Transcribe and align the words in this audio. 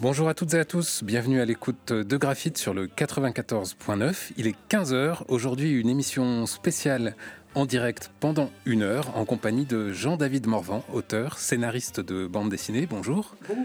Bonjour 0.00 0.30
à 0.30 0.34
toutes 0.34 0.54
et 0.54 0.58
à 0.58 0.64
tous, 0.64 1.04
bienvenue 1.04 1.42
à 1.42 1.44
l'écoute 1.44 1.92
de 1.92 2.16
Graphite 2.16 2.56
sur 2.56 2.72
le 2.72 2.86
94.9. 2.86 4.32
Il 4.38 4.46
est 4.46 4.56
15h, 4.70 5.24
aujourd'hui 5.28 5.78
une 5.78 5.90
émission 5.90 6.46
spéciale 6.46 7.14
en 7.54 7.66
direct 7.66 8.10
pendant 8.18 8.50
une 8.64 8.80
heure 8.80 9.14
en 9.14 9.26
compagnie 9.26 9.66
de 9.66 9.92
Jean-David 9.92 10.46
Morvan, 10.46 10.82
auteur, 10.94 11.36
scénariste 11.36 12.00
de 12.00 12.26
bande 12.26 12.48
dessinée. 12.48 12.86
Bonjour. 12.86 13.36
Bonjour. 13.46 13.64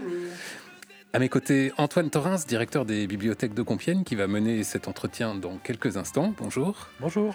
À 1.14 1.20
mes 1.20 1.30
côtés, 1.30 1.72
Antoine 1.78 2.10
Torrens, 2.10 2.46
directeur 2.46 2.84
des 2.84 3.06
bibliothèques 3.06 3.54
de 3.54 3.62
Compiègne, 3.62 4.04
qui 4.04 4.14
va 4.14 4.26
mener 4.26 4.62
cet 4.62 4.88
entretien 4.88 5.36
dans 5.36 5.56
quelques 5.56 5.96
instants. 5.96 6.34
Bonjour. 6.36 6.88
Bonjour. 7.00 7.34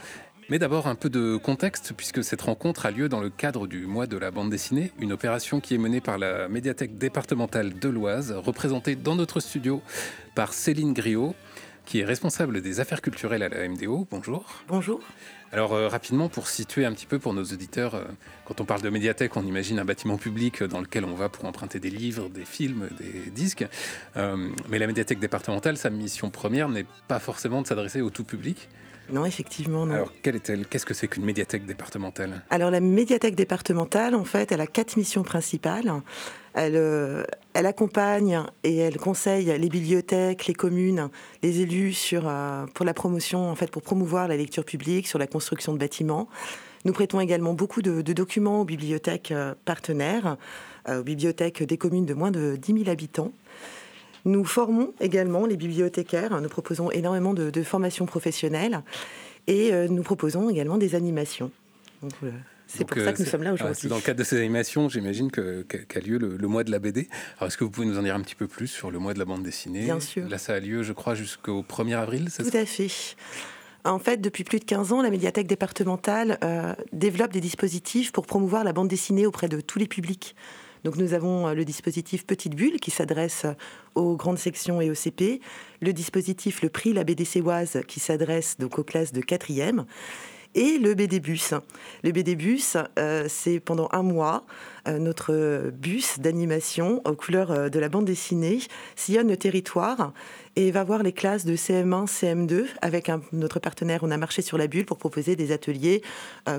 Mais 0.50 0.60
d'abord 0.60 0.88
un 0.88 0.96
peu 0.96 1.10
de 1.10 1.38
contexte, 1.38 1.94
puisque 1.96 2.24
cette 2.24 2.42
rencontre 2.42 2.86
a 2.86 2.92
lieu 2.92 3.08
dans 3.08 3.22
le 3.22 3.30
cadre 3.30 3.68
du 3.68 3.86
mois 3.86 4.08
de 4.08 4.18
la 4.18 4.32
bande 4.32 4.50
dessinée, 4.50 4.92
une 5.00 5.14
opération 5.14 5.60
qui 5.60 5.76
est 5.76 5.78
menée 5.78 6.02
par 6.02 6.18
la 6.18 6.48
médiathèque 6.50 6.98
départementale 6.98 7.78
de 7.80 7.90
l'Oise, 7.90 8.32
représentée 8.32 8.96
dans 8.96 9.16
notre 9.16 9.40
studio 9.40 9.82
par 10.36 10.54
Céline 10.54 10.94
Griot, 10.94 11.36
qui 11.86 12.00
est 12.00 12.06
responsable 12.06 12.62
des 12.62 12.80
affaires 12.80 13.02
culturelles 13.02 13.44
à 13.44 13.50
la 13.50 13.68
MDO. 13.68 14.08
Bonjour. 14.10 14.64
Bonjour. 14.68 15.02
Alors 15.52 15.74
euh, 15.74 15.90
rapidement, 15.90 16.30
pour 16.30 16.48
situer 16.48 16.86
un 16.86 16.94
petit 16.94 17.06
peu 17.06 17.20
pour 17.20 17.34
nos 17.34 17.44
auditeurs, 17.44 17.96
euh, 17.96 18.04
quand 18.46 18.62
on 18.62 18.66
parle 18.66 18.82
de 18.82 18.90
médiathèque, 18.90 19.36
on 19.36 19.46
imagine 19.46 19.80
un 19.80 19.86
bâtiment 19.86 20.18
public 20.18 20.64
dans 20.64 20.80
lequel 20.80 21.04
on 21.04 21.16
va 21.16 21.28
pour 21.28 21.46
emprunter 21.46 21.80
des 21.80 21.90
livres, 21.90 22.30
des 22.30 22.46
films, 22.46 22.88
des 22.98 23.30
disques. 23.32 23.66
Euh, 24.16 24.50
mais 24.70 24.80
la 24.80 24.88
médiathèque 24.88 25.20
départementale, 25.20 25.76
sa 25.76 25.90
mission 25.90 26.30
première 26.30 26.70
n'est 26.70 26.86
pas 27.08 27.20
forcément 27.20 27.62
de 27.62 27.68
s'adresser 27.68 28.02
au 28.02 28.10
tout 28.10 28.24
public. 28.24 28.70
Non, 29.12 29.26
effectivement, 29.26 29.86
non. 29.86 29.96
Alors, 29.96 30.14
quelle 30.22 30.36
est-elle? 30.36 30.66
Qu'est-ce 30.66 30.86
que 30.86 30.94
c'est 30.94 31.08
qu'une 31.08 31.26
médiathèque 31.26 31.66
départementale? 31.66 32.44
Alors, 32.50 32.72
la 32.72 32.80
médiathèque 32.80 33.36
départementale, 33.36 34.16
en 34.16 34.24
fait, 34.24 34.52
elle 34.52 34.62
a 34.62 34.68
quatre 34.68 34.96
missions 34.96 35.24
principales. 35.24 35.92
Elle, 36.54 36.76
euh, 36.76 37.24
elle 37.54 37.66
accompagne 37.66 38.42
et 38.64 38.78
elle 38.78 38.98
conseille 38.98 39.46
les 39.46 39.70
bibliothèques, 39.70 40.48
les 40.48 40.54
communes, 40.54 41.10
les 41.44 41.62
élus 41.62 41.94
sur, 41.94 42.24
euh, 42.28 42.66
pour 42.74 42.86
la 42.86 42.94
promotion, 42.94 43.50
en 43.50 43.56
fait, 43.56 43.70
pour 43.70 43.82
promouvoir 43.82 44.28
la 44.28 44.38
lecture 44.38 44.66
publique, 44.66 45.08
sur 45.08 45.20
la 45.20 45.28
construction 45.28 45.74
de 45.74 45.78
bâtiments. 45.78 46.28
Nous 46.84 46.94
prêtons 46.94 47.20
également 47.20 47.54
beaucoup 47.54 47.82
de, 47.82 48.02
de 48.02 48.14
documents 48.14 48.62
aux 48.62 48.66
bibliothèques 48.66 49.32
euh, 49.32 49.54
partenaires, 49.66 50.38
aux 50.90 51.04
bibliothèques 51.04 51.62
des 51.62 51.78
communes 51.78 52.08
de 52.08 52.16
moins 52.16 52.32
de 52.32 52.56
10 52.60 52.74
000 52.86 52.90
habitants. 52.90 53.32
Nous 54.26 54.46
formons 54.46 54.94
également 55.00 55.46
les 55.46 55.58
bibliothécaires, 55.58 56.40
nous 56.40 56.50
proposons 56.50 56.92
énormément 56.92 57.34
de, 57.34 57.50
de 57.50 57.64
formations 57.64 58.06
professionnelles 58.06 58.82
et 59.48 59.74
euh, 59.74 59.88
nous 59.88 60.04
proposons 60.04 60.50
également 60.50 60.78
des 60.78 60.96
animations. 60.96 61.52
Donc, 62.02 62.14
euh, 62.24 62.32
c'est 62.68 62.86
pour 62.86 62.98
ça 62.98 63.14
que 63.14 63.22
nous 63.22 63.28
sommes 63.28 63.44
là 63.44 63.54
aujourd'hui. 63.54 63.82
Ah, 63.86 63.90
dans 63.90 63.96
le 63.98 64.02
cadre 64.02 64.20
de 64.20 64.24
ces 64.24 64.38
animations, 64.38 64.88
j'imagine 64.88 65.30
qu'a 65.30 65.64
qu 65.64 66.00
lieu 66.00 66.18
le, 66.18 66.38
le, 66.38 66.48
mois 66.48 66.64
de 66.64 66.72
la 66.72 66.80
BD. 66.80 67.10
Alors, 67.38 67.48
est-ce 67.48 67.58
que 67.58 67.64
vous 67.64 67.70
pouvez 67.70 67.86
nous 67.86 67.98
en 67.98 68.04
dire 68.04 68.16
un 68.16 68.22
petit 68.22 68.36
peu 68.36 68.48
plus 68.48 68.68
sur 68.68 68.92
le 68.92 69.00
mois 69.00 69.14
de 69.14 69.20
la 69.20 69.26
bande 69.26 69.44
dessinée? 69.44 69.84
Bien 69.84 70.00
sûr. 70.00 70.28
Là, 70.30 70.38
ça 70.38 70.54
a 70.54 70.60
lieu, 70.60 70.84
je 70.84 70.94
crois, 70.94 71.16
jusqu'au 71.16 71.64
1er 71.64 71.98
avril, 71.98 72.30
Tout 72.32 72.46
à 72.56 72.66
fait. 72.66 73.16
En 73.84 74.00
fait, 74.00 74.18
depuis 74.18 74.44
plus 74.44 74.60
de 74.60 74.66
15 74.66 74.94
ans, 74.94 75.02
la 75.02 75.10
médiathèque 75.10 75.48
départementale 75.48 76.38
euh, 76.44 76.74
développe 76.94 77.34
des 77.34 77.42
dispositifs 77.42 78.12
pour 78.12 78.26
promouvoir 78.26 78.64
la 78.64 78.74
bande 78.74 78.88
dessinée 78.88 79.26
auprès 79.26 79.50
de 79.50 79.60
tous 79.60 79.80
les 79.80 79.88
publics. 79.88 80.36
Donc 80.84 80.98
nous 80.98 81.14
avons 81.14 81.48
euh, 81.48 81.54
le 81.54 81.66
dispositif 81.66 82.26
Petite 82.26 82.56
Bulle 82.56 82.80
qui 82.80 82.92
s'adresse 82.92 83.46
aux 83.96 84.16
grandes 84.16 84.40
sections 84.40 84.82
et 84.82 84.90
au 84.90 84.96
CP, 84.96 85.42
le 85.82 85.94
dispositif 85.94 86.62
Le 86.62 86.70
Prix 86.70 86.94
la 86.94 87.04
BDC 87.04 87.42
Oise 87.46 87.82
qui 87.88 88.00
s'adresse 88.00 88.58
donc 88.58 88.80
aux 88.80 88.84
classes 88.84 89.14
de 89.14 89.22
4e 89.22 89.86
et 90.56 90.78
le 90.78 90.94
BD 90.94 91.20
Bus. 91.20 91.54
Le 92.04 92.12
BD 92.12 92.36
Bus, 92.36 92.78
euh, 93.00 93.26
c'est 93.30 93.60
pendant 93.60 93.88
un 93.92 94.04
mois, 94.04 94.46
euh, 94.88 94.98
notre 94.98 95.72
bus 95.72 96.20
d'animation 96.20 97.02
aux 97.06 97.14
couleurs 97.14 97.52
euh, 97.52 97.70
de 97.70 97.80
la 97.80 97.90
bande 97.90 98.06
dessinée 98.06 98.60
sillonne 98.96 99.28
le 99.28 99.38
territoire 99.38 100.14
et 100.56 100.72
va 100.72 100.84
voir 100.84 101.04
les 101.04 101.14
classes 101.14 101.46
de 101.46 101.56
CM1, 101.56 102.08
CM2 102.08 102.66
avec 102.82 103.10
notre 103.32 103.60
partenaire. 103.60 104.02
On 104.04 104.12
a 104.12 104.18
marché 104.18 104.42
sur 104.42 104.58
la 104.58 104.68
bulle 104.68 104.86
pour 104.86 104.98
proposer 104.98 105.38
des 105.38 105.54
ateliers 105.54 106.02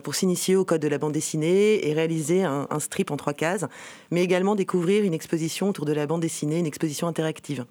pour 0.02 0.14
s'initier 0.14 0.56
au 0.56 0.64
code 0.64 0.80
de 0.80 0.88
la 0.88 0.96
bande 0.96 1.12
dessinée 1.12 1.86
et 1.86 1.92
réaliser 1.92 2.42
un 2.42 2.80
strip 2.80 3.10
en 3.10 3.18
trois 3.18 3.34
cases, 3.34 3.66
mais 4.10 4.22
également 4.22 4.54
découvrir 4.54 5.04
une 5.04 5.12
exposition 5.12 5.68
autour 5.68 5.84
de 5.84 5.92
la 5.92 6.06
bande 6.06 6.22
dessinée, 6.22 6.58
une 6.58 6.66
exposition 6.66 7.06
interactive. 7.06 7.66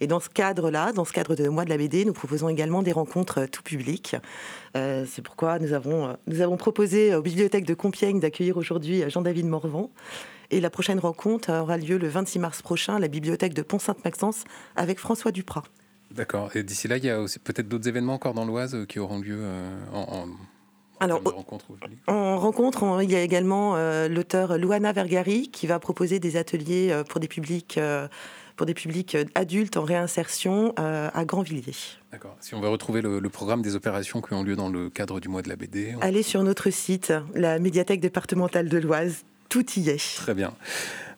Et 0.00 0.06
dans 0.06 0.20
ce 0.20 0.28
cadre-là, 0.28 0.92
dans 0.92 1.04
ce 1.04 1.12
cadre 1.12 1.34
de 1.34 1.48
mois 1.48 1.64
de 1.64 1.70
la 1.70 1.76
BD, 1.76 2.04
nous 2.04 2.12
proposons 2.12 2.48
également 2.48 2.82
des 2.82 2.92
rencontres 2.92 3.46
tout 3.46 3.62
public. 3.62 4.16
Euh, 4.76 5.04
c'est 5.10 5.22
pourquoi 5.22 5.58
nous 5.58 5.72
avons, 5.72 6.16
nous 6.26 6.40
avons 6.40 6.56
proposé 6.56 7.14
aux 7.14 7.22
bibliothèques 7.22 7.66
de 7.66 7.74
Compiègne 7.74 8.20
d'accueillir 8.20 8.56
aujourd'hui 8.56 9.08
Jean-David 9.08 9.46
Morvan. 9.46 9.90
Et 10.50 10.60
la 10.60 10.70
prochaine 10.70 10.98
rencontre 10.98 11.50
aura 11.50 11.76
lieu 11.76 11.98
le 11.98 12.08
26 12.08 12.38
mars 12.38 12.62
prochain 12.62 12.96
à 12.96 12.98
la 12.98 13.08
bibliothèque 13.08 13.54
de 13.54 13.62
Pont-Sainte-Maxence 13.62 14.44
avec 14.76 14.98
François 14.98 15.32
Duprat. 15.32 15.64
D'accord. 16.12 16.54
Et 16.54 16.62
d'ici 16.62 16.88
là, 16.88 16.98
il 16.98 17.04
y 17.04 17.10
a 17.10 17.24
peut-être 17.42 17.68
d'autres 17.68 17.88
événements 17.88 18.14
encore 18.14 18.34
dans 18.34 18.44
l'Oise 18.44 18.86
qui 18.88 18.98
auront 18.98 19.18
lieu 19.18 19.38
euh, 19.40 19.76
en, 19.92 20.02
en... 20.02 20.26
Alors, 21.00 21.22
rencontre 21.22 21.66
en 22.06 22.38
rencontre, 22.38 22.82
on, 22.82 23.00
il 23.00 23.10
y 23.10 23.16
a 23.16 23.20
également 23.20 23.76
euh, 23.76 24.08
l'auteur 24.08 24.56
Luana 24.56 24.92
Vergari 24.92 25.50
qui 25.50 25.66
va 25.66 25.78
proposer 25.78 26.20
des 26.20 26.36
ateliers 26.36 26.88
euh, 26.90 27.04
pour 27.04 27.20
des 27.20 27.28
publics 27.28 27.76
euh, 27.76 28.08
pour 28.56 28.66
des 28.66 28.74
publics 28.74 29.16
adultes 29.34 29.76
en 29.76 29.84
réinsertion 29.84 30.74
euh, 30.78 31.10
à 31.12 31.24
Grandvilliers. 31.24 31.74
D'accord. 32.10 32.36
Si 32.40 32.54
on 32.54 32.60
veut 32.60 32.68
retrouver 32.68 33.02
le, 33.02 33.20
le, 33.20 33.28
programme 33.28 33.62
des 33.62 33.76
opérations 33.76 34.22
qui 34.22 34.32
ont 34.32 34.42
lieu 34.42 34.56
dans 34.56 34.70
le 34.70 34.88
cadre 34.90 35.20
du 35.20 35.28
mois 35.28 35.42
de 35.42 35.48
la 35.48 35.56
BD, 35.56 35.94
on... 35.96 36.00
allez 36.00 36.22
sur 36.22 36.42
notre 36.42 36.70
site, 36.70 37.12
la 37.34 37.58
médiathèque 37.58 38.00
départementale 38.00 38.68
de 38.68 38.78
l'Oise. 38.78 39.24
Tout 39.48 39.64
y 39.78 39.90
est. 39.90 40.16
Très 40.16 40.34
bien. 40.34 40.52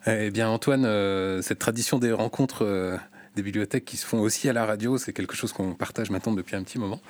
Eh 0.05 0.31
bien, 0.31 0.49
Antoine, 0.49 0.85
euh, 0.85 1.41
cette 1.41 1.59
tradition 1.59 1.99
des 1.99 2.11
rencontres 2.11 2.63
euh, 2.63 2.97
des 3.35 3.41
bibliothèques 3.41 3.85
qui 3.85 3.97
se 3.97 4.05
font 4.05 4.19
aussi 4.19 4.49
à 4.49 4.53
la 4.53 4.65
radio, 4.65 4.97
c'est 4.97 5.13
quelque 5.13 5.35
chose 5.35 5.51
qu'on 5.51 5.73
partage 5.73 6.09
maintenant 6.09 6.33
depuis 6.33 6.55
un 6.55 6.63
petit 6.63 6.79
moment. 6.79 7.01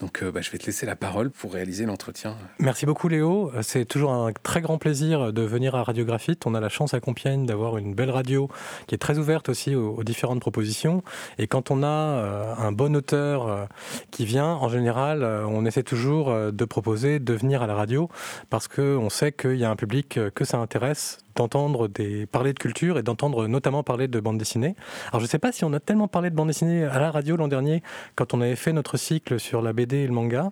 Donc 0.00 0.22
euh, 0.22 0.30
bah, 0.30 0.40
je 0.40 0.50
vais 0.50 0.58
te 0.58 0.66
laisser 0.66 0.86
la 0.86 0.96
parole 0.96 1.30
pour 1.30 1.52
réaliser 1.52 1.86
l'entretien. 1.86 2.36
Merci 2.58 2.86
beaucoup 2.86 3.08
Léo. 3.08 3.52
C'est 3.62 3.84
toujours 3.84 4.12
un 4.12 4.32
très 4.32 4.60
grand 4.60 4.78
plaisir 4.78 5.32
de 5.32 5.42
venir 5.42 5.74
à 5.74 5.84
Radiographite. 5.84 6.46
On 6.46 6.54
a 6.54 6.60
la 6.60 6.68
chance 6.68 6.94
à 6.94 7.00
Compiègne 7.00 7.46
d'avoir 7.46 7.78
une 7.78 7.94
belle 7.94 8.10
radio 8.10 8.48
qui 8.86 8.94
est 8.94 8.98
très 8.98 9.18
ouverte 9.18 9.48
aussi 9.48 9.74
aux, 9.74 10.02
différentes 10.04 10.40
propositions. 10.40 11.02
Et 11.38 11.46
quand 11.46 11.70
on 11.70 11.82
a 11.82 11.86
euh, 11.86 12.54
un 12.58 12.72
bon 12.72 12.94
auteur 12.96 13.48
euh, 13.48 13.66
qui 14.10 14.24
vient, 14.24 14.46
en 14.46 14.68
général, 14.68 15.22
euh, 15.22 15.46
on 15.46 15.64
essaie 15.64 15.82
toujours 15.82 16.30
euh, 16.30 16.50
de 16.50 16.64
proposer 16.64 17.18
de 17.18 17.34
venir 17.34 17.62
à 17.62 17.66
la 17.66 17.74
radio 17.74 18.08
parce 18.50 18.68
qu'on 18.68 19.10
sait 19.10 19.32
qu'il 19.32 19.56
y 19.56 19.64
a 19.64 19.70
un 19.70 19.76
public 19.76 20.18
que 20.34 20.44
ça 20.44 20.58
intéresse 20.58 21.23
d'entendre 21.36 21.88
des 21.88 22.26
parler 22.26 22.52
de 22.52 22.58
culture 22.58 22.98
et 22.98 23.02
d'entendre 23.02 23.46
notamment 23.46 23.82
parler 23.82 24.08
de 24.08 24.20
bande 24.20 24.38
dessinée. 24.38 24.74
Alors 25.08 25.20
je 25.20 25.24
ne 25.24 25.28
sais 25.28 25.38
pas 25.38 25.52
si 25.52 25.64
on 25.64 25.72
a 25.72 25.80
tellement 25.80 26.08
parlé 26.08 26.30
de 26.30 26.34
bande 26.34 26.48
dessinée 26.48 26.84
à 26.84 26.98
la 26.98 27.10
radio 27.10 27.36
l'an 27.36 27.48
dernier 27.48 27.82
quand 28.14 28.34
on 28.34 28.40
avait 28.40 28.56
fait 28.56 28.72
notre 28.72 28.96
cycle 28.96 29.38
sur 29.40 29.62
la 29.62 29.72
BD 29.72 29.98
et 29.98 30.06
le 30.06 30.12
manga, 30.12 30.50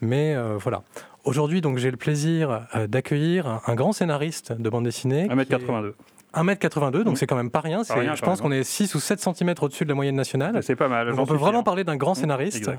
mais 0.00 0.34
euh, 0.34 0.56
voilà. 0.58 0.82
Aujourd'hui, 1.24 1.60
donc 1.60 1.78
j'ai 1.78 1.90
le 1.90 1.98
plaisir 1.98 2.66
euh, 2.74 2.86
d'accueillir 2.86 3.60
un 3.66 3.74
grand 3.74 3.92
scénariste 3.92 4.52
de 4.52 4.70
bande 4.70 4.84
dessinée. 4.84 5.28
1m82. 5.28 5.92
1m82, 6.34 7.02
donc 7.02 7.14
mmh. 7.14 7.16
c'est 7.16 7.26
quand 7.26 7.36
même 7.36 7.50
pas 7.50 7.60
rien. 7.60 7.82
Pas 7.82 7.94
rien 7.94 8.14
je 8.14 8.22
pense 8.22 8.40
qu'on 8.40 8.52
est 8.52 8.62
6 8.62 8.94
ou 8.94 9.00
7 9.00 9.20
cm 9.20 9.54
au-dessus 9.60 9.84
de 9.84 9.88
la 9.88 9.94
moyenne 9.94 10.14
nationale. 10.14 10.62
C'est 10.62 10.76
pas 10.76 10.88
mal. 10.88 11.12
on 11.18 11.26
peut 11.26 11.34
vraiment 11.34 11.62
parler 11.62 11.84
d'un 11.84 11.96
grand 11.96 12.14
scénariste. 12.14 12.68
Mmh, 12.68 12.78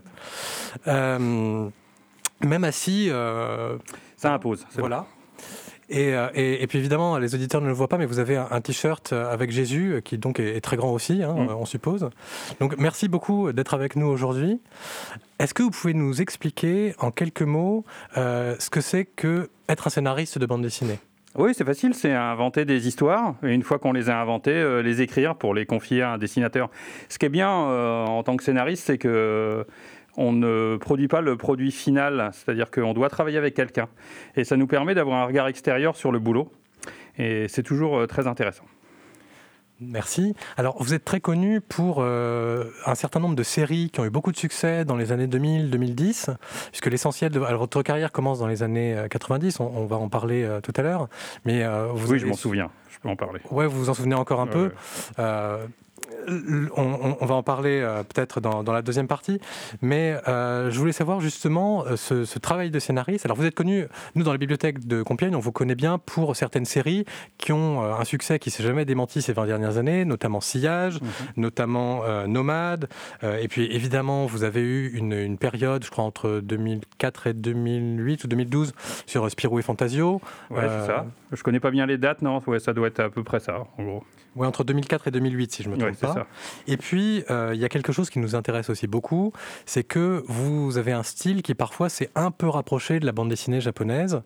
euh, 0.88 1.69
même 2.41 2.63
assis. 2.63 3.07
Euh, 3.09 3.78
Ça 4.18 4.33
impose. 4.33 4.66
Voilà. 4.78 5.00
Bon. 5.00 5.06
Et, 5.91 6.16
euh, 6.16 6.29
et, 6.34 6.63
et, 6.63 6.68
puis 6.68 6.79
évidemment, 6.79 7.18
les 7.18 7.35
auditeurs 7.35 7.62
ne 7.62 7.68
le 7.68 7.74
voient 7.74 7.90
pas, 7.90 7.97
mais 7.97 8.06
vous 8.06 8.19
avez 8.19 8.38
un, 8.38 8.47
un 8.50 8.62
t-shirt 8.62 9.13
avec 9.13 9.52
Jésus, 9.52 10.02
qui 10.03 10.18
donc 10.18 10.40
est, 10.40 10.56
est 10.56 10.62
très 10.62 10.78
grand 10.78 10.91
aussi, 10.91 11.22
hein, 11.22 11.34
mmh. 11.34 11.50
on 11.50 11.66
suppose. 11.66 12.09
Donc 12.59 12.75
merci 12.78 13.07
beaucoup 13.07 13.52
d'être 13.52 13.74
avec 13.74 13.96
nous 13.96 14.07
aujourd'hui. 14.07 14.59
Est-ce 15.41 15.56
que 15.56 15.63
vous 15.63 15.72
pouvez 15.72 15.96
nous 15.96 16.22
expliquer 16.22 16.94
en 17.00 17.09
quelques 17.09 17.41
mots 17.41 17.84
euh, 18.16 18.56
ce 18.60 18.69
que 18.69 18.80
c'est 18.80 19.06
que 19.06 19.50
être 19.68 19.88
un 19.88 19.89
scénariste 19.89 20.38
de 20.38 20.45
bande 20.45 20.62
dessinée? 20.62 21.00
Oui, 21.36 21.54
c'est 21.56 21.65
facile, 21.65 21.95
c'est 21.95 22.13
inventer 22.13 22.63
des 22.63 22.88
histoires, 22.88 23.36
et 23.42 23.51
une 23.54 23.63
fois 23.63 23.80
qu'on 23.80 23.92
les 23.92 24.10
a 24.10 24.19
inventées, 24.19 24.51
euh, 24.51 24.83
les 24.83 25.01
écrire 25.01 25.36
pour 25.36 25.56
les 25.56 25.65
confier 25.65 26.04
à 26.04 26.12
un 26.12 26.18
dessinateur. 26.18 26.69
Ce 27.10 27.18
qui 27.18 27.25
est 27.25 27.30
bien 27.30 27.50
euh, 27.50 28.06
en 28.06 28.21
tant 28.21 28.38
que 28.38 28.44
scénariste, 28.44 28.86
c'est 28.86 28.98
que 28.98 29.65
on 30.18 30.31
ne 30.31 30.78
produit 30.78 31.08
pas 31.08 31.22
le 31.22 31.38
produit 31.38 31.72
final, 31.72 32.31
c'est-à-dire 32.34 32.72
qu'on 32.72 32.94
doit 32.94 33.10
travailler 33.10 33.38
avec 33.38 33.54
quelqu'un. 33.54 33.88
Et 34.36 34.44
ça 34.44 34.58
nous 34.58 34.68
permet 34.68 34.96
d'avoir 34.96 35.22
un 35.22 35.25
regard 35.25 35.48
extérieur 35.48 35.96
sur 35.96 36.12
le 36.12 36.19
boulot. 36.19 36.52
Et 37.18 37.48
c'est 37.48 37.63
toujours 37.63 37.98
euh, 37.98 38.08
très 38.08 38.28
intéressant. 38.28 38.66
Merci. 39.81 40.36
Alors, 40.58 40.81
vous 40.81 40.94
êtes 40.94 41.04
très 41.04 41.19
connu 41.19 41.60
pour 41.60 41.98
euh, 42.00 42.66
un 42.86 42.94
certain 42.94 43.19
nombre 43.19 43.36
de 43.36 43.44
séries 43.44 43.90
qui 43.90 44.00
ont 44.00 44.06
eu 44.06 44.12
beaucoup 44.12 44.31
de 44.31 44.38
succès 44.38 44.86
dans 44.86 44.96
les 44.96 45.12
années 45.12 45.25
2000-2010, 45.25 46.36
puisque 46.69 46.86
l'essentiel 46.86 47.31
de 47.31 47.42
alors, 47.42 47.62
votre 47.62 47.81
carrière 47.81 48.12
commence 48.12 48.40
dans 48.40 48.48
les 48.48 48.62
années 48.62 48.96
90, 49.10 49.60
on, 49.60 49.66
on 49.66 49.86
va 49.88 49.96
en 49.96 50.08
parler 50.08 50.44
euh, 50.44 50.62
tout 50.62 50.74
à 50.75 50.84
l'heure. 50.84 51.10
Mais 51.46 51.63
euh, 51.63 51.88
vous 51.88 52.06
oui, 52.06 52.12
avez... 52.12 52.19
je 52.19 52.25
m'en 52.28 52.36
souviens, 52.36 52.69
je 52.92 53.00
peux 53.00 53.10
en 53.10 53.16
parler. 53.16 53.42
Ouais, 53.50 53.66
vous 53.66 53.80
vous 53.80 53.90
en 53.90 53.96
souvenez 53.96 54.16
encore 54.16 54.40
un 54.40 54.46
ouais, 54.46 54.52
peu. 54.52 54.72
Ouais. 55.18 55.66
On, 56.77 57.25
va 57.25 57.36
en 57.36 57.44
parler 57.44 57.81
euh, 57.81 58.03
peut-être 58.03 58.42
dans, 58.42 58.63
la 58.63 58.81
deuxième 58.81 59.07
partie, 59.07 59.39
mais 59.81 60.18
euh, 60.27 60.71
je 60.71 60.80
voulais 60.80 60.92
savoir 60.92 61.21
justement 61.21 61.86
euh, 61.86 61.95
ce, 61.95 62.39
travail 62.39 62.71
de 62.71 62.80
scénariste. 62.80 63.25
Alors 63.25 63.38
vous 63.38 63.45
êtes 63.45 63.56
connu, 63.56 63.86
nous 64.15 64.24
dans 64.24 64.31
la 64.31 64.38
bibliothèque 64.38 64.86
de 64.88 65.03
Compiègne, 65.03 65.36
on 65.36 65.39
vous 65.39 65.51
connaît 65.51 65.75
bien 65.75 65.98
pour 65.98 66.36
certaines 66.36 66.65
séries 66.65 67.06
qui 67.38 67.51
ont 67.51 67.83
un 67.83 68.03
succès 68.03 68.39
qui 68.39 68.50
s'est 68.50 68.63
jamais 68.63 68.86
démenti 68.86 69.21
ces 69.21 69.33
20 69.33 69.45
dernières 69.45 69.77
années, 69.77 70.06
notamment 70.06 70.42
Sillage, 70.42 71.01
mhm. 71.01 71.09
notamment 71.38 72.01
Nomade, 72.27 72.89
et 73.24 73.48
puis 73.48 73.65
évidemment 73.65 74.25
vous 74.25 74.44
avez 74.44 74.62
eu 74.62 74.92
une, 74.94 75.38
période, 75.38 75.83
je 75.83 75.89
crois 75.89 76.03
entre 76.03 76.39
2004 76.44 77.27
et 77.27 77.33
2008 77.33 78.24
ou 78.24 78.27
2012 78.27 78.74
sur 79.06 79.30
Spirou 79.30 79.59
et 79.59 79.62
Fantasio. 79.62 80.21
Ouais, 80.50 80.62
c'est 80.62 80.88
ça. 80.88 81.06
Je 81.31 81.44
connais 81.44 81.59
pas 81.59 81.71
bien 81.71 81.86
les 81.86 81.98
dates, 81.98 82.21
non 82.21 82.42
Ouais, 82.48 82.59
ça 82.59 82.74
doit 82.74 82.88
être 82.88 83.00
à 83.00 83.09
peu 83.09 83.24
près 83.24 83.39
ça, 83.39 83.63
en 83.77 83.83
gros. 83.83 84.03
Oui, 84.36 84.48
entre 84.48 84.63
2004 84.63 85.07
et 85.07 85.12
2008, 85.12 85.51
si 85.51 85.63
je 85.63 85.69
me 85.69 85.78
trompe 85.78 85.98
pas. 85.98 86.13
Ça. 86.13 86.28
Et 86.68 86.78
puis, 86.78 87.24
euh, 87.30 87.51
il 87.54 87.60
y 87.60 87.66
a 87.66 87.69
quelque 87.69 87.92
chose 87.92 88.10
qui 88.10 88.19
nous 88.19 88.33
intéresse 88.36 88.69
aussi 88.69 88.88
beaucoup, 88.88 89.33
c'est 89.66 89.83
que 89.83 90.24
vous 90.28 90.78
avez 90.78 90.94
un 90.94 91.04
style 91.04 91.42
qui 91.42 91.54
parfois 91.54 91.89
s'est 91.89 92.10
un 92.16 92.31
peu 92.31 92.48
rapproché 92.48 93.00
de 93.00 93.06
la 93.06 93.12
bande 93.12 93.30
dessinée 93.30 93.60
japonaise. 93.60 94.22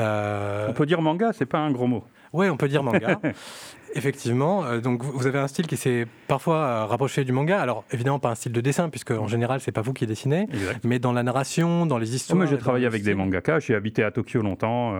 Euh, 0.00 0.66
on 0.68 0.72
peut 0.72 0.86
dire 0.86 1.00
manga, 1.00 1.32
c'est 1.32 1.46
pas 1.46 1.58
un 1.58 1.70
gros 1.70 1.86
mot. 1.86 2.04
Oui, 2.32 2.48
on 2.48 2.56
peut 2.56 2.66
dire 2.66 2.82
manga. 2.82 3.20
Effectivement, 3.96 4.64
euh, 4.64 4.80
donc 4.80 5.04
vous 5.04 5.28
avez 5.28 5.38
un 5.38 5.46
style 5.46 5.68
qui 5.68 5.76
s'est 5.76 6.08
parfois 6.26 6.86
rapproché 6.86 7.22
du 7.22 7.30
manga. 7.30 7.60
Alors 7.60 7.84
évidemment 7.92 8.18
pas 8.18 8.30
un 8.30 8.34
style 8.34 8.50
de 8.50 8.60
dessin 8.60 8.88
puisque 8.88 9.12
en 9.12 9.28
général 9.28 9.60
c'est 9.60 9.70
pas 9.70 9.82
vous 9.82 9.92
qui 9.92 10.04
dessinez, 10.04 10.48
mais 10.82 10.98
dans 10.98 11.12
la 11.12 11.22
narration, 11.22 11.86
dans 11.86 11.98
les 11.98 12.16
histoires. 12.16 12.36
Moi 12.36 12.46
j'ai 12.46 12.58
travaillé 12.58 12.86
avec 12.86 13.04
des 13.04 13.14
mangaka. 13.14 13.60
J'ai 13.60 13.76
habité 13.76 14.02
à 14.02 14.10
Tokyo 14.10 14.42
longtemps. 14.42 14.94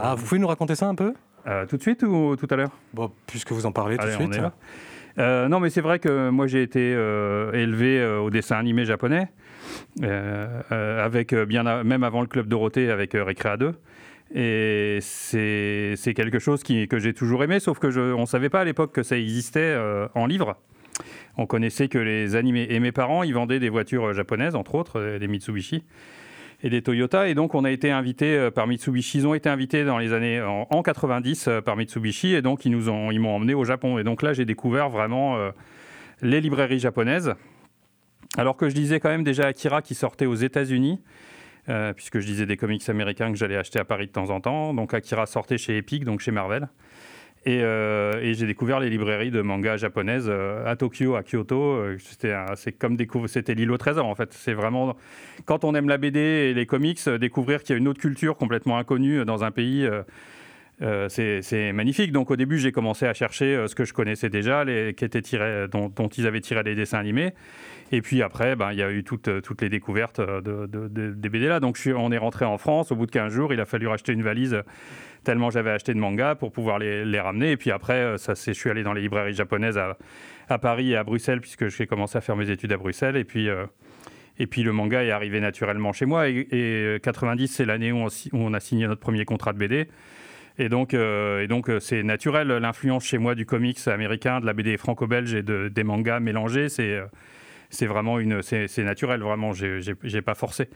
Ah, 0.00 0.16
vous 0.16 0.24
pouvez 0.24 0.40
nous 0.40 0.48
raconter 0.48 0.74
ça 0.74 0.88
un 0.88 0.96
peu? 0.96 1.14
Euh, 1.46 1.66
tout 1.66 1.76
de 1.76 1.82
suite 1.82 2.02
ou 2.02 2.36
tout 2.36 2.46
à 2.50 2.56
l'heure? 2.56 2.72
Bon, 2.92 3.10
puisque 3.26 3.52
vous 3.52 3.66
en 3.66 3.72
parlez 3.72 3.96
tout 3.96 4.06
de 4.06 4.12
suite. 4.12 4.40
Euh, 5.18 5.48
non, 5.48 5.60
mais 5.60 5.70
c'est 5.70 5.80
vrai 5.80 5.98
que 5.98 6.28
moi 6.28 6.46
j'ai 6.46 6.62
été 6.62 6.92
euh, 6.94 7.52
élevé 7.52 8.04
au 8.04 8.28
dessin 8.30 8.56
animé 8.56 8.84
japonais, 8.84 9.28
avec 10.02 11.34
bien 11.34 11.82
même 11.84 12.02
avant 12.02 12.20
le 12.20 12.26
club 12.26 12.48
Dorothée 12.48 12.90
avec 12.90 13.12
Recrea 13.12 13.56
2. 13.56 13.74
Et 14.34 14.98
c'est 15.00 16.14
quelque 16.14 16.38
chose 16.38 16.62
qui, 16.62 16.88
que 16.88 16.98
j'ai 16.98 17.14
toujours 17.14 17.44
aimé, 17.44 17.60
sauf 17.60 17.78
que 17.78 17.90
je, 17.90 18.00
on 18.00 18.22
ne 18.22 18.26
savait 18.26 18.48
pas 18.48 18.60
à 18.60 18.64
l'époque 18.64 18.92
que 18.92 19.02
ça 19.02 19.16
existait 19.16 19.76
en 20.14 20.26
livre. 20.26 20.56
On 21.38 21.46
connaissait 21.46 21.88
que 21.88 21.98
les 21.98 22.34
animés. 22.34 22.66
Et 22.70 22.80
mes 22.80 22.92
parents, 22.92 23.22
ils 23.22 23.34
vendaient 23.34 23.60
des 23.60 23.68
voitures 23.68 24.12
japonaises, 24.14 24.54
entre 24.56 24.74
autres, 24.74 25.18
des 25.18 25.28
Mitsubishi 25.28 25.84
et 26.62 26.70
des 26.70 26.82
Toyota. 26.82 27.28
Et 27.28 27.34
donc, 27.34 27.54
on 27.54 27.64
a 27.64 27.70
été 27.70 27.90
invité 27.90 28.36
euh, 28.36 28.50
par 28.50 28.66
Mitsubishi. 28.66 29.18
Ils 29.18 29.26
ont 29.26 29.34
été 29.34 29.48
invités 29.48 29.84
dans 29.84 29.98
les 29.98 30.12
années 30.12 30.40
en, 30.42 30.82
90 30.82 31.48
euh, 31.48 31.60
par 31.60 31.76
Mitsubishi, 31.76 32.34
et 32.34 32.42
donc 32.42 32.64
ils 32.64 32.70
nous 32.70 32.88
ont, 32.88 33.10
ils 33.10 33.20
m'ont 33.20 33.34
emmené 33.34 33.54
au 33.54 33.64
Japon. 33.64 33.98
Et 33.98 34.04
donc 34.04 34.22
là, 34.22 34.32
j'ai 34.32 34.44
découvert 34.44 34.88
vraiment 34.88 35.36
euh, 35.36 35.50
les 36.22 36.40
librairies 36.40 36.78
japonaises. 36.78 37.34
Alors 38.36 38.56
que 38.56 38.68
je 38.68 38.74
disais 38.74 39.00
quand 39.00 39.08
même 39.08 39.24
déjà 39.24 39.46
Akira 39.46 39.82
qui 39.82 39.94
sortait 39.94 40.26
aux 40.26 40.34
États-Unis. 40.34 41.00
puisque 41.96 42.20
je 42.20 42.26
disais 42.26 42.46
des 42.46 42.56
comics 42.56 42.88
américains 42.88 43.30
que 43.32 43.38
j'allais 43.38 43.56
acheter 43.56 43.78
à 43.78 43.84
Paris 43.84 44.06
de 44.06 44.12
temps 44.12 44.30
en 44.30 44.40
temps. 44.40 44.74
Donc 44.74 44.94
Akira 44.94 45.26
sortait 45.26 45.58
chez 45.58 45.78
Epic, 45.78 46.04
donc 46.04 46.20
chez 46.20 46.32
Marvel. 46.32 46.68
Euh, 47.48 48.20
et, 48.20 48.34
j'ai 48.34 48.46
découvert 48.46 48.80
les 48.80 48.90
librairies 48.90 49.30
de 49.30 49.40
manga 49.40 49.76
japonaises 49.76 50.26
euh, 50.28 50.66
à 50.66 50.74
Tokyo, 50.76 51.14
à 51.14 51.22
Kyoto. 51.22 51.60
Euh, 51.60 51.96
c'était, 52.00 52.34
c'est 52.56 52.72
comme 52.72 52.96
découvrir, 52.96 53.30
c'était 53.30 53.54
l'île 53.54 53.70
au 53.70 53.78
trésor 53.78 54.06
en 54.06 54.14
fait. 54.14 54.32
C'est 54.32 54.54
vraiment 54.54 54.96
quand 55.44 55.64
on 55.64 55.74
aime 55.74 55.88
la 55.88 55.98
BD 55.98 56.18
et 56.18 56.54
les 56.54 56.66
comics, 56.66 57.08
découvrir 57.08 57.62
qu'il 57.62 57.74
y 57.74 57.76
a 57.76 57.78
une 57.78 57.88
autre 57.88 58.00
culture 58.00 58.36
complètement 58.36 58.78
inconnue 58.78 59.24
dans 59.24 59.44
un 59.44 59.50
pays. 59.50 59.88
C'est, 60.80 61.72
magnifique. 61.72 62.12
Donc 62.12 62.30
au 62.30 62.36
début, 62.36 62.58
j'ai 62.58 62.72
commencé 62.72 63.06
à 63.06 63.14
chercher 63.14 63.64
ce 63.66 63.74
que 63.74 63.84
je 63.84 63.92
connaissais 63.92 64.28
déjà, 64.28 64.64
les, 64.64 64.94
tirés, 64.94 65.66
dont, 65.68 66.08
ils 66.16 66.26
avaient 66.26 66.40
tiré 66.40 66.62
les 66.62 66.74
dessins 66.74 66.98
animés. 66.98 67.32
Et 67.92 68.02
puis 68.02 68.20
après, 68.22 68.56
ben, 68.56 68.72
il 68.72 68.78
y 68.78 68.82
a 68.82 68.90
eu 68.90 69.04
toutes, 69.04 69.42
toutes 69.42 69.62
les 69.62 69.68
découvertes 69.68 70.20
de, 70.20 70.66
des 70.66 71.28
BD 71.28 71.46
là. 71.46 71.60
Donc 71.60 71.78
on 71.94 72.12
est 72.12 72.18
rentré 72.18 72.44
en 72.44 72.58
France. 72.58 72.92
Au 72.92 72.96
bout 72.96 73.06
de 73.06 73.12
15 73.12 73.32
jours, 73.32 73.52
il 73.52 73.60
a 73.60 73.64
fallu 73.64 73.86
racheter 73.86 74.12
une 74.12 74.22
valise 74.22 74.62
tellement 75.26 75.50
j'avais 75.50 75.72
acheté 75.72 75.92
de 75.92 75.98
mangas 75.98 76.36
pour 76.36 76.52
pouvoir 76.52 76.78
les, 76.78 77.20
ramener. 77.20 77.50
Et 77.50 77.56
puis 77.56 77.70
après, 77.72 77.94
euh, 77.94 78.16
ça, 78.16 78.34
je 78.34 78.52
suis 78.52 78.70
allé 78.70 78.82
dans 78.82 78.92
les 78.92 79.02
librairies 79.02 79.34
japonaises 79.34 79.76
à, 79.76 80.58
Paris 80.58 80.92
et 80.92 80.96
à 80.96 81.02
Bruxelles, 81.02 81.40
puisque 81.40 81.66
j'ai 81.68 81.86
commencé 81.86 82.16
à 82.16 82.20
faire 82.20 82.36
mes 82.36 82.48
études 82.48 82.72
à 82.72 82.76
Bruxelles. 82.76 83.16
Et 83.16 83.24
puis, 83.24 83.48
euh, 83.48 83.66
le 84.38 84.72
manga 84.72 85.02
est 85.02 85.10
arrivé 85.10 85.40
naturellement 85.40 85.92
chez 85.92 86.06
moi. 86.06 86.28
Et, 86.28 86.98
90, 87.02 87.44
euh, 87.44 87.46
c'est 87.52 87.64
l'année 87.64 87.90
où, 87.90 88.06
on 88.32 88.54
a 88.54 88.60
signé 88.60 88.86
notre 88.86 89.00
premier 89.00 89.24
contrat 89.24 89.52
de 89.52 89.58
BD. 89.58 89.88
Et 90.58 90.68
donc, 90.68 90.94
et 90.94 91.46
donc 91.48 91.70
c'est 91.80 92.02
naturel, 92.02 92.48
l'influence 92.48 93.04
chez 93.04 93.18
moi 93.18 93.34
du 93.34 93.44
comics 93.44 93.86
américain, 93.88 94.40
de 94.40 94.46
la 94.46 94.54
BD 94.54 94.76
franco-belge 94.78 95.34
et 95.34 95.42
de, 95.42 95.68
des 95.68 95.84
mangas 95.84 96.20
mélangés, 96.20 96.68
c'est 96.68 96.98
c'est 97.70 97.86
vraiment 97.86 98.18
une, 98.18 98.42
c'est 98.42 98.78
naturel, 98.78 99.20
vraiment, 99.20 99.52
j'ai 99.52 100.22
pas 100.22 100.34
forcé. 100.34 100.68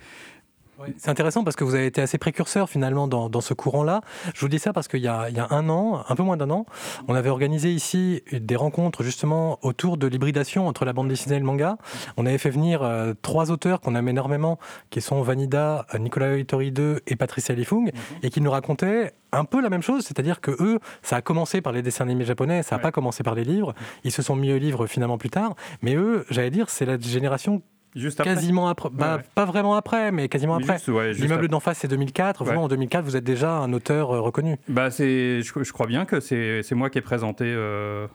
C'est 0.96 1.10
intéressant 1.10 1.44
parce 1.44 1.56
que 1.56 1.64
vous 1.64 1.74
avez 1.74 1.86
été 1.86 2.00
assez 2.00 2.18
précurseur 2.18 2.68
finalement 2.68 3.08
dans, 3.08 3.40
ce 3.40 3.54
courant-là. 3.54 4.00
Je 4.34 4.40
vous 4.40 4.48
dis 4.48 4.58
ça 4.58 4.72
parce 4.72 4.88
qu'il 4.88 5.00
y, 5.00 5.08
a 5.08 5.28
un 5.50 5.68
an, 5.68 6.04
un 6.08 6.14
peu 6.14 6.22
moins 6.22 6.36
d'un 6.36 6.50
an, 6.50 6.66
on 7.08 7.14
avait 7.14 7.30
organisé 7.30 7.70
ici 7.72 8.22
des 8.32 8.56
rencontres 8.56 9.02
justement 9.02 9.58
autour 9.62 9.96
de 9.96 10.06
l'hybridation 10.06 10.66
entre 10.66 10.84
la 10.84 10.92
bande 10.92 11.08
dessinée 11.08 11.36
et 11.36 11.38
le 11.38 11.44
manga. 11.44 11.76
On 12.16 12.26
avait 12.26 12.38
fait 12.38 12.50
venir 12.50 12.82
euh, 12.82 13.14
trois 13.22 13.50
auteurs 13.50 13.80
qu'on 13.80 13.94
aime 13.94 14.08
énormément, 14.08 14.58
qui 14.90 15.00
sont 15.00 15.22
Vanida, 15.22 15.86
Nicolas 15.98 16.36
Hitori 16.36 16.72
2 16.72 17.00
et 17.06 17.16
Patricia 17.16 17.54
Lifung, 17.54 17.86
mhm. 17.86 17.92
et 18.22 18.30
qui 18.30 18.40
nous 18.40 18.50
racontaient 18.50 19.12
un 19.32 19.44
peu 19.44 19.60
la 19.60 19.70
même 19.70 19.82
chose, 19.82 20.04
c'est-à-dire 20.04 20.40
que 20.40 20.50
eux, 20.60 20.80
ça 21.02 21.16
a 21.16 21.22
commencé 21.22 21.60
par 21.60 21.72
les 21.72 21.82
dessins 21.82 22.04
animés 22.04 22.24
japonais, 22.24 22.62
ça 22.62 22.76
n'a 22.76 22.82
pas 22.82 22.92
commencé 22.92 23.22
par 23.22 23.34
les 23.34 23.44
livres. 23.44 23.74
Ils 24.04 24.12
se 24.12 24.22
sont 24.22 24.36
mis 24.36 24.52
aux 24.52 24.58
livres 24.58 24.86
finalement 24.86 25.18
plus 25.18 25.30
tard, 25.30 25.54
mais 25.82 25.94
eux, 25.94 26.26
j'allais 26.30 26.50
dire, 26.50 26.70
c'est 26.70 26.84
la 26.84 26.98
génération 26.98 27.62
Juste 27.96 28.20
après 28.20 28.34
Quasiment 28.34 28.68
après. 28.68 28.88
Bah, 28.92 29.20
Pas 29.34 29.44
vraiment 29.44 29.74
après, 29.74 30.12
mais 30.12 30.28
quasiment 30.28 30.56
après. 30.56 30.78
L'immeuble 31.12 31.48
d'en 31.48 31.60
face, 31.60 31.78
c'est 31.78 31.88
2004. 31.88 32.44
Vous, 32.44 32.52
en 32.52 32.68
2004, 32.68 33.04
vous 33.04 33.16
êtes 33.16 33.24
déjà 33.24 33.52
un 33.58 33.72
auteur 33.72 34.12
euh, 34.12 34.20
reconnu. 34.20 34.56
Bah, 34.68 34.90
je, 34.90 35.40
je, 35.42 35.72
crois 35.72 35.86
bien 35.86 36.04
que 36.04 36.20
c'est 36.20 36.72
moi 36.72 36.90
qui 36.90 36.98
ai 36.98 37.02
présenté 37.02 37.44
euh, 37.46 38.06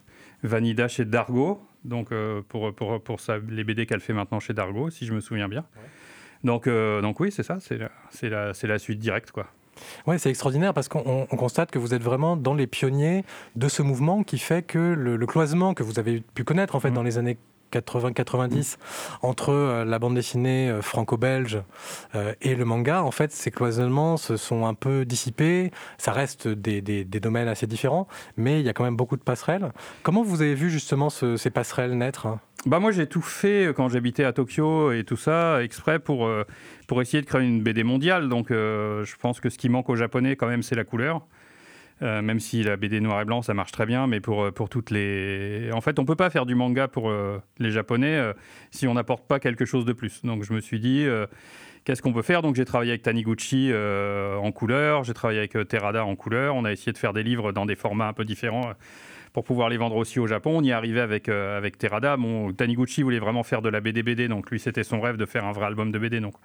Vanida 0.44 0.88
chez 0.88 1.06
Dargo, 1.06 1.62
donc 1.84 2.12
euh, 2.12 2.42
pour, 2.48 2.74
pour, 2.74 3.02
pour 3.02 3.20
ça, 3.20 3.36
les 3.50 3.64
BD 3.64 3.86
qu'elle 3.86 4.00
fait 4.00 4.14
maintenant 4.14 4.40
chez 4.40 4.54
Dargo, 4.54 4.90
si 4.90 5.06
je 5.06 5.14
me 5.14 5.20
souviens 5.20 5.50
bien. 5.50 5.66
Donc, 6.44 6.70
donc 6.70 7.20
oui, 7.20 7.32
c'est 7.32 7.44
ça, 7.44 7.58
c'est 7.60 7.78
la, 7.78 7.90
la, 8.22 8.52
la 8.64 8.80
suite 8.80 9.00
directe. 9.00 9.32
quoi. 9.32 9.48
Oui, 10.08 10.20
c'est 10.20 10.30
extraordinaire 10.30 10.74
parce 10.74 10.88
qu'on 10.88 11.26
constate 11.26 11.72
que 11.72 11.80
vous 11.80 11.94
êtes 11.94 12.04
vraiment 12.04 12.38
dans 12.38 12.54
les 12.54 12.68
pionniers 12.68 13.26
de 13.56 13.68
ce 13.68 13.82
mouvement 13.82 14.24
qui 14.24 14.38
fait 14.38 14.62
que 14.62 14.80
le, 14.80 15.26
cloisement 15.26 15.74
que 15.74 15.84
vous 15.84 16.00
avez 16.00 16.22
pu 16.22 16.44
connaître 16.44 16.76
en 16.76 16.80
fait 16.80 16.92
mmh. 16.92 16.94
dans 16.94 17.04
les 17.04 17.18
années 17.18 17.38
80-90 17.72 18.78
entre 19.22 19.50
euh, 19.50 19.86
la 19.86 20.00
bande 20.00 20.16
dessinée 20.16 20.70
euh, 20.70 20.82
franco-belge 20.82 21.60
euh, 22.16 22.34
et 22.42 22.56
le 22.56 22.66
manga, 22.66 23.04
en 23.04 23.12
fait, 23.12 23.32
ces 23.32 23.52
cloisonnements 23.52 24.18
se 24.18 24.38
sont 24.38 24.66
un 24.66 24.74
peu 24.74 25.06
dissipés. 25.06 25.72
Ça 25.98 26.12
reste 26.12 26.48
des, 26.48 26.82
domaines 27.06 27.48
assez 27.48 27.68
différents, 27.68 28.08
mais 28.38 28.60
il 28.60 28.66
y 28.66 28.70
a 28.70 28.74
quand 28.74 28.84
même 28.84 28.96
beaucoup 28.96 29.18
de 29.18 29.24
passerelles. 29.24 29.72
Comment 30.04 30.24
vous 30.24 30.42
avez 30.42 30.56
vu 30.56 30.70
justement 30.70 31.10
ces 31.10 31.50
passerelles 31.50 31.98
naître 31.98 32.28
bah 32.66 32.80
moi 32.80 32.92
j'ai 32.92 33.06
tout 33.06 33.22
fait 33.22 33.72
quand 33.76 33.90
j'habitais 33.90 34.24
à 34.24 34.34
Tokyo 34.34 34.92
et 34.92 35.04
tout 35.04 35.18
ça 35.18 35.62
exprès 35.62 36.00
pour, 36.00 36.28
pour 36.88 37.00
essayer 37.00 37.22
de 37.22 37.28
créer 37.28 37.44
une 37.44 37.62
BD 37.62 37.84
mondiale. 37.84 38.28
Donc 38.28 38.48
je 38.50 39.16
pense 39.18 39.40
que 39.40 39.52
ce 39.52 39.60
qui 39.60 39.70
manque 39.70 39.88
aux 39.88 39.96
Japonais 39.96 40.36
quand 40.36 40.48
même 40.48 40.64
c'est 40.64 40.74
la 40.74 40.84
couleur. 40.84 41.22
Euh, 42.02 42.22
même 42.22 42.40
si 42.40 42.62
la 42.62 42.76
BD 42.76 43.00
noir 43.00 43.22
et 43.22 43.26
blanc, 43.26 43.42
ça 43.42 43.54
marche 43.54 43.72
très 43.72 43.86
bien, 43.86 44.06
mais 44.06 44.20
pour, 44.20 44.44
euh, 44.44 44.52
pour 44.52 44.68
toutes 44.68 44.92
les... 44.92 45.70
En 45.74 45.80
fait, 45.80 45.98
on 45.98 46.06
peut 46.06 46.16
pas 46.16 46.30
faire 46.30 46.46
du 46.46 46.54
manga 46.54 46.90
pour 46.90 47.10
euh, 47.10 47.40
les 47.58 47.72
Japonais 47.72 48.34
si 48.72 48.88
on 48.88 48.94
n'apporte 48.96 49.26
pas 49.28 49.40
quelque 49.40 49.66
chose 49.66 49.86
de 49.86 49.94
plus. 49.94 50.22
Donc 50.24 50.44
je 50.44 50.54
me 50.54 50.60
suis 50.60 50.80
dit, 50.80 51.08
qu'est-ce 51.86 52.02
qu'on 52.02 52.14
peut 52.14 52.22
faire? 52.22 52.42
Donc 52.42 52.56
j'ai 52.56 52.66
travaillé 52.66 52.92
avec 52.92 53.04
Taniguchi 53.04 53.72
en 53.74 54.52
couleur, 54.52 55.04
j'ai 55.04 55.14
travaillé 55.14 55.40
avec 55.40 55.58
Terada 55.68 56.06
en 56.06 56.16
couleur, 56.16 56.56
on 56.56 56.66
a 56.66 56.72
essayé 56.72 56.92
de 56.92 56.98
faire 56.98 57.14
des 57.14 57.24
livres 57.24 57.52
dans 57.52 57.66
des 57.66 57.76
formats 57.76 58.08
un 58.08 58.14
peu 58.14 58.26
différents 58.26 58.74
pour 59.34 59.44
pouvoir 59.44 59.70
les 59.70 59.78
vendre 59.78 59.96
aussi 59.96 60.20
au 60.20 60.28
Japon. 60.28 60.58
On 60.58 60.64
y 60.64 60.70
est 60.70 60.74
arrivé 60.74 61.00
avec, 61.00 61.30
avec 61.30 61.78
Terada. 61.78 62.18
Bon, 62.18 62.52
Taniguchi 62.52 63.04
voulait 63.04 63.20
vraiment 63.20 63.44
faire 63.44 63.62
de 63.62 63.70
la 63.70 63.80
BD 63.80 64.04
BD, 64.04 64.28
donc 64.28 64.52
lui 64.52 64.60
c'était 64.60 64.84
son 64.84 65.00
rêve 65.00 65.18
de 65.18 65.26
faire 65.26 65.46
un 65.46 65.52
vrai 65.52 65.66
album 65.66 65.92
de 65.92 66.00
BD, 66.00 66.20
donc 66.20 66.36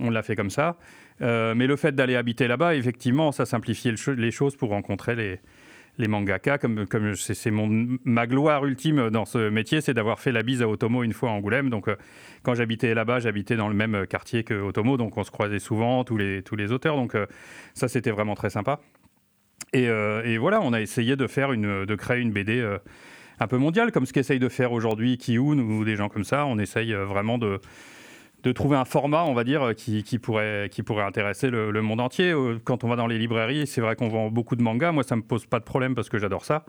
on 0.00 0.10
l'a 0.10 0.22
fait 0.22 0.36
comme 0.36 0.50
ça. 0.50 0.76
Euh, 1.22 1.54
mais 1.54 1.66
le 1.66 1.76
fait 1.76 1.94
d'aller 1.94 2.16
habiter 2.16 2.48
là-bas, 2.48 2.74
effectivement, 2.74 3.32
ça 3.32 3.46
simplifiait 3.46 3.94
les 4.16 4.30
choses 4.30 4.56
pour 4.56 4.70
rencontrer 4.70 5.40
les, 5.96 6.08
mangaka. 6.08 6.58
Comme, 6.58 6.84
c'est 7.16 7.50
ma 7.50 8.26
gloire 8.26 8.64
ultime 8.66 9.10
dans 9.10 9.24
ce 9.24 9.48
métier, 9.48 9.80
c'est 9.80 9.94
d'avoir 9.94 10.20
fait 10.20 10.32
la 10.32 10.42
bise 10.42 10.62
à 10.62 10.68
Otomo 10.68 11.02
une 11.02 11.12
fois 11.12 11.30
à 11.30 11.32
Angoulême. 11.32 11.70
Donc, 11.70 11.88
euh, 11.88 11.96
quand 12.42 12.54
j'habitais 12.54 12.94
là-bas, 12.94 13.20
j'habitais 13.20 13.56
dans 13.56 13.68
le 13.68 13.74
même 13.74 14.06
quartier 14.06 14.44
que 14.44 14.54
Otomo, 14.54 14.96
donc 14.96 15.16
on 15.16 15.24
se 15.24 15.30
croisait 15.30 15.58
souvent, 15.58 16.04
tous 16.04 16.16
les, 16.16 16.42
tous 16.42 16.56
les 16.56 16.72
auteurs. 16.72 16.96
Donc, 16.96 17.14
euh, 17.14 17.26
ça, 17.74 17.88
c'était 17.88 18.10
vraiment 18.10 18.34
très 18.34 18.50
sympa. 18.50 18.80
Et, 19.72 20.38
voilà, 20.38 20.60
on 20.62 20.72
a 20.72 20.80
essayé 20.80 21.16
de 21.16 21.26
faire 21.26 21.50
de 21.50 21.94
créer 21.96 22.20
une 22.20 22.30
BD 22.30 22.64
un 23.40 23.46
peu 23.46 23.58
mondiale, 23.58 23.92
comme 23.92 24.06
ce 24.06 24.12
qu'essaye 24.14 24.38
de 24.38 24.48
faire 24.48 24.72
aujourd'hui 24.72 25.18
Kiyun 25.18 25.58
ou 25.58 25.84
des 25.84 25.96
gens 25.96 26.08
comme 26.08 26.24
ça. 26.24 26.46
On 26.46 26.58
essaye 26.58 26.94
vraiment 26.94 27.36
de 27.36 27.60
de 28.46 28.52
trouver 28.52 28.76
un 28.76 28.84
format, 28.84 29.24
on 29.24 29.34
va 29.34 29.42
dire, 29.42 29.74
qui, 29.76 30.18
pourrait, 30.18 30.68
qui 30.70 30.84
pourrait 30.84 31.02
intéresser 31.02 31.50
le, 31.50 31.82
monde 31.82 32.00
entier. 32.00 32.30
Euh, 32.30 32.58
quand 32.62 32.84
on 32.84 32.88
va 32.88 32.94
dans 32.94 33.08
les 33.08 33.18
librairies, 33.18 33.66
c'est 33.66 33.80
vrai 33.80 33.96
qu'on 33.96 34.08
vend 34.08 34.30
beaucoup 34.30 34.54
de 34.54 34.62
mangas. 34.62 34.92
Moi, 34.92 35.02
ça 35.02 35.16
me 35.16 35.22
pose 35.22 35.46
pas 35.46 35.58
de 35.58 35.64
problème 35.64 35.96
parce 35.96 36.08
que 36.08 36.18
j'adore 36.18 36.44
ça. 36.44 36.64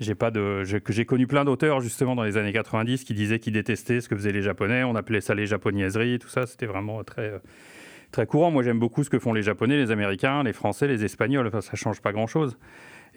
j'ai 0.00 0.14
pas 0.14 0.30
de, 0.30 0.64
j'ai 0.64 1.04
connu 1.04 1.26
plein 1.26 1.44
d'auteurs 1.44 1.80
justement 1.80 2.14
dans 2.14 2.22
les 2.22 2.38
années 2.38 2.52
90 2.52 3.04
qui 3.04 3.12
disaient 3.12 3.38
qu'ils 3.38 3.52
détestaient 3.52 4.00
ce 4.00 4.08
que 4.08 4.16
faisaient 4.16 4.32
les 4.32 4.40
Japonais. 4.40 4.84
On 4.84 4.96
appelait 4.96 5.20
ça 5.20 5.34
les 5.34 5.46
japonaiseries, 5.46 6.18
tout 6.18 6.28
ça. 6.28 6.46
C'était 6.46 6.66
vraiment 6.66 7.04
très 7.04 7.32
très 8.10 8.26
courant. 8.26 8.50
Moi, 8.50 8.62
j'aime 8.62 8.78
beaucoup 8.78 9.04
ce 9.04 9.10
que 9.10 9.18
font 9.18 9.34
les 9.34 9.42
Japonais, 9.42 9.76
les 9.76 9.90
Américains, 9.90 10.42
les 10.42 10.54
Français, 10.54 10.88
les 10.88 11.04
Espagnols. 11.04 11.46
Enfin, 11.46 11.60
ça 11.60 11.76
change 11.76 12.00
pas 12.00 12.12
grand-chose. 12.12 12.56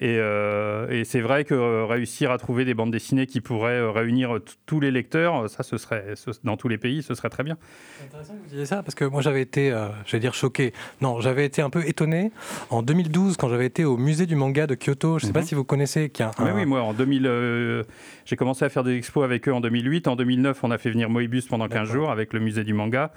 Euh, 0.01 0.89
et, 0.89 1.05
c'est 1.05 1.21
vrai 1.21 1.45
que 1.45 1.53
euh, 1.53 1.85
réussir 1.85 2.31
à 2.31 2.37
trouver 2.37 2.65
des 2.65 2.73
bandes 2.73 2.91
dessinées 2.91 3.27
qui 3.27 3.39
pourraient 3.39 3.79
euh, 3.79 3.91
réunir 3.91 4.39
tous 4.65 4.79
les 4.79 4.91
lecteurs, 4.91 5.49
ça, 5.49 5.63
ce 5.63 5.77
serait 5.77 6.13
dans 6.43 6.57
tous 6.57 6.67
les 6.67 6.77
pays, 6.77 7.01
ce 7.01 7.15
serait 7.15 7.29
très 7.29 7.43
bien. 7.43 7.57
C'est 7.97 8.05
intéressant 8.05 8.33
que 8.33 8.39
vous 8.39 8.49
disiez 8.49 8.65
ça 8.65 8.83
parce 8.83 8.95
que 8.95 9.05
moi, 9.05 9.21
j'avais 9.21 9.41
été, 9.41 9.69
j'allais 10.05 10.21
dire 10.21 10.33
choqué. 10.33 10.73
Non, 11.01 11.21
j'avais 11.21 11.45
été 11.45 11.61
un 11.61 11.69
peu 11.69 11.87
étonné 11.87 12.31
en 12.69 12.83
2012 12.83 13.37
quand 13.37 13.47
j'avais 13.47 13.65
été 13.65 13.85
au 13.85 13.97
musée 13.97 14.25
du 14.25 14.35
manga 14.35 14.67
de 14.67 14.75
Kyoto. 14.75 15.19
Je 15.19 15.25
ne 15.25 15.27
sais 15.27 15.33
pas 15.33 15.41
mhm. 15.41 15.47
si 15.47 15.55
vous 15.55 15.63
connaissez. 15.63 16.09
Qui 16.09 16.23
a 16.23 16.31
oui, 16.39 16.51
oui, 16.53 16.65
moi, 16.65 16.81
en 16.81 16.93
2000, 16.93 17.85
j'ai 18.25 18.35
commencé 18.35 18.65
à 18.65 18.69
faire 18.69 18.83
des 18.83 18.95
expos 18.95 19.23
avec 19.23 19.47
eux 19.47 19.53
en 19.53 19.61
2008. 19.61 20.07
En 20.07 20.15
2009, 20.15 20.63
on 20.63 20.71
a 20.71 20.77
fait 20.77 20.89
venir 20.89 21.09
Moebius 21.09 21.47
pendant 21.47 21.67
15 21.67 21.89
jours 21.89 22.11
avec 22.11 22.33
le 22.33 22.39
musée 22.39 22.63
du 22.63 22.73
manga. 22.73 23.11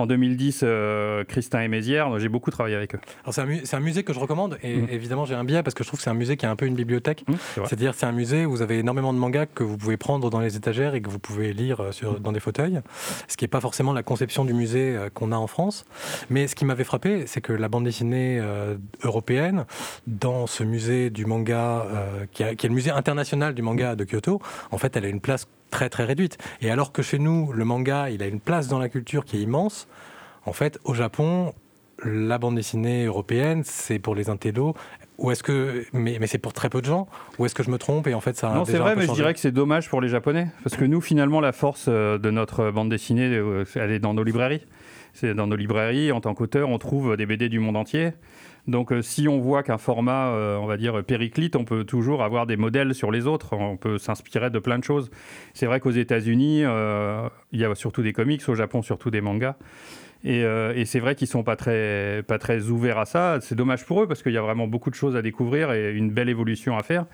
En 0.00 0.06
2010, 0.06 0.60
euh, 0.62 1.24
Christin 1.24 1.60
et 1.60 1.68
Mézières, 1.68 2.18
j'ai 2.18 2.30
beaucoup 2.30 2.50
travaillé 2.50 2.74
avec 2.74 2.94
eux. 2.94 3.00
C'est 3.30 3.42
un, 3.42 3.78
un, 3.78 3.80
musée 3.80 4.02
que 4.02 4.14
je 4.14 4.18
recommande 4.18 4.56
et 4.62 4.76
mmh. 4.76 4.88
évidemment 4.90 5.26
j'ai 5.26 5.34
un 5.34 5.44
biais 5.44 5.62
parce 5.62 5.74
que 5.74 5.84
je 5.84 5.88
trouve 5.88 5.98
que 5.98 6.04
c'est 6.04 6.10
un 6.10 6.14
musée 6.14 6.38
qui 6.38 6.46
est 6.46 6.48
un 6.48 6.56
peu 6.56 6.64
une 6.64 6.74
bibliothèque. 6.74 7.24
Mmh, 7.28 7.34
C'est-à-dire 7.66 7.94
c'est 7.94 8.06
un 8.06 8.12
musée 8.12 8.46
où 8.46 8.50
vous 8.50 8.62
avez 8.62 8.78
énormément 8.78 9.12
de 9.12 9.18
mangas 9.18 9.44
que 9.44 9.62
vous 9.62 9.76
pouvez 9.76 9.98
prendre 9.98 10.30
dans 10.30 10.40
les 10.40 10.56
étagères 10.56 10.94
et 10.94 11.02
que 11.02 11.10
vous 11.10 11.18
pouvez 11.18 11.52
lire 11.52 11.80
euh, 11.80 11.92
sur, 11.92 12.12
mmh. 12.12 12.18
dans 12.20 12.32
des 12.32 12.40
fauteuils, 12.40 12.80
ce 13.28 13.36
qui 13.36 13.44
n'est 13.44 13.48
pas 13.48 13.60
forcément 13.60 13.92
la 13.92 14.02
conception 14.02 14.46
du 14.46 14.54
musée 14.54 14.96
euh, 14.96 15.10
qu'on 15.12 15.32
a 15.32 15.36
en 15.36 15.46
France. 15.46 15.84
Mais 16.30 16.46
ce 16.46 16.54
qui 16.54 16.64
m'avait 16.64 16.84
frappé, 16.84 17.26
c'est 17.26 17.42
que 17.42 17.52
la 17.52 17.68
bande 17.68 17.84
dessinée 17.84 18.40
européenne, 19.02 19.66
dans 20.06 20.46
ce 20.46 20.64
musée 20.64 21.10
du 21.10 21.26
manga, 21.26 21.86
qui, 22.32 22.44
qui, 22.56 22.66
est 22.66 22.68
le 22.68 22.74
musée 22.74 22.90
international 22.90 23.54
du 23.54 23.62
manga 23.62 23.96
de 23.96 24.04
Kyoto, 24.04 24.40
en 24.70 24.78
fait 24.78 24.96
elle 24.96 25.04
a 25.04 25.08
une 25.08 25.20
place 25.20 25.46
très 25.70 25.88
très 25.88 26.04
réduite. 26.04 26.38
Et 26.60 26.70
alors 26.70 26.92
que 26.92 27.02
chez 27.02 27.18
nous, 27.18 27.52
le 27.52 27.64
manga, 27.64 28.10
il 28.10 28.22
a 28.22 28.26
une 28.26 28.40
place 28.40 28.68
dans 28.68 28.78
la 28.78 28.88
culture 28.88 29.24
qui 29.24 29.38
est 29.38 29.40
immense, 29.40 29.88
en 30.46 30.52
fait, 30.52 30.78
au 30.84 30.94
Japon, 30.94 31.52
la 32.04 32.38
bande 32.38 32.56
dessinée 32.56 33.04
européenne, 33.04 33.62
c'est 33.64 33.98
pour 33.98 34.14
les 34.14 34.30
intellos. 34.30 34.74
Ou 35.18 35.30
est-ce 35.30 35.42
que, 35.42 35.84
mais, 35.92 36.16
mais 36.18 36.26
c'est 36.26 36.38
pour 36.38 36.54
très 36.54 36.70
peu 36.70 36.80
de 36.80 36.86
gens 36.86 37.06
Ou 37.38 37.44
est-ce 37.44 37.54
que 37.54 37.62
je 37.62 37.70
me 37.70 37.76
trompe 37.76 38.06
et 38.06 38.14
en 38.14 38.20
fait 38.20 38.36
ça 38.36 38.54
Non, 38.54 38.64
c'est 38.64 38.78
vrai, 38.78 38.96
mais 38.96 39.06
je 39.06 39.12
dirais 39.12 39.34
que 39.34 39.40
c'est 39.40 39.52
dommage 39.52 39.90
pour 39.90 40.00
les 40.00 40.08
Japonais 40.08 40.48
parce 40.64 40.76
que 40.76 40.84
nous, 40.84 41.00
finalement, 41.00 41.40
la 41.40 41.52
force 41.52 41.86
euh, 41.88 42.16
de 42.16 42.30
notre 42.30 42.70
bande 42.70 42.88
dessinée, 42.88 43.28
euh, 43.28 43.64
elle 43.74 43.90
est 43.90 43.98
dans 43.98 44.14
nos 44.14 44.24
librairies. 44.24 44.64
C'est 45.12 45.34
dans 45.34 45.46
nos 45.46 45.56
librairies, 45.56 46.12
en 46.12 46.20
tant 46.20 46.34
qu'auteur, 46.34 46.68
on 46.68 46.78
trouve 46.78 47.16
des 47.16 47.26
BD 47.26 47.48
du 47.48 47.58
monde 47.58 47.76
entier. 47.76 48.12
Donc 48.66 48.92
euh, 48.92 49.02
si 49.02 49.28
on 49.28 49.38
voit 49.40 49.62
qu'un 49.62 49.78
format, 49.78 50.28
euh, 50.28 50.56
on 50.56 50.66
va 50.66 50.76
dire, 50.76 51.02
périclite, 51.04 51.56
on 51.56 51.64
peut 51.64 51.84
toujours 51.84 52.22
avoir 52.22 52.46
des 52.46 52.56
modèles 52.56 52.94
sur 52.94 53.10
les 53.10 53.26
autres, 53.26 53.54
on 53.54 53.76
peut 53.76 53.98
s'inspirer 53.98 54.50
de 54.50 54.58
plein 54.58 54.78
de 54.78 54.84
choses. 54.84 55.10
C'est 55.54 55.66
vrai 55.66 55.80
qu'aux 55.80 55.90
États-Unis, 55.90 56.62
euh, 56.64 57.28
il 57.52 57.60
y 57.60 57.64
a 57.64 57.74
surtout 57.74 58.02
des 58.02 58.12
comics, 58.12 58.46
au 58.48 58.54
Japon 58.54 58.82
surtout 58.82 59.10
des 59.10 59.20
mangas. 59.20 59.56
Et, 60.22 60.44
c'est 60.84 61.00
vrai 61.00 61.14
qu'ils 61.14 61.28
sont 61.28 61.42
pas 61.42 61.56
très, 61.56 62.22
pas 62.28 62.38
très 62.38 62.64
ouverts 62.68 62.98
à 62.98 63.06
ça. 63.06 63.38
C'est 63.40 63.54
dommage 63.54 63.86
pour 63.86 64.02
eux 64.02 64.06
parce 64.06 64.22
qu'il 64.22 64.32
y 64.32 64.36
a 64.36 64.42
vraiment 64.42 64.66
beaucoup 64.66 64.90
de 64.90 64.94
choses 64.94 65.16
à 65.16 65.22
découvrir 65.22 65.72
et 65.72 65.92
une 65.92 66.10
belle 66.10 66.28
évolution 66.28 66.76
à 66.76 66.82
faire. 66.82 67.06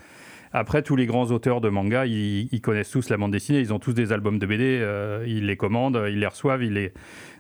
Après, 0.53 0.83
tous 0.83 0.97
les 0.97 1.07
grands 1.07 1.31
auteurs 1.31 1.61
de 1.61 1.69
manga, 1.69 2.07
ils, 2.07 2.61
connaissent 2.61 2.91
tous 2.91 3.09
la 3.11 3.17
bande 3.17 3.33
dessinée, 3.33 3.61
ils 3.61 3.73
ont 3.73 3.79
tous 3.79 3.93
des 3.93 4.12
albums 4.12 4.38
de 4.38 4.47
BD, 4.47 5.25
ils 5.26 5.47
les 5.47 5.57
commandent, 5.57 6.03
ils 6.09 6.21
les 6.21 6.26
reçoivent, 6.26 6.62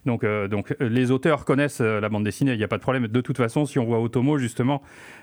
donc, 0.06 0.22
euh, 0.24 0.48
euh, 0.48 0.88
les 0.88 1.10
auteurs 1.10 1.44
connaissent 1.44 1.80
euh, 1.80 2.00
la 2.00 2.08
bande 2.08 2.24
dessinée, 2.24 2.52
il 2.52 2.58
n'y 2.58 2.64
a 2.64 2.68
pas 2.68 2.76
de 2.76 2.82
problème. 2.82 3.08
De 3.08 3.20
toute 3.20 3.36
façon, 3.36 3.66
si 3.66 3.78
on 3.78 3.84
voit 3.84 4.00
Otomo, 4.00 4.38
justement, 4.38 4.80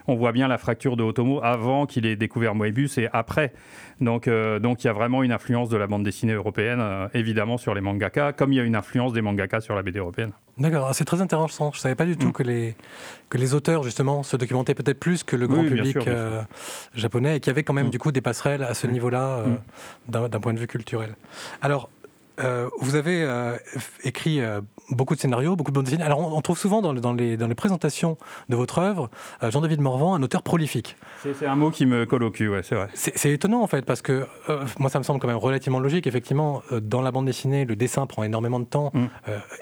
on 0.08 0.16
voit 0.16 0.34
bien 0.34 0.48
la 0.50 0.58
fracture 0.58 0.98
de 0.98 1.04
Otomo 1.04 1.42
avant 1.42 1.86
qu'il 1.86 2.06
ait 2.06 2.18
découvert 2.18 2.54
Moebius 2.54 2.98
et 2.98 3.08
après. 3.14 3.54
Donc, 4.02 4.30
donc 4.62 4.84
il 4.84 4.88
y 4.88 4.90
a 4.90 4.94
vraiment 4.94 5.24
une 5.24 5.32
influence 5.32 5.70
de 5.70 5.78
la 5.78 5.88
bande 5.88 6.04
dessinée 6.04 6.34
européenne, 6.34 6.84
évidemment, 7.14 7.58
sur 7.58 7.74
les 7.74 7.82
mangaka, 7.82 8.34
comme 8.34 8.52
il 8.52 8.58
y 8.58 8.60
a 8.60 8.64
une 8.64 8.76
influence 8.76 9.14
des 9.14 9.22
mangaka 9.22 9.62
sur 9.62 9.76
la 9.76 9.84
BD 9.84 10.00
européenne. 10.00 10.34
D'accord, 10.58 10.88
ah, 10.88 10.94
c'est 10.94 11.06
très 11.06 11.22
intéressant. 11.22 11.72
Je 11.72 11.80
ne 11.80 11.82
savais 11.82 11.96
pas 11.96 12.06
du 12.06 12.16
tout 12.16 12.28
mm. 12.28 12.34
que, 12.34 12.44
les, 12.44 12.76
que 13.30 13.38
les 13.38 13.54
auteurs, 13.54 13.84
justement, 13.84 14.22
se 14.22 14.38
documentaient 14.38 14.76
peut-être 14.76 15.00
plus 15.00 15.24
que 15.24 15.36
le 15.36 15.48
grand 15.48 15.64
public 15.64 15.98
japonais 16.94 17.38
et 17.38 17.40
qu'il 17.40 17.50
y 17.50 17.52
avait 17.52 17.64
quand 17.64 17.74
même, 17.74 17.88
mm. 17.88 17.92
du 17.92 18.00
coup, 18.00 18.12
des 18.12 18.22
passerelles 18.22 18.64
à 18.64 18.74
ce 18.74 18.86
mm. 18.86 18.92
niveau-là 18.92 19.44
d'un 20.08 20.40
point 20.40 20.54
de 20.54 20.60
vue 20.60 20.68
culturel. 20.68 21.16
Alors, 21.62 21.90
euh, 22.40 22.70
vous 22.80 22.96
avez 22.96 23.24
euh, 23.24 23.58
écrit 24.04 24.42
euh, 24.42 24.62
beaucoup 24.90 25.16
de 25.16 25.20
scénarios, 25.20 25.56
beaucoup 25.56 25.72
de 25.72 25.76
bandes 25.76 25.86
dessinées. 25.86 26.04
Alors, 26.04 26.20
on, 26.20 26.42
trouve 26.42 26.58
souvent 26.58 26.82
dans, 26.82 26.94
dans, 26.94 27.14
les, 27.14 27.38
dans, 27.38 27.48
les, 27.48 27.56
présentations 27.56 28.18
de 28.50 28.56
votre 28.56 28.80
œuvre 28.80 29.10
Jean-David 29.42 29.82
Morvan, 29.82 30.16
un 30.16 30.24
auteur 30.24 30.44
prolifique. 30.44 30.96
C'est 31.22 31.46
un 31.46 31.56
mot 31.56 31.72
qui 31.72 31.86
me 31.86 32.06
colle 32.06 32.24
au 32.24 32.32
cul, 32.32 32.50
ouais, 32.50 32.64
c'est 32.64 32.76
vrai. 32.76 32.90
C'est 32.94 33.32
étonnant, 33.32 33.62
en 33.62 33.68
fait, 33.68 33.86
parce 33.86 34.02
que 34.02 34.28
moi, 34.80 34.90
ça 34.90 35.00
me 35.00 35.04
semble 35.04 35.20
quand 35.20 35.28
même 35.28 35.38
relativement 35.38 35.80
logique. 35.80 36.08
Effectivement, 36.08 36.62
dans 36.72 37.02
la 37.02 37.12
bande 37.12 37.26
dessinée, 37.26 37.66
le 37.66 37.76
dessin 37.76 38.06
prend 38.06 38.24
énormément 38.24 38.60
de 38.60 38.66
temps. 38.66 38.92
Mm. 38.94 39.06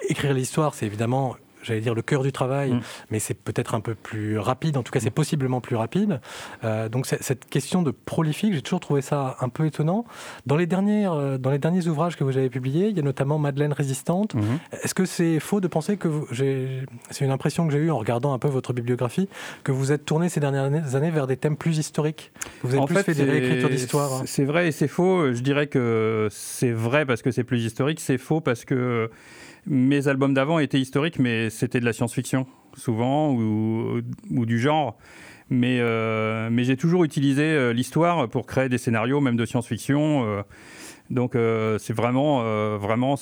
écrire 0.09 0.33
l'histoire, 0.33 0.73
c'est 0.73 0.85
évidemment 0.85 1.35
j'allais 1.63 1.81
dire 1.81 1.93
le 1.93 2.01
cœur 2.01 2.23
du 2.23 2.31
travail, 2.31 2.73
mm. 2.73 2.81
mais 3.11 3.19
c'est 3.19 3.33
peut-être 3.33 3.75
un 3.75 3.79
peu 3.79 3.95
plus 3.95 4.37
rapide, 4.37 4.77
en 4.77 4.83
tout 4.83 4.91
cas 4.91 4.99
c'est 4.99 5.09
mm. 5.09 5.13
possiblement 5.13 5.61
plus 5.61 5.75
rapide. 5.75 6.19
Euh, 6.63 6.89
donc 6.89 7.05
cette 7.05 7.45
question 7.45 7.81
de 7.81 7.91
prolifique, 7.91 8.53
j'ai 8.53 8.61
toujours 8.61 8.79
trouvé 8.79 9.01
ça 9.01 9.37
un 9.39 9.49
peu 9.49 9.65
étonnant. 9.65 10.05
Dans 10.45 10.55
les, 10.55 10.67
dernières, 10.67 11.13
euh, 11.13 11.37
dans 11.37 11.51
les 11.51 11.59
derniers 11.59 11.87
ouvrages 11.87 12.15
que 12.15 12.23
vous 12.23 12.37
avez 12.37 12.49
publiés, 12.49 12.87
il 12.87 12.97
y 12.97 12.99
a 12.99 13.03
notamment 13.03 13.37
Madeleine 13.37 13.73
résistante. 13.73 14.35
Mm-hmm. 14.35 14.83
Est-ce 14.83 14.93
que 14.93 15.05
c'est 15.05 15.39
faux 15.39 15.61
de 15.61 15.67
penser 15.67 15.97
que 15.97 16.07
vous, 16.07 16.27
c'est 16.31 17.25
une 17.25 17.31
impression 17.31 17.67
que 17.67 17.73
j'ai 17.73 17.79
eue 17.79 17.91
en 17.91 17.97
regardant 17.97 18.33
un 18.33 18.39
peu 18.39 18.47
votre 18.47 18.73
bibliographie, 18.73 19.29
que 19.63 19.71
vous 19.71 19.91
êtes 19.91 20.05
tourné 20.05 20.29
ces 20.29 20.39
dernières 20.39 20.95
années 20.95 21.11
vers 21.11 21.27
des 21.27 21.37
thèmes 21.37 21.57
plus 21.57 21.77
historiques? 21.77 22.31
Vous 22.63 22.75
avez 22.75 22.85
plus 22.85 22.95
fait, 22.97 23.13
des 23.13 23.23
réécritures 23.23 23.69
d'histoire 23.69 24.13
hein. 24.13 24.23
C'est 24.25 24.45
vrai 24.45 24.67
et 24.67 24.71
c'est 24.71 24.87
faux. 24.87 25.33
Je 25.33 25.41
dirais 25.41 25.67
que 25.67 26.27
c'est 26.31 26.71
vrai 26.71 27.05
parce 27.05 27.21
que 27.21 27.31
c'est 27.31 27.43
plus 27.43 27.63
historique, 27.63 27.99
c'est 27.99 28.17
faux 28.17 28.41
parce 28.41 28.65
que 28.65 29.09
mes 29.65 30.07
albums 30.07 30.33
d'avant 30.33 30.59
étaient 30.59 30.79
historiques, 30.79 31.19
mais 31.19 31.49
c'était 31.49 31.79
de 31.79 31.85
la 31.85 31.93
science-fiction, 31.93 32.47
souvent, 32.75 33.33
ou, 33.33 34.01
du 34.45 34.59
genre. 34.59 34.97
Mais, 35.49 35.79
euh, 35.81 36.49
mais 36.49 36.63
j'ai 36.63 36.77
toujours 36.77 37.03
utilisé 37.03 37.43
euh, 37.43 37.73
l'histoire 37.73 38.29
pour 38.29 38.45
créer 38.45 38.69
des 38.69 38.77
scénarios, 38.77 39.19
même 39.19 39.35
de 39.35 39.45
science-fiction. 39.45 40.25
Euh. 40.25 40.41
donc 41.09 41.33
c'est 41.79 41.93
vraiment, 41.93 42.41
vraiment, 42.77 43.15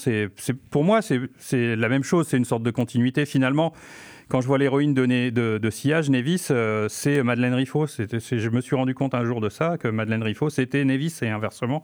pour 0.69 0.83
moi, 0.83 1.01
c'est 1.01 1.75
la 1.75 1.89
même 1.89 2.03
chose. 2.03 2.27
C'est 2.27 2.37
une 2.37 2.45
sorte 2.45 2.63
de 2.63 2.71
continuité. 2.71 3.25
Finalement, 3.25 3.73
quand 4.29 4.41
je 4.41 4.47
vois 4.47 4.59
l'héroïne 4.59 4.93
de, 4.93 5.29
de, 5.57 5.69
Sillage, 5.71 6.09
Nevis, 6.09 6.51
c'est 6.87 7.23
Madeleine 7.23 7.55
Riffaut. 7.55 7.87
je 7.87 8.49
me 8.49 8.61
suis 8.61 8.75
rendu 8.75 8.93
compte 8.93 9.15
un 9.15 9.25
jour 9.25 9.41
de 9.41 9.49
ça, 9.49 9.77
que 9.77 9.87
Madeleine 9.87 10.23
Riffaut, 10.23 10.51
c'était 10.51 10.85
Nevis 10.85 11.17
et 11.23 11.29
inversement 11.29 11.81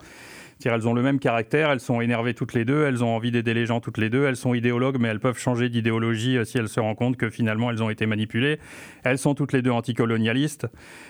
elles 0.64 0.88
ont 0.88 0.94
le 0.94 1.02
même 1.02 1.20
caractère, 1.20 1.70
elles 1.70 1.80
sont 1.80 2.02
énervées 2.02 2.34
toutes 2.34 2.54
les 2.54 2.66
deux, 2.66 2.86
elles 2.86 3.04
ont 3.04 3.16
envie 3.16 3.32
d'aider 3.32 3.54
les 3.54 3.66
gens 3.66 3.80
toutes 3.80 3.98
les 3.98 4.10
deux, 4.10 4.26
elles 4.26 4.36
sont 4.36 4.54
idéologues, 4.54 4.98
mais 5.00 5.10
elles 5.10 5.20
peuvent 5.20 5.38
changer 5.38 5.70
d'idéologie 5.70 6.38
euh, 6.38 6.46
si 6.46 6.58
elles 6.58 6.70
se 6.70 6.80
rendent 6.80 6.96
compte 6.96 7.18
que 7.18 7.30
finalement 7.30 7.70
elles 7.70 7.84
ont 7.84 7.90
été 7.90 8.06
manipulées. 8.06 8.60
Elles 9.04 9.18
sont 9.18 9.36
toutes 9.36 9.54
les 9.54 9.62
deux 9.62 9.72
anticolonialistes. 9.72 10.68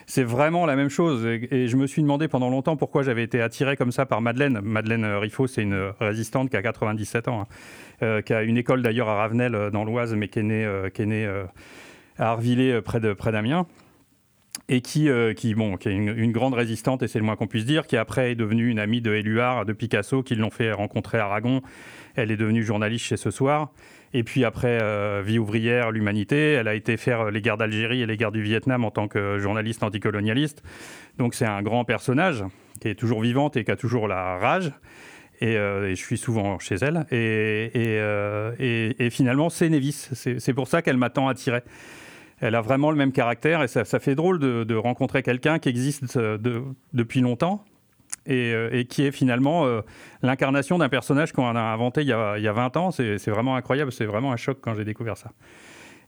C'est 0.07 0.23
vraiment 0.23 0.65
la 0.65 0.75
même 0.75 0.89
chose. 0.89 1.25
Et, 1.25 1.67
je 1.67 1.77
me 1.77 1.87
suis 1.87 2.01
demandé 2.01 2.27
pendant 2.27 2.49
longtemps 2.49 2.75
pourquoi 2.75 3.03
j'avais 3.03 3.23
été 3.23 3.41
attiré 3.41 3.77
comme 3.77 3.91
ça 3.91 4.05
par 4.05 4.21
Madeleine. 4.21 4.59
Madeleine 4.61 5.05
Riffaut, 5.05 5.47
c'est 5.47 5.61
une 5.61 5.91
résistante 5.99 6.49
qui 6.49 6.57
a 6.57 6.61
97 6.61 7.27
ans, 7.27 7.41
hein. 7.41 7.47
euh, 8.03 8.21
qui 8.21 8.33
a 8.33 8.43
une 8.43 8.57
école 8.57 8.81
d'ailleurs 8.81 9.09
à 9.09 9.15
Ravenel 9.15 9.55
euh, 9.55 9.69
dans 9.69 9.83
l'Oise, 9.83 10.15
mais 10.15 10.27
qui 10.27 10.39
est 10.39 10.43
née, 10.43 10.67
qui 10.93 11.03
est 11.03 11.05
née 11.05 11.29
à 12.17 12.31
Arvillers 12.31 12.81
près 12.81 12.99
d'Amiens. 12.99 13.15
Près 13.63 13.84
et 14.67 14.81
qui, 14.81 15.09
euh, 15.09 15.33
qui, 15.33 15.53
bon, 15.53 15.77
qui 15.77 15.89
est 15.89 15.93
une, 15.93 16.31
grande 16.31 16.53
résistante, 16.53 17.03
et 17.03 17.07
c'est 17.07 17.19
le 17.19 17.25
moins 17.25 17.35
qu'on 17.35 17.47
puisse 17.47 17.65
dire, 17.65 17.85
qui 17.85 17.97
après 17.97 18.31
est 18.31 18.35
devenue 18.35 18.69
une 18.69 18.79
amie 18.79 19.01
de 19.01 19.13
Éluard, 19.13 19.65
de 19.65 19.73
Picasso, 19.73 20.23
qui 20.23 20.35
l'ont 20.35 20.49
fait 20.49 20.71
rencontrer 20.71 21.19
à 21.19 21.25
Aragon. 21.25 21.61
Elle 22.15 22.31
est 22.31 22.37
devenue 22.37 22.63
journaliste 22.63 23.05
chez 23.05 23.17
Ce 23.17 23.29
Soir. 23.29 23.71
Et 24.13 24.23
puis 24.23 24.45
après, 24.45 24.79
euh, 24.81 25.21
Vie 25.25 25.39
ouvrière, 25.39 25.91
l'humanité, 25.91 26.53
elle 26.53 26.67
a 26.67 26.73
été 26.73 26.97
faire 26.97 27.31
les 27.31 27.41
guerres 27.41 27.57
d'Algérie 27.57 28.01
et 28.01 28.05
les 28.05 28.17
guerres 28.17 28.31
du 28.31 28.41
Vietnam 28.41 28.85
en 28.85 28.91
tant 28.91 29.07
que 29.07 29.37
journaliste 29.39 29.83
anticolonialiste. 29.83 30.63
Donc 31.17 31.35
c'est 31.35 31.45
un 31.45 31.61
grand 31.61 31.83
personnage 31.83 32.43
qui 32.79 32.87
est 32.87 32.95
toujours 32.95 33.21
vivante 33.21 33.57
et 33.57 33.65
qui 33.65 33.71
a 33.71 33.75
toujours 33.75 34.07
la 34.07 34.37
rage. 34.37 34.71
Et, 35.41 35.57
euh, 35.57 35.89
je 35.89 35.95
suis 35.95 36.17
souvent 36.17 36.59
chez 36.59 36.75
elle. 36.75 37.05
Et 37.11 39.09
finalement, 39.11 39.49
c'est 39.49 39.69
Nevis. 39.69 40.09
C'est 40.13 40.53
pour 40.53 40.69
ça 40.69 40.81
qu'elle 40.81 40.97
m'a 40.97 41.09
tant 41.09 41.27
attiré 41.27 41.61
elle 42.41 42.55
a 42.55 42.61
vraiment 42.61 42.91
le 42.91 42.97
même 42.97 43.11
caractère 43.11 43.63
et 43.63 43.67
ça, 43.67 43.85
fait 43.85 44.15
drôle 44.15 44.39
de, 44.39 44.75
rencontrer 44.75 45.23
quelqu'un 45.23 45.59
qui 45.59 45.69
existe 45.69 46.17
euh, 46.17 46.37
depuis 46.93 47.21
longtemps 47.21 47.63
euh, 48.29 48.69
et, 48.71 48.85
qui 48.85 49.03
est 49.03 49.11
finalement 49.11 49.65
euh, 49.65 49.81
l'incarnation 50.21 50.77
d'un 50.77 50.89
personnage 50.89 51.31
qu'on 51.31 51.55
a 51.55 51.61
inventé 51.61 52.01
il 52.01 52.07
y 52.07 52.13
a, 52.13 52.53
20 52.53 52.77
ans. 52.77 52.91
C'est 52.91 53.27
vraiment 53.27 53.55
incroyable, 53.55 53.91
c'est 53.91 54.05
vraiment 54.05 54.31
un 54.31 54.37
choc 54.37 54.57
quand 54.61 54.75
j'ai 54.75 54.85
découvert 54.85 55.17
ça. 55.17 55.31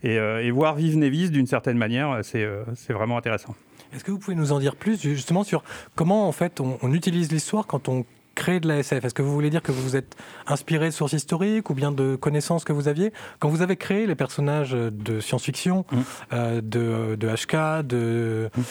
Et, 0.04 0.52
voir 0.52 0.76
vivre 0.76 0.98
Nevis 0.98 1.32
d'une 1.32 1.48
certaine 1.48 1.78
manière, 1.78 2.20
c'est 2.24 2.46
vraiment 2.90 3.18
intéressant. 3.18 3.56
Est-ce 3.94 4.04
que 4.04 4.12
vous 4.12 4.20
pouvez 4.20 4.36
nous 4.36 4.52
en 4.52 4.60
dire 4.60 4.76
plus 4.76 5.02
justement 5.02 5.44
sur 5.46 5.64
comment 5.96 6.28
en 6.28 6.34
fait 6.34 6.60
on, 6.60 6.94
utilise 6.94 7.32
l'histoire 7.32 7.66
quand 7.68 7.88
on 7.88 8.06
créer 8.38 8.60
de 8.60 8.68
la 8.68 8.78
SF 8.78 9.04
Est-ce 9.04 9.14
que 9.14 9.22
vous 9.22 9.34
voulez 9.34 9.50
dire 9.50 9.62
que 9.62 9.72
vous 9.72 9.82
vous 9.82 9.96
êtes 9.96 10.16
inspiré 10.48 10.86
de 10.86 10.92
sources 10.92 11.14
historiques 11.14 11.70
ou 11.70 11.74
bien 11.74 11.92
de 11.92 12.16
connaissances 12.16 12.64
que 12.64 12.72
vous 12.72 12.88
aviez 12.88 13.12
Quand 13.40 13.50
vous 13.50 13.62
avez 13.62 13.76
créé 13.76 14.08
les 14.08 14.16
personnages 14.16 14.72
de 14.72 15.20
science-fiction, 15.20 15.86
mmh. 15.92 15.98
euh, 16.34 16.62
de, 16.62 17.16
de, 17.16 17.28
HK, 17.28 17.86
de, 17.86 18.50
mmh. 18.56 18.62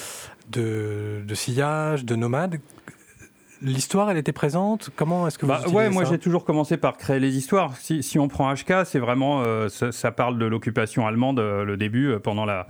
de, 0.52 1.22
de 1.26 1.34
sillage, 1.34 2.04
de 2.04 2.16
nomade, 2.16 2.60
L'histoire, 3.62 4.10
elle 4.10 4.18
était 4.18 4.32
présente? 4.32 4.90
Comment 4.96 5.26
est-ce 5.26 5.38
que 5.38 5.46
vous 5.46 5.52
bah, 5.52 5.62
Ouais, 5.72 5.88
moi 5.88 6.04
j'ai 6.04 6.18
toujours 6.18 6.44
commencé 6.44 6.76
par 6.76 6.96
créer 6.98 7.18
les 7.18 7.36
histoires. 7.36 7.74
Si, 7.76 8.02
si 8.02 8.18
on 8.18 8.28
prend 8.28 8.52
HK, 8.52 8.84
c'est 8.84 8.98
vraiment, 8.98 9.42
euh, 9.42 9.68
ça, 9.68 10.12
parle 10.12 10.38
de 10.38 10.44
l'occupation 10.44 11.06
allemande, 11.06 11.40
euh, 11.40 11.64
le 11.64 11.76
début, 11.76 12.08
euh, 12.08 12.18
pendant 12.18 12.44
la. 12.44 12.68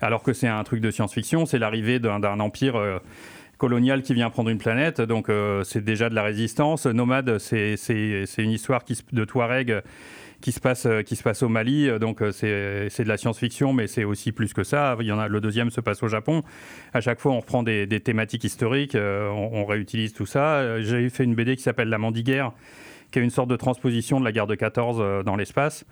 Alors 0.00 0.22
que 0.22 0.32
c'est 0.32 0.48
un 0.48 0.62
truc 0.64 0.80
de 0.80 0.90
science-fiction, 0.90 1.46
c'est 1.46 1.58
l'arrivée 1.58 1.98
d'un 2.00 2.40
empire 2.40 3.00
colonial 3.58 4.02
qui 4.02 4.14
vient 4.14 4.30
prendre 4.30 4.50
une 4.50 4.58
planète. 4.58 5.00
Donc 5.00 5.30
c'est 5.64 5.84
déjà 5.84 6.08
de 6.08 6.14
la 6.14 6.22
résistance. 6.22 6.86
Nomade, 6.86 7.38
c'est 7.38 7.76
une 8.38 8.50
histoire 8.50 8.84
de 9.12 9.24
Touareg 9.24 9.82
qui 10.44 10.52
se 10.52 10.60
passe, 10.60 10.84
euh, 10.84 11.00
qui 11.00 11.16
se 11.16 11.22
passe 11.22 11.42
au 11.42 11.48
Mali. 11.48 11.88
Euh, 11.88 11.98
donc 11.98 12.20
euh, 12.20 12.30
c'est 12.30 13.02
de 13.02 13.08
la 13.08 13.16
science-fiction, 13.16 13.72
mais 13.72 13.86
c'est 13.86 14.04
aussi 14.04 14.30
plus 14.30 14.52
que 14.52 14.62
ça. 14.62 14.94
Il 15.00 15.06
y 15.06 15.12
en 15.12 15.18
a, 15.18 15.26
le 15.26 15.40
deuxième 15.40 15.70
se 15.70 15.80
passe 15.80 16.02
au 16.02 16.08
Japon. 16.08 16.42
À 16.92 17.00
chaque 17.00 17.18
fois, 17.18 17.32
on 17.32 17.40
reprend 17.40 17.62
des, 17.62 17.88
thématiques 18.00 18.44
historiques, 18.44 18.94
on, 18.94 19.64
réutilise 19.64 20.12
tout 20.12 20.26
ça. 20.26 20.82
J'ai 20.82 21.08
fait 21.08 21.24
une 21.24 21.34
BD 21.34 21.56
qui 21.56 21.62
s'appelle 21.62 21.88
La 21.88 21.98
Mandiguerre 21.98 22.52
qui 23.10 23.20
est 23.20 23.22
une 23.22 23.30
sorte 23.30 23.48
de 23.48 23.54
transposition 23.54 24.18
de 24.18 24.24
la 24.24 24.32
guerre 24.32 24.48
de 24.48 24.56
14 24.56 25.24
dans 25.24 25.36
l'espace. 25.36 25.84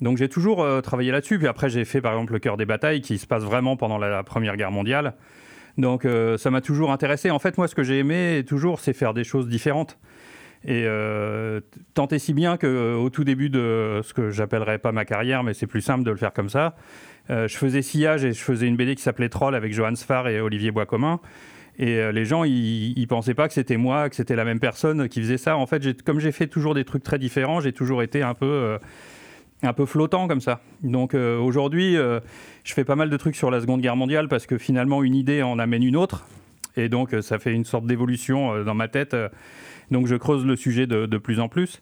Donc 0.00 0.16
j'ai 0.16 0.28
toujours 0.28 0.64
travaillé 0.80 1.10
là-dessus. 1.10 1.38
Puis 1.38 1.48
après, 1.48 1.68
j'ai 1.68 1.84
fait 1.84 2.00
par 2.00 2.12
exemple 2.12 2.32
Le 2.32 2.38
cœur 2.38 2.56
des 2.56 2.66
batailles, 2.66 3.00
qui 3.00 3.18
se 3.18 3.26
passe 3.26 3.42
vraiment 3.42 3.76
pendant 3.76 3.98
la, 3.98 4.22
Première 4.22 4.56
Guerre 4.56 4.70
mondiale. 4.70 5.14
Donc 5.78 6.06
ça 6.36 6.50
m'a 6.50 6.60
toujours 6.60 6.92
intéressé. 6.92 7.30
En 7.30 7.38
fait, 7.38 7.56
moi, 7.56 7.68
ce 7.68 7.74
que 7.74 7.82
j'ai 7.82 7.98
aimé 7.98 8.44
toujours, 8.46 8.80
c'est 8.80 8.92
faire 8.92 9.14
des 9.14 9.24
choses 9.24 9.48
différentes. 9.48 9.98
Et 10.64 10.84
euh, 10.86 11.60
tant 11.94 12.08
et 12.08 12.18
si 12.18 12.34
bien 12.34 12.56
qu'au 12.56 12.66
euh, 12.66 13.10
tout 13.10 13.24
début 13.24 13.48
de 13.48 14.00
ce 14.02 14.12
que 14.12 14.30
j'appellerais 14.30 14.78
pas 14.78 14.92
ma 14.92 15.04
carrière, 15.04 15.44
mais 15.44 15.54
c'est 15.54 15.66
plus 15.66 15.80
simple 15.80 16.04
de 16.04 16.10
le 16.10 16.16
faire 16.16 16.32
comme 16.32 16.48
ça, 16.48 16.74
euh, 17.30 17.46
je 17.46 17.56
faisais 17.56 17.82
sillage 17.82 18.24
et 18.24 18.32
je 18.32 18.40
faisais 18.40 18.66
une 18.66 18.76
BD 18.76 18.94
qui 18.94 19.02
s'appelait 19.02 19.28
Troll 19.28 19.54
avec 19.54 19.72
Johan 19.72 19.94
Sfar 19.94 20.28
et 20.28 20.40
Olivier 20.40 20.70
Boiscommun. 20.70 21.20
Et 21.80 22.10
les 22.10 22.24
gens, 22.24 22.42
ils, 22.42 23.06
pensaient 23.06 23.34
pas 23.34 23.46
que 23.46 23.54
c'était 23.54 23.76
moi, 23.76 24.08
que 24.08 24.16
c'était 24.16 24.34
la 24.34 24.44
même 24.44 24.58
personne 24.58 25.08
qui 25.08 25.20
faisait 25.20 25.38
ça. 25.38 25.56
En 25.56 25.66
fait, 25.66 26.02
comme 26.02 26.18
j'ai 26.18 26.32
fait 26.32 26.48
toujours 26.48 26.74
des 26.74 26.84
trucs 26.84 27.04
très 27.04 27.20
différents, 27.20 27.60
j'ai 27.60 27.72
toujours 27.72 28.02
été 28.02 28.20
un 28.20 28.34
peu, 28.34 28.78
un 29.62 29.72
peu 29.72 29.86
flottant 29.86 30.28
comme 30.28 30.40
ça. 30.40 30.60
Donc 30.82 31.14
aujourd'hui, 31.14 31.94
je 31.94 32.72
fais 32.74 32.84
pas 32.84 32.96
mal 32.96 33.10
de 33.10 33.16
trucs 33.16 33.36
sur 33.36 33.50
la 33.50 33.60
Seconde 33.60 33.80
Guerre 33.80 33.96
mondiale 33.96 34.28
parce 34.28 34.46
que 34.46 34.58
finalement, 34.58 35.02
une 35.02 35.14
idée 35.14 35.42
en 35.42 35.58
amène 35.58 35.82
une 35.82 35.96
autre. 35.96 36.26
Et 36.76 36.88
donc, 36.88 37.14
ça 37.22 37.38
fait 37.38 37.52
une 37.52 37.64
sorte 37.64 37.86
d'évolution 37.86 38.62
dans 38.62 38.74
ma 38.74 38.88
tête. 38.88 39.16
Donc 39.90 40.06
je 40.06 40.16
creuse 40.16 40.44
le 40.44 40.56
sujet 40.56 40.86
de, 40.86 41.18
plus 41.18 41.40
en 41.40 41.48
plus. 41.48 41.80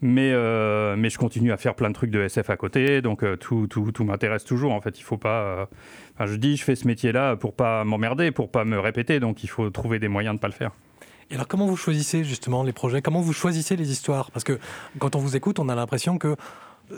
Mais, 0.00 0.30
euh, 0.32 0.94
mais 0.96 1.10
je 1.10 1.18
continue 1.18 1.50
à 1.50 1.56
faire 1.56 1.74
plein 1.74 1.88
de 1.88 1.94
trucs 1.94 2.12
de 2.12 2.20
SF 2.20 2.50
à 2.50 2.56
côté, 2.56 3.02
donc 3.02 3.24
euh, 3.24 3.34
tout, 3.36 3.66
tout, 3.66 3.90
tout 3.90 4.04
m'intéresse 4.04 4.44
toujours. 4.44 4.72
En 4.72 4.80
fait, 4.80 5.00
il 5.00 5.02
faut 5.02 5.16
pas. 5.16 5.40
Euh, 5.40 5.66
je 6.24 6.36
dis, 6.36 6.56
je 6.56 6.62
fais 6.62 6.76
ce 6.76 6.86
métier-là 6.86 7.34
pour 7.34 7.52
pas 7.52 7.82
m'emmerder, 7.82 8.30
pour 8.30 8.48
pas 8.48 8.64
me 8.64 8.78
répéter, 8.78 9.18
donc 9.18 9.42
il 9.42 9.48
faut 9.48 9.70
trouver 9.70 9.98
des 9.98 10.06
moyens 10.06 10.34
de 10.34 10.38
ne 10.38 10.40
pas 10.40 10.46
le 10.46 10.52
faire. 10.52 10.70
Et 11.32 11.34
alors, 11.34 11.48
comment 11.48 11.66
vous 11.66 11.76
choisissez 11.76 12.22
justement 12.22 12.62
les 12.62 12.72
projets? 12.72 13.02
Comment 13.02 13.20
vous 13.20 13.32
choisissez 13.32 13.74
les 13.74 13.90
histoires? 13.90 14.30
Parce 14.30 14.44
que 14.44 14.60
quand 15.00 15.16
on 15.16 15.18
vous 15.18 15.34
écoute, 15.34 15.58
on 15.58 15.68
a 15.68 15.74
l'impression 15.74 16.16
que 16.16 16.36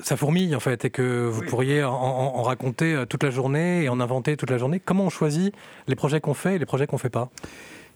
ça 0.03 0.17
fourmille 0.17 0.55
en 0.55 0.61
fait 0.61 0.85
et 0.85 0.91
que 0.91 1.27
vous 1.27 1.43
pourriez 1.43 1.83
en, 1.83 1.93
en, 1.93 2.43
raconter 2.43 3.05
toute 3.09 3.23
la 3.23 3.31
journée 3.31 3.85
et 3.85 3.89
en 3.89 4.01
inventer 4.01 4.37
toute 4.37 4.51
la 4.51 4.59
journée. 4.59 4.81
Comment 4.81 5.05
on 5.05 5.11
choisit 5.11 5.55
les 5.89 5.97
projets 5.97 6.21
qu'on 6.21 6.35
fait 6.35 6.57
et 6.57 6.59
les 6.59 6.67
projets 6.67 6.87
qu'on 6.87 6.99
fait 6.99 7.11
pas? 7.11 7.31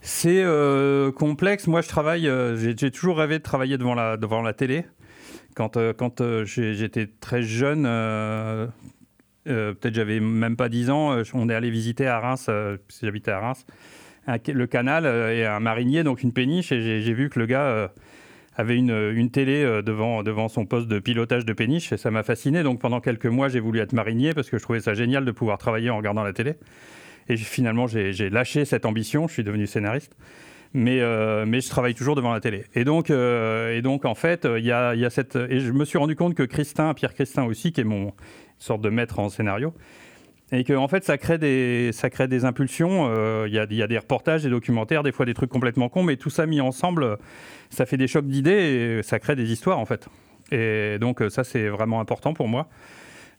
C'est 0.06 0.42
euh, 0.44 1.10
complexe. 1.12 1.66
Moi, 1.66 1.80
je 1.80 1.88
travaille. 1.88 2.28
Euh, 2.28 2.56
j'ai 2.56 2.90
toujours 2.90 3.16
rêvé 3.16 3.38
de 3.38 3.42
travailler 3.42 3.78
devant 3.78 3.94
la, 3.94 4.18
devant 4.18 4.42
la 4.42 4.52
télé. 4.52 4.84
Quand, 5.56 5.78
euh, 5.78 5.94
quand 5.94 6.22
j'étais 6.44 7.08
très 7.20 7.42
jeune, 7.42 7.84
peut-être 9.44 9.94
j'avais 9.94 10.20
même 10.20 10.56
pas 10.56 10.68
10 10.68 10.90
ans, 10.90 11.22
on 11.32 11.48
est 11.48 11.54
allé 11.54 11.70
visiter 11.70 12.06
à 12.06 12.20
Reims, 12.20 12.50
j'habitais 13.02 13.30
à 13.30 13.40
Reims, 13.40 13.64
le 14.26 14.66
canal 14.66 15.06
et 15.06 15.46
un 15.46 15.60
marinier, 15.60 16.02
donc 16.02 16.22
une 16.22 16.32
péniche, 16.32 16.70
et 16.70 17.00
j'ai 17.00 17.14
vu 17.14 17.30
que 17.30 17.38
le 17.38 17.46
gars 17.46 17.90
avait 18.56 18.76
une, 18.76 19.12
une 19.14 19.30
télé 19.30 19.64
devant, 19.82 20.23
devant 20.23 20.49
son 20.49 20.66
poste 20.66 20.88
de 20.88 20.99
pilotage 20.99 21.44
de 21.44 21.52
péniche, 21.52 21.92
et 21.92 21.96
ça 21.96 22.11
m'a 22.11 22.23
fasciné. 22.23 22.62
Donc 22.62 22.80
pendant 22.80 23.00
quelques 23.00 23.26
mois, 23.26 23.49
j'ai 23.49 23.61
voulu 23.61 23.80
être 23.80 23.92
marinier 23.92 24.32
parce 24.32 24.50
que 24.50 24.58
je 24.58 24.62
trouvais 24.62 24.80
ça 24.80 24.94
génial 24.94 25.25
de 25.25 25.32
pouvoir 25.32 25.58
travailler 25.58 25.90
en 25.90 25.96
regardant 25.96 26.23
la 26.23 26.32
télé. 26.32 26.54
Et 27.28 27.37
finalement, 27.37 27.87
j'ai 27.87 28.30
lâché 28.30 28.64
cette 28.64 28.85
ambition, 28.85 29.29
je 29.29 29.33
suis 29.33 29.44
devenu 29.44 29.66
scénariste. 29.66 30.16
Mais, 30.76 31.00
euh, 31.00 31.44
mais 31.46 31.61
je 31.61 31.68
travaille 31.68 31.94
toujours 31.94 32.16
devant 32.16 32.33
la 32.33 32.40
télé. 32.40 32.64
Et 32.74 32.83
donc, 32.85 33.09
euh, 33.11 33.76
et 33.76 33.81
donc 33.81 34.05
en 34.05 34.16
fait, 34.16 34.44
il 34.44 34.64
y 34.64 34.72
a, 34.72 34.96
y 34.96 35.05
a, 35.05 35.11
cette. 35.11 35.37
Et 35.37 35.61
je 35.61 35.70
me 35.70 35.85
suis 35.85 35.98
rendu 35.98 36.16
compte 36.16 36.35
que 36.35 36.42
Christin, 36.42 36.94
Pierre 36.94 37.14
Christin 37.14 37.44
aussi, 37.44 37.72
qui 37.72 37.81
est 37.81 37.85
mon 37.85 38.12
sorte 38.59 38.81
de 38.81 38.90
maître 38.90 39.20
en 39.20 39.29
scénario, 39.29 39.72
et 40.52 40.64
que 40.64 40.72
en 40.72 40.88
fait, 40.88 41.04
ça 41.04 41.18
crée 41.18 41.38
des, 41.38 42.44
impulsions. 42.44 43.09
Euh, 43.09 43.46
il 43.48 43.54
y, 43.54 43.59
a, 43.59 43.87
des 43.87 43.98
reportages, 43.98 44.42
des 44.42 44.50
documentaires, 44.50 45.02
des 45.02 45.12
fois 45.12 45.26
des 45.26 45.35
trucs 45.35 45.50
complètement 45.50 45.88
cons, 45.88 46.02
mais 46.02 46.16
tout 46.16 46.30
ça 46.30 46.46
mis 46.46 46.61
ensemble, 46.61 47.18
ça 47.70 47.87
fait 47.87 47.96
des 47.96 48.07
chocs 48.07 48.26
d'idées 48.26 48.98
et 48.98 49.02
ça 49.02 49.18
crée 49.18 49.37
des 49.37 49.50
histoires 49.50 49.78
en 49.78 49.87
fait. 49.87 50.09
Et 50.52 50.98
donc, 51.00 51.22
ça, 51.30 51.42
c'est 51.42 51.68
vraiment 51.68 52.00
important 52.00 52.35
pour 52.35 52.48
moi. 52.48 52.68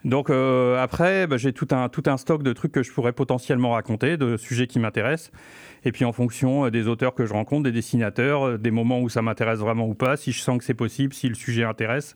Donc 0.06 0.30
euh, 0.30 0.82
après, 0.82 1.26
bah, 1.26 1.38
j'ai 1.38 1.52
tout 1.52 1.68
un, 1.72 1.90
tout 1.90 2.04
un 2.06 2.18
stock 2.18 2.44
de 2.44 2.54
trucs 2.54 2.72
que 2.72 2.84
je 2.84 2.92
pourrais 2.92 3.12
potentiellement 3.12 3.72
raconter, 3.72 4.18
de 4.18 4.38
sujets 4.38 4.68
qui 4.68 4.78
m'intéressent. 4.78 5.32
Et 5.84 5.92
puis 5.92 6.06
en 6.06 6.14
fonction 6.14 6.66
euh, 6.66 6.70
des 6.70 6.88
auteurs 6.88 7.16
que 7.16 7.26
je 7.26 7.34
rencontre, 7.34 7.64
des 7.64 7.72
dessinateurs, 7.72 8.46
euh, 8.48 8.58
des 8.60 8.70
moments 8.70 9.00
où 9.00 9.10
ça 9.10 9.24
m'intéresse 9.24 9.60
vraiment 9.60 9.88
ou 9.88 9.96
pas, 9.96 10.16
si 10.16 10.32
je 10.32 10.42
sens 10.42 10.60
que 10.60 10.64
c'est 10.64 10.76
possible, 10.76 11.12
si 11.12 11.28
le 11.28 11.34
sujet 11.34 11.64
intéresse. 11.64 12.14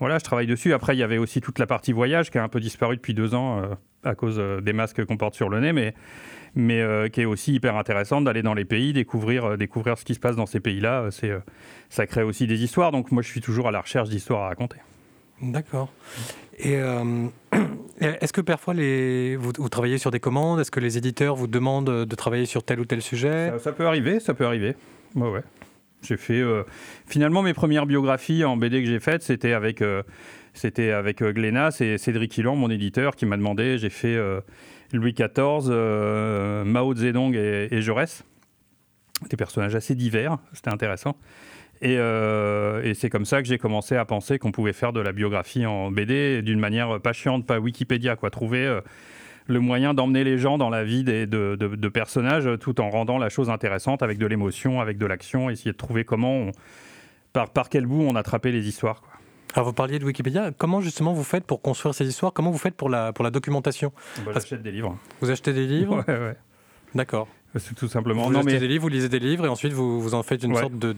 Voilà, 0.00 0.18
je 0.18 0.24
travaille 0.24 0.46
dessus. 0.46 0.72
Après, 0.72 0.94
il 0.96 0.98
y 0.98 1.02
avait 1.02 1.18
aussi 1.18 1.40
toute 1.40 1.58
la 1.58 1.66
partie 1.66 1.92
voyage 1.92 2.30
qui 2.30 2.38
a 2.38 2.42
un 2.42 2.48
peu 2.48 2.60
disparu 2.60 2.96
depuis 2.96 3.14
deux 3.14 3.34
ans 3.34 3.62
à 4.02 4.14
cause 4.14 4.42
des 4.62 4.72
masques 4.72 5.04
qu'on 5.04 5.16
porte 5.16 5.34
sur 5.34 5.48
le 5.48 5.60
nez, 5.60 5.72
mais, 5.72 5.94
mais 6.54 7.08
qui 7.10 7.20
est 7.20 7.24
aussi 7.24 7.54
hyper 7.54 7.76
intéressante 7.76 8.24
d'aller 8.24 8.42
dans 8.42 8.54
les 8.54 8.64
pays, 8.64 8.92
découvrir, 8.92 9.56
découvrir 9.56 9.96
ce 9.96 10.04
qui 10.04 10.14
se 10.14 10.20
passe 10.20 10.36
dans 10.36 10.46
ces 10.46 10.60
pays-là. 10.60 11.08
C'est, 11.10 11.32
ça 11.90 12.06
crée 12.06 12.22
aussi 12.22 12.46
des 12.46 12.62
histoires. 12.62 12.90
Donc 12.92 13.12
moi, 13.12 13.22
je 13.22 13.28
suis 13.28 13.40
toujours 13.40 13.68
à 13.68 13.70
la 13.70 13.80
recherche 13.80 14.08
d'histoires 14.08 14.42
à 14.42 14.48
raconter. 14.48 14.78
D'accord. 15.40 15.92
Et 16.58 16.76
euh, 16.76 17.26
est-ce 18.00 18.32
que 18.32 18.40
parfois 18.40 18.74
les... 18.74 19.36
vous, 19.36 19.68
travaillez 19.68 19.98
sur 19.98 20.10
des 20.10 20.20
commandes? 20.20 20.60
Est-ce 20.60 20.70
que 20.70 20.80
les 20.80 20.96
éditeurs 20.98 21.34
vous 21.34 21.46
demandent 21.46 22.06
de 22.06 22.14
travailler 22.14 22.46
sur 22.46 22.62
tel 22.62 22.80
ou 22.80 22.84
tel 22.84 23.02
sujet? 23.02 23.52
Ça, 23.58 23.72
peut 23.72 23.86
arriver, 23.86 24.20
ça 24.20 24.34
peut 24.34 24.46
arriver. 24.46 24.76
Ouais, 25.14 25.28
ouais. 25.28 25.42
J'ai 26.04 26.16
fait. 26.16 26.40
Euh, 26.40 26.62
finalement, 27.06 27.42
mes 27.42 27.54
premières 27.54 27.86
biographies 27.86 28.44
en 28.44 28.56
BD 28.56 28.82
que 28.82 28.88
j'ai 28.88 29.00
faites, 29.00 29.22
c'était 29.22 29.52
avec, 29.52 29.82
euh, 29.82 30.02
c'était 30.52 30.90
avec 30.90 31.22
Glénat, 31.22 31.70
c'est 31.70 31.98
Cédric 31.98 32.36
Hillan, 32.36 32.56
mon 32.56 32.70
éditeur, 32.70 33.16
qui 33.16 33.26
m'a 33.26 33.36
demandé. 33.36 33.78
J'ai 33.78 33.90
fait 33.90 34.16
Louis 34.92 35.14
XIV, 35.14 35.70
Mao 36.64 36.94
Zedong 36.94 37.34
et, 37.34 37.68
et 37.70 37.82
Jaurès. 37.82 38.24
Des 39.30 39.36
personnages 39.36 39.74
assez 39.74 39.94
divers, 39.94 40.38
c'était 40.52 40.72
intéressant. 40.72 41.16
Euh, 41.82 42.82
et, 42.82 42.94
c'est 42.94 43.10
comme 43.10 43.24
ça 43.24 43.42
que 43.42 43.48
j'ai 43.48 43.58
commencé 43.58 43.96
à 43.96 44.04
penser 44.04 44.38
qu'on 44.38 44.52
pouvait 44.52 44.72
faire 44.72 44.92
de 44.92 45.00
la 45.00 45.12
biographie 45.12 45.66
en 45.66 45.90
BD 45.90 46.42
d'une 46.42 46.60
manière 46.60 47.00
pas 47.00 47.12
chiante, 47.12 47.46
pas 47.46 47.58
Wikipédia, 47.58 48.16
quoi. 48.16 48.30
Trouver 48.30 48.64
euh, 48.64 48.80
le 49.46 49.60
moyen 49.60 49.94
d'emmener 49.94 50.24
les 50.24 50.38
gens 50.38 50.58
dans 50.58 50.70
la 50.70 50.84
vie 50.84 51.04
des, 51.04 51.26
de, 51.26 51.88
personnages 51.88 52.48
tout 52.60 52.80
en 52.80 52.90
rendant 52.90 53.18
la 53.18 53.28
chose 53.28 53.50
intéressante 53.50 54.02
avec 54.02 54.18
de 54.18 54.26
l'émotion, 54.26 54.80
avec 54.80 54.98
de 54.98 55.06
l'action, 55.06 55.50
essayer 55.50 55.72
de 55.72 55.76
trouver 55.76 56.04
comment, 56.04 56.50
par, 57.32 57.50
par 57.50 57.68
quel 57.68 57.86
bout 57.86 58.02
on 58.02 58.16
attrapait 58.16 58.52
les 58.52 58.66
histoires. 58.66 59.02
Quoi. 59.02 59.10
Alors 59.54 59.68
vous 59.68 59.72
parliez 59.72 59.98
de 59.98 60.04
Wikipédia, 60.04 60.50
comment 60.56 60.80
justement 60.80 61.12
vous 61.12 61.22
faites 61.22 61.44
pour 61.44 61.62
construire 61.62 61.94
ces 61.94 62.08
histoires? 62.08 62.32
Comment 62.32 62.50
vous 62.50 62.58
faites 62.58 62.74
pour 62.74 62.88
la, 62.88 63.12
pour 63.12 63.22
la 63.22 63.30
documentation? 63.30 63.92
Bah, 64.24 64.32
J'achète 64.34 64.62
des 64.62 64.72
livres. 64.72 64.98
Vous 65.20 65.30
achetez 65.30 65.52
des 65.52 65.66
livres? 65.68 66.04
Ouais, 66.08 66.18
ouais. 66.18 66.36
D'accord. 66.94 67.28
Tout 67.76 67.86
simplement. 67.86 68.24
Vous 68.26 68.32
non, 68.32 68.42
mais... 68.42 68.58
des 68.58 68.66
livres, 68.66 68.82
vous 68.82 68.88
lisez 68.88 69.08
des 69.08 69.20
livres 69.20 69.46
et 69.46 69.48
ensuite 69.48 69.72
vous, 69.72 70.00
vous 70.00 70.14
en 70.14 70.24
faites 70.24 70.42
une 70.42 70.56
sorte 70.56 70.76
de, 70.76 70.96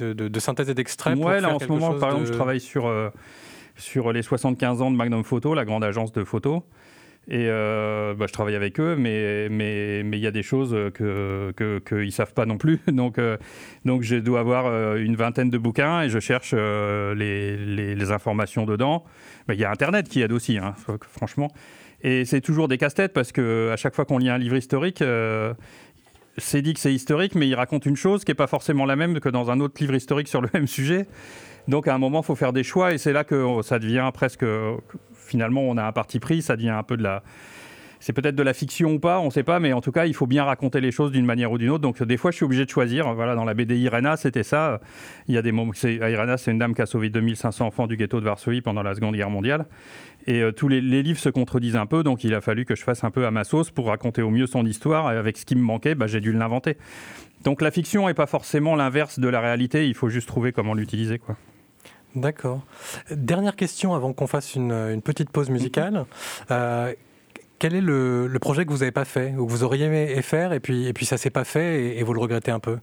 de, 0.00 0.40
synthèse 0.40 0.70
et 0.70 0.74
d'extrait. 0.74 1.14
Ouais, 1.14 1.40
là 1.40 1.52
en 1.52 1.58
ce 1.58 1.66
moment, 1.66 1.94
par 1.94 2.10
exemple, 2.10 2.26
je 2.26 2.32
travaille 2.32 2.60
sur, 2.60 2.86
euh, 2.86 3.10
sur 3.76 4.12
les 4.12 4.22
75 4.22 4.80
ans 4.80 4.92
de 4.92 4.96
Magnum 4.96 5.24
Photo, 5.24 5.54
la 5.54 5.64
grande 5.64 5.82
agence 5.82 6.12
de 6.12 6.22
photos. 6.22 6.62
Et 7.30 7.46
euh, 7.48 8.14
bah, 8.14 8.24
je 8.26 8.32
travaille 8.32 8.54
avec 8.54 8.80
eux, 8.80 8.96
mais 8.96 9.48
mais 9.50 10.02
mais 10.02 10.16
il 10.16 10.22
y 10.22 10.26
a 10.26 10.30
des 10.30 10.42
choses 10.42 10.74
que 10.94 11.52
qu'ils 11.56 11.80
que, 11.84 11.94
ne 12.04 12.10
savent 12.10 12.32
pas 12.32 12.46
non 12.46 12.56
plus. 12.56 12.80
Donc 12.88 13.18
euh, 13.18 13.36
donc 13.84 14.02
je 14.02 14.16
dois 14.16 14.40
avoir 14.40 14.96
une 14.96 15.14
vingtaine 15.14 15.50
de 15.50 15.58
bouquins 15.58 16.02
et 16.02 16.08
je 16.08 16.18
cherche 16.20 16.54
les, 16.54 17.56
les, 17.56 18.10
informations 18.10 18.64
dedans. 18.64 19.04
Il 19.50 19.56
y 19.56 19.64
a 19.64 19.70
Internet 19.70 20.08
qui 20.08 20.22
aide 20.22 20.32
aussi, 20.32 20.56
hein, 20.56 20.74
franchement. 21.10 21.50
Et 22.02 22.24
c'est 22.24 22.40
toujours 22.40 22.68
des 22.68 22.78
casse-têtes 22.78 23.12
parce 23.12 23.32
que 23.32 23.70
à 23.72 23.76
chaque 23.76 23.94
fois 23.94 24.04
qu'on 24.06 24.18
lit 24.18 24.30
un 24.30 24.38
livre 24.38 24.56
historique, 24.56 25.02
c'est 26.38 26.62
dit 26.62 26.72
que 26.72 26.80
c'est 26.80 26.94
historique, 26.94 27.34
mais 27.34 27.46
il 27.48 27.54
raconte 27.54 27.84
une 27.86 27.96
chose 27.96 28.24
qui 28.24 28.30
n'est 28.30 28.36
pas 28.36 28.46
forcément 28.46 28.86
la 28.86 28.96
même 28.96 29.20
que 29.20 29.28
dans 29.28 29.50
un 29.50 29.60
autre 29.60 29.74
livre 29.80 29.94
historique 29.94 30.28
sur 30.28 30.40
le 30.40 30.48
même 30.54 30.66
sujet. 30.66 31.06
Donc 31.68 31.86
à 31.86 31.94
un 31.94 31.98
moment, 31.98 32.20
il 32.20 32.24
faut 32.24 32.34
faire 32.34 32.52
des 32.52 32.64
choix, 32.64 32.92
et 32.92 32.98
c'est 32.98 33.12
là 33.12 33.24
que 33.24 33.62
ça 33.62 33.78
devient 33.78 34.10
presque, 34.12 34.44
finalement, 35.14 35.62
on 35.62 35.76
a 35.76 35.84
un 35.84 35.92
parti 35.92 36.18
pris, 36.18 36.42
ça 36.42 36.56
devient 36.56 36.70
un 36.70 36.82
peu 36.82 36.96
de 36.96 37.02
la, 37.02 37.22
c'est 38.00 38.12
peut-être 38.12 38.36
de 38.36 38.42
la 38.42 38.54
fiction 38.54 38.92
ou 38.92 38.98
pas, 38.98 39.18
on 39.20 39.26
ne 39.26 39.30
sait 39.30 39.42
pas, 39.42 39.58
mais 39.58 39.72
en 39.72 39.80
tout 39.80 39.92
cas, 39.92 40.06
il 40.06 40.14
faut 40.14 40.26
bien 40.26 40.44
raconter 40.44 40.80
les 40.80 40.92
choses 40.92 41.10
d'une 41.10 41.26
manière 41.26 41.50
ou 41.50 41.58
d'une 41.58 41.70
autre. 41.70 41.82
Donc, 41.82 42.02
des 42.02 42.16
fois, 42.16 42.30
je 42.30 42.36
suis 42.36 42.44
obligé 42.44 42.64
de 42.64 42.70
choisir. 42.70 43.12
Voilà, 43.14 43.34
dans 43.34 43.44
la 43.44 43.54
BD 43.54 43.76
Irena, 43.76 44.16
c'était 44.16 44.44
ça. 44.44 44.80
Il 45.26 45.34
y 45.34 45.38
a 45.38 45.42
des 45.42 45.52
moments. 45.52 45.72
Irena, 45.82 46.36
c'est 46.36 46.52
une 46.52 46.58
dame 46.58 46.74
qui 46.74 46.82
a 46.82 46.86
sauvé 46.86 47.10
2500 47.10 47.66
enfants 47.66 47.86
du 47.86 47.96
ghetto 47.96 48.20
de 48.20 48.24
Varsovie 48.24 48.60
pendant 48.60 48.82
la 48.82 48.94
Seconde 48.94 49.16
Guerre 49.16 49.30
mondiale. 49.30 49.66
Et 50.26 50.42
euh, 50.42 50.52
tous 50.52 50.68
les, 50.68 50.80
livres 50.80 51.18
se 51.18 51.28
contredisent 51.28 51.76
un 51.76 51.86
peu, 51.86 52.02
donc 52.02 52.22
il 52.22 52.34
a 52.34 52.40
fallu 52.40 52.64
que 52.64 52.74
je 52.74 52.82
fasse 52.82 53.02
un 53.02 53.10
peu 53.10 53.26
à 53.26 53.30
ma 53.30 53.44
sauce 53.44 53.70
pour 53.70 53.86
raconter 53.86 54.22
au 54.22 54.30
mieux 54.30 54.46
son 54.46 54.64
histoire. 54.64 55.12
Et 55.12 55.16
avec 55.16 55.36
ce 55.36 55.44
qui 55.44 55.56
me 55.56 55.62
manquait, 55.62 55.94
bah, 55.94 56.06
j'ai 56.06 56.20
dû 56.20 56.32
l'inventer. 56.32 56.76
Donc 57.44 57.62
la 57.62 57.70
fiction 57.70 58.06
n'est 58.06 58.14
pas 58.14 58.26
forcément 58.26 58.76
l'inverse 58.76 59.18
de 59.18 59.28
la 59.28 59.40
réalité, 59.40 59.86
il 59.86 59.94
faut 59.94 60.08
juste 60.08 60.26
trouver 60.26 60.52
comment 60.52 60.74
l'utiliser. 60.74 61.18
quoi. 61.18 61.36
D'accord. 62.14 62.62
Dernière 63.10 63.56
question 63.56 63.94
avant 63.94 64.12
qu'on 64.12 64.26
fasse 64.26 64.54
une, 64.54 65.00
petite 65.02 65.30
pause 65.30 65.50
musicale. 65.50 66.06
Euh, 66.50 66.92
quel 67.58 67.74
est 67.74 67.80
le, 67.80 68.36
projet 68.40 68.64
que 68.64 68.70
vous 68.70 68.78
n'avez 68.78 68.92
pas 68.92 69.04
fait, 69.04 69.34
ou 69.36 69.46
que 69.46 69.50
vous 69.50 69.64
auriez 69.64 69.86
aimé 69.86 70.22
faire, 70.22 70.52
et 70.52 70.60
puis, 70.60 70.86
et 70.86 70.92
puis 70.92 71.06
ça 71.06 71.16
s'est 71.16 71.30
pas 71.30 71.44
fait, 71.44 71.98
et, 71.98 72.02
vous 72.02 72.14
le 72.14 72.20
regrettez 72.20 72.50
un 72.50 72.60
peu? 72.60 72.78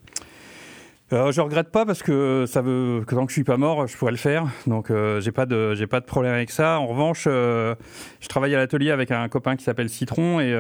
Euh, 1.14 1.32
je 1.32 1.40
regrette 1.40 1.70
pas 1.70 1.86
parce 1.86 2.02
que 2.02 2.46
ça 2.48 2.62
veut 2.64 3.04
que 3.06 3.14
tant 3.14 3.26
que 3.26 3.32
je 3.32 3.36
suis 3.36 3.44
pas 3.44 3.58
mort, 3.58 3.86
je 3.86 3.96
pourrais 3.96 4.12
le 4.12 4.18
faire. 4.18 4.48
Donc 4.66 4.90
euh, 4.90 5.22
j'ai 5.22 5.32
pas 5.32 5.46
de 5.46 5.76
j'ai 5.76 5.86
pas 5.86 6.00
de 6.00 6.06
problème 6.06 6.34
avec 6.34 6.50
ça. 6.50 6.80
En 6.80 6.88
revanche, 6.88 7.26
euh, 7.28 7.76
je 8.22 8.28
travaille 8.28 8.56
à 8.56 8.58
l'atelier 8.58 8.90
avec 8.90 9.12
un 9.12 9.30
copain 9.30 9.56
qui 9.56 9.64
s'appelle 9.64 9.90
Citron 9.90 10.40
et 10.40 10.52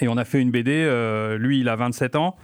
et 0.00 0.08
on 0.08 0.16
a 0.16 0.24
fait 0.24 0.40
une 0.40 0.50
BD. 0.50 0.88
lui, 1.38 1.60
il 1.60 1.68
a 1.68 1.76
27 1.76 2.16
ans. 2.16 2.36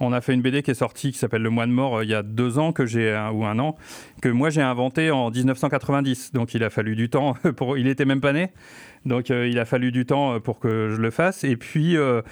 On 0.00 0.12
a 0.12 0.20
fait 0.20 0.34
une 0.34 0.42
BD 0.42 0.62
qui 0.62 0.70
est 0.70 0.74
sortie 0.74 1.12
qui 1.12 1.18
s'appelle 1.18 1.42
Le 1.42 1.50
Mois 1.50 1.66
de 1.66 1.72
Mort 1.72 2.02
il 2.02 2.10
y 2.10 2.14
a 2.14 2.22
deux 2.22 2.58
ans 2.58 2.72
que 2.72 2.84
j'ai 2.84 3.12
ou 3.32 3.44
un 3.44 3.58
an 3.58 3.76
que 4.20 4.28
moi 4.28 4.50
j'ai 4.50 4.62
inventé 4.62 5.10
en 5.10 5.30
1990. 5.30 6.32
Donc 6.32 6.54
il 6.54 6.62
a 6.64 6.70
fallu 6.70 6.96
du 6.96 7.08
temps 7.08 7.34
pour. 7.56 7.78
Il 7.78 7.86
était 7.86 8.04
même 8.04 8.20
pas 8.20 8.32
né. 8.32 8.52
Donc 9.06 9.30
euh, 9.30 9.48
il 9.48 9.58
a 9.58 9.64
fallu 9.64 9.92
du 9.92 10.04
temps 10.04 10.34
euh, 10.34 10.40
pour 10.40 10.58
que 10.58 10.90
je 10.90 11.00
le 11.00 11.10
fasse. 11.10 11.44
Et 11.44 11.56
puis 11.56 11.96
euh, 11.96 12.22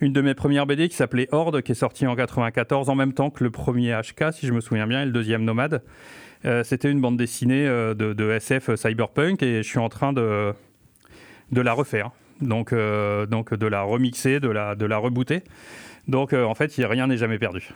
une 0.00 0.12
de 0.12 0.20
mes 0.20 0.34
premières 0.34 0.66
BD 0.66 0.88
qui 0.88 0.96
s'appelait 0.96 1.28
Horde, 1.32 1.62
qui 1.62 1.72
est 1.72 1.76
sortie 1.76 2.06
en 2.06 2.16
94 2.16 2.90
en 2.90 2.94
même 2.94 3.12
temps 3.12 3.30
que 3.30 3.44
le 3.44 3.50
premier 3.50 3.94
HK, 3.94 4.32
si 4.32 4.46
je 4.46 4.52
me 4.52 4.60
souviens 4.60 4.86
bien, 4.86 5.02
et 5.02 5.06
le 5.06 5.12
deuxième 5.12 5.44
Nomade. 5.44 5.82
C'était 6.62 6.90
une 6.90 7.00
bande 7.00 7.16
dessinée 7.16 7.64
de, 7.64 8.30
SF 8.32 8.74
cyberpunk 8.74 9.42
et 9.42 9.62
je 9.62 9.66
suis 9.66 9.78
en 9.78 9.88
train 9.88 10.12
de, 10.12 10.52
de 11.52 11.60
la 11.62 11.72
refaire. 11.72 12.10
Donc, 12.42 12.74
donc 12.74 13.54
de 13.54 13.66
la 13.66 13.80
remixer, 13.80 14.40
de 14.40 14.50
la, 14.50 14.74
de 14.74 14.84
la 14.84 14.98
rebooter. 14.98 15.42
Donc 16.08 16.32
en 16.32 16.54
fait, 16.54 16.72
rien 16.76 17.06
n'est 17.06 17.16
jamais 17.16 17.38
perdu. 17.38 17.72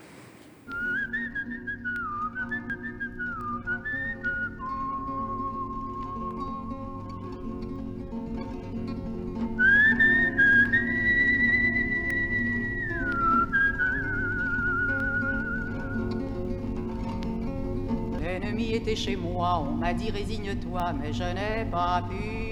chez 18.94 19.16
moi, 19.16 19.64
on 19.66 19.76
m'a 19.76 19.92
dit 19.92 20.10
résigne-toi, 20.10 20.92
mais 21.00 21.12
je 21.12 21.22
n'ai 21.22 21.70
pas 21.70 22.02
pu. 22.08 22.47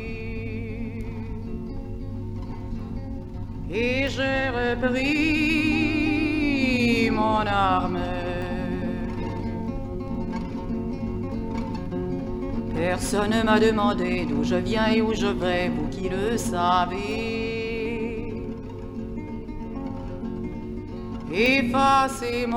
Et 3.68 4.08
j'ai 4.08 4.48
repris 4.48 5.10
mon 7.10 7.44
arme. 7.46 7.98
Personne 12.74 13.30
ne 13.30 13.42
m'a 13.42 13.58
demandé 13.58 14.24
d'où 14.26 14.44
je 14.44 14.54
viens 14.54 14.86
et 14.88 15.02
où 15.02 15.12
je 15.12 15.26
vais, 15.26 15.68
vous 15.68 15.88
qui 15.88 16.08
le 16.08 16.36
savez. 16.38 17.66
Effacez 21.32 22.46
mon 22.46 22.56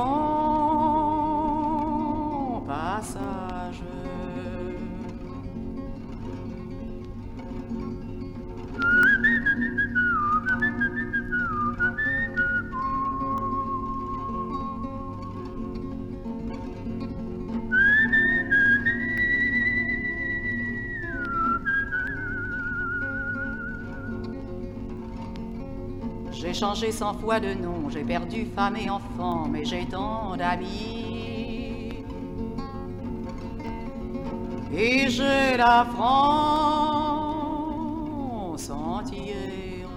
passage. 2.67 3.48
Changé 26.59 26.91
cent 26.91 27.13
fois 27.13 27.39
de 27.39 27.53
nom, 27.53 27.89
j'ai 27.89 28.03
perdu 28.03 28.45
femme 28.53 28.75
et 28.75 28.89
enfant, 28.89 29.47
mais 29.49 29.63
j'ai 29.63 29.85
tant 29.85 30.35
d'amis. 30.35 32.03
Et 34.73 35.07
j'ai 35.07 35.55
la 35.57 35.85
France 35.85 36.19
entière. 38.69 39.87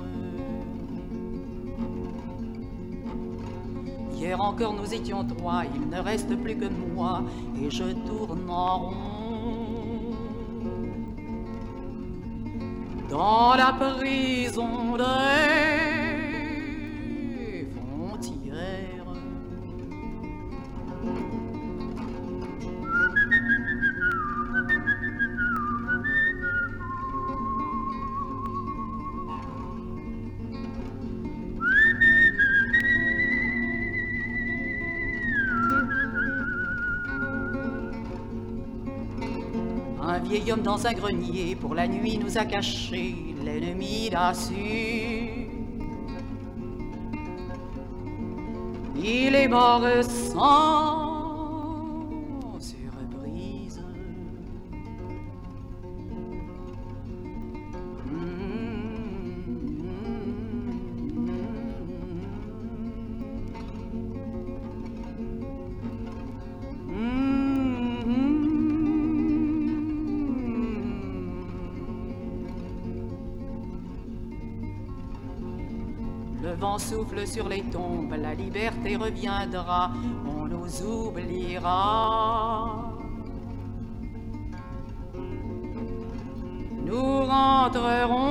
Hier 4.14 4.40
encore 4.40 4.75
nous 4.75 4.94
étions 4.94 5.25
trois, 5.25 5.64
il 5.75 5.88
ne 5.90 5.98
reste 5.98 6.33
plus 6.37 6.57
que 6.57 6.68
moi, 6.68 7.25
et 7.61 7.68
je 7.70 7.92
tourne 8.07 8.48
en 8.48 8.79
rond. 8.79 8.94
Dans 13.11 13.55
la 13.57 13.72
prison 13.72 14.96
de 14.96 15.51
dans 40.60 40.86
un 40.86 40.92
grenier 40.92 41.56
pour 41.56 41.74
la 41.74 41.88
nuit 41.88 42.18
nous 42.18 42.36
a 42.36 42.44
caché, 42.44 43.14
l'ennemi 43.42 44.10
l'a 44.10 44.34
su. 44.34 45.48
Il 48.96 49.34
est 49.34 49.48
mort 49.48 49.82
sans 50.02 51.01
sur 77.27 77.48
les 77.48 77.62
tombes, 77.62 78.14
la 78.18 78.35
liberté 78.35 78.96
reviendra, 78.96 79.90
on 80.27 80.46
nous 80.46 80.83
oubliera. 80.83 82.90
Nous 86.85 87.25
rentrerons 87.25 88.21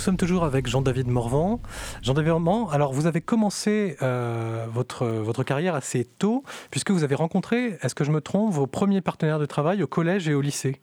sommes 0.00 0.16
toujours 0.16 0.44
avec 0.44 0.66
Jean-David 0.66 1.08
Morvan. 1.08 1.60
Jean-David 2.02 2.32
Morvan, 2.32 2.68
alors 2.70 2.92
vous 2.92 3.06
avez 3.06 3.20
commencé 3.20 3.96
euh, 4.02 4.66
votre, 4.72 5.06
votre 5.06 5.44
carrière 5.44 5.74
assez 5.74 6.04
tôt, 6.04 6.42
puisque 6.70 6.90
vous 6.90 7.04
avez 7.04 7.14
rencontré, 7.14 7.78
est-ce 7.82 7.94
que 7.94 8.02
je 8.02 8.10
me 8.10 8.20
trompe, 8.20 8.52
vos 8.52 8.66
premiers 8.66 9.00
partenaires 9.00 9.38
de 9.38 9.46
travail 9.46 9.82
au 9.82 9.86
collège 9.86 10.28
et 10.28 10.34
au 10.34 10.40
lycée? 10.40 10.80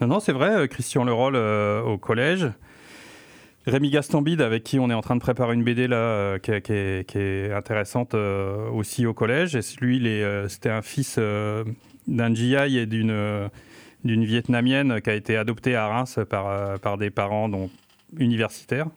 Non, 0.00 0.08
non, 0.08 0.20
c'est 0.20 0.32
vrai, 0.32 0.68
Christian 0.68 1.04
Leroll 1.04 1.36
au 1.36 1.96
collège. 1.96 2.50
Rémi 3.66 3.90
Gastambide, 3.90 4.42
avec 4.42 4.62
qui 4.62 4.78
on 4.78 4.90
est 4.90 4.94
en 4.94 5.00
train 5.00 5.16
de 5.16 5.20
préparer 5.20 5.54
une 5.54 5.64
BD 5.64 5.88
là, 5.88 6.38
qui, 6.38 6.50
est, 6.52 7.52
intéressante 7.52 8.14
aussi 8.14 9.06
au 9.06 9.14
collège. 9.14 9.56
Et 9.56 9.60
lui, 9.80 10.06
c'était 10.48 10.70
un 10.70 10.82
fils 10.82 11.18
d'un 11.18 12.34
GI 12.34 12.78
et 12.78 12.86
d'une 12.86 13.48
d'une 14.04 14.24
Vietnamienne 14.24 15.00
qui 15.00 15.10
a 15.10 15.14
été 15.14 15.36
adoptée 15.36 15.74
à 15.74 15.88
Reims 15.88 16.20
par, 16.30 16.78
par 16.78 16.96
des 16.96 17.10
parents 17.10 17.48
donc, 17.48 17.70
universitaires. 18.18 18.88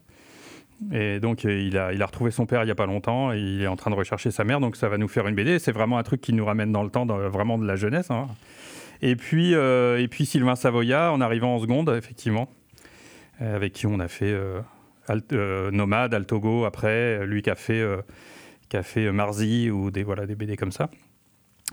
Et 0.93 1.19
donc, 1.19 1.43
euh, 1.43 1.61
il 1.61 1.77
a, 1.77 2.05
retrouvé 2.05 2.31
son 2.31 2.45
père 2.45 2.63
il 2.63 2.65
n'y 2.65 2.71
a 2.71 2.75
pas 2.75 2.85
longtemps 2.85 3.33
et 3.33 3.39
il 3.39 3.61
est 3.61 3.67
en 3.67 3.75
train 3.75 3.91
de 3.91 3.95
rechercher 3.95 4.31
sa 4.31 4.43
mère. 4.43 4.59
Donc, 4.59 4.75
ça 4.75 4.87
va 4.87 4.97
nous 4.97 5.07
faire 5.07 5.27
une 5.27 5.35
BD. 5.35 5.59
C'est 5.59 5.71
vraiment 5.71 5.97
un 5.97 6.03
truc 6.03 6.21
qui 6.21 6.33
nous 6.33 6.45
ramène 6.45 6.71
dans 6.71 6.83
le 6.83 6.89
temps, 6.89 7.05
vraiment 7.05 7.57
de 7.57 7.65
la 7.65 7.75
jeunesse. 7.75 8.09
Hein. 8.11 8.27
Et, 9.01 9.15
puis, 9.15 9.55
euh, 9.55 10.01
et 10.01 10.07
puis, 10.07 10.25
Sylvain 10.25 10.55
Savoya, 10.55 11.11
en 11.11 11.21
arrivant 11.21 11.55
en 11.55 11.59
seconde, 11.59 11.93
effectivement, 11.97 12.49
euh, 13.41 13.55
avec 13.55 13.73
qui 13.73 13.87
on 13.87 13.99
a 13.99 14.07
fait 14.07 14.33
Nomade, 15.71 16.13
Altogo, 16.13 16.65
après, 16.65 17.25
lui 17.25 17.41
qui 17.41 17.49
a 17.49 17.55
fait, 17.55 17.83
qui 18.69 18.77
a 18.77 18.83
fait 18.83 19.11
Marzi 19.11 19.69
ou 19.69 19.91
des, 19.91 20.03
voilà, 20.03 20.25
des 20.25 20.35
BD 20.35 20.55
comme 20.55 20.71
ça. 20.71 20.89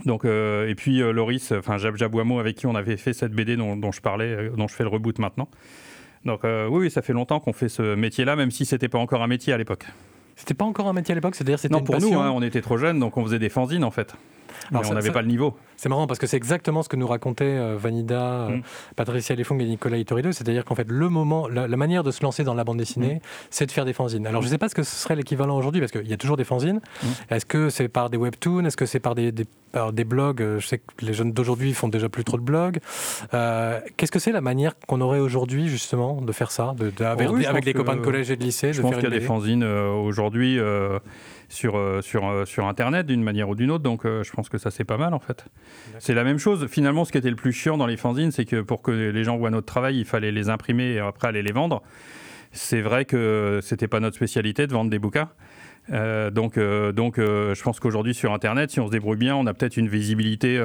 Donc, 0.04 0.24
et 0.24 0.74
puis 0.76 0.98
Loris, 0.98 1.52
enfin 1.52 1.78
Jab 1.78 1.96
Jabouamo, 1.96 2.38
avec 2.38 2.56
qui 2.56 2.66
on 2.66 2.74
avait 2.74 2.96
fait 2.96 3.12
cette 3.12 3.32
BD 3.32 3.56
dont, 3.56 3.76
dont 3.76 3.92
je 3.92 4.00
parlais, 4.00 4.50
dont 4.54 4.68
je 4.68 4.74
fais 4.74 4.82
le 4.82 4.90
reboot 4.90 5.18
maintenant. 5.18 5.48
Donc 6.26 6.44
euh, 6.44 6.66
oui, 6.68 6.90
ça 6.90 7.02
fait 7.02 7.12
longtemps 7.12 7.40
qu'on 7.40 7.52
fait 7.52 7.68
ce 7.68 7.94
métier-là, 7.94 8.36
même 8.36 8.50
si 8.50 8.66
c'était 8.66 8.88
pas 8.88 8.98
encore 8.98 9.22
un 9.22 9.26
métier 9.28 9.52
à 9.52 9.58
l'époque. 9.58 9.86
C'était 10.34 10.54
pas 10.54 10.64
encore 10.66 10.88
un 10.88 10.92
métier 10.92 11.12
à 11.12 11.14
l'époque, 11.14 11.34
c'est-à-dire 11.34 11.58
c'était 11.58 11.72
Non, 11.72 11.78
une 11.78 11.84
pour 11.86 11.94
passion. 11.94 12.10
nous, 12.12 12.20
hein, 12.20 12.30
on 12.34 12.42
était 12.42 12.60
trop 12.60 12.76
jeunes, 12.76 12.98
donc 13.00 13.16
on 13.16 13.24
faisait 13.24 13.38
des 13.38 13.48
fanzines 13.48 13.84
en 13.84 13.90
fait. 13.90 14.14
Mais 14.70 14.78
on 14.88 14.94
n'avait 14.94 15.10
pas 15.10 15.22
le 15.22 15.28
niveau. 15.28 15.56
C'est 15.76 15.88
marrant 15.88 16.06
parce 16.06 16.18
que 16.18 16.26
c'est 16.26 16.36
exactement 16.36 16.82
ce 16.82 16.88
que 16.88 16.96
nous 16.96 17.06
racontaient 17.06 17.44
euh, 17.44 17.76
Vanida, 17.78 18.22
euh, 18.22 18.56
mm. 18.56 18.62
Patricia 18.96 19.36
Lefong 19.36 19.60
et 19.60 19.66
Nicolas 19.66 19.98
Itorido. 19.98 20.32
C'est-à-dire 20.32 20.64
qu'en 20.64 20.74
fait, 20.74 20.88
le 20.88 21.08
moment, 21.08 21.48
la, 21.48 21.68
manière 21.76 22.02
de 22.02 22.10
se 22.10 22.22
lancer 22.22 22.44
dans 22.44 22.54
la 22.54 22.64
bande 22.64 22.78
dessinée, 22.78 23.16
mm. 23.16 23.20
c'est 23.50 23.66
de 23.66 23.72
faire 23.72 23.84
des 23.84 23.92
fanzines. 23.92 24.26
Alors, 24.26 24.42
je 24.42 24.46
ne 24.46 24.52
sais 24.52 24.58
pas 24.58 24.68
ce 24.68 24.74
que 24.74 24.82
ce 24.82 24.96
serait 24.96 25.16
l'équivalent 25.16 25.56
aujourd'hui 25.56 25.80
parce 25.80 25.92
qu'il 25.92 26.08
y 26.08 26.12
a 26.12 26.16
toujours 26.16 26.36
des 26.36 26.44
fanzines. 26.44 26.80
Mm. 27.02 27.06
Est-ce 27.30 27.46
que 27.46 27.68
c'est 27.68 27.88
par 27.88 28.10
des 28.10 28.16
webtoons? 28.16 28.64
Est-ce 28.64 28.76
que 28.76 28.86
c'est 28.86 29.00
par 29.00 29.14
des, 29.14 29.32
par 29.72 29.92
des 29.92 30.04
blogs? 30.04 30.40
Euh, 30.40 30.58
Je 30.58 30.66
sais 30.66 30.78
que 30.78 31.04
les 31.04 31.12
jeunes 31.12 31.32
d'aujourd'hui 31.32 31.74
font 31.74 31.88
déjà 31.88 32.08
plus 32.08 32.24
trop 32.24 32.38
de 32.38 32.42
blogs. 32.42 32.78
Qu'est-ce 33.30 34.12
que 34.12 34.18
c'est 34.18 34.32
la 34.32 34.40
manière 34.40 34.72
qu'on 34.86 35.00
aurait 35.02 35.20
aujourd'hui, 35.20 35.68
justement, 35.68 36.22
de 36.22 36.32
faire 36.32 36.50
ça? 36.50 36.74
De, 36.78 36.90
Avec, 37.04 37.28
oh 37.30 37.36
avec 37.46 37.64
des 37.64 37.74
copains 37.74 37.96
de 37.96 38.00
collège 38.00 38.30
et 38.30 38.36
de 38.36 38.42
lycée 38.42 38.72
Je 38.72 38.80
pense 38.80 38.94
qu'il 38.94 39.04
y 39.04 39.06
a 39.06 39.10
des 39.10 39.20
fanzines 39.20 39.64
aujourd'hui 39.64 40.58
euh, 40.58 40.98
sur, 41.48 41.76
euh, 41.76 42.00
sur 42.02 42.66
Internet 42.66 43.06
d'une 43.06 43.22
manière 43.22 43.48
ou 43.48 43.54
d'une 43.54 43.70
autre. 43.70 43.84
Donc 43.84 44.04
euh, 44.04 44.22
je 44.22 44.32
pense 44.32 44.48
que 44.48 44.58
ça 44.58 44.70
c'est 44.70 44.84
pas 44.84 44.96
mal 44.96 45.14
en 45.14 45.18
fait. 45.18 45.46
C'est 45.98 46.14
la 46.14 46.24
même 46.24 46.38
chose. 46.38 46.66
Finalement, 46.68 47.04
ce 47.04 47.12
qui 47.12 47.18
était 47.18 47.30
le 47.30 47.36
plus 47.36 47.52
chiant 47.52 47.76
dans 47.76 47.86
les 47.86 47.96
fanzines, 47.96 48.30
c'est 48.30 48.44
que 48.44 48.60
pour 48.60 48.82
que 48.82 48.90
les 48.90 49.24
gens 49.24 49.36
voient 49.36 49.50
notre 49.50 49.66
travail, 49.66 49.98
il 49.98 50.04
fallait 50.04 50.32
les 50.32 50.48
imprimer 50.48 50.92
et 50.92 50.98
après 50.98 51.28
aller 51.28 51.42
les 51.42 51.52
vendre. 51.52 51.82
C'est 52.52 52.80
vrai 52.80 53.04
que 53.04 53.60
c'était 53.62 53.88
pas 53.88 54.00
notre 54.00 54.16
spécialité 54.16 54.66
de 54.66 54.72
vendre 54.72 54.90
des 54.90 54.98
bouquins. 54.98 55.28
Euh, 55.92 56.30
donc, 56.30 56.58
euh, 56.58 56.92
donc 56.92 57.18
euh, 57.18 57.54
je 57.54 57.62
pense 57.62 57.78
qu'aujourd'hui 57.78 58.14
sur 58.14 58.32
Internet, 58.32 58.70
si 58.70 58.80
on 58.80 58.86
se 58.86 58.90
débrouille 58.90 59.16
bien, 59.16 59.36
on 59.36 59.46
a 59.46 59.54
peut-être 59.54 59.76
une 59.76 59.88
visibilité 59.88 60.58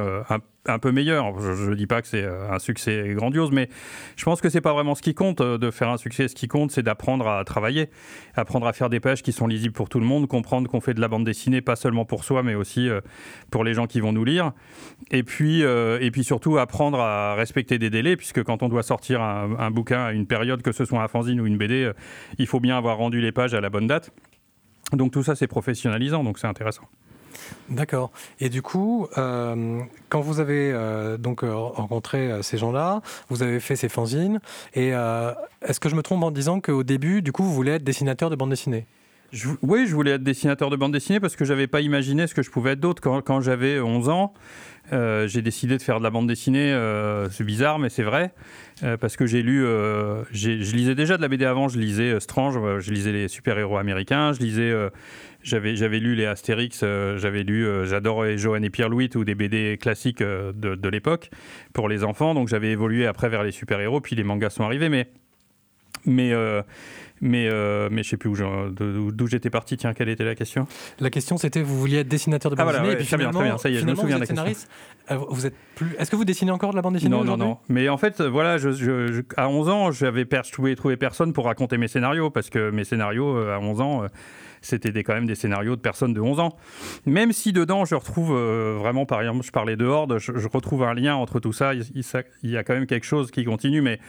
un, 0.65 0.79
peu 0.79 0.91
meilleure. 0.91 1.39
Je 1.39 1.69
ne 1.69 1.75
dis 1.75 1.87
pas 1.87 2.01
que 2.01 2.07
c'est 2.07 2.25
un 2.25 2.59
succès 2.59 3.13
grandiose, 3.15 3.51
mais 3.51 3.69
je 4.15 4.23
pense 4.23 4.41
que 4.41 4.49
c'est 4.49 4.61
pas 4.61 4.73
vraiment 4.73 4.95
ce 4.95 5.01
qui 5.01 5.13
compte 5.13 5.41
de 5.41 5.71
faire 5.71 5.89
un 5.89 5.97
succès. 5.97 6.27
Ce 6.27 6.35
qui 6.35 6.47
compte, 6.47 6.71
c'est 6.71 6.83
d'apprendre 6.83 7.27
à 7.27 7.43
travailler, 7.43 7.89
apprendre 8.35 8.67
à 8.67 8.73
faire 8.73 8.89
des 8.89 8.99
pages 8.99 9.21
qui 9.21 9.31
sont 9.31 9.47
lisibles 9.47 9.73
pour 9.73 9.89
tout 9.89 9.99
le 9.99 10.05
monde, 10.05 10.27
comprendre 10.27 10.69
qu'on 10.69 10.81
fait 10.81 10.93
de 10.93 11.01
la 11.01 11.07
bande 11.07 11.23
dessinée 11.23 11.61
pas 11.61 11.75
seulement 11.75 12.05
pour 12.05 12.23
soi, 12.23 12.43
mais 12.43 12.55
aussi 12.55 12.89
pour 13.49 13.63
les 13.63 13.73
gens 13.73 13.87
qui 13.87 13.99
vont 13.99 14.13
nous 14.13 14.25
lire. 14.25 14.53
Et 15.11 15.23
puis, 15.23 15.61
et 15.61 16.11
puis 16.11 16.23
surtout 16.23 16.57
apprendre 16.57 16.99
à 16.99 17.35
respecter 17.35 17.77
des 17.77 17.89
délais, 17.89 18.15
puisque 18.15 18.43
quand 18.43 18.63
on 18.63 18.69
doit 18.69 18.83
sortir 18.83 19.21
un, 19.21 19.57
un 19.59 19.71
bouquin 19.71 20.05
à 20.05 20.11
une 20.11 20.25
période, 20.25 20.61
que 20.61 20.71
ce 20.71 20.85
soit 20.85 21.01
un 21.01 21.07
fanzine 21.07 21.41
ou 21.41 21.45
une 21.45 21.57
BD, 21.57 21.91
il 22.37 22.47
faut 22.47 22.59
bien 22.59 22.77
avoir 22.77 22.97
rendu 22.97 23.21
les 23.21 23.31
pages 23.31 23.53
à 23.53 23.61
la 23.61 23.69
bonne 23.69 23.87
date. 23.87 24.11
Donc 24.93 25.11
tout 25.11 25.23
ça, 25.23 25.35
c'est 25.35 25.47
professionnalisant, 25.47 26.23
donc 26.23 26.39
c'est 26.39 26.47
intéressant. 26.47 26.83
D'accord. 27.69 28.11
Et 28.39 28.49
du 28.49 28.61
coup, 28.61 29.07
euh, 29.17 29.79
quand 30.09 30.21
vous 30.21 30.39
avez 30.39 30.71
euh, 30.73 31.17
donc 31.17 31.43
euh, 31.43 31.53
rencontré 31.55 32.43
ces 32.43 32.57
gens-là, 32.57 33.01
vous 33.29 33.43
avez 33.43 33.59
fait 33.59 33.75
ces 33.75 33.89
fanzines, 33.89 34.39
et 34.73 34.89
est-ce 34.89 35.79
que 35.79 35.89
je 35.89 35.95
me 35.95 36.03
trompe 36.03 36.23
en 36.23 36.31
disant 36.31 36.59
qu'au 36.59 36.83
début, 36.83 37.21
du 37.21 37.31
coup, 37.31 37.43
vous 37.43 37.53
voulez 37.53 37.73
être 37.73 37.83
dessinateur 37.83 38.29
de 38.29 38.35
bande 38.35 38.49
dessinée? 38.49 38.85
Oui, 39.61 39.87
je 39.87 39.95
voulais 39.95 40.11
être 40.11 40.23
dessinateur 40.23 40.69
de 40.69 40.75
bande 40.75 40.91
dessinée 40.91 41.19
parce 41.19 41.35
que 41.35 41.45
j'avais 41.45 41.67
pas 41.67 41.81
imaginé 41.81 42.27
ce 42.27 42.35
que 42.35 42.41
je 42.41 42.51
pouvais 42.51 42.71
être 42.71 42.79
d'autre. 42.79 43.01
Quand, 43.21 43.41
j'avais 43.41 43.79
11 43.79 44.09
ans, 44.09 44.33
euh, 44.91 45.25
j'ai 45.27 45.41
décidé 45.41 45.77
de 45.77 45.81
faire 45.81 45.99
de 45.99 46.03
la 46.03 46.09
bande 46.09 46.27
dessinée. 46.27 46.73
Euh, 46.73 47.29
c'est 47.29 47.45
bizarre, 47.45 47.79
mais 47.79 47.89
c'est 47.89 48.03
vrai. 48.03 48.33
Euh, 48.83 48.97
parce 48.97 49.15
que 49.15 49.25
j'ai 49.25 49.41
lu. 49.41 49.61
je 49.61 50.75
lisais 50.75 50.95
déjà 50.95 51.15
de 51.15 51.21
la 51.21 51.29
BD 51.29 51.45
avant. 51.45 51.69
Je 51.69 51.79
lisais 51.79 52.19
Strange, 52.19 52.55
je 52.79 52.91
lisais 52.91 53.13
les 53.13 53.27
super-héros 53.29 53.77
américains. 53.77 54.33
Je 54.33 54.39
lisais. 54.39 54.73
j'avais, 55.43 55.77
j'avais 55.77 55.99
lu 55.99 56.15
les 56.15 56.25
Astérix. 56.25 56.81
j'avais 56.81 57.43
lu. 57.43 57.65
j'adorais 57.85 58.37
Johan 58.37 58.61
et 58.63 58.69
Pierre-Louis 58.69 59.11
ou 59.15 59.23
des 59.23 59.35
BD 59.35 59.77
classiques 59.79 60.21
de, 60.21 60.53
de 60.53 60.89
l'époque 60.89 61.29
pour 61.71 61.87
les 61.87 62.03
enfants. 62.03 62.33
Donc 62.33 62.49
j'avais 62.49 62.71
évolué 62.71 63.07
après 63.07 63.29
vers 63.29 63.43
les 63.43 63.51
super-héros. 63.51 64.01
Puis 64.01 64.17
les 64.17 64.23
mangas 64.23 64.49
sont 64.49 64.63
arrivés. 64.63 64.89
Mais. 64.89 65.07
Mais 66.07 66.33
mais, 67.21 67.47
euh, 67.47 67.87
mais 67.91 68.03
je 68.03 68.09
sais 68.09 68.17
plus 68.17 68.29
où 68.29 69.11
d'où 69.11 69.27
j'étais 69.27 69.49
parti. 69.49 69.77
Tiens, 69.77 69.93
quelle 69.93 70.09
était 70.09 70.23
la 70.23 70.35
question? 70.35 70.67
La 70.99 71.09
question 71.09 71.37
c'était 71.37 71.61
vous 71.61 71.79
vouliez 71.79 71.99
être 71.99 72.07
dessinateur 72.07 72.51
de 72.51 72.55
bande 72.55 72.67
ah, 72.69 72.71
dessinée 72.73 72.93
et 72.93 72.95
puis 72.97 73.05
très 73.05 73.17
bien, 73.17 73.31
très 73.31 73.43
bien, 73.43 73.57
ça 73.57 73.69
y 73.69 73.75
est, 73.75 73.79
je 73.79 73.85
me 73.85 73.95
souviens 73.95 74.17
vous 74.17 74.23
êtes 74.23 74.27
scénariste. 74.27 74.69
Euh, 75.11 75.17
vous 75.29 75.45
êtes 75.45 75.55
plus. 75.75 75.95
Est-ce 75.97 76.11
que 76.11 76.15
vous 76.15 76.25
dessinez 76.25 76.51
encore 76.51 76.71
de 76.71 76.75
la 76.75 76.81
bande 76.81 76.93
dessinée 76.93 77.15
Non, 77.15 77.23
non, 77.23 77.37
non. 77.37 77.57
Mais 77.69 77.89
en 77.89 77.97
fait, 77.97 78.21
voilà, 78.21 78.57
je, 78.57 79.23
à 79.37 79.49
11 79.49 79.69
ans, 79.69 79.91
j'avais 79.91 80.27
je 80.31 80.51
pouvais 80.51 80.75
trouver 80.75 80.97
personne 80.97 81.33
pour 81.33 81.45
raconter 81.45 81.77
mes 81.77 81.87
scénarios 81.87 82.29
parce 82.29 82.49
que 82.49 82.71
mes 82.71 82.83
scénarios 82.83 83.37
euh, 83.37 83.55
à 83.55 83.59
11 83.59 83.81
ans 83.81 84.05
c'était 84.61 85.03
quand 85.03 85.13
même 85.13 85.25
des 85.25 85.35
scénarios 85.35 85.75
de 85.75 85.81
personnes 85.81 86.13
de 86.13 86.21
11 86.21 86.39
ans. 86.39 86.55
Même 87.05 87.31
si 87.31 87.51
dedans, 87.51 87.85
je 87.85 87.95
retrouve 87.95 88.35
euh, 88.35 88.77
vraiment, 88.79 89.05
par 89.05 89.21
exemple, 89.21 89.43
je 89.43 89.51
parlais 89.51 89.75
de 89.75 89.85
Horde, 89.85 90.19
je, 90.19 90.47
retrouve 90.47 90.83
un 90.83 90.93
lien 90.93 91.15
entre 91.15 91.39
tout 91.39 91.53
ça. 91.53 91.73
Il, 91.73 92.49
y 92.49 92.57
a 92.57 92.63
quand 92.63 92.73
même 92.73 92.85
quelque 92.85 93.05
chose 93.05 93.31
qui 93.31 93.43
continue, 93.43 93.81
mais 93.81 93.99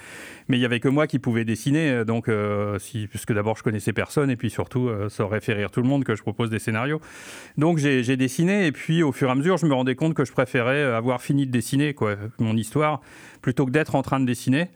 il 0.51 0.59
y 0.59 0.65
avait 0.65 0.81
que 0.81 0.89
moi 0.89 1.07
qui 1.07 1.19
pouvais 1.19 1.45
dessiner. 1.45 1.91
Euh, 1.91 2.05
donc, 2.05 2.29
euh, 2.29 2.79
puisque 3.11 3.33
d'abord, 3.33 3.57
je 3.57 3.63
connaissais 3.63 3.93
personne, 3.93 4.31
et 4.31 4.37
puis 4.37 4.51
surtout, 4.51 4.91
ça 5.09 5.25
aurait 5.25 5.41
fait 5.41 5.55
rire 5.55 5.71
tout 5.71 5.81
le 5.81 5.89
monde 5.89 6.05
que 6.05 6.15
je 6.15 6.23
propose 6.23 6.51
des 6.51 6.59
scénarios. 6.59 7.01
Donc, 7.57 7.79
j'ai 7.79 8.17
dessiné, 8.17 8.67
et 8.67 8.73
puis 8.73 9.03
au 9.03 9.13
fur 9.13 9.29
et 9.29 9.33
à 9.33 9.35
mesure, 9.35 9.57
je 9.57 9.67
me 9.67 9.75
rendais 9.75 9.95
compte 9.95 10.15
que 10.15 10.25
je 10.25 10.33
préférais 10.33 10.83
avoir 10.83 11.23
fini 11.23 11.47
de 11.47 11.53
dessiner 11.53 11.95
mon 12.39 12.57
histoire 12.57 13.01
plutôt 13.41 13.67
que 13.67 13.71
d'être 13.71 13.95
en 13.95 14.03
train 14.03 14.21
de 14.21 14.27
dessiner. 14.27 14.69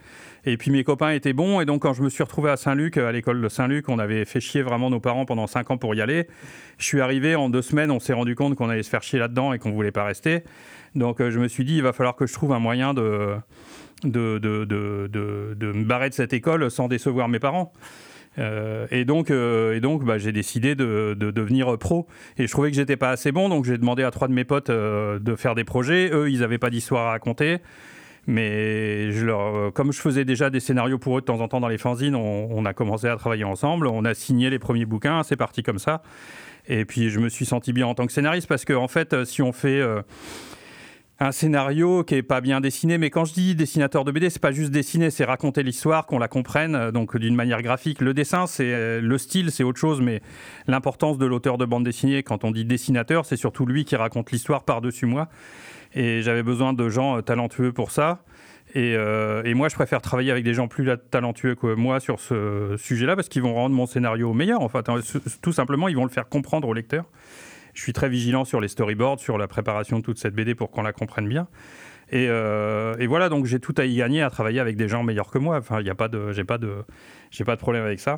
Et 0.47 0.57
puis 0.57 0.71
mes 0.71 0.85
copains 0.85 1.11
étaient 1.11 1.33
bons. 1.33 1.61
Et 1.61 1.65
donc, 1.65 1.83
quand 1.83 1.93
je 1.93 2.03
me 2.03 2.09
suis 2.09 2.23
retrouvé 2.23 2.51
à 2.51 2.57
Saint-Luc, 2.57 2.97
à 2.97 3.11
l'école 3.11 3.43
de 3.43 3.49
Saint-Luc, 3.49 3.89
on 3.89 3.99
avait 3.99 4.25
fait 4.25 4.41
chier 4.41 4.63
vraiment 4.63 4.91
nos 4.91 5.01
parents 5.01 5.27
pendant 5.27 5.49
5 5.49 5.73
ans 5.73 5.77
pour 5.77 5.95
y 5.97 6.01
aller. 6.01 6.29
Je 6.79 6.85
suis 6.85 7.01
arrivé 7.01 7.35
en 7.35 7.51
deux 7.51 7.63
semaines, 7.63 7.91
on 7.91 7.99
s'est 7.99 8.13
rendu 8.13 8.37
compte 8.37 8.55
qu'on 8.55 8.71
allait 8.71 8.85
se 8.85 8.89
faire 8.89 9.03
chier 9.03 9.19
là-dedans 9.19 9.53
et 9.53 9.59
qu'on 9.59 9.73
voulait 9.73 9.91
pas 9.91 10.05
rester. 10.05 10.45
Donc, 10.95 11.21
euh, 11.21 11.31
je 11.31 11.41
me 11.41 11.49
suis 11.49 11.65
dit, 11.65 11.77
il 11.77 11.83
va 11.83 11.93
falloir 11.93 12.15
que 12.15 12.27
je 12.27 12.33
trouve 12.33 12.53
un 12.53 12.61
moyen 12.61 12.95
de, 12.95 13.35
de, 14.05 14.39
de, 14.39 14.65
de, 14.65 15.73
me 15.73 15.85
barrer 15.85 16.11
de 16.11 16.15
cette 16.15 16.33
école 16.33 16.71
sans 16.71 16.87
décevoir 16.87 17.29
mes 17.29 17.41
parents. 17.41 17.73
Euh, 18.39 18.87
et 18.93 19.05
donc, 19.05 19.31
euh, 19.31 19.81
donc 19.81 20.05
bah, 20.05 20.19
j'ai 20.19 20.31
décidé 20.31 20.77
de, 20.77 21.17
devenir 21.19 21.77
pro. 21.77 22.07
Et 22.39 22.47
je 22.47 22.53
trouvais 22.53 22.71
que 22.71 22.77
j'étais 22.77 22.97
pas 22.97 23.11
assez 23.11 23.33
bon, 23.33 23.49
donc 23.49 23.65
j'ai 23.65 23.79
demandé 23.79 24.05
à 24.05 24.13
trois 24.13 24.29
de 24.29 24.33
mes 24.33 24.45
potes 24.45 24.71
de 24.71 25.35
faire 25.37 25.57
des 25.57 25.65
projets. 25.65 26.09
Eux, 26.13 26.31
ils 26.31 26.41
n'avaient 26.41 26.59
pas 26.59 26.71
d'histoire 26.71 27.09
à 27.09 27.11
raconter. 27.11 27.59
Mais 28.27 29.09
euh, 29.12 29.71
comme 29.71 29.93
je 29.93 30.01
faisais 30.01 30.25
déjà 30.25 30.51
des 30.51 30.59
scénarios 30.59 30.99
pour 30.99 31.17
eux 31.17 31.21
de 31.21 31.27
temps 31.27 31.41
en 31.41 31.49
temps 31.49 31.61
dans 31.61 31.69
les 31.69 31.79
fanzines, 31.79 32.17
on, 32.17 32.65
a 32.65 32.75
commencé 32.75 33.07
à 33.07 33.17
travailler 33.17 33.45
ensemble. 33.45 33.87
On 33.87 34.05
a 34.05 34.15
signé 34.15 34.51
les 34.51 34.59
premiers 34.59 34.85
bouquins, 34.85 35.23
c'est 35.23 35.37
parti 35.37 35.62
comme 35.62 35.79
ça. 35.79 36.03
Et 36.67 36.85
puis 36.85 37.11
je 37.11 37.21
me 37.21 37.29
suis 37.29 37.47
senti 37.47 37.73
bien 37.73 37.87
en 37.87 37.95
tant 37.95 38.07
que 38.07 38.12
scénariste 38.12 38.49
parce 38.49 38.65
que 38.65 38.73
en 38.73 38.89
fait, 38.89 39.12
euh, 39.12 39.25
si 39.25 39.43
on 39.43 39.53
fait 39.53 39.81
euh, 39.81 40.03
un 41.18 41.33
scénario 41.33 42.05
qui 42.05 42.14
est 42.14 42.22
pas 42.22 42.40
bien 42.40 42.61
dessiné, 42.61 42.98
mais 42.98 43.11
quand 43.11 43.24
je 43.24 43.33
dis 43.33 43.55
dessinateur 43.55 44.05
de 44.05 44.12
BD, 44.12 44.29
c'est 44.29 44.40
pas 44.40 44.52
juste 44.52 44.70
dessiner, 44.70 45.11
c'est 45.11 45.24
raconter 45.24 45.62
l'histoire, 45.62 46.07
qu'on 46.07 46.18
la 46.18 46.29
comprenne, 46.29 46.90
donc 46.90 47.16
d'une 47.16 47.35
manière 47.35 47.62
graphique. 47.62 48.02
Le 48.02 48.12
dessin, 48.12 48.46
c'est 48.46 49.00
le 49.00 49.18
style, 49.18 49.50
c'est 49.50 49.64
autre 49.64 49.79
chose, 49.79 50.02
mais 50.02 50.20
l'importance 50.66 51.16
de 51.16 51.24
l'auteur 51.24 51.57
de 51.57 51.64
bande 51.64 51.85
dessinée, 51.85 52.22
quand 52.22 52.44
on 52.44 52.50
dit 52.50 52.66
dessinateur, 52.66 53.24
c'est 53.24 53.37
surtout 53.37 53.64
lui 53.64 53.87
qui 53.87 53.96
raconte 53.96 54.31
l'histoire 54.31 54.64
par-dessus 54.64 55.07
moi. 55.07 55.29
Et 55.94 56.20
j'avais 56.22 56.42
besoin 56.42 56.74
de 56.74 56.88
gens 56.88 57.18
euh, 57.18 57.20
talentueux 57.22 57.72
pour 57.72 57.90
ça. 57.90 58.22
Euh, 58.76 59.42
et, 59.44 59.55
moi, 59.55 59.68
je 59.68 59.74
préfère 59.74 60.02
travailler 60.02 60.31
avec 60.31 60.44
des 60.44 60.52
gens 60.52 60.68
plus 60.68 60.87
talentueux 61.11 61.55
que 61.55 61.74
moi 61.74 61.98
sur 61.98 62.20
ce 62.20 62.74
sujet-là 62.76 63.16
parce 63.16 63.29
qu'ils 63.29 63.42
vont 63.42 63.55
rendre 63.55 63.74
mon 63.74 63.87
scénario 63.87 64.35
meilleur. 64.35 64.61
En 64.61 64.68
fait, 64.68 64.88
hein. 64.88 64.96
tout 65.40 65.52
simplement, 65.52 65.88
ils 65.88 65.96
vont 65.96 66.05
le 66.05 66.11
faire 66.11 66.29
comprendre 66.29 66.68
au 66.68 66.74
lecteur. 66.74 67.07
Je 67.77 67.83
suis 67.83 67.93
très 67.93 68.09
vigilant 68.09 68.47
sur 68.47 68.59
les 68.59 68.69
storyboards, 68.69 69.21
sur 69.21 69.37
la 69.37 69.47
préparation 69.49 69.99
de 69.99 70.03
toute 70.03 70.19
cette 70.19 70.35
BD 70.35 70.55
pour 70.55 70.71
qu'on 70.71 70.83
la 70.83 70.95
comprenne 70.95 71.29
bien. 71.29 71.47
Et, 72.11 72.27
euh, 72.31 72.97
voilà, 73.07 73.29
donc 73.29 73.45
j'ai 73.45 73.61
tout 73.61 73.75
à 73.77 73.85
y 73.85 73.97
gagner 73.97 74.23
à 74.23 74.31
travailler 74.31 74.61
avec 74.61 74.77
des 74.77 74.89
gens 74.89 75.03
meilleurs 75.03 75.31
que 75.31 75.39
moi. 75.39 75.59
Enfin, 75.59 75.81
il 75.81 75.85
n'y 75.85 75.91
a 75.91 75.95
pas 75.95 76.09
de, 76.09 76.33
j'ai 76.33 76.45
pas 76.45 76.57
de, 76.57 76.85
j'ai 77.31 77.45
pas 77.45 77.55
de 77.55 77.61
problème 77.61 77.85
avec 77.85 78.01
ça. 78.01 78.17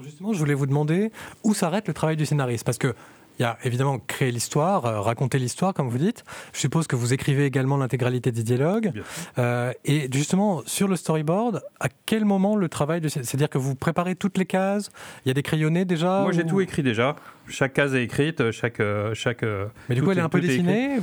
Justement, 0.00 0.32
je 0.32 0.38
voulais 0.38 0.54
vous 0.54 0.66
demander 0.66 1.10
où 1.42 1.54
s'arrête 1.54 1.88
le 1.88 1.94
travail 1.94 2.16
du 2.16 2.24
scénariste, 2.24 2.64
parce 2.64 2.78
que 2.78 2.94
il 3.40 3.44
y 3.44 3.46
a 3.46 3.56
évidemment 3.64 3.98
créer 3.98 4.30
l'histoire, 4.30 4.84
euh, 4.84 5.00
raconter 5.00 5.38
l'histoire, 5.38 5.72
comme 5.72 5.88
vous 5.88 5.96
dites. 5.96 6.24
Je 6.52 6.60
suppose 6.60 6.86
que 6.86 6.94
vous 6.94 7.14
écrivez 7.14 7.46
également 7.46 7.78
l'intégralité 7.78 8.32
des 8.32 8.42
dialogues. 8.42 8.92
Euh, 9.38 9.72
et 9.86 10.10
justement, 10.12 10.60
sur 10.66 10.88
le 10.88 10.96
storyboard, 10.96 11.62
à 11.80 11.88
quel 12.04 12.26
moment 12.26 12.54
le 12.54 12.68
travail 12.68 13.00
de... 13.00 13.08
C'est-à-dire 13.08 13.48
que 13.48 13.56
vous 13.56 13.74
préparez 13.74 14.14
toutes 14.14 14.36
les 14.36 14.44
cases? 14.44 14.90
Il 15.24 15.28
y 15.28 15.30
a 15.30 15.34
des 15.34 15.42
crayonnés 15.42 15.86
déjà 15.86 16.20
Moi, 16.20 16.32
j'ai 16.32 16.44
tout 16.44 16.60
écrit 16.60 16.82
déjà. 16.82 17.16
Chaque 17.48 17.72
case 17.72 17.94
est 17.94 18.04
écrite, 18.04 18.50
chaque... 18.50 18.82
chaque 19.14 19.42
Mais 19.88 19.94
du 19.94 20.02
coup, 20.02 20.10
elle 20.10 20.18
est 20.18 20.22
un 20.22 20.28
peu 20.28 20.40
dessinée 20.40 20.98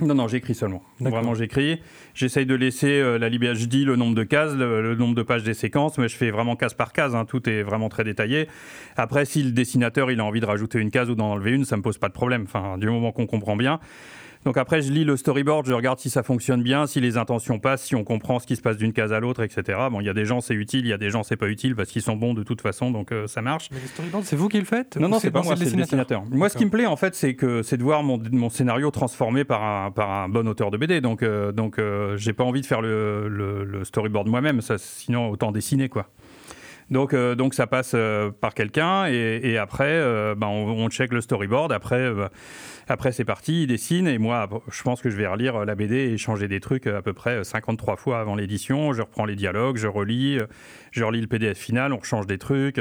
non, 0.00 0.16
non, 0.16 0.26
j'écris 0.26 0.56
seulement. 0.56 0.82
Vraiment, 0.98 1.34
j'écris. 1.34 1.80
J'essaye 2.14 2.46
de 2.46 2.54
laisser 2.56 3.00
euh, 3.00 3.16
la 3.16 3.28
liberté. 3.28 3.60
Je 3.60 3.66
dis 3.66 3.84
le 3.84 3.94
nombre 3.94 4.16
de 4.16 4.24
cases, 4.24 4.52
le, 4.52 4.96
nombre 4.96 5.14
de 5.14 5.22
pages 5.22 5.44
des 5.44 5.54
séquences, 5.54 5.98
mais 5.98 6.08
je 6.08 6.16
fais 6.16 6.32
vraiment 6.32 6.56
case 6.56 6.74
par 6.74 6.92
case. 6.92 7.14
Hein. 7.14 7.24
Tout 7.26 7.48
est 7.48 7.62
vraiment 7.62 7.88
très 7.88 8.02
détaillé. 8.02 8.48
Après, 8.96 9.24
si 9.24 9.44
le 9.44 9.52
dessinateur 9.52 10.10
il 10.10 10.18
a 10.18 10.24
envie 10.24 10.40
de 10.40 10.46
rajouter 10.46 10.80
une 10.80 10.90
case 10.90 11.10
ou 11.10 11.14
d'en 11.14 11.30
enlever 11.30 11.52
une, 11.52 11.64
ça 11.64 11.76
me 11.76 11.82
pose 11.82 11.98
pas 11.98 12.08
de 12.08 12.12
problème. 12.12 12.42
Enfin, 12.42 12.76
du 12.76 12.88
moment 12.88 13.12
qu'on 13.12 13.26
comprend 13.26 13.54
bien. 13.54 13.78
Donc 14.44 14.58
après, 14.58 14.82
je 14.82 14.92
lis 14.92 15.04
le 15.04 15.16
storyboard, 15.16 15.66
je 15.66 15.72
regarde 15.72 15.98
si 15.98 16.10
ça 16.10 16.22
fonctionne 16.22 16.62
bien, 16.62 16.86
si 16.86 17.00
les 17.00 17.16
intentions 17.16 17.58
passent, 17.58 17.84
si 17.84 17.94
on 17.94 18.04
comprend 18.04 18.38
ce 18.38 18.46
qui 18.46 18.56
se 18.56 18.60
passe 18.62 18.76
d'une 18.76 18.92
case 18.92 19.12
à 19.12 19.20
l'autre, 19.20 19.42
etc. 19.42 19.78
Bon, 19.90 20.00
il 20.00 20.06
y 20.06 20.10
a 20.10 20.14
des 20.14 20.26
gens 20.26 20.40
c'est 20.40 20.54
utile, 20.54 20.84
il 20.84 20.88
y 20.88 20.92
a 20.92 20.98
des 20.98 21.10
gens 21.10 21.22
c'est 21.22 21.36
pas 21.36 21.48
utile 21.48 21.74
parce 21.74 21.88
qu'ils 21.88 22.02
sont 22.02 22.16
bons 22.16 22.34
de 22.34 22.42
toute 22.42 22.60
façon, 22.60 22.90
donc 22.90 23.10
euh, 23.12 23.26
ça 23.26 23.40
marche. 23.40 23.68
Mais 23.72 23.80
le 23.80 23.86
storyboard, 23.86 24.24
c'est 24.24 24.36
vous 24.36 24.48
qui 24.48 24.58
le 24.58 24.66
faites 24.66 24.96
Non, 24.98 25.08
non, 25.08 25.18
c'est 25.18 25.30
pas 25.30 25.42
moi, 25.42 25.56
c'est 25.56 25.64
le 25.64 25.76
dessinateur. 25.76 26.24
Moi, 26.30 26.48
ce 26.48 26.58
qui 26.58 26.66
me 26.66 26.70
plaît 26.70 26.86
en 26.86 26.96
fait, 26.96 27.14
c'est 27.14 27.34
que 27.34 27.62
c'est 27.62 27.78
de 27.78 27.82
voir 27.82 28.02
mon, 28.02 28.20
mon, 28.32 28.50
scénario 28.50 28.90
transformé 28.90 29.44
par 29.44 29.64
un, 29.64 29.90
par 29.90 30.10
un 30.10 30.28
bon 30.28 30.46
auteur 30.46 30.70
de 30.70 30.76
BD. 30.76 31.00
Donc, 31.00 31.22
euh, 31.22 31.50
donc, 31.50 31.78
euh, 31.78 32.16
j'ai 32.16 32.34
pas 32.34 32.44
envie 32.44 32.60
de 32.60 32.66
faire 32.66 32.82
le, 32.82 33.28
le, 33.28 33.84
storyboard 33.84 34.28
moi-même, 34.28 34.60
sinon 34.78 35.30
autant 35.30 35.52
dessiner 35.52 35.88
quoi. 35.88 36.08
Donc, 36.90 37.14
donc 37.14 37.54
ça 37.54 37.66
passe 37.66 37.96
par 38.40 38.54
quelqu'un 38.54 39.06
et, 39.06 39.58
après, 39.58 40.34
ben, 40.36 40.46
on, 40.46 40.88
check 40.90 41.12
le 41.12 41.20
storyboard. 41.20 41.72
Après, 41.72 42.10
après, 42.88 43.12
c'est 43.12 43.24
parti, 43.24 43.62
il 43.62 43.66
dessine, 43.68 44.06
et 44.06 44.18
moi, 44.18 44.48
je 44.70 44.82
pense 44.82 45.00
que 45.00 45.08
je 45.08 45.16
vais 45.16 45.26
relire 45.26 45.64
la 45.64 45.74
BD 45.74 45.96
et 45.96 46.18
changer 46.18 46.48
des 46.48 46.60
trucs 46.60 46.86
à 46.86 47.00
peu 47.00 47.14
près 47.14 47.42
53 47.42 47.96
fois 47.96 48.20
avant 48.20 48.34
l'édition. 48.34 48.92
Je 48.92 49.02
reprends 49.02 49.24
les 49.24 49.36
dialogues, 49.36 49.76
je 49.76 49.86
relis, 49.86 50.38
je 50.90 51.04
relis 51.04 51.22
le 51.22 51.26
PDF 51.26 51.58
final, 51.58 51.92
on 51.92 52.02
change 52.02 52.26
des 52.26 52.38
trucs. 52.38 52.80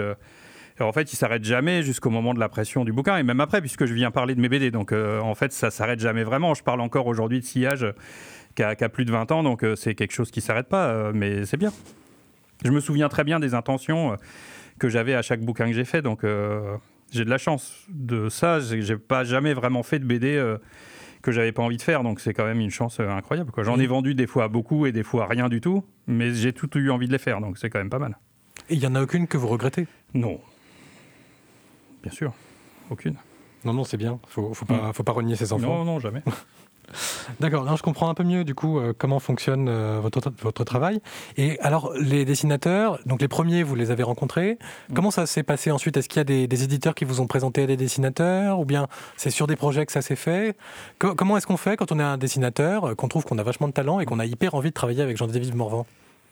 en 0.79 0.91
fait, 0.91 1.13
il 1.13 1.15
s'arrête 1.15 1.43
jamais 1.43 1.83
jusqu'au 1.83 2.09
moment 2.09 2.33
de 2.33 2.39
la 2.39 2.49
pression 2.49 2.83
du 2.83 2.91
bouquin, 2.91 3.17
et 3.17 3.23
même 3.23 3.39
après, 3.39 3.61
puisque 3.61 3.85
je 3.85 3.93
viens 3.93 4.11
parler 4.11 4.35
de 4.35 4.41
mes 4.41 4.49
BD. 4.49 4.71
Donc, 4.71 4.91
euh, 4.91 5.19
en 5.21 5.35
fait, 5.35 5.53
ça 5.53 5.71
s'arrête 5.71 5.99
jamais 5.99 6.23
vraiment. 6.23 6.53
Je 6.53 6.63
parle 6.63 6.81
encore 6.81 7.07
aujourd'hui 7.07 7.39
de 7.39 7.45
sillage 7.45 7.87
qui 8.55 8.63
a, 8.63 8.75
plus 8.89 9.05
de 9.05 9.11
20 9.11 9.31
ans, 9.31 9.41
donc 9.43 9.63
euh, 9.63 9.75
c'est 9.75 9.95
quelque 9.95 10.13
chose 10.13 10.29
qui 10.29 10.41
s'arrête 10.41 10.67
pas, 10.67 10.89
euh, 10.89 11.11
mais 11.15 11.45
c'est 11.45 11.57
bien. 11.57 11.71
Je 12.63 12.71
me 12.71 12.79
souviens 12.79 13.09
très 13.09 13.23
bien 13.23 13.39
des 13.39 13.53
intentions 13.53 14.17
que 14.79 14.89
j'avais 14.89 15.13
à 15.13 15.21
chaque 15.21 15.41
bouquin 15.41 15.65
que 15.65 15.73
j'ai 15.73 15.85
fait, 15.85 16.01
donc 16.01 16.23
j'ai 17.13 17.25
de 17.25 17.29
la 17.29 17.37
chance 17.37 17.85
de 17.89 18.27
ça. 18.27 18.59
J'ai 18.59 18.97
pas 18.97 19.23
jamais 19.23 19.53
vraiment 19.53 19.83
fait 19.83 19.99
de 19.99 20.05
BD 20.05 20.35
euh, 20.35 20.57
que 21.21 21.31
j'avais 21.31 21.51
pas 21.51 21.61
envie 21.61 21.77
de 21.77 21.81
faire, 21.81 22.03
donc 22.03 22.19
c'est 22.19 22.33
quand 22.33 22.45
même 22.45 22.59
une 22.59 22.71
chance 22.71 22.99
euh, 22.99 23.07
incroyable. 23.07 23.51
J'en 23.59 23.79
ai 23.79 23.87
vendu 23.87 24.15
des 24.15 24.27
fois 24.27 24.47
beaucoup 24.47 24.85
et 24.85 24.91
des 24.91 25.03
fois 25.03 25.27
rien 25.27 25.47
du 25.47 25.61
tout, 25.61 25.85
mais 26.07 26.33
j'ai 26.33 26.51
tout 26.51 26.75
eu 26.77 26.89
envie 26.89 27.07
de 27.07 27.11
les 27.11 27.19
faire, 27.19 27.39
donc 27.39 27.57
c'est 27.57 27.69
quand 27.69 27.79
même 27.79 27.91
pas 27.91 27.99
mal. 27.99 28.17
Et 28.69 28.73
il 28.73 28.79
y 28.79 28.87
en 28.87 28.95
a 28.95 29.01
aucune 29.01 29.27
que 29.27 29.37
vous 29.37 29.47
regrettez? 29.47 29.87
Non. 30.13 30.41
Bien 32.01 32.11
sûr, 32.11 32.33
aucune. 32.89 33.15
Non, 33.63 33.73
non, 33.73 33.83
c'est 33.83 33.97
bien. 33.97 34.19
Faut, 34.27 34.53
faut 34.53 34.65
pas, 34.65 34.89
mm. 34.89 34.93
faut 34.93 35.03
pas 35.03 35.13
renier 35.13 35.35
ses 35.35 35.53
enfants. 35.53 35.67
Non, 35.67 35.85
non, 35.85 35.99
jamais. 35.99 36.23
D'accord, 37.39 37.75
je 37.75 37.81
comprends 37.81 38.09
un 38.09 38.13
peu 38.13 38.23
mieux 38.23 38.43
du 38.43 38.55
coup 38.55 38.79
euh, 38.79 38.93
comment 38.97 39.19
fonctionne 39.19 39.67
euh, 39.69 39.99
votre, 40.01 40.21
votre 40.41 40.63
travail. 40.63 41.01
Et 41.37 41.59
alors, 41.59 41.93
les 41.99 42.25
dessinateurs, 42.25 42.99
donc 43.05 43.21
les 43.21 43.27
premiers, 43.27 43.63
vous 43.63 43.75
les 43.75 43.91
avez 43.91 44.03
rencontrés. 44.03 44.57
Mm. 44.89 44.93
Comment 44.93 45.11
ça 45.11 45.25
s'est 45.25 45.43
passé 45.43 45.71
ensuite? 45.71 45.97
Est-ce 45.97 46.09
qu'il 46.09 46.19
y 46.19 46.21
a 46.21 46.23
des, 46.47 46.63
éditeurs 46.63 46.95
qui 46.95 47.05
vous 47.05 47.21
ont 47.21 47.27
présenté 47.27 47.67
des 47.67 47.77
dessinateurs? 47.77 48.59
Ou 48.59 48.65
bien 48.65 48.87
c'est 49.17 49.31
sur 49.31 49.47
des 49.47 49.55
projets 49.55 49.85
que 49.85 49.91
ça 49.91 50.01
s'est 50.01 50.15
fait? 50.15 50.55
Comment 50.99 51.37
est-ce 51.37 51.47
qu'on 51.47 51.57
fait 51.57 51.77
quand 51.77 51.91
on 51.91 51.99
est 51.99 52.03
un 52.03 52.17
dessinateur, 52.17 52.89
euh, 52.89 52.95
qu'on 52.95 53.07
trouve 53.07 53.25
qu'on 53.25 53.37
a 53.37 53.43
vachement 53.43 53.67
de 53.67 53.73
talent 53.73 53.99
et 53.99 54.05
qu'on 54.05 54.19
a 54.19 54.25
hyper 54.25 54.55
envie 54.55 54.69
de 54.69 54.73
travailler 54.73 55.01
avec 55.01 55.17
Jean-David 55.17 55.55
Morvan? 55.55 55.85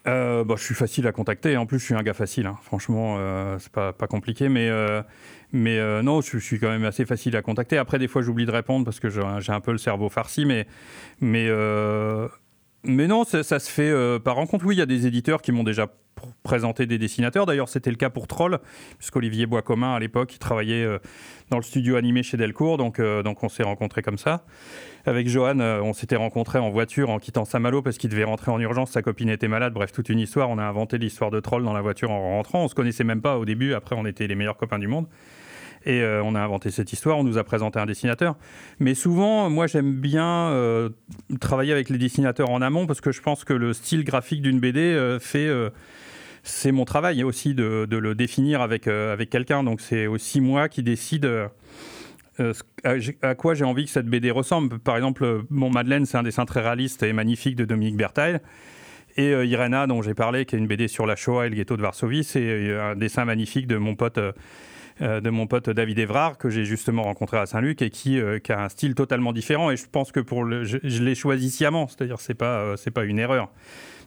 Euh, 0.07 0.43
bah, 0.43 0.55
je 0.57 0.63
suis 0.63 0.75
facile 0.75 1.07
à 1.07 1.11
contacter. 1.11 1.57
En 1.57 1.65
plus, 1.65 1.79
je 1.79 1.85
suis 1.85 1.93
un 1.93 2.03
gars 2.03 2.13
facile. 2.13 2.47
Hein. 2.47 2.57
Franchement, 2.63 3.17
euh, 3.19 3.57
c'est 3.59 3.71
pas, 3.71 3.93
pas 3.93 4.07
compliqué. 4.07 4.49
Mais, 4.49 4.69
euh, 4.69 5.01
mais 5.51 5.77
euh, 5.77 6.01
non, 6.01 6.21
je, 6.21 6.37
suis 6.37 6.59
quand 6.59 6.69
même 6.69 6.85
assez 6.85 7.05
facile 7.05 7.35
à 7.35 7.41
contacter. 7.41 7.77
Après, 7.77 7.99
des 7.99 8.07
fois, 8.07 8.21
j'oublie 8.21 8.45
de 8.45 8.51
répondre 8.51 8.83
parce 8.85 8.99
que 8.99 9.09
j'ai 9.09 9.51
un 9.51 9.59
peu 9.59 9.71
le 9.71 9.77
cerveau 9.77 10.09
farci. 10.09 10.45
Mais, 10.45 10.65
mais, 11.19 11.47
euh, 11.49 12.27
mais 12.83 13.07
non, 13.07 13.23
ça, 13.23 13.43
se 13.43 13.69
fait 13.69 14.19
par 14.19 14.35
rencontre. 14.35 14.65
Oui, 14.65 14.75
il 14.75 14.79
y 14.79 14.81
a 14.81 14.87
des 14.87 15.07
éditeurs 15.07 15.41
qui 15.41 15.51
m'ont 15.51 15.63
déjà 15.63 15.87
présenter 16.43 16.85
des 16.85 16.97
dessinateurs. 16.97 17.45
D'ailleurs, 17.45 17.69
c'était 17.69 17.89
le 17.89 17.95
cas 17.95 18.09
pour 18.09 18.27
Troll, 18.27 18.59
puisqu'Olivier 18.97 19.45
Boiscomin, 19.45 19.93
à 19.93 19.99
l'époque, 19.99 20.33
il 20.35 20.39
travaillait 20.39 20.83
euh, 20.83 20.99
dans 21.49 21.57
le 21.57 21.63
studio 21.63 21.95
animé 21.95 22.23
chez 22.23 22.37
Delcourt, 22.37 22.77
donc, 22.77 22.99
euh, 22.99 23.23
donc 23.23 23.43
on 23.43 23.49
s'est 23.49 23.63
rencontrés 23.63 24.01
comme 24.01 24.17
ça. 24.17 24.45
Avec 25.05 25.27
Johan, 25.27 25.59
euh, 25.59 25.81
on 25.81 25.93
s'était 25.93 26.15
rencontrés 26.15 26.59
en 26.59 26.69
voiture 26.69 27.09
en 27.09 27.19
quittant 27.19 27.45
Saint-Malo 27.45 27.81
parce 27.81 27.97
qu'il 27.97 28.09
devait 28.09 28.23
rentrer 28.23 28.51
en 28.51 28.59
urgence, 28.59 28.91
sa 28.91 29.01
copine 29.01 29.29
était 29.29 29.47
malade, 29.47 29.73
bref, 29.73 29.91
toute 29.91 30.09
une 30.09 30.19
histoire. 30.19 30.49
On 30.49 30.57
a 30.57 30.63
inventé 30.63 30.97
l'histoire 30.97 31.31
de 31.31 31.39
Troll 31.39 31.63
dans 31.63 31.73
la 31.73 31.81
voiture 31.81 32.11
en 32.11 32.19
rentrant. 32.19 32.63
On 32.63 32.67
se 32.67 32.75
connaissait 32.75 33.03
même 33.03 33.21
pas 33.21 33.37
au 33.37 33.45
début, 33.45 33.73
après 33.73 33.95
on 33.97 34.05
était 34.05 34.27
les 34.27 34.35
meilleurs 34.35 34.57
copains 34.57 34.79
du 34.79 34.87
monde. 34.87 35.07
Et 35.85 36.03
on 36.23 36.35
a 36.35 36.39
inventé 36.39 36.69
cette 36.69 36.93
histoire, 36.93 37.17
on 37.17 37.23
nous 37.23 37.37
a 37.37 37.43
présenté 37.43 37.79
un 37.79 37.85
dessinateur. 37.87 38.35
Mais 38.79 38.93
souvent, 38.93 39.49
moi 39.49 39.65
j'aime 39.65 39.93
bien 39.93 40.53
travailler 41.39 41.71
avec 41.71 41.89
les 41.89 41.97
dessinateurs 41.97 42.51
en 42.51 42.61
amont 42.61 42.85
parce 42.85 43.01
que 43.01 43.11
je 43.11 43.21
pense 43.21 43.43
que 43.43 43.53
le 43.53 43.73
style 43.73 44.03
graphique 44.03 44.41
d'une 44.41 44.59
BD 44.59 45.17
fait 45.19 45.49
c'est 46.43 46.71
mon 46.71 46.85
travail 46.85 47.23
aussi 47.23 47.53
de, 47.53 47.87
le 47.89 48.15
définir 48.15 48.61
avec, 48.61 48.87
euh, 48.87 49.13
avec 49.13 49.29
quelqu'un. 49.29 49.63
Donc 49.63 49.81
c'est 49.81 50.07
aussi 50.07 50.41
moi 50.41 50.69
qui 50.69 50.83
décide 50.83 51.25
euh, 51.25 51.47
euh, 52.39 52.53
à, 53.21 53.35
quoi 53.35 53.53
j'ai 53.53 53.65
envie 53.65 53.85
que 53.85 53.91
cette 53.91 54.07
BD 54.07 54.31
ressemble. 54.31 54.79
Par 54.79 54.95
exemple, 54.95 55.43
mon 55.49 55.69
Madeleine, 55.69 56.05
c'est 56.05 56.17
un 56.17 56.23
dessin 56.23 56.45
très 56.45 56.61
réaliste 56.61 57.03
et 57.03 57.13
magnifique 57.13 57.55
de 57.55 57.65
Dominique 57.65 57.97
Bertheil. 57.97 58.39
Et 59.17 59.31
Irena, 59.31 59.87
dont 59.87 60.01
j'ai 60.01 60.13
parlé, 60.13 60.45
qui 60.45 60.55
est 60.55 60.57
une 60.57 60.67
BD 60.67 60.87
sur 60.87 61.05
la 61.05 61.17
Shoah 61.17 61.45
et 61.45 61.49
le 61.49 61.55
ghetto 61.55 61.75
de 61.75 61.81
Varsovie, 61.81 62.23
c'est 62.23 62.73
un 62.79 62.95
dessin 62.95 63.25
magnifique 63.25 63.67
de 63.67 63.75
mon 63.75 63.93
pote. 63.93 64.17
De 64.99 65.29
mon 65.29 65.47
pote 65.47 65.69
David 65.69 65.99
Evrard, 65.99 66.37
que 66.37 66.49
j'ai 66.49 66.65
justement 66.65 67.03
rencontré 67.03 67.37
à 67.37 67.45
Saint-Luc 67.45 67.81
et 67.81 67.89
qui, 67.89 68.19
qui, 68.43 68.51
a 68.51 68.63
un 68.63 68.69
style 68.69 68.93
totalement 68.93 69.33
différent. 69.33 69.71
Et 69.71 69.77
je 69.77 69.85
pense 69.91 70.11
que 70.11 70.19
pour 70.19 70.45
je, 70.45 71.03
l'ai 71.03 71.15
choisi 71.15 71.49
sciemment, 71.49 71.87
c'est-à-dire 71.87 72.19
c'est 72.19 72.33
pas 72.33 72.75
c'est 72.77 72.91
pas 72.91 73.03
une 73.03 73.19
erreur. 73.19 73.49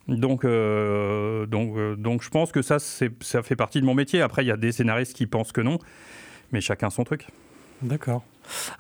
Donc, 0.09 0.45
euh, 0.45 1.47
donc, 1.47 1.77
euh, 1.77 1.97
donc 1.97 2.23
je 2.23 2.29
pense 2.29 2.53
que 2.53 2.63
ça, 2.63 2.79
ça 2.79 3.43
fait 3.43 3.57
partie 3.57 3.81
de 3.81 3.87
mon 3.87 3.95
métier. 3.95 4.21
Après, 4.21 4.45
il 4.45 4.49
y 4.49 4.53
a 4.53 4.57
des 4.57 4.73
scénaristes 4.73 5.15
qui 5.15 5.27
pensent 5.27 5.53
que 5.53 5.61
non, 5.61 5.79
mais 6.53 6.61
chacun 6.61 6.91
son 6.91 7.05
truc. 7.05 7.29
D'accord. 7.83 8.23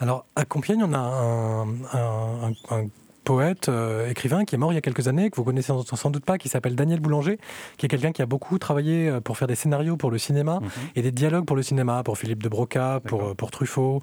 Alors, 0.00 0.26
à 0.36 0.44
Compiègne, 0.44 0.84
on 0.84 0.92
a 0.92 0.98
un 0.98 2.88
poète, 3.24 3.68
euh, 3.68 4.08
écrivain 4.08 4.44
qui 4.44 4.54
est 4.54 4.58
mort 4.58 4.72
il 4.72 4.76
y 4.76 4.78
a 4.78 4.82
quelques 4.82 5.08
années, 5.08 5.30
que 5.30 5.36
vous 5.36 5.44
connaissez 5.44 5.72
sans 5.82 6.10
doute 6.10 6.24
pas, 6.24 6.38
qui 6.38 6.48
s'appelle 6.48 6.76
Daniel 6.76 7.00
Boulanger, 7.00 7.38
qui 7.76 7.86
est 7.86 7.88
quelqu'un 7.88 8.12
qui 8.12 8.22
a 8.22 8.26
beaucoup 8.26 8.58
travaillé 8.58 9.08
euh, 9.08 9.20
pour 9.20 9.36
faire 9.36 9.48
des 9.48 9.54
scénarios 9.54 9.96
pour 9.96 10.10
le 10.10 10.18
cinéma 10.18 10.60
mhm. 10.60 10.68
et 10.94 11.02
des 11.02 11.10
dialogues 11.10 11.46
pour 11.46 11.56
le 11.56 11.62
cinéma, 11.62 12.02
pour 12.02 12.18
Philippe 12.18 12.42
de 12.42 12.48
Broca, 12.48 13.00
pour, 13.04 13.24
euh, 13.24 13.34
pour 13.34 13.50
Truffaut, 13.50 14.02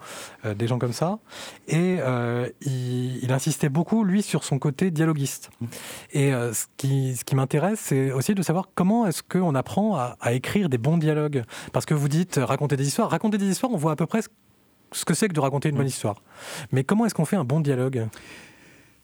des 0.55 0.67
gens 0.67 0.79
comme 0.79 0.93
ça. 0.93 1.19
Et 1.67 1.97
il, 2.61 3.31
insistait 3.31 3.69
beaucoup, 3.69 4.03
lui, 4.03 4.21
sur 4.23 4.43
son 4.43 4.59
côté 4.59 4.91
dialoguiste. 4.91 5.51
Mhm. 5.61 5.67
Et 6.13 6.31
ce 6.31 6.65
qui, 6.77 7.15
ce 7.15 7.23
qui 7.23 7.35
m'intéresse, 7.35 7.79
c'est 7.79 8.11
aussi 8.11 8.33
de 8.33 8.41
savoir 8.41 8.69
comment 8.75 9.05
est-ce 9.05 9.23
qu'on 9.23 9.55
apprend 9.55 9.95
à, 9.95 10.17
à, 10.19 10.33
écrire 10.33 10.67
des 10.67 10.77
bons 10.77 10.97
dialogues. 10.97 11.43
Parce 11.71 11.85
que 11.85 11.93
vous 11.93 12.09
dites 12.09 12.39
raconter 12.41 12.75
des 12.75 12.87
histoires. 12.87 13.09
Raconter 13.09 13.37
des 13.37 13.49
histoires, 13.49 13.71
on 13.71 13.77
voit 13.77 13.91
à 13.91 13.95
peu 13.95 14.05
près 14.05 14.21
ce 14.91 15.05
que 15.05 15.13
c'est 15.13 15.27
que 15.27 15.33
de 15.33 15.39
raconter 15.39 15.69
une 15.69 15.77
bonne 15.77 15.87
histoire. 15.87 16.21
Mais 16.71 16.83
comment 16.83 17.05
est-ce 17.05 17.15
qu'on 17.15 17.25
fait 17.25 17.37
un 17.37 17.45
bon 17.45 17.59
dialogue? 17.59 18.07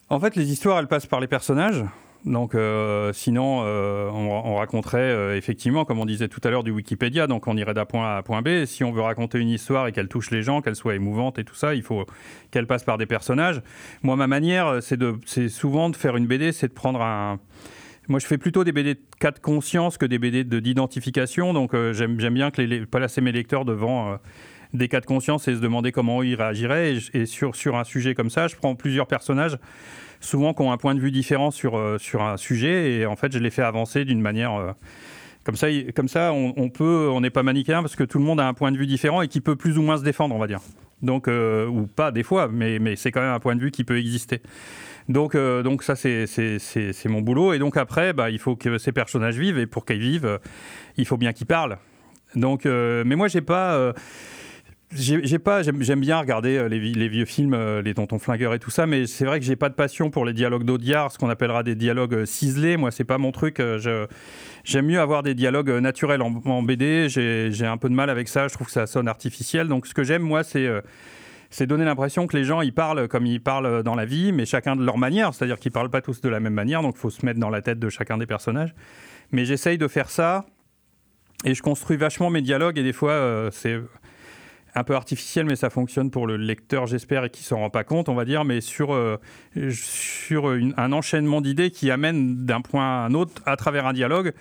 En 0.10 0.20
fait, 0.20 0.36
les 0.36 0.52
histoires, 0.52 0.80
elles 0.80 0.88
passent 0.88 1.06
par 1.06 1.20
les 1.20 1.28
personnages. 1.28 1.84
Donc, 2.26 2.56
euh, 2.56 3.14
sinon, 3.14 3.62
euh, 3.64 4.10
on, 4.10 4.56
raconterait 4.56 5.00
euh, 5.00 5.38
effectivement, 5.38 5.86
comme 5.86 6.00
on 6.00 6.06
disait 6.06 6.28
tout 6.28 6.42
à 6.44 6.50
l'heure, 6.50 6.64
du 6.64 6.72
Wikipédia. 6.72 7.28
Donc, 7.28 7.48
on 7.48 7.56
irait 7.56 7.74
d'un 7.74 7.86
point 7.86 8.16
A 8.16 8.18
à 8.18 8.24
point 8.24 8.42
B. 8.42 8.66
Si 8.66 8.84
on 8.84 8.92
veut 8.92 9.02
raconter 9.02 9.40
une 9.40 9.50
histoire 9.50 9.88
et 9.88 9.92
qu'elle 9.92 10.08
touche 10.08 10.32
les 10.32 10.42
gens, 10.42 10.62
qu'elle 10.62 10.76
soit 10.76 10.96
émouvante 10.96 11.40
et 11.40 11.44
tout 11.44 11.56
ça, 11.56 11.74
il 11.74 11.84
faut 11.84 12.06
qu'elle 12.52 12.68
passe 12.68 12.84
par 12.84 12.98
des 12.98 13.06
personnages. 13.06 13.62
Moi, 14.04 14.16
ma 14.16 14.28
manière, 14.28 14.80
c'est 14.82 15.50
souvent 15.50 15.90
de 15.90 15.96
faire 15.96 16.18
une 16.18 16.28
BD, 16.28 16.52
c'est 16.52 16.68
de 16.68 16.74
prendre 16.74 17.02
un. 17.02 17.40
Moi, 18.10 18.20
je 18.20 18.26
fais 18.26 18.38
plutôt 18.38 18.64
des 18.64 18.72
BD 18.72 18.96
de 18.96 19.02
cas 19.20 19.32
de 19.32 19.40
conscience 19.40 19.98
que 19.98 20.06
des 20.06 20.18
BD 20.18 20.44
d'identification. 20.44 21.54
Donc, 21.54 21.76
j'aime 21.92 22.16
bien 22.16 22.52
que 22.52 22.62
les, 22.62 22.86
pas 22.86 23.00
lasser 23.00 23.22
mes 23.22 23.34
lecteurs 23.34 23.66
devant 23.66 24.18
des 24.74 24.88
cas 24.88 25.00
de 25.00 25.06
conscience 25.06 25.48
et 25.48 25.56
se 25.56 25.60
demander 25.60 25.92
comment 25.92 26.24
ils 26.24 26.36
réagiraient. 26.36 26.98
Et, 27.14 27.26
sur, 27.26 27.56
sur 27.56 27.76
un 27.76 27.84
sujet 27.84 28.16
comme 28.16 28.30
ça, 28.30 28.48
je 28.48 28.56
prends 28.56 28.76
plusieurs 28.76 29.08
personnages, 29.08 29.58
souvent 30.20 30.54
qui 30.54 30.62
ont 30.62 30.72
un 30.72 30.78
point 30.78 30.96
de 30.96 31.00
vue 31.00 31.12
différent 31.12 31.52
sur, 31.52 31.78
euh, 31.78 31.98
sur 31.98 32.22
un 32.24 32.38
sujet, 32.38 32.94
et 32.94 33.06
en 33.06 33.16
fait, 33.16 33.32
je 33.32 33.40
les 33.40 33.50
fais 33.50 33.64
avancer 33.64 34.06
d'une 34.06 34.22
manière. 34.22 34.54
Euh, 34.56 34.72
comme 35.44 35.56
ça, 35.56 35.68
comme 35.96 36.10
ça 36.10 36.34
on, 36.34 36.70
peut, 36.70 37.08
on 37.10 37.22
n'est 37.22 37.30
pas 37.30 37.42
manichéen 37.42 37.82
parce 37.82 37.96
que 37.96 38.04
tout 38.04 38.20
le 38.20 38.26
monde 38.26 38.42
a 38.42 38.46
un 38.46 38.54
point 38.54 38.70
de 38.74 38.78
vue 38.78 38.86
différent 38.86 39.22
et 39.22 39.30
qui 39.30 39.40
peut 39.40 39.56
plus 39.56 39.78
ou 39.78 39.82
moins 39.82 39.96
se 39.96 40.04
défendre, 40.04 40.36
on 40.36 40.40
va 40.40 40.48
dire. 40.48 40.60
Donc, 41.02 41.30
euh, 41.30 41.66
ou 41.68 41.88
pas 41.88 42.12
des 42.12 42.24
fois, 42.24 42.50
mais, 42.52 42.80
mais 42.80 42.98
c'est 42.98 43.14
quand 43.14 43.22
même 43.22 43.32
un 43.32 43.40
point 43.40 43.56
de 43.56 43.62
vue 43.62 43.72
qui 43.72 43.86
peut 43.86 43.98
exister. 43.98 44.42
Donc, 45.08 45.38
donc 45.38 45.84
ça, 45.84 45.96
c'est 45.96 47.06
mon 47.06 47.22
boulot. 47.22 47.54
Et 47.54 47.60
donc 47.60 47.78
après, 47.78 48.12
bah, 48.12 48.30
il 48.30 48.40
faut 48.40 48.58
que 48.58 48.78
ces 48.78 48.92
personnages 48.92 49.38
vivent. 49.38 49.58
Et 49.58 49.68
pour 49.68 49.86
qu'ils 49.86 50.00
vivent, 50.00 50.38
il 50.98 51.06
faut 51.06 51.16
bien 51.16 51.32
qu'ils 51.32 51.48
parlent. 51.48 51.78
Donc, 52.36 52.66
mais 52.66 53.16
moi, 53.16 53.30
j'ai 53.30 53.40
pas 53.40 53.94
j'ai 54.94 55.40
pas, 55.40 55.64
j'aime 55.64 56.00
bien 56.00 56.18
regarder 56.18 56.58
euh, 56.58 56.70
les, 56.70 57.10
vieux 57.10 57.26
films, 57.26 57.54
euh, 57.54 57.82
les 57.82 57.94
tontons 57.94 58.20
flingueurs 58.20 58.54
et 58.54 58.60
tout 58.60 58.72
ça, 58.72 58.88
mais 58.88 59.06
c'est 59.06 59.26
vrai 59.26 59.38
que 59.38 59.46
j'ai 59.46 59.58
pas 59.58 59.68
de 59.68 59.74
passion 59.74 60.10
pour 60.10 60.24
les 60.24 60.32
dialogues 60.32 60.64
d'Audiard, 60.64 61.12
ce 61.12 61.18
qu'on 61.18 61.30
appellera 61.30 61.64
des 61.64 61.76
dialogues 61.76 62.14
euh, 62.14 62.26
ciselés. 62.26 62.78
Moi, 62.78 62.92
c'est 62.92 63.04
pas 63.04 63.18
mon 63.18 63.34
truc. 63.34 63.62
J'aime 64.64 64.86
mieux 64.86 65.00
avoir 65.00 65.24
des 65.24 65.34
dialogues 65.34 65.72
naturels 65.72 66.22
en, 66.22 66.64
BD. 66.64 67.10
J'ai 67.10 67.66
un 67.66 67.78
peu 67.78 67.90
de 67.90 67.94
mal 67.94 68.10
avec 68.10 68.30
ça. 68.30 68.48
Je 68.48 68.54
trouve 68.54 68.68
que 68.68 68.74
ça 68.74 68.88
sonne 68.88 69.10
artificiel. 69.10 69.68
Donc, 69.68 69.88
ce 69.88 69.94
que 69.94 70.04
j'aime, 70.04 70.22
moi, 70.22 70.44
c'est 70.44 70.68
c'est 71.50 71.66
donner 71.66 71.86
l'impression 71.86 72.28
que 72.28 72.36
les 72.36 72.44
gens 72.44 72.60
ils 72.60 72.74
parlent 72.74 73.08
comme 73.08 73.26
ils 73.26 73.42
parlent 73.42 73.82
dans 73.82 73.96
la 73.96 74.04
vie, 74.04 74.34
mais 74.34 74.46
chacun 74.46 74.76
de 74.76 74.84
leur 74.84 74.98
manière. 74.98 75.34
C'est-à-dire 75.34 75.60
qu'ils 75.60 75.72
parlent 75.72 75.90
pas 75.90 76.02
tous 76.02 76.22
de 76.22 76.30
la 76.30 76.40
même 76.40 76.54
manière. 76.54 76.82
Donc, 76.82 76.96
il 76.98 77.00
faut 77.00 77.10
se 77.10 77.26
mettre 77.26 77.40
dans 77.40 77.50
la 77.50 77.62
tête 77.62 77.80
de 77.80 77.90
chacun 77.90 78.18
des 78.18 78.26
personnages. 78.26 78.74
Mais 79.32 79.46
j'essaye 79.46 79.78
de 79.78 79.88
faire 79.88 80.10
ça. 80.10 80.46
Et 81.46 81.54
je 81.54 81.62
construis 81.62 81.98
vachement 81.98 82.30
mes 82.30 82.42
dialogues 82.42 82.78
et 82.78 82.84
des 82.84 82.94
fois, 82.94 83.50
c'est 83.52 83.80
un 84.78 84.84
peu 84.84 84.96
artificiel, 84.96 85.46
mais 85.46 85.56
ça 85.56 85.70
fonctionne 85.70 86.12
pour 86.12 86.28
le 86.28 86.38
lecteur, 86.38 86.86
j'espère, 86.86 87.26
et 87.26 87.30
qui 87.30 87.44
s'en 87.44 87.58
rend 87.58 87.70
pas 87.70 87.84
compte, 87.84 88.10
on 88.10 88.16
va 88.16 88.26
dire, 88.26 88.46
mais 88.46 88.62
sur, 88.62 88.94
euh, 88.94 89.18
sur 89.72 90.48
un 90.78 90.92
enchaînement 90.92 91.42
d'idées 91.42 91.72
qui 91.72 91.90
amène 91.90 92.46
d'un 92.46 92.62
point 92.62 92.84
à 92.84 93.06
un 93.06 93.14
autre 93.14 93.42
à 93.46 93.56
travers 93.56 93.88
un 93.88 93.94
dialogue 93.94 94.34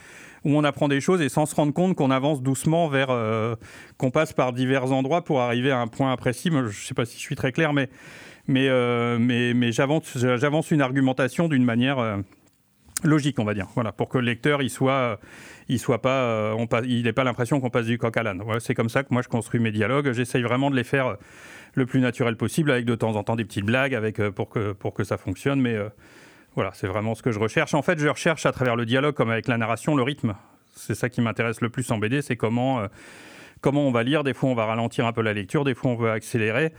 où 0.44 0.56
on 0.56 0.62
apprend 0.62 0.88
des 0.88 1.00
choses 1.00 1.22
et 1.22 1.28
sans 1.28 1.46
se 1.46 1.54
rendre 1.54 1.72
compte 1.72 1.96
qu'on 1.96 2.10
avance 2.10 2.42
doucement 2.42 2.88
vers, 2.88 3.08
euh, 3.10 3.56
qu'on 3.96 4.10
passe 4.10 4.32
par 4.32 4.52
divers 4.52 4.92
endroits 4.92 5.24
pour 5.24 5.40
arriver 5.40 5.70
à 5.70 5.78
un 5.78 5.88
point 5.88 6.14
précis. 6.16 6.50
Je 6.52 6.58
ne 6.58 6.70
sais 6.70 6.94
pas 6.94 7.06
si 7.06 7.16
je 7.16 7.22
suis 7.22 7.34
très 7.34 7.50
clair, 7.50 7.72
mais, 7.72 7.88
mais, 8.46 8.68
euh, 8.68 9.18
mais, 9.18 9.54
mais 9.54 9.72
j'avance, 9.72 10.16
j'avance 10.16 10.70
une 10.70 10.82
argumentation 10.82 11.48
d'une 11.48 11.64
manière 11.64 12.18
logique, 13.02 13.38
on 13.38 13.44
va 13.44 13.54
dire, 13.54 13.68
voilà, 13.74 13.92
pour 13.92 14.08
que 14.08 14.18
le 14.18 14.24
lecteur 14.24 14.62
il 14.62 14.70
soit 14.70 15.18
il 15.68 15.78
soit 15.78 16.00
pas, 16.00 16.22
euh, 16.22 16.52
on 16.52 16.66
il 16.84 17.04
n'ait 17.04 17.12
pas 17.12 17.24
l'impression 17.24 17.60
qu'on 17.60 17.70
passe 17.70 17.86
du 17.86 17.98
coq 17.98 18.16
à 18.16 18.22
l'âne. 18.22 18.42
c'est 18.60 18.74
comme 18.74 18.88
ça 18.88 19.02
que 19.02 19.08
moi 19.10 19.22
je 19.22 19.28
construis 19.28 19.60
mes 19.60 19.72
dialogues. 19.72 20.12
J'essaye 20.12 20.42
vraiment 20.42 20.70
de 20.70 20.76
les 20.76 20.84
faire 20.84 21.06
euh, 21.06 21.14
le 21.74 21.86
plus 21.86 22.00
naturel 22.00 22.36
possible, 22.36 22.70
avec 22.70 22.84
de 22.84 22.94
temps 22.94 23.16
en 23.16 23.22
temps 23.22 23.36
des 23.36 23.44
petites 23.44 23.64
blagues, 23.64 23.94
avec 23.94 24.20
euh, 24.20 24.30
pour 24.30 24.48
que 24.48 24.72
pour 24.72 24.94
que 24.94 25.04
ça 25.04 25.16
fonctionne. 25.16 25.60
Mais 25.60 25.76
voilà, 26.54 26.70
c'est 26.74 26.86
vraiment 26.86 27.14
ce 27.14 27.22
que 27.22 27.32
je 27.32 27.38
recherche. 27.38 27.74
En 27.74 27.82
fait, 27.82 27.98
je 27.98 28.08
recherche 28.08 28.46
à 28.46 28.52
travers 28.52 28.76
le 28.76 28.86
dialogue, 28.86 29.14
comme 29.14 29.30
avec 29.30 29.48
la 29.48 29.58
narration, 29.58 29.96
le 29.96 30.02
rythme. 30.02 30.34
C'est 30.74 30.94
ça 30.94 31.08
qui 31.08 31.20
m'intéresse 31.20 31.60
le 31.60 31.68
plus 31.68 31.90
en 31.90 31.98
BD, 31.98 32.22
c'est 32.22 32.36
comment 32.36 32.86
comment 33.60 33.86
on 33.86 33.90
va 33.90 34.02
lire. 34.02 34.24
Des 34.24 34.34
fois, 34.34 34.50
on 34.50 34.54
va 34.54 34.66
ralentir 34.66 35.06
un 35.06 35.12
peu 35.12 35.22
la 35.22 35.32
lecture, 35.32 35.64
des 35.64 35.74
fois, 35.74 35.90
on 35.90 35.96
veut 35.96 36.10
accélérer 36.10 36.72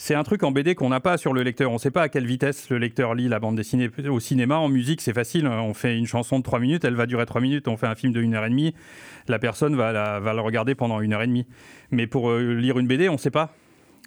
c'est 0.00 0.14
un 0.14 0.22
truc 0.22 0.44
en 0.44 0.52
BD 0.52 0.76
qu'on 0.76 0.88
n'a 0.88 1.00
pas 1.00 1.18
sur 1.18 1.34
le 1.34 1.42
lecteur. 1.42 1.70
On 1.70 1.74
ne 1.74 1.78
sait 1.78 1.90
pas 1.90 2.02
à 2.02 2.08
quelle 2.08 2.24
vitesse 2.24 2.70
le 2.70 2.78
lecteur 2.78 3.14
lit 3.14 3.28
la 3.28 3.40
bande 3.40 3.56
dessinée. 3.56 3.90
Au 4.08 4.20
cinéma, 4.20 4.56
en 4.56 4.68
musique, 4.68 5.00
c'est 5.00 5.12
facile. 5.12 5.48
On 5.48 5.74
fait 5.74 5.98
une 5.98 6.06
chanson 6.06 6.38
de 6.38 6.44
3 6.44 6.60
minutes, 6.60 6.84
elle 6.84 6.94
va 6.94 7.06
durer 7.06 7.26
3 7.26 7.40
minutes. 7.40 7.66
On 7.66 7.76
fait 7.76 7.88
un 7.88 7.96
film 7.96 8.12
de 8.12 8.22
1 8.22 8.32
heure 8.32 8.46
et 8.46 8.48
demie, 8.48 8.74
la 9.26 9.40
personne 9.40 9.74
va, 9.74 10.20
va 10.20 10.32
le 10.32 10.40
regarder 10.40 10.76
pendant 10.76 11.00
une 11.00 11.12
heure 11.12 11.22
et 11.22 11.26
demie. 11.26 11.46
Mais 11.90 12.06
pour 12.06 12.30
euh, 12.30 12.54
lire 12.54 12.78
une 12.78 12.86
BD, 12.86 13.08
on 13.08 13.14
ne 13.14 13.18
sait 13.18 13.32
pas. 13.32 13.52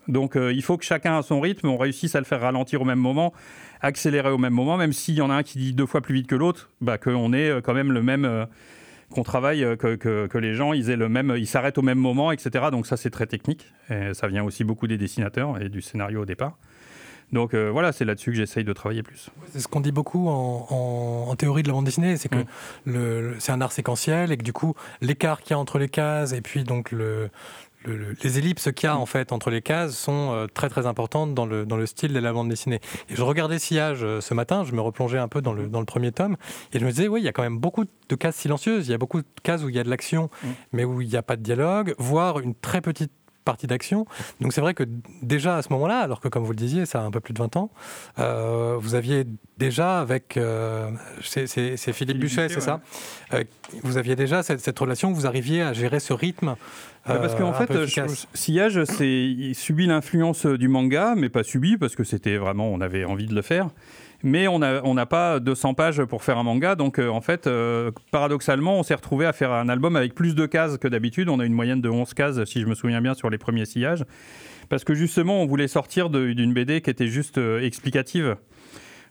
Donc 0.07 0.35
euh, 0.35 0.53
il 0.53 0.63
faut 0.63 0.77
que 0.77 0.85
chacun 0.85 1.17
a 1.17 1.21
son 1.23 1.41
rythme, 1.41 1.67
on 1.67 1.77
réussisse 1.77 2.15
à 2.15 2.19
le 2.19 2.25
faire 2.25 2.41
ralentir 2.41 2.81
au 2.81 2.85
même 2.85 2.99
moment, 2.99 3.33
accélérer 3.81 4.29
au 4.29 4.37
même 4.37 4.53
moment, 4.53 4.77
même 4.77 4.93
s'il 4.93 5.15
y 5.15 5.21
en 5.21 5.29
a 5.29 5.35
un 5.35 5.43
qui 5.43 5.59
dit 5.59 5.73
deux 5.73 5.85
fois 5.85 6.01
plus 6.01 6.15
vite 6.15 6.27
que 6.27 6.35
l'autre, 6.35 6.69
bah, 6.79 6.97
qu'on 6.97 7.33
ait 7.33 7.49
euh, 7.49 7.61
quand 7.61 7.73
même 7.73 7.91
le 7.91 8.01
même 8.01 8.47
qu'on 9.11 9.23
travaille, 9.23 9.63
euh, 9.63 9.75
que, 9.75 10.37
les 10.37 10.55
gens 10.55 10.73
ils 10.73 10.89
aient 10.89 10.95
le 10.95 11.09
même, 11.09 11.35
ils 11.37 11.47
s'arrêtent 11.47 11.77
au 11.77 11.81
même 11.81 11.99
moment, 11.99 12.31
etc. 12.31 12.65
Donc 12.71 12.87
ça 12.87 12.97
c'est 12.97 13.09
très 13.09 13.27
technique. 13.27 13.71
Et 13.89 14.13
ça 14.13 14.27
vient 14.27 14.43
aussi 14.43 14.63
beaucoup 14.63 14.87
des 14.87 14.97
dessinateurs 14.97 15.61
et 15.61 15.69
du 15.69 15.81
scénario 15.81 16.21
au 16.21 16.25
départ. 16.25 16.57
Donc 17.31 17.53
euh, 17.53 17.69
voilà, 17.71 17.93
c'est 17.93 18.03
là-dessus 18.03 18.31
que 18.31 18.37
j'essaye 18.37 18.65
de 18.65 18.73
travailler 18.73 19.03
plus. 19.03 19.29
C'est 19.51 19.59
ce 19.59 19.67
qu'on 19.67 19.79
dit 19.79 19.93
beaucoup 19.93 20.27
en, 20.27 21.33
théorie 21.37 21.63
de 21.63 21.69
la 21.69 21.73
bande 21.73 21.85
dessinée, 21.85 22.17
c'est 22.17 22.29
que 22.29 22.43
mm. 22.85 23.39
c'est 23.39 23.51
un 23.51 23.61
art 23.61 23.71
séquentiel 23.71 24.31
et 24.31 24.37
que 24.37 24.43
du 24.43 24.53
coup 24.53 24.75
l'écart 24.99 25.41
qu'il 25.41 25.51
y 25.51 25.53
a 25.53 25.59
entre 25.59 25.79
les 25.79 25.87
cases 25.87 26.33
et 26.33 26.41
puis 26.41 26.63
donc 26.63 26.91
le, 26.91 27.29
les 27.85 28.37
ellipses 28.37 28.71
qu'il 28.71 28.87
y 28.87 28.89
a 28.89 28.97
en 28.97 29.05
fait 29.05 29.31
entre 29.31 29.49
les 29.49 29.61
cases 29.61 29.97
sont 29.97 30.31
euh, 30.31 30.47
très 30.47 30.69
très 30.69 30.85
importantes 30.85 31.33
dans 31.33 31.45
le, 31.45 31.65
dans 31.65 31.77
le 31.77 31.85
style 31.85 32.13
de 32.13 32.19
la 32.19 32.33
bande 32.33 32.49
dessinée. 32.49 32.79
Et 33.09 33.15
je 33.15 33.21
regardais 33.23 33.59
Sillage 33.59 34.03
euh, 34.03 34.21
ce 34.21 34.33
matin, 34.33 34.63
je 34.63 34.73
me 34.73 34.81
replongeais 34.81 35.17
un 35.17 35.27
peu 35.27 35.41
dans 35.41 35.53
le, 35.53 35.67
dans 35.67 35.79
le 35.79 35.85
premier 35.85 36.11
tome, 36.11 36.37
et 36.73 36.79
je 36.79 36.85
me 36.85 36.91
disais, 36.91 37.07
oui, 37.07 37.21
il 37.21 37.25
y 37.25 37.27
a 37.27 37.31
quand 37.31 37.43
même 37.43 37.57
beaucoup 37.57 37.85
de 37.85 38.15
cases 38.15 38.35
silencieuses, 38.35 38.87
il 38.87 38.91
y 38.91 38.93
a 38.93 38.97
beaucoup 38.97 39.21
de 39.21 39.27
cases 39.43 39.63
où 39.63 39.69
il 39.69 39.75
y 39.75 39.79
a 39.79 39.83
de 39.83 39.89
l'action, 39.89 40.29
mm. 40.43 40.47
mais 40.73 40.83
où 40.83 41.01
il 41.01 41.09
n'y 41.09 41.15
a 41.15 41.23
pas 41.23 41.35
de 41.35 41.43
dialogue, 41.43 41.95
voire 41.97 42.39
une 42.39 42.55
très 42.55 42.81
petite 42.81 43.11
partie 43.43 43.67
d'action. 43.67 44.05
Donc 44.39 44.53
c'est 44.53 44.61
vrai 44.61 44.73
que 44.73 44.83
déjà 45.21 45.57
à 45.57 45.61
ce 45.61 45.69
moment-là, 45.73 45.99
alors 45.99 46.19
que 46.19 46.27
comme 46.27 46.43
vous 46.43 46.51
le 46.51 46.57
disiez, 46.57 46.85
ça 46.85 47.01
a 47.01 47.03
un 47.03 47.11
peu 47.11 47.19
plus 47.19 47.33
de 47.33 47.39
20 47.39 47.55
ans, 47.57 47.71
euh, 48.19 48.77
vous 48.79 48.95
aviez 48.95 49.25
déjà 49.57 49.99
avec... 49.99 50.37
Euh, 50.37 50.89
c'est 51.21 51.93
Philippe 51.93 52.19
Buchet, 52.19 52.49
c'est 52.49 52.61
ça 52.61 52.81
euh, 53.33 53.43
Vous 53.83 53.97
aviez 53.97 54.15
déjà 54.15 54.43
cette, 54.43 54.59
cette, 54.59 54.79
relation, 54.79 55.11
vous 55.11 55.27
arriviez 55.27 55.61
à 55.61 55.73
gérer 55.73 55.99
ce 55.99 56.13
rythme 56.13 56.55
bah, 57.07 57.17
parce 57.17 57.35
qu'en 57.35 57.53
fait, 57.53 57.71
Sillage 58.33 58.83
subit 58.85 59.87
l'influence 59.87 60.45
du 60.45 60.67
manga, 60.67 61.15
mais 61.15 61.29
pas 61.29 61.43
subi, 61.43 61.77
parce 61.77 61.95
que 61.95 62.03
c'était 62.03 62.37
vraiment, 62.37 62.67
on 62.69 62.79
avait 62.79 63.05
envie 63.05 63.25
de 63.25 63.33
le 63.33 63.41
faire 63.41 63.69
mais 64.23 64.47
on 64.47 64.59
n'a 64.59 65.05
pas 65.05 65.39
200 65.39 65.73
pages 65.73 66.03
pour 66.03 66.23
faire 66.23 66.37
un 66.37 66.43
manga. 66.43 66.75
Donc, 66.75 66.99
euh, 66.99 67.09
en 67.09 67.21
fait, 67.21 67.47
euh, 67.47 67.91
paradoxalement, 68.11 68.79
on 68.79 68.83
s'est 68.83 68.95
retrouvé 68.95 69.25
à 69.25 69.33
faire 69.33 69.51
un 69.51 69.69
album 69.69 69.95
avec 69.95 70.13
plus 70.13 70.35
de 70.35 70.45
cases 70.45 70.77
que 70.77 70.87
d'habitude. 70.87 71.29
On 71.29 71.39
a 71.39 71.45
une 71.45 71.53
moyenne 71.53 71.81
de 71.81 71.89
11 71.89 72.13
cases, 72.13 72.43
si 72.45 72.61
je 72.61 72.67
me 72.67 72.75
souviens 72.75 73.01
bien, 73.01 73.13
sur 73.13 73.29
les 73.29 73.37
premiers 73.37 73.65
sillages. 73.65 74.05
Parce 74.69 74.83
que 74.83 74.93
justement, 74.93 75.41
on 75.41 75.45
voulait 75.45 75.67
sortir 75.67 76.09
d'une 76.09 76.53
BD 76.53 76.81
qui 76.81 76.89
était 76.89 77.07
juste 77.07 77.37
euh, 77.37 77.61
explicative. 77.61 78.37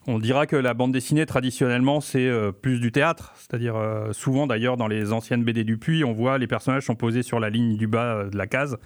On 0.06 0.18
dira 0.18 0.46
que 0.46 0.56
la 0.56 0.72
bande 0.72 0.92
dessinée, 0.92 1.26
traditionnellement, 1.26 2.00
c'est 2.00 2.30
plus 2.62 2.80
du 2.80 2.90
théâtre. 2.90 3.34
C'est-à-dire, 3.36 3.76
souvent 4.12 4.46
d'ailleurs, 4.46 4.78
dans 4.78 4.88
les 4.88 5.12
anciennes 5.12 5.44
BD 5.44 5.62
du 5.62 5.76
Puy, 5.76 6.04
on 6.04 6.14
voit 6.14 6.38
les 6.38 6.46
personnages 6.46 6.86
sont 6.86 6.94
posés 6.94 7.22
sur 7.22 7.38
la 7.38 7.50
ligne 7.50 7.76
du 7.76 7.86
bas 7.86 8.24
de 8.24 8.36
la 8.36 8.46
case, 8.46 8.78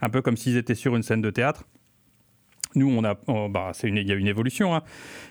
un 0.00 0.08
peu 0.10 0.22
comme 0.22 0.36
s'ils 0.36 0.56
étaient 0.56 0.76
sur 0.76 0.94
une 0.94 1.02
scène 1.02 1.22
de 1.22 1.30
théâtre. 1.30 1.64
Nous, 2.76 2.88
on 2.88 3.04
a, 3.04 3.16
oh, 3.26 3.48
bah, 3.48 3.70
c'est 3.72 3.88
il 3.88 4.08
y 4.08 4.12
a 4.12 4.14
une 4.14 4.28
évolution, 4.28 4.76
hein. 4.76 4.82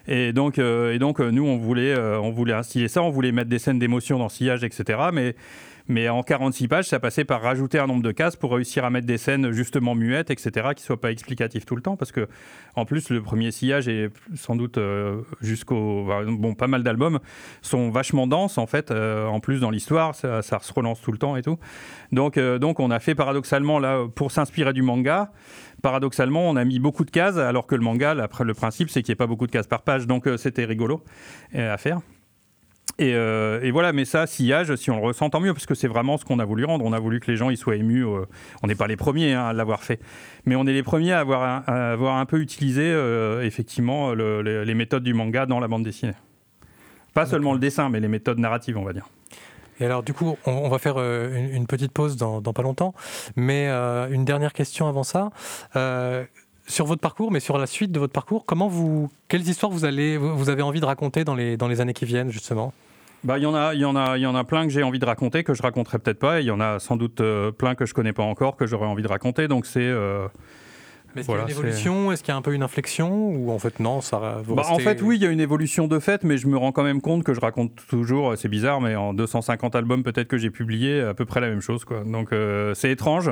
et 0.09 0.33
donc, 0.33 0.59
euh, 0.59 0.93
et 0.93 0.99
donc, 0.99 1.21
euh, 1.21 1.31
nous, 1.31 1.45
on 1.45 1.57
voulait, 1.57 1.95
euh, 1.95 2.19
on 2.19 2.31
voulait 2.31 2.53
instiller 2.53 2.89
ça, 2.89 3.01
on 3.01 3.11
voulait 3.11 3.31
mettre 3.31 3.49
des 3.49 3.59
scènes 3.59 3.79
d'émotion 3.79 4.19
dans 4.19 4.27
sillage, 4.27 4.65
etc. 4.65 4.99
Mais 5.13 5.35
mais 5.91 6.07
en 6.07 6.21
46 6.21 6.67
pages, 6.67 6.85
ça 6.85 6.99
passait 6.99 7.25
par 7.25 7.41
rajouter 7.41 7.79
un 7.79 7.87
nombre 7.87 8.03
de 8.03 8.11
cases 8.11 8.35
pour 8.35 8.51
réussir 8.51 8.85
à 8.85 8.91
mettre 8.91 9.07
des 9.07 9.17
scènes 9.17 9.51
justement 9.51 9.95
muettes, 9.95 10.29
etc., 10.29 10.51
qui 10.75 10.83
ne 10.83 10.85
soient 10.85 11.01
pas 11.01 11.11
explicatives 11.11 11.65
tout 11.65 11.75
le 11.75 11.81
temps. 11.81 11.95
Parce 11.95 12.11
que, 12.11 12.27
en 12.75 12.85
plus, 12.85 13.09
le 13.09 13.23
premier 13.23 13.49
sillage 13.49 13.87
est 13.87 14.11
sans 14.35 14.55
doute 14.55 14.77
jusqu'au. 15.41 16.07
Bon, 16.27 16.53
pas 16.53 16.67
mal 16.67 16.83
d'albums 16.83 17.17
sont 17.63 17.89
vachement 17.89 18.27
denses, 18.27 18.59
en 18.59 18.67
fait. 18.67 18.91
En 18.91 19.39
plus, 19.39 19.61
dans 19.61 19.71
l'histoire, 19.71 20.13
ça, 20.13 20.43
se 20.43 20.71
relance 20.71 21.01
tout 21.01 21.11
le 21.11 21.17
temps 21.17 21.35
et 21.35 21.41
tout. 21.41 21.57
Donc, 22.11 22.37
donc 22.37 22.79
on 22.79 22.91
a 22.91 22.99
fait 22.99 23.15
paradoxalement, 23.15 23.79
là, 23.79 24.05
pour 24.13 24.31
s'inspirer 24.31 24.73
du 24.73 24.83
manga, 24.83 25.31
paradoxalement, 25.81 26.49
on 26.49 26.55
a 26.55 26.65
mis 26.65 26.79
beaucoup 26.79 27.05
de 27.05 27.11
cases, 27.11 27.37
alors 27.37 27.67
que 27.67 27.75
le 27.75 27.81
manga, 27.81 28.13
le 28.13 28.53
principe, 28.53 28.89
c'est 28.89 29.01
qu'il 29.01 29.11
n'y 29.11 29.13
ait 29.13 29.15
pas 29.15 29.27
beaucoup 29.27 29.47
de 29.47 29.51
cases 29.51 29.67
par 29.67 29.81
page. 29.81 30.07
Donc, 30.07 30.27
c'était 30.37 30.65
rigolo 30.65 31.03
à 31.53 31.77
faire. 31.77 32.01
Euh, 33.01 33.61
et, 33.61 33.71
voilà, 33.71 33.93
mais 33.93 34.05
ça, 34.05 34.27
sillage, 34.27 34.75
si 34.75 34.91
on 34.91 34.97
le 34.97 35.03
ressent, 35.03 35.29
tant 35.29 35.39
mieux, 35.39 35.53
parce 35.53 35.65
que 35.65 35.75
c'est 35.75 35.87
vraiment 35.87 36.17
ce 36.17 36.25
qu'on 36.25 36.39
a 36.39 36.45
voulu 36.45 36.65
rendre. 36.65 36.85
On 36.85 36.93
a 36.93 36.99
voulu 36.99 37.19
que 37.19 37.31
les 37.31 37.37
gens 37.37 37.49
ils 37.49 37.57
soient 37.57 37.75
émus. 37.75 38.05
Euh, 38.05 38.25
on 38.61 38.67
n'est 38.67 38.75
pas 38.75 38.87
les 38.87 38.97
premiers 38.97 39.33
hein, 39.33 39.45
à 39.45 39.53
l'avoir 39.53 39.83
fait, 39.83 39.99
mais 40.45 40.55
on 40.55 40.65
est 40.67 40.73
les 40.73 40.83
premiers 40.83 41.13
à 41.13 41.19
avoir, 41.19 41.43
un, 41.43 41.73
avoir 41.73 42.17
un 42.17 42.25
peu 42.25 42.39
utilisé 42.39 42.83
euh, 42.83 43.43
effectivement 43.43 44.13
les, 44.13 44.73
méthodes 44.73 45.03
du 45.03 45.13
manga 45.13 45.45
dans 45.45 45.59
la 45.59 45.67
bande 45.67 45.83
dessinée. 45.83 46.13
Pas 47.13 47.25
seulement 47.25 47.53
le 47.53 47.59
dessin, 47.59 47.89
mais 47.89 47.99
les 47.99 48.07
méthodes 48.07 48.39
narratives, 48.39 48.77
on 48.77 48.83
va 48.83 48.93
dire. 48.93 49.09
Et 49.79 49.85
alors, 49.85 50.03
du 50.03 50.13
coup, 50.13 50.37
on, 50.45 50.69
va 50.69 50.77
faire 50.77 50.97
une, 50.97 51.65
petite 51.67 51.91
pause 51.91 52.17
dans, 52.17 52.41
pas 52.41 52.61
longtemps, 52.61 52.93
mais 53.35 53.67
une 53.67 54.25
dernière 54.25 54.53
question 54.53 54.87
avant 54.87 55.03
ça 55.03 55.31
sur 56.69 56.85
votre 56.85 57.01
parcours, 57.01 57.31
mais 57.31 57.39
sur 57.39 57.57
la 57.57 57.65
suite 57.65 57.91
de 57.91 57.99
votre 57.99 58.13
parcours, 58.13 58.45
comment 58.45 58.67
vous, 58.67 59.09
quelles 59.27 59.47
histoires 59.47 59.71
vous, 59.71 59.85
allez, 59.85 60.17
vous 60.17 60.49
avez 60.49 60.61
envie 60.61 60.79
de 60.79 60.85
raconter 60.85 61.23
dans 61.23 61.35
les, 61.35 61.57
dans 61.57 61.67
les 61.67 61.81
années 61.81 61.93
qui 61.93 62.05
viennent, 62.05 62.29
justement? 62.29 62.73
Bah, 63.23 63.37
il 63.37 63.43
y 63.43 63.45
en 63.45 63.55
a, 63.55 63.73
il 63.73 63.81
y 63.81 63.85
en 63.85 63.95
a, 63.95 64.17
il 64.17 64.21
y 64.21 64.25
en 64.25 64.35
a 64.35 64.43
plein 64.43 64.63
que 64.63 64.69
j'ai 64.69 64.83
envie 64.83 64.99
de 64.99 65.05
raconter 65.05 65.43
que 65.43 65.53
je 65.53 65.61
raconterai 65.61 65.99
peut-être 65.99 66.19
pas. 66.19 66.39
Il 66.39 66.45
y 66.45 66.51
en 66.51 66.61
a 66.61 66.79
sans 66.79 66.95
doute 66.95 67.19
euh, 67.19 67.51
plein 67.51 67.75
que 67.75 67.85
je 67.85 67.93
connais 67.93 68.13
pas 68.13 68.23
encore 68.23 68.55
que 68.55 68.65
j'aurais 68.65 68.85
envie 68.85 69.03
de 69.03 69.09
raconter. 69.09 69.47
Donc 69.49 69.65
c'est. 69.65 69.91
Euh, 71.15 71.19
est-ce 71.19 71.27
qu'il 71.27 71.35
y 71.35 71.39
a 71.39 71.43
une 71.43 71.49
évolution? 71.49 72.11
Est-ce 72.11 72.23
qu'il 72.23 72.31
y 72.31 72.35
a 72.35 72.37
un 72.37 72.41
peu 72.41 72.53
une 72.53 72.63
inflexion? 72.63 73.29
Ou 73.29 73.51
en 73.51 73.59
fait, 73.59 73.79
non, 73.79 74.01
ça 74.01 74.19
va 74.19 74.41
bah, 74.47 74.63
En 74.69 74.79
fait, 74.79 75.01
oui, 75.01 75.17
il 75.17 75.23
y 75.23 75.25
a 75.25 75.29
une 75.29 75.39
évolution 75.39 75.87
de 75.87 75.99
fait, 75.99 76.23
mais 76.23 76.37
je 76.37 76.47
me 76.47 76.57
rends 76.57 76.71
quand 76.71 76.83
même 76.83 77.01
compte 77.01 77.23
que 77.23 77.33
je 77.33 77.39
raconte 77.39 77.71
toujours, 77.87 78.37
c'est 78.37 78.49
bizarre, 78.49 78.81
mais 78.81 78.95
en 78.95 79.13
250 79.13 79.75
albums, 79.75 80.03
peut-être 80.03 80.27
que 80.27 80.37
j'ai 80.37 80.49
publié 80.49 81.01
à 81.01 81.13
peu 81.13 81.25
près 81.25 81.39
la 81.39 81.49
même 81.49 81.61
chose. 81.61 81.85
Quoi. 81.85 82.03
Donc 82.03 82.31
euh, 82.31 82.73
c'est 82.73 82.91
étrange, 82.91 83.31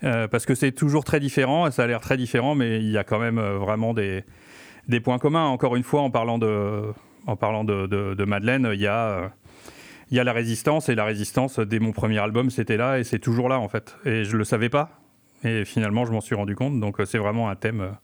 parce 0.00 0.44
que 0.44 0.54
c'est 0.54 0.72
toujours 0.72 1.04
très 1.04 1.18
différent, 1.18 1.70
ça 1.70 1.84
a 1.84 1.86
l'air 1.86 2.00
très 2.00 2.16
différent, 2.16 2.54
mais 2.54 2.78
il 2.78 2.90
y 2.90 2.98
a 2.98 3.04
quand 3.04 3.18
même 3.18 3.40
vraiment 3.40 3.94
des, 3.94 4.24
des 4.88 5.00
points 5.00 5.18
communs. 5.18 5.46
Encore 5.46 5.76
une 5.76 5.82
fois, 5.82 6.02
en 6.02 6.10
parlant 6.10 6.38
de, 6.38 6.82
en 7.26 7.36
parlant 7.36 7.64
de, 7.64 8.24
Madeleine, 8.24 8.70
il 8.72 8.80
y 8.80 8.86
a 8.86 9.32
il 10.10 10.18
y 10.18 10.20
a 10.20 10.24
la 10.24 10.34
résistance 10.34 10.90
et 10.90 10.94
la 10.94 11.06
résistance 11.06 11.58
dès 11.58 11.78
mon 11.78 11.92
premier 11.92 12.18
album 12.18 12.50
c'était 12.50 12.76
là 12.76 12.98
et 12.98 13.04
c'est 13.04 13.18
toujours 13.18 13.48
là 13.48 13.58
en 13.58 13.68
fait 13.68 13.96
et 14.04 14.24
je 14.24 14.36
le 14.36 14.44
savais 14.44 14.68
pas 14.68 15.03
et 15.44 15.64
finalement 15.64 16.04
je 16.04 16.12
m'en 16.12 16.20
suis 16.20 16.34
rendu 16.34 16.54
compte 16.54 16.80
donc 16.80 16.96
c'est 17.04 17.18
vraiment 17.18 17.48
un 17.48 17.56
thème 17.56 17.94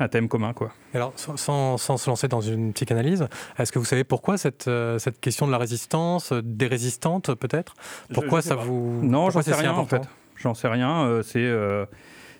un 0.00 0.08
thème 0.08 0.28
commun 0.28 0.52
quoi. 0.52 0.72
Alors 0.94 1.12
sans, 1.16 1.76
se 1.76 2.08
lancer 2.08 2.28
dans 2.28 2.40
une 2.40 2.72
psychanalyse, 2.72 3.26
est-ce 3.58 3.72
que 3.72 3.78
vous 3.78 3.84
savez 3.84 4.04
pourquoi 4.04 4.38
cette, 4.38 4.68
euh, 4.68 4.98
cette 4.98 5.20
question 5.20 5.46
de 5.46 5.52
la 5.52 5.58
résistance, 5.58 6.32
des 6.32 6.66
résistantes 6.66 7.34
peut-être? 7.34 7.74
Pourquoi 8.14 8.42
ça 8.42 8.54
vous 8.54 9.00
Non, 9.02 9.30
j'en 9.30 9.42
sais 9.42 9.54
rien 9.54 9.74
en 9.74 9.86
fait. 9.86 10.02
J'en 10.36 10.54
sais 10.54 10.68
rien, 10.68 11.20
c'est 11.24 11.52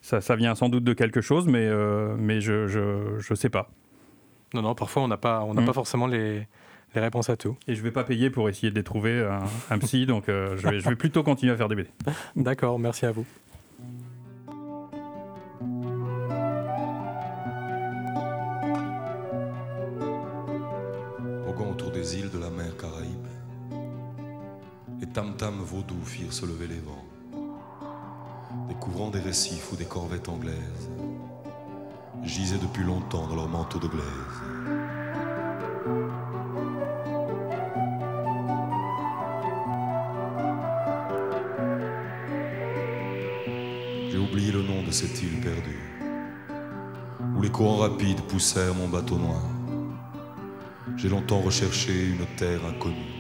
ça, 0.02 0.20
ça, 0.20 0.36
vient 0.36 0.54
sans 0.54 0.68
doute 0.68 0.84
de 0.84 0.92
quelque 0.92 1.20
chose, 1.20 1.48
mais, 1.48 1.68
mais 2.16 2.40
je, 2.40 2.68
je, 2.68 3.18
je 3.18 3.34
sais 3.34 3.50
pas. 3.50 3.70
Non, 4.54 4.62
non, 4.62 4.74
parfois 4.74 5.02
on 5.02 5.08
n'a 5.08 5.16
pas, 5.16 5.42
on 5.42 5.52
n'a 5.54 5.62
pas 5.62 5.72
mm. 5.72 5.74
forcément 5.74 6.06
les, 6.06 6.46
les, 6.94 7.00
réponses 7.00 7.28
à 7.28 7.36
tout. 7.36 7.56
Et 7.66 7.74
je 7.74 7.82
vais 7.82 7.90
pas 7.90 8.04
payer 8.04 8.30
pour 8.30 8.48
essayer 8.48 8.70
de 8.70 8.76
les 8.76 8.84
trouver 8.84 9.20
un, 9.20 9.40
un 9.74 9.78
psy, 9.80 10.06
donc 10.06 10.24
je, 10.28 10.68
vais, 10.68 10.78
je 10.78 10.88
vais 10.88 10.96
plutôt 10.96 11.24
continuer 11.24 11.52
à 11.52 11.56
faire 11.56 11.68
des 11.68 11.74
BD. 11.74 11.90
D'accord, 12.36 12.78
merci 12.78 13.04
à 13.04 13.10
vous. 13.10 13.26
Tam-tams 25.18 25.64
vaudous 25.64 26.04
firent 26.04 26.32
se 26.32 26.46
lever 26.46 26.68
les 26.68 26.78
vents, 26.78 27.04
découvrant 28.68 29.10
des 29.10 29.18
récifs 29.18 29.72
ou 29.72 29.74
des 29.74 29.84
corvettes 29.84 30.28
anglaises, 30.28 30.88
gisaient 32.22 32.58
depuis 32.58 32.84
longtemps 32.84 33.26
dans 33.26 33.34
leurs 33.34 33.48
manteaux 33.48 33.80
de 33.80 33.88
glaise. 33.88 34.38
J'ai 44.08 44.18
oublié 44.18 44.52
le 44.52 44.62
nom 44.62 44.84
de 44.84 44.92
cette 44.92 45.20
île 45.20 45.40
perdue, 45.40 45.90
où 47.36 47.42
les 47.42 47.50
courants 47.50 47.78
rapides 47.78 48.20
poussèrent 48.28 48.76
mon 48.76 48.86
bateau 48.86 49.18
noir 49.18 49.42
j'ai 50.98 51.08
longtemps 51.08 51.40
recherché 51.40 51.92
une 51.92 52.26
terre 52.36 52.64
inconnue, 52.64 53.17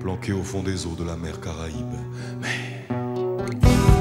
planquée 0.00 0.32
au 0.32 0.42
fond 0.42 0.62
des 0.62 0.86
eaux 0.86 0.94
de 0.98 1.04
la 1.04 1.16
mer 1.16 1.40
Caraïbe. 1.40 1.94
Mais 2.40 2.86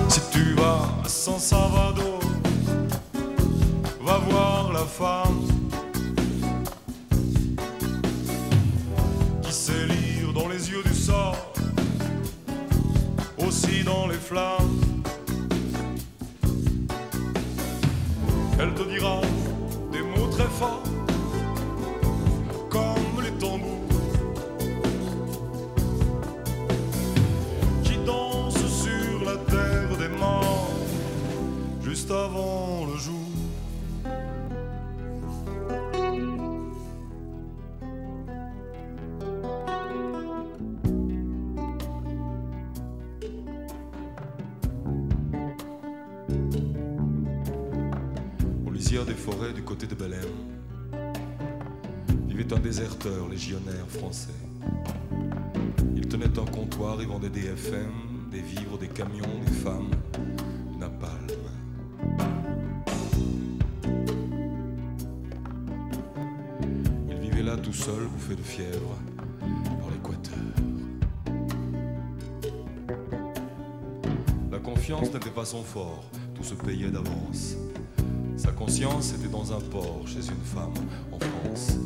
si 0.08 0.22
tu 0.32 0.54
vas 0.54 0.88
à 1.04 1.08
San 1.08 1.38
Salvador, 1.38 2.22
va 4.02 4.18
voir 4.30 4.72
la 4.72 4.86
femme 4.86 5.46
qui 9.44 9.52
sait 9.52 9.86
lire 9.88 10.34
dans 10.34 10.48
les 10.48 10.70
yeux 10.72 10.84
du 10.84 10.94
sort, 10.96 11.54
aussi 13.38 13.84
dans 13.84 14.08
les 14.08 14.16
flammes. 14.18 15.04
Elle 18.58 18.74
te 18.74 18.84
dira 18.84 19.22
avant 32.08 32.86
le 32.86 32.98
jour. 32.98 33.16
Au 48.66 48.72
lisière 48.72 49.06
des 49.06 49.14
forêts 49.14 49.54
du 49.54 49.62
côté 49.64 49.86
de 49.86 49.96
Belém, 49.96 50.20
vivait 52.28 52.54
un 52.54 52.60
déserteur 52.60 53.28
légionnaire 53.28 53.88
français. 53.88 54.30
Il 55.96 56.08
tenait 56.08 56.40
un 56.40 56.46
comptoir 56.46 57.02
et 57.02 57.06
vendait 57.06 57.30
des 57.30 57.48
FM, 57.48 58.30
des 58.32 58.42
vivres, 58.42 58.78
des 58.78 58.88
camions, 58.88 59.40
des 59.46 59.52
femmes, 59.52 59.92
napalm. 60.80 61.49
Tout 67.70 67.76
seul, 67.76 68.08
bouffé 68.08 68.36
de 68.36 68.42
fièvre, 68.42 68.98
dans 69.80 69.90
l'équateur. 69.92 70.40
La 74.52 74.58
confiance 74.58 75.14
n'était 75.14 75.30
pas 75.30 75.46
son 75.46 75.62
fort, 75.62 76.04
tout 76.34 76.44
se 76.44 76.56
payait 76.56 76.90
d'avance. 76.90 77.58
Sa 78.38 78.52
conscience 78.54 79.14
était 79.14 79.28
dans 79.28 79.54
un 79.54 79.60
port, 79.60 80.02
chez 80.08 80.18
une 80.18 80.44
femme, 80.44 80.74
en 81.12 81.20
France. 81.20 81.78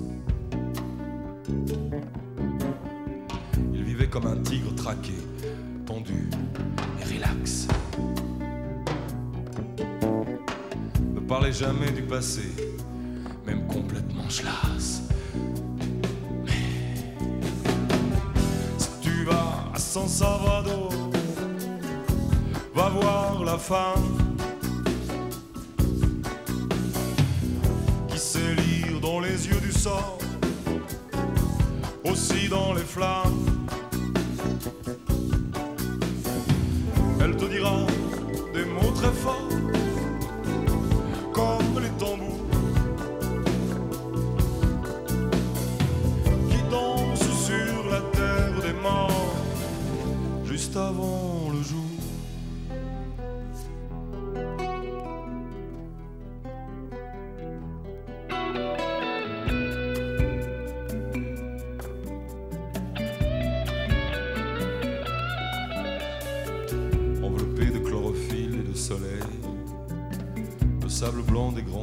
Il 3.74 3.84
vivait 3.84 4.08
comme 4.08 4.28
un 4.28 4.38
tigre 4.38 4.74
traqué, 4.76 5.18
tendu 5.86 6.30
et 7.02 7.14
relax. 7.14 7.68
Ne 11.14 11.20
parlait 11.20 11.52
jamais 11.52 11.92
du 11.92 12.04
passé, 12.04 12.54
même 13.46 13.68
complètement 13.68 14.30
schlass. 14.30 15.03
Salvador, 20.14 20.92
va 22.76 22.90
voir 22.90 23.44
la 23.44 23.58
femme 23.58 24.13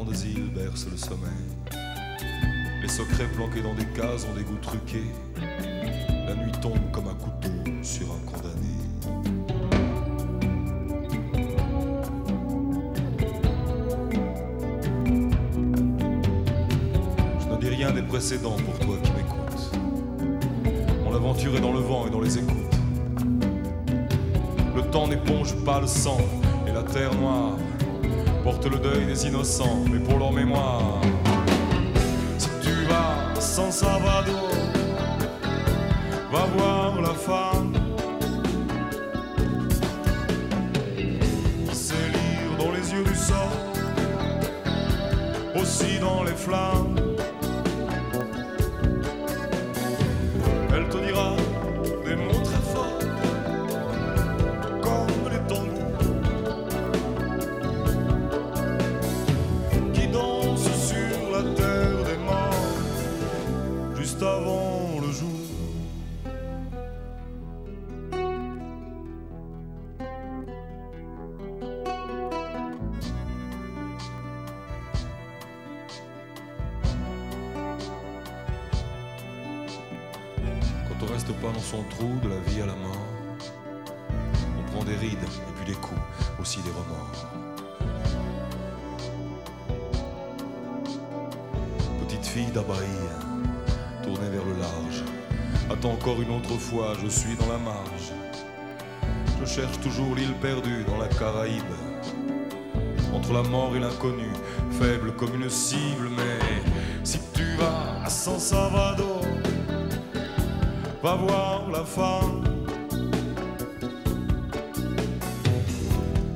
grandes 0.05 0.16
îles 0.24 0.51
berce 0.55 0.86
le 0.90 0.96
sommeil. 0.96 1.30
Les 2.82 2.88
secrets 2.88 3.28
planqués 3.34 3.62
dans 3.62 3.74
des 3.74 3.84
cases 3.86 4.26
ont 4.30 4.34
des 4.34 4.44
goûts 4.44 4.59
truqués. 4.62 5.11
La 6.26 6.34
nuit 6.36 6.53
tombe 6.62 6.90
comme 6.92 7.09
un 7.09 7.14
couteau 7.14 7.51
sur 7.82 8.07
un 8.07 8.30
condamné. 8.30 8.57
des 17.94 18.03
précédents 18.03 18.57
pour 18.57 18.78
toi 18.86 18.96
qui 19.03 19.11
m'écoutes. 19.12 19.70
Mon 21.03 21.14
aventure 21.14 21.57
est 21.57 21.61
dans 21.61 21.72
le 21.72 21.80
vent 21.80 22.07
et 22.07 22.11
dans 22.11 22.20
les 22.20 22.38
écoutes. 22.38 22.57
Le 24.76 24.82
temps 24.90 25.09
n'éponge 25.09 25.57
pas 25.64 25.80
le 25.80 25.86
sang 25.86 26.18
et 26.68 26.72
la 26.72 26.82
terre 26.82 27.14
noire 27.14 27.57
porte 28.43 28.66
le 28.66 28.78
deuil 28.78 29.07
des 29.07 29.26
innocents, 29.26 29.84
mais 29.91 29.99
pour 29.99 30.18
leur 30.18 30.32
mémoire. 30.32 31.01
Si 32.38 32.49
tu 32.62 32.72
vas 32.88 33.41
sans 33.41 33.70
Salvador, 33.70 34.51
va 36.32 36.45
voir 36.57 37.01
la 37.01 37.14
femme 37.14 37.72
sait 41.72 41.95
lire 41.95 42.57
dans 42.59 42.72
les 42.72 42.93
yeux 42.93 43.05
du 43.05 43.14
sang, 43.14 43.51
aussi 45.57 45.99
dans 45.99 46.22
les 46.24 46.36
flammes. 46.36 46.99
Toujours 99.80 100.14
l'île 100.14 100.34
perdue 100.40 100.84
dans 100.84 100.98
la 100.98 101.08
Caraïbe. 101.08 101.62
Entre 103.14 103.32
la 103.32 103.42
mort 103.42 103.74
et 103.76 103.80
l'inconnu, 103.80 104.30
faible 104.70 105.12
comme 105.12 105.34
une 105.34 105.48
cible, 105.48 106.08
mais 106.16 106.62
si 107.02 107.18
tu 107.34 107.44
vas 107.58 108.04
à 108.04 108.10
San 108.10 108.38
Salvador, 108.38 109.22
va 111.02 111.14
voir 111.14 111.70
la 111.72 111.84
femme 111.84 112.44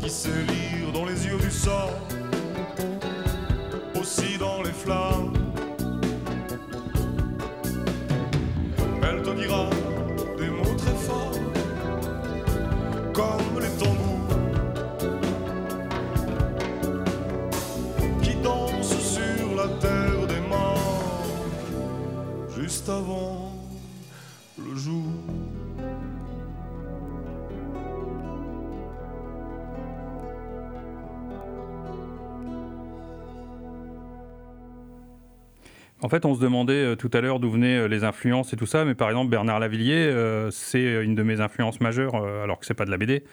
qui 0.01 0.11
sait 0.11 0.31
lire 0.31 0.93
dans 0.93 1.05
les 1.05 1.27
yeux 1.27 1.39
du 1.39 1.51
sang, 1.51 1.91
aussi 4.01 4.39
dans 4.39 4.63
les 4.63 4.73
flammes. 4.73 5.33
Elle 9.03 9.23
te 9.23 9.31
dira 9.31 9.74
comme 13.15 13.54
En 36.05 36.11
fait, 36.11 36.27
on 36.27 36.35
se 36.35 36.41
demandait 36.41 36.73
euh, 36.75 36.97
tout 36.97 37.11
à 37.15 37.23
l'heure 37.23 37.41
d'où 37.41 37.51
venaient 37.51 37.79
euh, 37.79 37.89
les 37.89 38.05
influences 38.05 38.53
et 38.53 38.57
tout 38.57 38.67
ça, 38.67 38.85
mais 38.85 38.95
par 38.95 39.09
exemple, 39.09 39.31
Bernard 39.31 39.59
Lavillier, 39.59 39.95
euh, 39.95 40.51
c'est 40.51 41.03
une 41.03 41.15
de 41.15 41.23
mes 41.23 41.41
influences 41.41 41.81
majeures, 41.81 42.15
alors 42.15 42.61
que 42.61 42.67
c'est 42.67 42.75
pas 42.75 42.85
de 42.85 42.91
la 42.91 42.99
BD. 42.99 43.25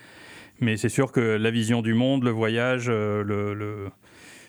Mais 0.61 0.77
c'est 0.77 0.87
sûr 0.87 1.11
que 1.11 1.19
la 1.19 1.51
vision 1.51 1.81
du 1.81 1.93
monde, 1.93 2.23
le 2.23 2.29
voyage, 2.29 2.87
le, 2.87 3.23
le- 3.23 3.89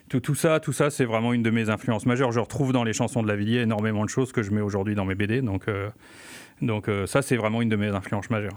tout, 0.08 0.20
tout 0.20 0.36
ça, 0.36 0.60
tout 0.60 0.72
ça, 0.72 0.90
c'est 0.90 1.04
vraiment 1.04 1.32
une 1.32 1.42
de 1.42 1.50
mes 1.50 1.68
influences 1.68 2.06
majeures. 2.06 2.30
Je 2.30 2.38
retrouve 2.38 2.72
dans 2.72 2.84
les 2.84 2.92
chansons 2.92 3.24
de 3.24 3.28
Lavillier 3.28 3.60
énormément 3.62 4.04
de 4.04 4.10
choses 4.10 4.30
que 4.30 4.42
je 4.44 4.52
mets 4.52 4.60
aujourd'hui 4.60 4.94
dans 4.94 5.04
mes 5.04 5.16
BD. 5.16 5.40
Donc, 5.42 5.66
euh, 5.66 5.88
donc 6.60 6.88
euh, 6.88 7.06
ça, 7.06 7.22
c'est 7.22 7.36
vraiment 7.36 7.60
une 7.60 7.70
de 7.70 7.76
mes 7.76 7.88
influences 7.88 8.30
majeures. 8.30 8.56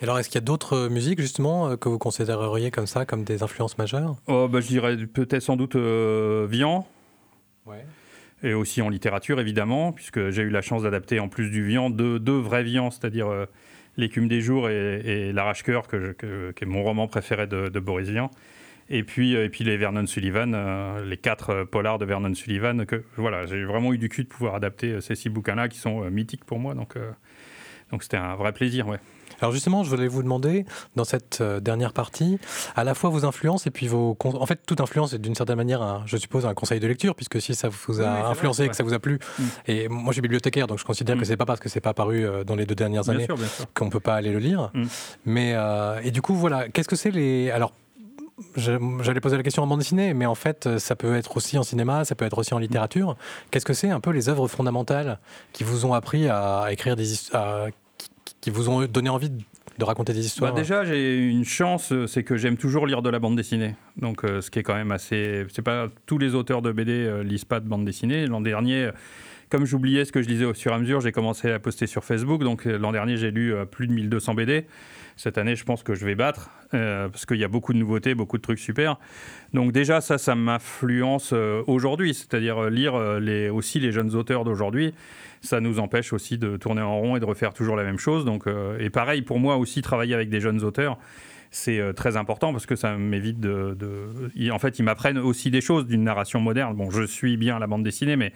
Et 0.00 0.04
alors, 0.04 0.18
est-ce 0.20 0.28
qu'il 0.28 0.36
y 0.36 0.44
a 0.44 0.46
d'autres 0.46 0.88
musiques, 0.88 1.20
justement, 1.20 1.76
que 1.76 1.88
vous 1.88 1.98
considéreriez 1.98 2.70
comme 2.70 2.86
ça, 2.86 3.04
comme 3.04 3.24
des 3.24 3.42
influences 3.42 3.78
majeures? 3.78 4.14
Oh, 4.28 4.46
bah, 4.48 4.60
je 4.60 4.68
dirais 4.68 4.96
peut-être 4.96 5.42
sans 5.42 5.56
doute 5.56 5.74
euh, 5.74 6.46
Vian. 6.48 6.86
Ouais. 7.66 7.84
Et 8.42 8.54
aussi 8.54 8.82
en 8.82 8.88
littérature 8.88 9.40
évidemment, 9.40 9.92
puisque 9.92 10.30
j'ai 10.30 10.42
eu 10.42 10.50
la 10.50 10.62
chance 10.62 10.82
d'adapter 10.82 11.20
en 11.20 11.28
plus 11.28 11.50
du 11.50 11.64
Vian 11.64 11.90
deux, 11.90 12.38
vrais 12.38 12.62
Vians, 12.62 12.90
c'est-à-dire 12.90 13.28
euh, 13.28 13.46
L'écume 13.98 14.26
des 14.26 14.40
jours 14.40 14.70
et, 14.70 15.32
L'arrache-cœur, 15.32 15.86
que, 15.86 16.16
qui 16.52 16.64
est 16.64 16.66
mon 16.66 16.82
roman 16.82 17.08
préféré 17.08 17.46
de, 17.46 17.68
de 17.68 17.80
Boris 17.80 18.08
Vian. 18.08 18.30
Et 18.88 19.02
puis, 19.04 19.36
euh, 19.36 19.44
et 19.44 19.48
puis 19.48 19.64
les 19.64 19.76
Vernon 19.76 20.06
Sullivan, 20.06 20.54
euh, 20.54 21.04
les 21.04 21.18
quatre 21.18 21.64
polars 21.64 21.98
de 21.98 22.06
Vernon 22.06 22.34
Sullivan, 22.34 22.86
que 22.86 23.04
voilà, 23.16 23.44
j'ai 23.46 23.64
vraiment 23.64 23.92
eu 23.92 23.98
du 23.98 24.08
cul 24.08 24.24
de 24.24 24.28
pouvoir 24.28 24.54
adapter 24.54 25.00
ces 25.00 25.14
six 25.14 25.28
bouquins-là 25.28 25.68
qui 25.68 25.78
sont 25.78 26.10
mythiques 26.10 26.44
pour 26.44 26.58
moi, 26.58 26.74
donc 26.74 26.96
donc 27.90 28.02
c'était 28.02 28.16
un 28.16 28.34
vrai 28.34 28.52
plaisir, 28.52 28.88
ouais. 28.88 28.98
Alors 29.42 29.52
justement, 29.52 29.82
je 29.84 29.90
voulais 29.90 30.08
vous 30.08 30.22
demander, 30.22 30.64
dans 30.96 31.04
cette 31.04 31.40
euh, 31.40 31.60
dernière 31.60 31.92
partie, 31.92 32.38
à 32.76 32.84
la 32.84 32.94
fois 32.94 33.10
vos 33.10 33.24
influences 33.24 33.66
et 33.66 33.70
puis 33.70 33.88
vos... 33.88 34.16
En 34.24 34.46
fait, 34.46 34.60
toute 34.66 34.80
influence 34.80 35.12
est 35.12 35.18
d'une 35.18 35.34
certaine 35.34 35.56
manière, 35.56 35.82
un- 35.82 36.02
je 36.06 36.16
suppose, 36.16 36.46
un 36.46 36.54
conseil 36.54 36.78
de 36.80 36.86
lecture, 36.86 37.14
puisque 37.14 37.40
si 37.40 37.54
ça 37.54 37.68
vous 37.68 38.00
a 38.00 38.04
Oui, 38.04 38.30
influencé 38.30 38.62
vrai, 38.62 38.66
et 38.66 38.70
que 38.70 38.76
ça 38.76 38.84
vous 38.84 38.94
a 38.94 38.98
plu, 38.98 39.18
Mm. 39.38 39.42
et 39.66 39.88
moi 39.88 40.06
je 40.08 40.12
suis 40.14 40.22
bibliothécaire, 40.22 40.66
donc 40.66 40.78
je 40.78 40.84
considère 40.84 41.16
Mm. 41.16 41.20
que 41.20 41.24
c'est 41.24 41.36
pas 41.36 41.44
parce 41.46 41.60
que 41.60 41.68
c'est 41.68 41.80
pas 41.80 41.92
paru 41.94 42.24
euh, 42.24 42.44
dans 42.44 42.54
les 42.54 42.66
deux 42.66 42.74
dernières 42.76 43.02
Bien 43.02 43.14
années 43.14 43.26
qu'on 43.74 43.90
peut 43.90 44.00
pas 44.00 44.14
aller 44.14 44.30
le 44.32 44.38
lire. 44.38 44.70
Mm. 44.74 44.84
Mais 45.26 45.52
euh, 45.54 46.00
et 46.04 46.10
du 46.12 46.22
coup, 46.22 46.34
voilà, 46.34 46.68
qu'est-ce 46.68 46.88
que 46.88 46.96
c'est 46.96 47.10
les... 47.10 47.50
Alors, 47.50 47.72
J'allais 48.56 49.20
poser 49.20 49.36
la 49.36 49.42
question 49.42 49.62
en 49.62 49.66
bande 49.66 49.78
dessinée, 49.80 50.14
mais 50.14 50.26
en 50.26 50.34
fait, 50.34 50.78
ça 50.78 50.96
peut 50.96 51.14
être 51.16 51.36
aussi 51.36 51.58
en 51.58 51.62
cinéma, 51.62 52.04
ça 52.04 52.14
peut 52.14 52.24
être 52.24 52.38
aussi 52.38 52.52
en 52.54 52.58
littérature. 52.58 53.14
Qu'est-ce 53.50 53.64
que 53.64 53.72
c'est 53.74 53.90
un 53.90 54.00
peu 54.00 54.10
les 54.10 54.28
œuvres 54.28 54.48
fondamentales 54.48 55.20
qui 55.52 55.62
vous 55.64 55.86
ont 55.86 55.94
appris 55.94 56.28
à 56.28 56.66
écrire 56.70 56.96
des 56.96 57.12
histoires, 57.12 57.68
qui, 58.42 58.50
vous 58.50 58.68
ont 58.68 58.84
donné 58.84 59.08
envie 59.08 59.30
de 59.30 59.84
raconter 59.84 60.12
des 60.12 60.26
histoires 60.26 60.52
Bah, 60.52 60.60
déjà, 60.60 60.84
j'ai 60.84 61.16
une 61.16 61.44
chance, 61.44 61.94
c'est 62.06 62.24
que 62.24 62.36
j'aime 62.36 62.58
toujours 62.58 62.86
lire 62.86 63.00
de 63.00 63.08
la 63.08 63.18
bande 63.18 63.36
dessinée. 63.36 63.74
Donc, 63.96 64.24
euh, 64.24 64.42
ce 64.42 64.50
qui 64.50 64.58
est 64.58 64.62
quand 64.62 64.74
même 64.74 64.92
assez. 64.92 65.46
C'est 65.50 65.62
pas 65.62 65.88
tous 66.04 66.18
les 66.18 66.34
auteurs 66.34 66.60
de 66.60 66.70
BD 66.72 66.92
euh, 66.92 67.22
lisent 67.22 67.46
pas 67.46 67.60
de 67.60 67.68
bande 67.68 67.86
dessinée. 67.86 68.26
L'an 68.26 68.42
dernier, 68.42 68.90
comme 69.52 69.66
j'oubliais 69.66 70.06
ce 70.06 70.12
que 70.12 70.22
je 70.22 70.28
lisais 70.28 70.46
au 70.46 70.54
fur 70.54 70.72
et 70.72 70.74
à 70.74 70.78
mesure, 70.78 71.02
j'ai 71.02 71.12
commencé 71.12 71.50
à 71.50 71.58
poster 71.58 71.86
sur 71.86 72.04
Facebook. 72.04 72.42
Donc, 72.42 72.66
euh, 72.66 72.78
l'an 72.78 72.90
dernier, 72.90 73.18
j'ai 73.18 73.30
lu 73.30 73.52
euh, 73.52 73.66
plus 73.66 73.86
de 73.86 73.92
1200 73.92 74.32
BD. 74.32 74.64
Cette 75.16 75.36
année, 75.36 75.56
je 75.56 75.64
pense 75.64 75.82
que 75.82 75.94
je 75.94 76.06
vais 76.06 76.14
battre 76.14 76.48
euh, 76.72 77.10
parce 77.10 77.26
qu'il 77.26 77.36
y 77.36 77.44
a 77.44 77.48
beaucoup 77.48 77.74
de 77.74 77.78
nouveautés, 77.78 78.14
beaucoup 78.14 78.38
de 78.38 78.42
trucs 78.42 78.58
super. 78.58 78.98
Donc, 79.52 79.72
déjà, 79.72 80.00
ça, 80.00 80.16
ça 80.16 80.34
m'influence 80.34 81.34
aujourd'hui. 81.66 82.14
C'est-à-dire 82.14 82.70
lire 82.70 82.94
aussi 83.52 83.78
les 83.78 83.92
jeunes 83.92 84.14
auteurs 84.14 84.44
d'aujourd'hui 84.44 84.94
ça 85.44 85.58
nous 85.58 85.80
empêche 85.80 86.12
aussi 86.12 86.38
de 86.38 86.56
tourner 86.56 86.82
en 86.82 87.00
rond 87.00 87.16
et 87.16 87.20
de 87.20 87.24
refaire 87.24 87.52
toujours 87.52 87.74
la 87.74 87.82
même 87.82 87.98
chose. 87.98 88.24
Donc, 88.24 88.44
et 88.78 88.90
pareil, 88.90 89.22
pour 89.22 89.40
moi 89.40 89.56
aussi, 89.56 89.82
travailler 89.82 90.14
avec 90.14 90.30
des 90.30 90.40
jeunes 90.40 90.62
auteurs, 90.62 90.98
c'est 91.50 91.82
très 91.94 92.16
important 92.16 92.52
parce 92.52 92.64
que 92.64 92.76
ça 92.76 92.96
m'évite 92.96 93.40
de, 93.40 93.76
En 94.52 94.60
fait, 94.60 94.78
ils 94.78 94.84
m'apprennent 94.84 95.18
aussi 95.18 95.50
des 95.50 95.60
choses 95.60 95.88
d'une 95.88 96.04
narration 96.04 96.38
moderne. 96.38 96.76
Bon, 96.76 96.92
je 96.92 97.02
suis 97.02 97.36
bien 97.36 97.58
la 97.58 97.66
bande 97.66 97.82
dessinée, 97.82 98.14
mais 98.14 98.32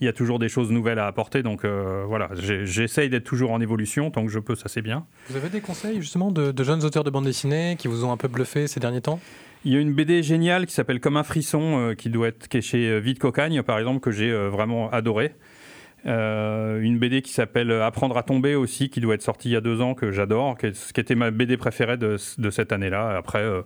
il 0.00 0.04
y 0.06 0.08
a 0.08 0.12
toujours 0.12 0.38
des 0.38 0.48
choses 0.48 0.70
nouvelles 0.70 0.98
à 0.98 1.06
apporter. 1.06 1.42
Donc 1.42 1.64
euh, 1.64 2.04
voilà, 2.06 2.28
j'essaye 2.34 3.08
d'être 3.08 3.24
toujours 3.24 3.52
en 3.52 3.60
évolution 3.60 4.10
tant 4.10 4.24
que 4.24 4.30
je 4.30 4.38
peux, 4.38 4.54
ça 4.54 4.68
c'est 4.68 4.82
bien. 4.82 5.06
Vous 5.30 5.36
avez 5.36 5.48
des 5.48 5.60
conseils 5.60 6.00
justement 6.00 6.30
de, 6.30 6.52
de 6.52 6.64
jeunes 6.64 6.84
auteurs 6.84 7.04
de 7.04 7.10
bande 7.10 7.24
dessinée 7.24 7.76
qui 7.78 7.88
vous 7.88 8.04
ont 8.04 8.12
un 8.12 8.16
peu 8.16 8.28
bluffé 8.28 8.66
ces 8.66 8.80
derniers 8.80 9.00
temps? 9.00 9.20
Il 9.64 9.72
y 9.72 9.76
a 9.76 9.80
une 9.80 9.94
BD 9.94 10.22
géniale 10.22 10.66
qui 10.66 10.74
s'appelle 10.74 11.00
Comme 11.00 11.16
un 11.16 11.24
frisson, 11.24 11.78
euh, 11.78 11.94
qui 11.94 12.08
doit 12.08 12.28
être 12.28 12.46
qui 12.46 12.58
est 12.58 12.60
chez 12.60 13.00
Vide 13.00 13.18
Cocagne, 13.18 13.62
par 13.62 13.78
exemple, 13.78 14.00
que 14.00 14.12
j'ai 14.12 14.30
euh, 14.30 14.48
vraiment 14.48 14.90
adoré. 14.90 15.34
Euh, 16.06 16.80
une 16.80 16.98
BD 16.98 17.22
qui 17.22 17.32
s'appelle 17.32 17.72
Apprendre 17.72 18.16
à 18.16 18.22
tomber 18.22 18.54
aussi, 18.54 18.90
qui 18.90 19.00
doit 19.00 19.14
être 19.14 19.22
sortie 19.22 19.48
il 19.48 19.52
y 19.52 19.56
a 19.56 19.60
deux 19.60 19.80
ans, 19.80 19.94
que 19.94 20.12
j'adore, 20.12 20.56
qui, 20.56 20.70
qui 20.70 21.00
était 21.00 21.14
ma 21.14 21.30
BD 21.30 21.56
préférée 21.56 21.96
de, 21.96 22.16
de 22.38 22.50
cette 22.50 22.72
année-là. 22.72 23.16
Après, 23.16 23.42
euh, 23.42 23.62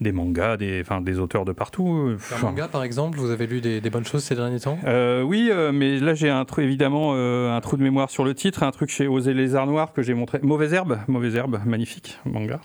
des 0.00 0.12
mangas, 0.12 0.56
des, 0.56 1.18
auteurs 1.18 1.44
de 1.44 1.52
partout. 1.52 2.16
Un 2.34 2.40
manga 2.40 2.66
par 2.66 2.82
exemple, 2.82 3.18
vous 3.18 3.30
avez 3.30 3.46
lu 3.46 3.60
des, 3.60 3.80
des 3.80 3.90
bonnes 3.90 4.04
choses 4.04 4.24
ces 4.24 4.34
derniers 4.34 4.58
temps? 4.58 4.78
Euh, 4.84 5.22
oui, 5.22 5.50
mais 5.72 6.00
là 6.00 6.14
j'ai 6.14 6.28
un 6.28 6.44
évidemment 6.58 7.14
un 7.14 7.60
trou 7.60 7.76
de 7.76 7.82
mémoire 7.82 8.10
sur 8.10 8.24
le 8.24 8.34
titre, 8.34 8.64
un 8.64 8.72
truc 8.72 8.90
chez 8.90 9.06
Oser 9.06 9.34
les 9.34 9.54
Arts 9.54 9.66
Noirs 9.66 9.92
que 9.92 10.02
j'ai 10.02 10.14
montré. 10.14 10.40
Mauvaise 10.42 10.72
herbe, 10.72 10.98
mauvaise 11.06 11.36
herbe, 11.36 11.60
magnifique 11.64 12.18
manga. 12.24 12.58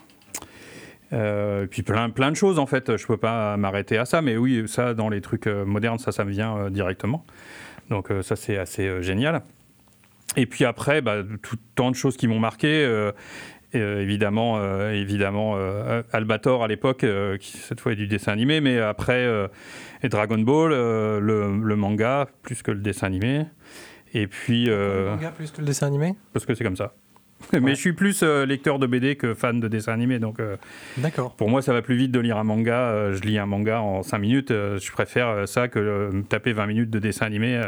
Euh, 1.13 1.63
et 1.63 1.67
puis 1.67 1.83
plein, 1.83 2.09
plein 2.09 2.31
de 2.31 2.35
choses 2.35 2.59
en 2.59 2.65
fait. 2.65 2.97
Je 2.97 3.07
peux 3.07 3.17
pas 3.17 3.57
m'arrêter 3.57 3.97
à 3.97 4.05
ça, 4.05 4.21
mais 4.21 4.37
oui, 4.37 4.63
ça 4.67 4.93
dans 4.93 5.09
les 5.09 5.21
trucs 5.21 5.47
euh, 5.47 5.65
modernes, 5.65 5.99
ça, 5.99 6.11
ça 6.11 6.25
me 6.25 6.31
vient 6.31 6.57
euh, 6.57 6.69
directement. 6.69 7.25
Donc 7.89 8.11
euh, 8.11 8.21
ça 8.21 8.35
c'est 8.35 8.57
assez 8.57 8.87
euh, 8.87 9.01
génial. 9.01 9.41
Et 10.35 10.45
puis 10.45 10.65
après, 10.65 11.01
bah, 11.01 11.23
tout 11.41 11.57
tant 11.75 11.89
de 11.89 11.95
choses 11.95 12.17
qui 12.17 12.27
m'ont 12.27 12.39
marqué. 12.39 12.67
euh, 12.85 13.11
évidemment, 13.73 14.57
euh, 14.57 14.91
évidemment 14.91 15.55
euh, 15.57 16.01
Albator 16.13 16.63
à 16.63 16.67
l'époque, 16.67 17.05
qui 17.39 17.57
cette 17.57 17.79
fois 17.81 17.93
est 17.93 17.95
du 17.95 18.07
dessin 18.07 18.31
animé, 18.31 18.61
mais 18.61 18.79
après 18.79 19.27
et 20.03 20.09
Dragon 20.09 20.37
Ball, 20.37 20.71
le, 20.71 21.19
le 21.61 21.75
manga 21.75 22.27
plus 22.43 22.61
que 22.61 22.71
le 22.71 22.79
dessin 22.79 23.07
animé. 23.07 23.45
Et 24.13 24.27
puis, 24.27 24.65
Le 24.65 25.09
manga 25.09 25.31
plus 25.31 25.51
que 25.51 25.59
le 25.59 25.67
dessin 25.67 25.87
animé? 25.87 26.15
Parce 26.33 26.45
que 26.45 26.55
c'est 26.55 26.63
comme 26.63 26.77
ça. 26.77 26.93
Mais 27.61 27.75
je 27.75 27.79
suis 27.79 27.93
plus 27.93 28.21
euh, 28.23 28.45
lecteur 28.45 28.79
de 28.79 28.87
BD 28.87 29.15
que 29.15 29.33
fan 29.33 29.59
de 29.59 29.67
dessin 29.67 29.93
animé, 29.93 30.19
donc 30.19 30.39
euh, 30.39 30.57
D'accord. 30.97 31.33
pour 31.35 31.49
moi 31.49 31.61
ça 31.61 31.71
va 31.73 31.81
plus 31.81 31.95
vite 31.95 32.11
de 32.11 32.19
lire 32.19 32.37
un 32.37 32.43
manga. 32.43 32.77
euh, 32.89 33.13
je 33.13 33.21
lis 33.21 33.37
un 33.37 33.45
manga 33.45 33.79
en 33.81 34.03
5 34.03 34.17
minutes, 34.17 34.49
je 34.51 34.91
préfère 34.91 35.47
ça 35.47 35.67
que 35.67 36.09
me 36.11 36.23
taper 36.23 36.53
20 36.53 36.65
minutes 36.67 36.89
de 36.89 36.99
dessin 36.99 37.25
animé 37.25 37.61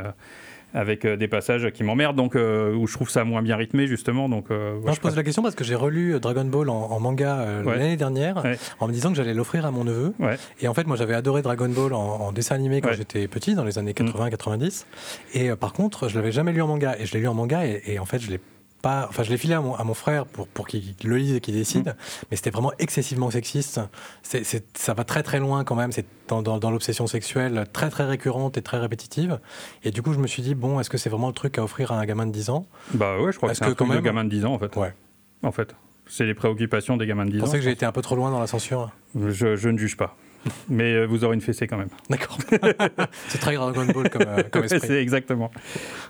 avec 0.73 1.07
des 1.07 1.27
passages 1.27 1.71
qui 1.71 1.83
m'emmerdent, 1.83 2.15
donc 2.15 2.35
euh, 2.35 2.75
où 2.75 2.85
je 2.85 2.93
trouve 2.93 3.09
ça 3.09 3.23
moins 3.23 3.41
bien 3.41 3.55
rythmé 3.57 3.87
justement. 3.87 4.29
Donc, 4.29 4.51
euh, 4.51 4.75
ouais, 4.75 4.85
Non, 4.85 4.93
je 4.93 4.99
pose 5.01 5.15
la 5.15 5.23
question 5.23 5.41
parce 5.41 5.55
que 5.55 5.63
j'ai 5.63 5.73
relu 5.73 6.19
Dragon 6.19 6.45
Ball 6.45 6.69
en, 6.69 6.75
en 6.91 6.99
manga 6.99 7.39
euh, 7.39 7.63
Ouais. 7.63 7.77
l'année 7.79 7.97
dernière 7.97 8.43
Ouais. 8.45 8.55
en 8.79 8.87
me 8.87 8.93
disant 8.93 9.09
que 9.09 9.15
j'allais 9.15 9.33
l'offrir 9.33 9.65
à 9.65 9.71
mon 9.71 9.83
neveu. 9.83 10.13
Et 10.61 10.67
en 10.67 10.75
fait, 10.75 10.85
moi 10.85 10.95
j'avais 10.95 11.15
adoré 11.15 11.41
Dragon 11.41 11.69
Ball 11.69 11.93
en, 11.93 11.97
en 12.21 12.31
dessin 12.31 12.53
animé 12.53 12.81
quand 12.81 12.93
j'étais 12.93 13.27
petit, 13.27 13.55
dans 13.55 13.63
les 13.63 13.79
années 13.79 13.95
Mm. 13.99 14.09
80-90. 14.09 14.85
Et 15.33 15.49
euh, 15.49 15.55
par 15.55 15.73
contre, 15.73 16.07
je 16.07 16.15
l'avais 16.19 16.31
jamais 16.31 16.51
lu 16.51 16.61
en 16.61 16.67
manga. 16.67 16.95
Et 16.99 17.07
je 17.07 17.13
l'ai 17.15 17.21
lu 17.21 17.27
en 17.27 17.33
manga 17.33 17.65
et, 17.65 17.81
et 17.87 17.97
en 17.97 18.05
fait, 18.05 18.19
je 18.19 18.29
l'ai 18.29 18.39
pas. 18.81 19.07
Enfin, 19.09 19.23
je 19.23 19.29
l'ai 19.29 19.37
filé 19.37 19.53
à 19.53 19.61
mon, 19.61 19.75
à 19.75 19.83
mon 19.83 19.93
frère 19.93 20.25
pour, 20.25 20.47
pour 20.47 20.67
qu'il 20.67 20.95
le 21.03 21.17
lise 21.17 21.33
et 21.35 21.41
qu'il 21.41 21.53
décide. 21.55 21.87
Mm. 21.89 21.93
Mais 22.31 22.37
c'était 22.37 22.49
vraiment 22.49 22.71
excessivement 22.79 23.29
sexiste. 23.31 23.79
Ça 24.23 24.93
va 24.93 25.03
très 25.03 25.23
très 25.23 25.39
loin 25.39 25.63
quand 25.63 25.75
même. 25.75 25.91
C'est 25.91 26.05
dans, 26.27 26.41
dans, 26.41 26.57
dans 26.57 26.71
l'obsession 26.71 27.07
sexuelle 27.07 27.65
très 27.73 27.89
très 27.89 28.05
récurrente 28.05 28.57
et 28.57 28.61
très 28.61 28.77
répétitive. 28.77 29.39
Et 29.83 29.91
du 29.91 30.01
coup, 30.01 30.13
je 30.13 30.19
me 30.19 30.27
suis 30.27 30.41
dit, 30.41 30.55
bon, 30.55 30.79
est-ce 30.79 30.89
que 30.89 30.97
c'est 30.97 31.09
vraiment 31.09 31.27
le 31.27 31.33
truc 31.33 31.57
à 31.57 31.63
offrir 31.63 31.91
à 31.91 31.99
un 31.99 32.05
gamin 32.05 32.25
de 32.25 32.31
10 32.31 32.49
ans? 32.49 32.65
Bah 32.93 33.19
ouais, 33.19 33.31
je 33.31 33.37
crois 33.37 33.49
que 33.49 33.55
c'est 33.55 33.63
un 33.65 33.69
que 33.69 33.73
quand 33.73 33.85
truc 33.85 33.97
de 33.97 34.05
gamin 34.05 34.23
de 34.23 34.29
10 34.29 34.45
ans 34.45 34.53
en 34.53 34.59
fait. 34.59 34.75
Ouais. 34.75 34.93
En 35.41 35.51
fait. 35.51 35.73
c'est 36.07 36.25
les 36.25 36.33
préoccupations 36.33 36.97
des 36.97 37.07
gamins 37.07 37.25
de 37.25 37.31
10 37.31 37.37
Vous 37.37 37.43
ans. 37.43 37.45
pensez 37.45 37.57
que 37.59 37.63
j'ai 37.63 37.71
été 37.71 37.85
un 37.85 37.91
peu 37.91 38.01
trop 38.01 38.15
loin 38.15 38.29
dans 38.31 38.39
l'ascension 38.39 38.89
je, 39.15 39.55
je 39.55 39.69
ne 39.69 39.77
juge 39.77 39.95
pas. 39.97 40.15
Mais 40.69 40.93
euh, 40.93 41.05
vous 41.05 41.23
aurez 41.23 41.35
une 41.35 41.41
fessée 41.41 41.67
quand 41.67 41.77
même. 41.77 41.89
D'accord. 42.09 42.37
c'est 43.27 43.39
très 43.39 43.55
Dragon 43.55 43.85
Ball 43.93 44.09
comme, 44.09 44.21
euh, 44.27 44.43
comme 44.51 44.63
esprit. 44.71 44.93
exactement. 44.95 45.51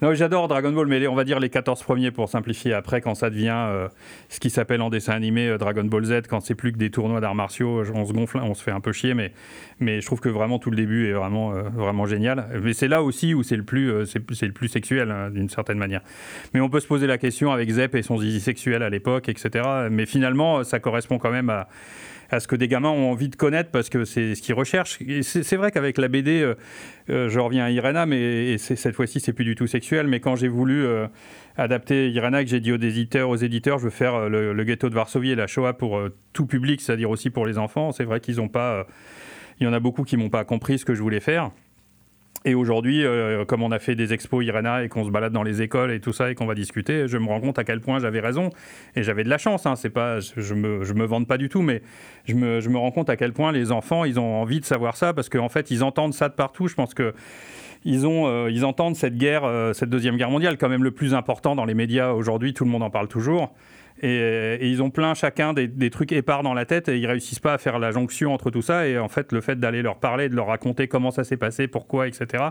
Non, 0.02 0.14
j'adore 0.14 0.48
Dragon 0.48 0.72
Ball, 0.72 0.88
mais 0.88 1.00
les- 1.00 1.08
on 1.08 1.16
va 1.16 1.24
dire 1.24 1.40
les 1.40 1.50
14 1.50 1.82
premiers 1.84 2.12
pour 2.12 2.30
simplifier. 2.30 2.74
Après, 2.74 3.02
quand 3.02 3.16
ça 3.16 3.30
devient 3.30 3.56
euh, 3.56 3.88
ce 4.30 4.40
qui 4.40 4.50
s'appelle 4.50 4.82
en 4.82 4.90
dessin 4.90 5.14
animé 5.14 5.48
euh, 5.48 5.58
Dragon 5.58 5.84
Ball 5.84 6.04
Z, 6.06 6.22
quand 6.30 6.40
c'est 6.42 6.56
plus 6.56 6.72
que 6.72 6.78
des 6.78 6.92
tournois 6.92 7.22
d'arts 7.22 7.36
martiaux, 7.36 7.84
on 7.94 8.06
se 8.06 8.14
gonfle, 8.14 8.38
on 8.38 8.54
se 8.54 8.64
fait 8.64 8.72
un 8.72 8.82
peu 8.82 8.92
chier, 8.92 9.14
mais, 9.14 9.32
mais 9.80 10.02
je 10.02 10.06
trouve 10.06 10.20
que 10.20 10.30
vraiment 10.30 10.60
tout 10.60 10.70
le 10.70 10.78
début 10.78 11.08
est 11.10 11.14
vraiment, 11.14 11.52
vraiment 11.52 12.06
génial. 12.06 12.48
Mais 12.64 12.74
c'est 12.74 12.88
là 12.88 13.02
aussi 13.04 13.34
où 13.34 13.44
c'est 13.44 13.56
le 13.58 13.64
plus, 13.64 14.06
c'est 14.06 14.46
le 14.46 14.52
plus 14.54 14.68
sexuel, 14.68 15.12
hein, 15.12 15.30
d'une 15.32 15.50
certaine 15.50 15.78
manière. 15.78 16.02
Mais 16.54 16.60
on 16.62 16.70
peut 16.70 16.80
se 16.80 16.88
poser 16.88 17.08
la 17.08 17.18
question 17.18 17.52
avec 17.52 17.70
Zep 17.70 17.96
et 17.96 18.02
son 18.04 18.18
zizi 18.18 18.40
sexuel 18.40 18.84
à 18.84 18.90
l'époque, 18.90 19.30
etc. 19.30 19.66
Mais 19.90 20.06
finalement, 20.06 20.64
ça 20.64 20.80
correspond 20.80 21.18
quand 21.18 21.32
même 21.32 21.50
à 21.50 21.68
à 22.30 22.40
ce 22.40 22.48
que 22.48 22.56
des 22.56 22.68
gamins 22.68 22.90
ont 22.90 23.12
envie 23.12 23.30
de 23.30 23.36
connaître 23.36 23.72
parce 23.72 23.90
que 23.90 24.06
c'est 24.06 24.36
ce 24.36 24.42
qu'ils 24.42 24.54
recherchent. 24.54 25.00
C'est 25.22 25.56
vrai 25.56 25.72
qu'avec 25.72 25.98
la 25.98 26.08
BD, 26.08 26.42
euh, 26.42 26.56
euh, 27.10 27.30
je 27.30 27.40
reviens 27.40 27.66
à 27.66 27.72
Irena, 27.72 28.06
mais 28.06 28.58
cette 28.58 28.96
fois-ci, 28.96 29.20
c'est 29.20 29.34
plus 29.34 29.46
du 29.46 29.56
tout 29.56 29.68
sexuel. 29.68 30.08
Mais 30.08 30.20
quand 30.20 30.36
j'ai 30.36 30.48
voulu 30.48 30.86
euh, 30.86 31.08
adapter 31.58 32.10
Irena, 32.10 32.44
que 32.44 32.50
j'ai 32.50 32.60
dit 32.60 32.72
aux 32.72 32.78
éditeurs, 32.78 33.30
aux 33.30 33.36
éditeurs, 33.36 33.80
je 33.80 33.86
veux 33.86 33.90
faire 33.90 34.30
le, 34.30 34.64
ghetto 34.64 34.90
de 34.90 34.96
Varsovie 34.96 35.32
et 35.32 35.36
la 35.36 35.48
Shoah 35.48 35.74
pour 35.74 36.00
tout 36.34 36.46
public, 36.46 36.82
c'est-à-dire 36.82 37.10
aussi 37.10 37.30
pour 37.30 37.46
les 37.46 37.58
enfants. 37.58 37.92
C'est 37.92 38.04
vrai 38.04 38.20
qu'ils 38.20 38.38
n'ont 38.38 38.50
pas. 38.50 38.86
il 39.60 39.66
y 39.66 39.68
en 39.68 39.74
a 39.74 39.80
beaucoup 39.80 40.04
qui 40.04 40.18
m'ont 40.18 40.30
pas 40.30 40.44
compris 40.44 40.78
ce 40.78 40.86
que 40.86 40.94
je 40.94 41.02
voulais 41.02 41.20
faire. 41.20 41.52
Et 42.46 42.56
aujourd'hui, 42.56 43.04
euh, 43.06 43.44
comme 43.44 43.64
on 43.64 43.72
a 43.72 43.80
fait 43.80 43.96
des 43.96 44.14
expos 44.14 44.46
Irena 44.46 44.84
et 44.84 44.90
qu'on 44.90 45.04
se 45.04 45.10
balade 45.10 45.34
dans 45.34 45.44
les 45.44 45.62
écoles 45.62 45.92
et 45.92 46.00
tout 46.00 46.14
ça 46.14 46.32
et 46.32 46.36
qu'on 46.36 46.46
va 46.46 46.56
discuter, 46.56 47.08
je 47.08 47.18
me 47.18 47.28
rends 47.28 47.42
compte 47.42 47.60
à 47.60 47.64
quel 47.64 47.82
point 47.82 48.00
j'avais 48.00 48.22
raison 48.22 48.50
et 48.96 49.04
j'avais 49.04 49.24
de 49.24 49.30
la 49.30 49.38
chance. 49.38 49.66
Hein, 49.66 49.76
c'est 49.76 49.90
pas, 49.90 50.20
je, 50.20 50.40
je 50.40 50.54
me, 50.54 50.84
je 50.84 50.94
me 50.94 51.06
vante 51.06 51.28
pas 51.28 51.38
du 51.38 51.50
tout, 51.50 51.62
mais 51.62 51.82
je 52.26 52.36
me, 52.36 52.62
je 52.62 52.70
me 52.70 52.78
rends 52.78 52.92
compte 52.92 53.10
à 53.10 53.18
quel 53.18 53.34
point 53.34 53.52
les 53.52 53.72
enfants, 53.72 54.06
ils 54.06 54.20
ont 54.20 54.42
envie 54.42 54.60
de 54.62 54.66
savoir 54.66 54.96
ça 54.96 55.14
parce 55.14 55.28
qu'en 55.28 55.50
fait, 55.50 55.70
ils 55.70 55.84
entendent 55.84 56.14
ça 56.14 56.30
de 56.30 56.34
partout. 56.34 56.68
Je 56.68 56.76
pense 56.76 56.94
que 56.94 57.14
ils, 57.86 58.06
ont, 58.06 58.28
euh, 58.28 58.50
ils 58.52 58.66
entendent 58.66 58.96
cette 58.96 59.18
guerre, 59.18 59.44
euh, 59.46 59.74
cette 59.74 59.90
deuxième 59.90 60.18
guerre 60.18 60.30
mondiale, 60.30 60.58
quand 60.58 60.70
même 60.70 60.84
le 60.84 60.92
plus 60.92 61.14
important 61.14 61.56
dans 61.56 61.66
les 61.66 61.74
médias 61.74 62.12
aujourd'hui. 62.12 62.54
Tout 62.54 62.66
le 62.66 62.72
monde 62.72 62.84
en 62.84 62.90
parle 62.90 63.08
toujours. 63.08 63.54
Et, 64.02 64.58
et 64.62 64.68
ils 64.68 64.82
ont 64.82 64.90
plein 64.90 65.14
chacun 65.14 65.54
des, 65.54 65.90
trucs 65.90 66.12
épars 66.12 66.44
dans 66.44 66.54
la 66.54 66.66
tête 66.66 66.90
et 66.90 66.98
ils 66.98 67.08
réussissent 67.08 67.40
pas 67.40 67.54
à 67.54 67.58
faire 67.58 67.80
la 67.80 67.92
jonction 67.92 68.34
entre 68.34 68.52
tout 68.52 68.62
ça. 68.62 68.88
Et 68.88 68.98
en 68.98 69.10
fait, 69.10 69.32
le 69.32 69.42
fait 69.42 69.60
d'aller 69.60 69.82
leur 69.82 69.98
parler, 70.00 70.30
de 70.30 70.36
leur 70.36 70.48
raconter 70.48 70.88
comment 70.88 71.12
ça 71.12 71.24
s'est 71.24 71.38
passé, 71.38 71.68
pourquoi, 71.68 72.08
etc., 72.08 72.50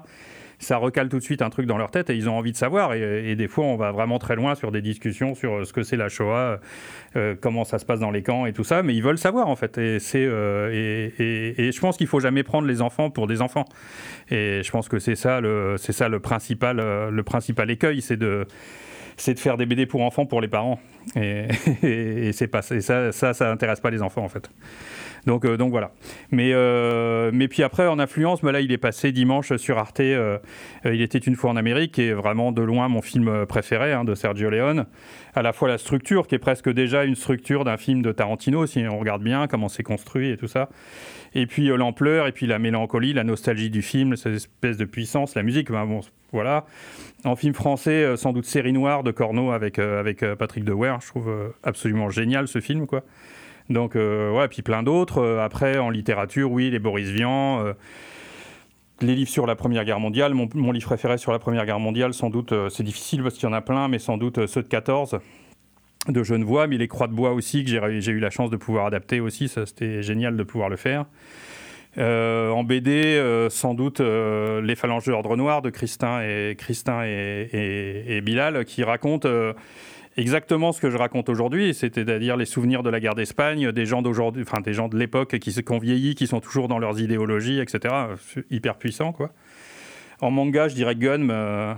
ça 0.58 0.76
recale 0.76 1.08
tout 1.08 1.18
de 1.18 1.22
suite 1.22 1.42
un 1.42 1.50
truc 1.50 1.66
dans 1.66 1.78
leur 1.78 1.90
tête 1.90 2.10
et 2.10 2.16
ils 2.16 2.28
ont 2.28 2.36
envie 2.36 2.52
de 2.52 2.56
savoir. 2.56 2.92
Et, 2.94 3.36
des 3.36 3.48
fois, 3.48 3.64
on 3.64 3.76
va 3.76 3.92
vraiment 3.92 4.18
très 4.18 4.34
loin 4.34 4.54
sur 4.54 4.72
des 4.72 4.82
discussions 4.82 5.34
sur 5.34 5.64
ce 5.64 5.72
que 5.72 5.82
c'est 5.82 5.96
la 5.96 6.08
Shoah, 6.08 6.58
euh, 7.16 7.36
comment 7.40 7.64
ça 7.64 7.78
se 7.78 7.84
passe 7.84 8.00
dans 8.00 8.10
les 8.10 8.22
camps 8.22 8.44
et 8.46 8.52
tout 8.52 8.64
ça. 8.64 8.82
Mais 8.82 8.94
ils 8.94 9.02
veulent 9.02 9.18
savoir 9.18 9.48
en 9.48 9.56
fait. 9.56 9.78
Et, 9.78 10.00
c'est, 10.00 10.26
euh, 10.26 10.70
et, 11.18 11.70
je 11.70 11.80
pense 11.80 11.96
qu'il 11.96 12.08
faut 12.08 12.20
jamais 12.20 12.42
prendre 12.42 12.66
les 12.66 12.82
enfants 12.82 13.10
pour 13.10 13.26
des 13.26 13.40
enfants. 13.40 13.66
Et 14.30 14.62
je 14.64 14.70
pense 14.70 14.88
que 14.88 14.98
c'est 14.98 15.14
ça 15.14 15.40
le, 15.40 15.76
c'est 15.78 15.92
ça 15.92 16.08
le 16.08 16.18
principal, 16.18 16.80
euh, 16.80 17.10
le 17.10 17.22
principal 17.22 17.70
écueil, 17.70 18.02
c'est 18.02 18.16
de 18.16 18.46
c'est 19.18 19.34
de 19.34 19.38
faire 19.40 19.56
des 19.56 19.66
BD 19.66 19.86
pour 19.86 20.02
enfants 20.02 20.26
pour 20.26 20.40
les 20.40 20.48
parents. 20.48 20.80
Et, 21.16 21.46
et- 21.82 22.26
et 22.28 22.32
c'est 22.32 22.48
pas 22.48 22.60
et 22.70 22.80
ça, 22.80 23.12
ça, 23.12 23.34
ça 23.34 23.50
intéresse 23.50 23.80
pas 23.80 23.90
les 23.90 24.02
enfants 24.02 24.24
en 24.24 24.28
fait. 24.28 24.50
Donc, 25.26 25.44
euh, 25.44 25.56
donc 25.58 25.70
voilà. 25.72 25.90
Mais, 26.30 26.52
euh, 26.54 27.30
mais 27.34 27.48
puis 27.48 27.62
après, 27.62 27.86
en 27.86 27.98
influence, 27.98 28.40
bah 28.40 28.52
là, 28.52 28.60
il 28.60 28.72
est 28.72 28.78
passé 28.78 29.12
dimanche 29.12 29.54
sur 29.56 29.76
Arte. 29.76 30.00
euh, 30.00 30.38
il 30.84 31.02
était 31.02 31.18
une 31.18 31.34
fois 31.34 31.50
en 31.50 31.56
Amérique, 31.56 31.92
qui 31.92 32.02
est 32.02 32.12
vraiment 32.12 32.50
de 32.52 32.62
loin 32.62 32.88
mon 32.88 33.02
film 33.02 33.44
préféré 33.46 33.92
hein, 33.92 34.04
de 34.04 34.14
Sergio 34.14 34.48
Leone. 34.48 34.86
À 35.34 35.42
la 35.42 35.52
fois 35.52 35.68
la 35.68 35.76
structure, 35.76 36.26
qui 36.28 36.34
est 36.36 36.38
presque 36.38 36.70
déjà 36.72 37.04
une 37.04 37.16
structure 37.16 37.64
d'un 37.64 37.76
film 37.76 38.00
de 38.00 38.12
Tarantino, 38.12 38.64
si 38.66 38.84
on 38.88 38.98
regarde 38.98 39.22
bien 39.22 39.48
comment 39.48 39.68
c'est 39.68 39.82
construit 39.82 40.30
et 40.30 40.36
tout 40.36 40.48
ça. 40.48 40.68
Et 41.34 41.46
puis 41.46 41.66
l'ampleur, 41.66 42.26
et 42.26 42.32
puis 42.32 42.46
la 42.46 42.58
mélancolie, 42.58 43.12
la 43.12 43.24
nostalgie 43.24 43.70
du 43.70 43.82
film, 43.82 44.16
cette 44.16 44.34
espèce 44.34 44.78
de 44.78 44.84
puissance, 44.86 45.34
la 45.34 45.42
musique, 45.42 45.68
voilà. 46.32 46.66
En 47.24 47.36
film 47.36 47.54
français, 47.54 48.04
euh, 48.04 48.16
sans 48.16 48.32
doute 48.32 48.44
Série 48.44 48.72
Noire 48.72 49.02
de 49.02 49.10
Corneau 49.10 49.50
avec, 49.50 49.78
euh, 49.78 49.98
avec 49.98 50.22
euh, 50.22 50.36
Patrick 50.36 50.64
Dewar, 50.64 51.00
je 51.00 51.08
trouve 51.08 51.54
absolument 51.62 52.10
génial 52.10 52.48
ce 52.48 52.60
film, 52.60 52.86
quoi. 52.86 53.02
Donc, 53.70 53.96
ouais, 53.96 54.48
puis 54.48 54.62
plein 54.62 54.82
d'autres. 54.82 55.22
Après, 55.42 55.76
en 55.76 55.90
littérature, 55.90 56.50
oui, 56.50 56.70
les 56.70 56.78
Boris 56.78 57.10
Vian, 57.10 57.62
les 59.02 59.14
livres 59.14 59.28
sur 59.28 59.44
la 59.44 59.56
Première 59.56 59.84
Guerre 59.84 60.00
mondiale. 60.00 60.32
Mon, 60.32 60.72
livre 60.72 60.86
préféré 60.86 61.18
sur 61.18 61.32
la 61.32 61.38
Première 61.38 61.66
Guerre 61.66 61.78
mondiale, 61.78 62.14
sans 62.14 62.30
doute, 62.30 62.54
c'est 62.70 62.82
difficile 62.82 63.22
parce 63.22 63.34
qu'il 63.34 63.46
y 63.46 63.52
en 63.52 63.52
a 63.52 63.60
plein, 63.60 63.88
mais 63.88 63.98
sans 63.98 64.16
doute 64.16 64.46
ceux 64.46 64.62
de 64.62 64.68
14 64.68 65.18
de 66.08 66.22
Genevois, 66.22 66.66
mais 66.66 66.78
les 66.78 66.88
Croix 66.88 67.08
de 67.08 67.12
bois 67.12 67.32
aussi, 67.32 67.62
que 67.62 68.00
j'ai 68.00 68.12
eu 68.12 68.20
la 68.20 68.30
chance 68.30 68.48
de 68.48 68.56
pouvoir 68.56 68.86
adapter 68.86 69.20
aussi. 69.20 69.48
C'était 69.48 70.02
génial 70.02 70.38
de 70.38 70.42
pouvoir 70.44 70.70
le 70.70 70.76
faire. 70.76 71.04
Euh, 71.98 72.50
en 72.50 72.62
BD, 72.62 72.90
euh, 73.16 73.50
sans 73.50 73.74
doute 73.74 74.00
euh, 74.00 74.60
Les 74.60 74.76
Phalanges 74.76 75.04
de 75.06 75.10
l'Ordre 75.10 75.36
Noir 75.36 75.62
de 75.62 75.70
Christin 75.70 76.22
et, 76.22 78.20
Bilal, 78.22 78.64
qui 78.64 78.84
racontent 78.84 79.28
exactement 80.16 80.72
ce 80.72 80.80
que 80.80 80.90
je 80.90 80.96
raconte 80.96 81.28
aujourd'hui, 81.28 81.74
c'est-à-dire 81.74 82.36
les 82.36 82.44
souvenirs 82.44 82.82
de 82.82 82.90
la 82.90 83.00
guerre 83.00 83.14
d'Espagne, 83.14 83.72
des 83.72 83.86
gens 83.86 84.02
d'aujourd'hui, 84.02 84.42
enfin 84.46 84.60
des 84.60 84.72
gens 84.72 84.88
de 84.88 84.96
l'époque 84.96 85.38
qui, 85.38 85.52
qui 85.52 85.72
ont 85.72 85.78
vieilli, 85.78 86.14
qui 86.14 86.26
sont 86.26 86.40
toujours 86.40 86.68
dans 86.68 86.78
leurs 86.78 87.00
idéologies, 87.00 87.58
etc. 87.60 87.94
Hyper 88.50 88.76
puissant, 88.76 89.12
quoi. 89.12 89.30
En 90.20 90.30
manga, 90.30 90.68
je 90.68 90.74
dirais 90.74 90.94
Gun, 90.96 91.76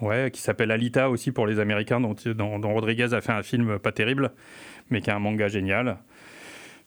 ouais, 0.00 0.30
qui 0.32 0.40
s'appelle 0.40 0.70
Alita 0.70 1.10
aussi 1.10 1.32
pour 1.32 1.46
les 1.46 1.58
Américains, 1.58 2.00
dont- 2.00 2.58
dont 2.58 2.74
Rodriguez 2.74 3.12
a 3.14 3.20
fait 3.20 3.32
un 3.32 3.42
film 3.42 3.78
pas 3.78 3.92
terrible, 3.92 4.30
mais 4.90 5.00
qui 5.00 5.10
est 5.10 5.12
un 5.12 5.18
manga 5.20 5.48
génial. 5.48 5.98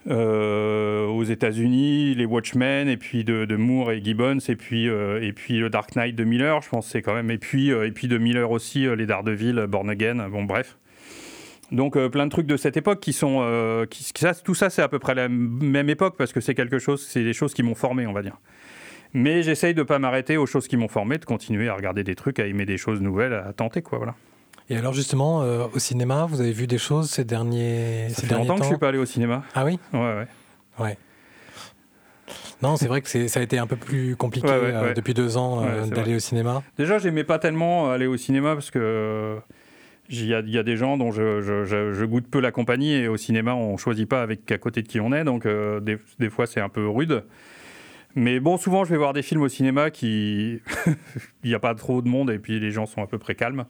Euh, 0.07 1.07
aux 1.07 1.23
États-Unis, 1.23 2.13
les 2.13 2.25
Watchmen, 2.25 2.87
et 2.87 2.97
puis 2.97 3.23
de, 3.23 3.55
Moore 3.55 3.91
et 3.91 4.03
Gibbons, 4.03 4.37
et 4.47 4.55
puis, 4.55 4.87
euh, 4.87 5.19
et 5.23 5.33
puis 5.33 5.57
le 5.57 5.69
Dark 5.71 5.95
Knight 5.95 6.15
de 6.15 6.23
Miller, 6.23 6.61
je 6.61 6.69
pense 6.69 6.87
c'est 6.87 7.01
quand 7.01 7.15
même, 7.15 7.31
et 7.31 7.39
puis, 7.39 7.71
euh, 7.71 7.87
et 7.87 7.91
puis 7.91 8.07
de 8.07 8.19
Miller 8.19 8.51
aussi, 8.51 8.85
euh, 8.85 8.95
les 8.95 9.07
Daredevil, 9.07 9.65
Born 9.67 9.89
Again, 9.89 10.29
bon 10.29 10.43
bref. 10.43 10.77
Donc 11.71 11.97
euh, 11.97 12.09
plein 12.09 12.25
de 12.25 12.31
trucs 12.31 12.45
de 12.45 12.57
cette 12.57 12.77
époque 12.77 12.99
qui 12.99 13.13
sont, 13.13 13.39
euh, 13.41 13.85
tout 14.43 14.53
ça 14.53 14.69
c'est 14.69 14.81
à 14.81 14.87
peu 14.87 14.99
près 14.99 15.15
la 15.15 15.27
même 15.27 15.89
époque 15.89 16.15
parce 16.17 16.31
que 16.31 16.39
c'est 16.39 16.53
quelque 16.53 16.79
chose, 16.79 17.05
c'est 17.05 17.23
des 17.23 17.33
choses 17.33 17.53
qui 17.53 17.63
m'ont 17.63 17.75
formé, 17.75 18.05
on 18.05 18.13
va 18.13 18.21
dire. 18.21 18.37
Mais 19.13 19.43
j'essaye 19.43 19.73
de 19.73 19.83
pas 19.83 19.97
m'arrêter 19.97 20.37
aux 20.37 20.45
choses 20.45 20.67
qui 20.67 20.77
m'ont 20.77 20.87
formé, 20.87 21.17
de 21.17 21.25
continuer 21.25 21.69
à 21.69 21.73
regarder 21.73 22.03
des 22.03 22.15
trucs, 22.15 22.39
à 22.39 22.45
aimer 22.45 22.65
des 22.65 22.77
choses 22.77 23.01
nouvelles, 23.01 23.33
à 23.33 23.53
tenter 23.53 23.81
quoi, 23.81 23.97
voilà. 23.97 24.15
Et 24.69 24.77
alors 24.77 24.93
justement, 24.93 25.43
euh, 25.43 25.65
au 25.73 25.79
cinéma, 25.79 26.25
vous 26.27 26.41
avez 26.41 26.51
vu 26.51 26.65
des 26.67 26.77
choses 26.79 27.09
ces 27.09 27.23
derniers, 27.23 28.07
Ça 28.09 28.15
ces 28.15 28.21
fait 28.23 28.27
derniers 28.27 28.47
longtemps 28.47 28.55
que 28.55 28.59
temps 28.61 28.65
je 28.65 28.69
suis 28.69 28.79
pas 28.79 28.87
allé 28.89 28.97
au 28.97 29.05
cinéma. 29.05 29.43
Ah 29.53 29.63
oui 29.65 29.79
Ouais 29.93 29.99
ouais. 29.99 30.27
Ouais. 30.79 30.97
Non, 32.63 32.75
c'est 32.77 32.87
vrai 32.87 33.01
que 33.01 33.27
ça 33.27 33.39
a 33.39 33.43
été 33.43 33.59
un 33.59 33.67
peu 33.67 33.75
plus 33.75 34.15
compliqué 34.15 34.47
Ouais, 34.47 34.53
ouais, 34.59 34.73
euh, 34.73 34.81
ouais. 34.87 34.93
depuis 34.93 35.13
deux 35.13 35.37
ans 35.37 35.63
euh, 35.63 35.85
d'aller 35.85 36.15
au 36.15 36.19
cinéma. 36.19 36.63
Déjà, 36.77 36.97
j'aimais 36.97 37.23
pas 37.23 37.37
tellement 37.37 37.91
aller 37.91 38.07
au 38.07 38.17
cinéma 38.17 38.55
parce 38.55 38.71
que 38.71 38.79
euh, 38.81 39.35
il 40.09 40.25
y, 40.25 40.33
a- 40.33 40.39
il 40.39 40.49
y 40.49 40.57
a 40.57 40.63
des 40.63 40.77
gens 40.77 40.97
dont 40.97 41.11
je, 41.11 41.41
je- 41.41 41.65
je- 41.65 41.93
je 41.93 42.05
goûte 42.05 42.25
peu 42.27 42.39
la 42.39 42.51
compagnie 42.51 42.93
et 42.93 43.07
au 43.07 43.17
cinéma, 43.17 43.53
on 43.53 43.77
choisit 43.77 44.07
pas 44.09 44.21
avec 44.23 44.51
à 44.51 44.57
côté 44.57 44.81
de 44.81 44.87
qui 44.87 44.99
on 44.99 45.11
est, 45.13 45.23
donc 45.23 45.45
des, 45.45 45.97
des 46.19 46.29
fois 46.29 46.47
c'est 46.47 46.61
un 46.61 46.69
peu 46.69 46.87
rude. 46.87 47.23
Mais 48.15 48.39
bon, 48.39 48.57
souvent 48.57 48.85
je 48.85 48.91
vais 48.91 48.97
voir 48.97 49.13
des 49.13 49.21
films 49.21 49.41
au 49.41 49.49
cinéma 49.49 49.91
qui 49.91 50.61
il 51.43 51.49
n'y 51.49 51.53
a 51.53 51.59
pas 51.59 51.75
trop 51.75 52.01
de 52.01 52.07
monde 52.07 52.31
et 52.31 52.39
puis 52.39 52.59
les 52.59 52.71
gens 52.71 52.85
sont 52.85 53.03
à 53.03 53.07
peu 53.07 53.17
près 53.19 53.35
calmes. 53.35 53.65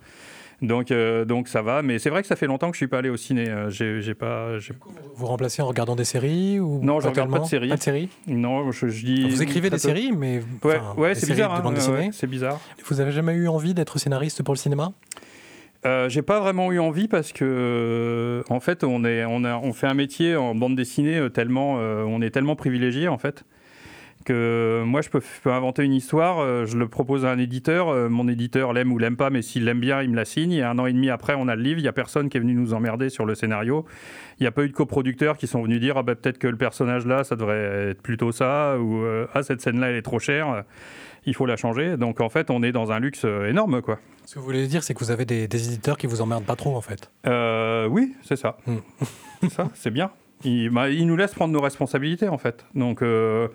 Donc, 0.62 0.91
euh, 0.91 1.26
donc 1.26 1.47
ça 1.47 1.62
va, 1.62 1.82
mais 1.82 1.99
c'est 1.99 2.10
vrai 2.10 2.22
que 2.22 2.28
ça 2.28 2.36
fait 2.36 2.47
longtemps 2.47 2.70
que 2.70 2.76
je 2.76 2.80
suis 2.80 2.88
pas 2.88 2.99
allé 2.99 3.10
au 3.10 3.18
ciné. 3.18 3.49
Euh, 3.49 3.70
J'ai 3.70 4.14
pas, 4.14 4.58
j'ai- 4.60 4.74
Vous 5.16 5.26
remplacez 5.26 5.62
en 5.62 5.68
regardant 5.68 5.95
des 5.95 6.06
séries 6.06 6.60
ou 6.60 6.80
Non, 6.82 6.99
je 6.99 7.08
regarde 7.08 7.28
tellement 7.30 7.38
pas 7.38 7.43
de 7.43 7.49
séries. 7.49 7.70
Pas 7.70 7.76
de 7.78 7.82
séries 7.84 8.10
non, 8.28 8.72
je, 8.72 8.88
je 8.88 9.06
dis. 9.06 9.30
Vous 9.30 9.41
écrivez 9.41 9.70
des 9.70 9.78
séries, 9.78 10.12
mais 10.12 10.41
Ouais, 10.64 10.80
ouais 10.97 11.16
c'est 11.16 11.28
bizarre. 11.28 11.66
hein, 11.66 11.91
ouais, 11.91 12.10
c'est 12.14 12.28
bizarre. 12.28 12.60
Vous 12.86 13.01
avez 13.01 13.12
jamais 13.12 13.34
eu 13.34 13.47
envie 13.47 13.74
d'être 13.74 13.99
scénariste 13.99 14.43
pour 14.43 14.53
le 14.53 14.60
cinéma? 14.60 14.93
Euh, 15.86 16.10
j'ai 16.10 16.24
pas 16.24 16.39
vraiment 16.39 16.72
eu 16.72 16.80
envie 16.80 17.08
parce 17.08 17.32
que 17.32 17.45
euh, 17.45 18.41
en 18.49 18.60
fait 18.60 18.84
on 18.84 19.06
est 19.06 19.24
on 19.26 19.43
a 19.43 19.58
on 19.58 19.72
fait 19.72 19.86
un 19.86 19.93
métier 19.93 20.36
en 20.36 20.56
bande 20.56 20.76
dessinée 20.76 21.28
tellement 21.32 21.76
euh, 21.78 22.03
on 22.08 22.24
est 22.24 22.32
tellement 22.32 22.56
privilégié 22.56 23.08
en 23.08 23.20
fait 23.20 23.43
que 24.26 24.84
moi 24.86 25.01
je 25.01 25.09
peux, 25.09 25.21
je 25.21 25.41
peux 25.41 25.51
inventer 25.51 25.84
une 25.84 25.93
histoire 25.93 26.39
euh, 26.39 26.65
je 26.65 26.78
le 26.78 26.88
propose 26.88 27.26
à 27.26 27.32
un 27.32 27.38
éditeur 27.38 27.89
euh, 27.89 28.09
mon 28.09 28.28
éditeur 28.28 28.73
l'aime 28.73 28.91
ou 28.91 28.97
l'aime 28.97 29.15
pas 29.15 29.30
mais 29.30 29.41
s'il 29.41 29.63
l'aime 29.65 29.80
bien 29.80 30.01
il 30.01 30.09
me 30.09 30.15
la 30.15 30.26
signe 30.26 30.51
et 30.51 30.63
un 30.63 30.78
an 30.80 30.86
et 30.86 30.93
demi 30.93 31.09
après 31.09 31.36
on 31.38 31.47
a 31.47 31.55
le 31.55 31.61
livre 31.61 31.80
il 31.80 31.86
y 31.86 31.88
a 31.88 31.93
personne 31.93 32.30
qui 32.30 32.38
est 32.38 32.39
venu 32.39 32.53
nous 32.53 32.73
emmerder 32.73 33.09
sur 33.09 33.26
le 33.26 33.36
scénario 33.36 33.86
il 34.39 34.43
n'y 34.43 34.47
a 34.47 34.51
pas 34.51 34.63
eu 34.63 34.67
de 34.67 34.73
coproducteurs 34.73 35.38
qui 35.38 35.47
sont 35.47 35.63
venus 35.63 35.80
dire 35.80 35.97
ah 35.97 36.03
bah, 36.03 36.15
peut-être 36.15 36.38
que 36.38 36.47
le 36.47 36.57
personnage 36.57 37.05
là 37.05 37.23
ça 37.23 37.36
devrait 37.36 37.91
être 37.91 38.01
plutôt 38.01 38.32
ça 38.32 38.78
ou 38.78 39.03
euh, 39.03 39.28
ah 39.34 39.43
cette 39.43 39.61
scène 39.61 39.80
là 39.80 39.89
elle 39.89 39.95
est 39.95 40.01
trop 40.01 40.19
chère 40.19 40.63
il 41.26 41.34
faut 41.34 41.45
la 41.45 41.55
changer 41.55 41.95
donc 41.95 42.19
en 42.19 42.30
fait 42.30 42.49
on 42.49 42.63
est 42.63 42.71
dans 42.71 42.91
un 42.91 42.99
luxe 42.99 43.26
énorme 43.47 43.82
quoi 43.82 43.99
Ce 44.26 44.34
que 44.34 44.39
vous 44.39 44.45
voulez 44.45 44.65
dire, 44.67 44.84
c'est 44.84 44.95
que 44.95 44.99
vous 44.99 45.11
avez 45.11 45.26
des, 45.26 45.47
des 45.47 45.67
éditeurs 45.67 45.97
qui 45.97 46.07
vous 46.07 46.19
emmerdent 46.21 46.45
pas 46.45 46.55
trop, 46.55 46.76
en 46.76 46.82
fait. 46.82 47.11
Euh, 47.28 47.88
oui, 47.88 48.15
c'est 48.23 48.36
ça. 48.36 48.57
Hmm. 48.65 48.78
Ça, 49.49 49.69
c'est 49.76 49.91
bien. 49.91 50.09
Il, 50.43 50.69
bah, 50.71 50.89
nous 50.89 51.15
laisse 51.15 51.34
prendre 51.34 51.53
nos 51.53 51.61
responsabilités, 51.61 52.28
en 52.28 52.39
fait. 52.39 52.65
Donc, 52.73 53.03
euh, 53.03 53.47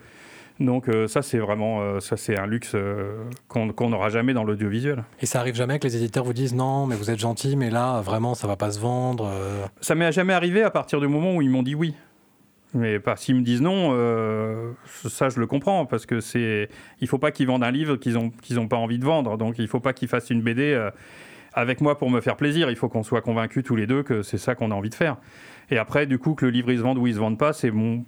Donc 0.61 0.89
euh, 0.89 1.07
ça, 1.07 1.21
c'est 1.21 1.39
vraiment 1.39 1.81
euh, 1.81 1.99
ça, 1.99 2.17
c'est 2.17 2.37
un 2.37 2.45
luxe 2.45 2.73
euh, 2.75 3.23
qu'on 3.47 3.89
n'aura 3.89 4.09
jamais 4.09 4.33
dans 4.33 4.43
l'audiovisuel. 4.43 5.03
Et 5.19 5.25
ça 5.25 5.39
arrive 5.39 5.55
jamais 5.55 5.79
que 5.79 5.87
les 5.87 5.97
éditeurs 5.97 6.23
vous 6.23 6.33
disent 6.33 6.53
non, 6.53 6.85
mais 6.85 6.95
vous 6.95 7.09
êtes 7.09 7.19
gentil, 7.19 7.55
mais 7.55 7.71
là, 7.71 8.01
vraiment, 8.01 8.35
ça 8.35 8.47
va 8.47 8.55
pas 8.55 8.71
se 8.71 8.79
vendre. 8.79 9.31
Ça 9.81 9.95
m'est 9.95 10.11
jamais 10.11 10.33
arrivé 10.33 10.61
à 10.63 10.69
partir 10.69 11.01
du 11.01 11.07
moment 11.07 11.35
où 11.35 11.41
ils 11.41 11.49
m'ont 11.49 11.63
dit 11.63 11.75
oui. 11.75 11.95
Mais 12.73 12.99
pas 12.99 13.17
s'ils 13.17 13.35
me 13.35 13.41
disent 13.41 13.61
non, 13.61 13.91
ça 15.09 15.27
je 15.27 15.39
le 15.39 15.47
comprends 15.47 15.85
parce 15.85 16.05
que 16.05 16.21
c'est, 16.21 16.69
il 17.01 17.07
faut 17.07 17.17
pas 17.17 17.31
qu'ils 17.31 17.47
vendent 17.47 17.65
un 17.65 17.71
livre 17.71 17.97
qu'ils 17.97 18.17
ont 18.17 18.29
qu'ils 18.29 18.61
ont 18.61 18.67
pas 18.69 18.77
envie 18.77 18.99
de 18.99 19.03
vendre. 19.03 19.37
Donc 19.37 19.55
il 19.57 19.67
faut 19.67 19.81
pas 19.81 19.91
qu'ils 19.91 20.07
fassent 20.07 20.29
une 20.29 20.41
BD 20.41 20.79
avec 21.53 21.81
moi 21.81 21.97
pour 21.97 22.09
me 22.09 22.21
faire 22.21 22.37
plaisir. 22.37 22.69
Il 22.69 22.77
faut 22.77 22.87
qu'on 22.87 23.03
soit 23.03 23.21
convaincus 23.21 23.65
tous 23.65 23.75
les 23.75 23.87
deux 23.87 24.03
que 24.03 24.21
c'est 24.21 24.37
ça 24.37 24.55
qu'on 24.55 24.71
a 24.71 24.75
envie 24.75 24.89
de 24.89 24.95
faire. 24.95 25.17
Et 25.69 25.77
après, 25.77 26.05
du 26.05 26.19
coup, 26.19 26.33
que 26.33 26.45
le 26.45 26.51
livre 26.51 26.71
il 26.71 26.77
se 26.77 26.83
vende 26.83 26.97
ou 26.97 27.07
il 27.07 27.13
se 27.13 27.19
vende 27.19 27.37
pas, 27.37 27.51
c'est 27.51 27.71
mon, 27.71 28.05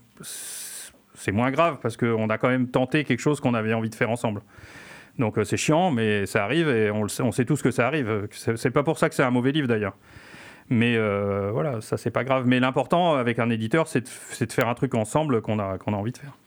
c'est 1.15 1.31
moins 1.31 1.51
grave 1.51 1.77
parce 1.81 1.97
qu'on 1.97 2.29
a 2.29 2.37
quand 2.37 2.49
même 2.49 2.67
tenté 2.67 3.03
quelque 3.03 3.19
chose 3.19 3.39
qu'on 3.39 3.53
avait 3.53 3.73
envie 3.73 3.89
de 3.89 3.95
faire 3.95 4.09
ensemble. 4.09 4.41
Donc 5.19 5.37
euh, 5.37 5.43
c'est 5.43 5.57
chiant, 5.57 5.91
mais 5.91 6.25
ça 6.25 6.43
arrive 6.43 6.67
et 6.69 6.89
on, 6.91 7.07
sait, 7.07 7.23
on 7.23 7.31
sait 7.31 7.45
tous 7.45 7.61
que 7.61 7.71
ça 7.71 7.87
arrive. 7.87 8.27
C'est 8.31 8.71
pas 8.71 8.83
pour 8.83 8.97
ça 8.97 9.09
que 9.09 9.15
c'est 9.15 9.23
un 9.23 9.31
mauvais 9.31 9.51
livre 9.51 9.67
d'ailleurs. 9.67 9.95
Mais 10.69 10.95
euh, 10.95 11.51
voilà, 11.51 11.81
ça 11.81 11.97
c'est 11.97 12.11
pas 12.11 12.23
grave. 12.23 12.45
Mais 12.47 12.59
l'important 12.59 13.15
avec 13.15 13.39
un 13.39 13.49
éditeur, 13.49 13.87
c'est 13.87 14.01
de, 14.01 14.51
faire 14.51 14.67
un 14.67 14.73
truc 14.73 14.95
ensemble 14.95 15.41
qu'on 15.41 15.59
a, 15.59 15.77
qu'on 15.77 15.93
a 15.93 15.97
envie 15.97 16.11
de 16.11 16.17
faire. 16.17 16.37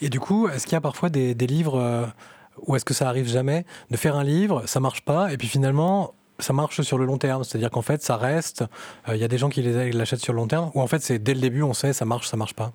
Et 0.00 0.08
du 0.08 0.20
coup, 0.20 0.48
est-ce 0.48 0.64
qu'il 0.64 0.74
y 0.74 0.76
a 0.76 0.80
parfois 0.80 1.08
des, 1.08 1.34
livres 1.34 1.78
euh, 1.80 2.06
où 2.66 2.76
est-ce 2.76 2.84
que 2.84 2.94
ça 2.94 3.08
arrive 3.08 3.28
jamais? 3.28 3.64
De 3.90 3.96
faire 3.96 4.16
un 4.16 4.24
livre, 4.24 4.62
ça 4.66 4.80
marche 4.80 5.02
pas, 5.02 5.32
et 5.32 5.36
puis 5.36 5.48
finalement 5.48 6.14
ça 6.38 6.52
marche 6.52 6.82
sur 6.82 6.98
le 6.98 7.06
long 7.06 7.16
terme, 7.16 7.44
c'est-à-dire 7.44 7.70
qu'en 7.70 7.82
fait 7.82 8.02
ça 8.02 8.16
reste, 8.16 8.62
euh, 9.08 9.16
il 9.16 9.20
y 9.20 9.24
a 9.24 9.28
des 9.28 9.38
gens 9.38 9.48
qui 9.48 9.62
l'achètent 9.62 10.20
sur 10.20 10.34
le 10.34 10.36
long 10.36 10.46
terme, 10.46 10.70
ou 10.74 10.82
en 10.82 10.86
fait 10.86 11.00
c'est 11.00 11.18
dès 11.18 11.32
le 11.32 11.40
début 11.40 11.62
on 11.62 11.72
sait 11.72 11.94
ça 11.94 12.04
marche, 12.04 12.28
ça 12.28 12.36
marche 12.36 12.54
pas? 12.54 12.72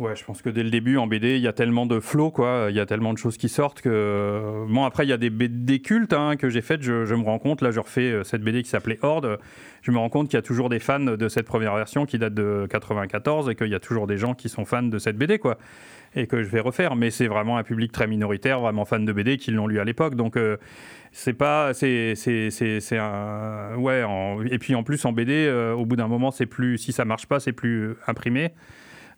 Ouais, 0.00 0.16
je 0.16 0.24
pense 0.24 0.42
que 0.42 0.50
dès 0.50 0.64
le 0.64 0.70
début 0.70 0.96
en 0.96 1.06
BD, 1.06 1.36
il 1.36 1.42
y 1.42 1.46
a 1.46 1.52
tellement 1.52 1.86
de 1.86 2.00
flow, 2.00 2.32
quoi. 2.32 2.66
Il 2.68 2.74
y 2.74 2.80
a 2.80 2.86
tellement 2.86 3.12
de 3.12 3.18
choses 3.18 3.36
qui 3.36 3.48
sortent 3.48 3.80
que. 3.80 4.64
Bon, 4.68 4.84
après, 4.84 5.06
il 5.06 5.08
y 5.08 5.12
a 5.12 5.16
des 5.16 5.30
BD 5.30 5.80
cultes 5.80 6.12
hein, 6.12 6.34
que 6.36 6.48
j'ai 6.48 6.62
faites. 6.62 6.82
Je, 6.82 7.14
me 7.14 7.22
rends 7.22 7.38
compte, 7.38 7.62
là, 7.62 7.70
je 7.70 7.78
refais 7.78 8.10
euh, 8.10 8.24
cette 8.24 8.42
BD 8.42 8.64
qui 8.64 8.70
s'appelait 8.70 8.98
Horde. 9.02 9.38
Je 9.82 9.92
me 9.92 9.98
rends 9.98 10.08
compte 10.08 10.28
qu'il 10.28 10.36
y 10.36 10.38
a 10.38 10.42
toujours 10.42 10.68
des 10.68 10.80
fans 10.80 10.98
de 10.98 11.28
cette 11.28 11.46
première 11.46 11.76
version 11.76 12.06
qui 12.06 12.18
date 12.18 12.34
de 12.34 12.66
94 12.70 13.48
et 13.50 13.54
qu'il 13.54 13.68
y 13.68 13.74
a 13.74 13.80
toujours 13.80 14.08
des 14.08 14.18
gens 14.18 14.34
qui 14.34 14.48
sont 14.48 14.64
fans 14.64 14.82
de 14.82 14.98
cette 14.98 15.16
BD, 15.16 15.38
quoi. 15.38 15.58
Et 16.16 16.26
que 16.26 16.42
je 16.42 16.48
vais 16.48 16.60
refaire. 16.60 16.96
Mais 16.96 17.10
c'est 17.10 17.28
vraiment 17.28 17.56
un 17.56 17.62
public 17.62 17.92
très 17.92 18.08
minoritaire, 18.08 18.58
vraiment 18.58 18.84
fan 18.84 19.04
de 19.04 19.12
BD 19.12 19.36
qui 19.36 19.52
l'ont 19.52 19.68
lu 19.68 19.78
à 19.78 19.84
l'époque. 19.84 20.16
Donc. 20.16 20.36
euh, 20.36 20.56
c'est 21.16 21.32
pas 21.32 21.72
c'est 21.74 22.16
c'est 22.16 22.98
un 22.98 23.76
ouais 23.76 24.04
et 24.50 24.58
puis 24.58 24.74
en 24.74 24.82
plus 24.82 25.04
en 25.04 25.12
BD 25.12 25.46
euh, 25.46 25.72
au 25.72 25.86
bout 25.86 25.94
d'un 25.94 26.08
moment 26.08 26.32
c'est 26.32 26.44
plus 26.44 26.76
si 26.76 26.90
ça 26.90 27.04
marche 27.04 27.26
pas 27.26 27.38
c'est 27.38 27.52
plus 27.52 27.82
euh, 27.82 27.96
imprimé 28.08 28.50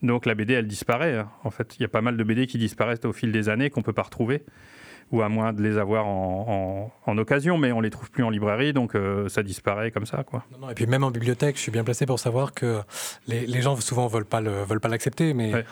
donc 0.07 0.27
la 0.27 0.35
BD, 0.35 0.55
elle 0.55 0.67
disparaît. 0.67 1.19
hein. 1.19 1.29
En 1.45 1.51
fait, 1.51 1.77
il 1.79 1.83
y 1.83 1.85
a 1.85 1.89
pas 1.89 2.01
mal 2.03 2.17
de 2.17 2.25
BD 2.25 2.47
qui 2.47 2.59
disparaissent 2.59 3.05
au 3.05 3.13
fil 3.13 3.33
des 3.33 3.49
années 3.49 3.71
qu'on 3.71 3.83
peut 3.83 3.93
pas 3.93 4.03
retrouver, 4.03 4.45
ou 5.13 5.23
à 5.23 5.29
moins 5.29 5.53
de 5.53 5.63
les 5.63 5.79
avoir 5.79 6.07
en, 6.07 6.91
en- 7.07 7.11
en 7.11 7.19
occasion, 7.19 7.59
mais 7.59 7.73
on 7.73 7.81
les 7.81 7.91
trouve 7.91 8.11
plus 8.11 8.25
en 8.25 8.31
librairie, 8.31 8.73
donc 8.73 8.95
euh, 8.95 9.29
ça 9.29 9.43
disparaît 9.43 9.91
comme 9.91 10.07
ça, 10.07 10.25
quoi. 10.25 10.45
Non, 10.53 10.59
non, 10.67 10.71
et 10.71 10.75
puis 10.75 10.87
même 10.87 11.05
en 11.05 11.11
bibliothèque, 11.11 11.57
je 11.57 11.61
suis 11.63 11.73
bien 11.73 11.85
placé 11.85 12.07
pour 12.07 12.19
savoir 12.19 12.53
que 12.55 12.81
les, 13.29 13.47
les 13.47 13.63
gens 13.63 13.77
souvent 13.77 14.07
veulent 14.07 14.25
pas 14.25 14.41
le, 14.41 14.63
veulent 14.65 14.81
pas 14.81 14.89
l'accepter, 14.89 15.33
mais 15.35 15.53
Ouais. 15.55 15.65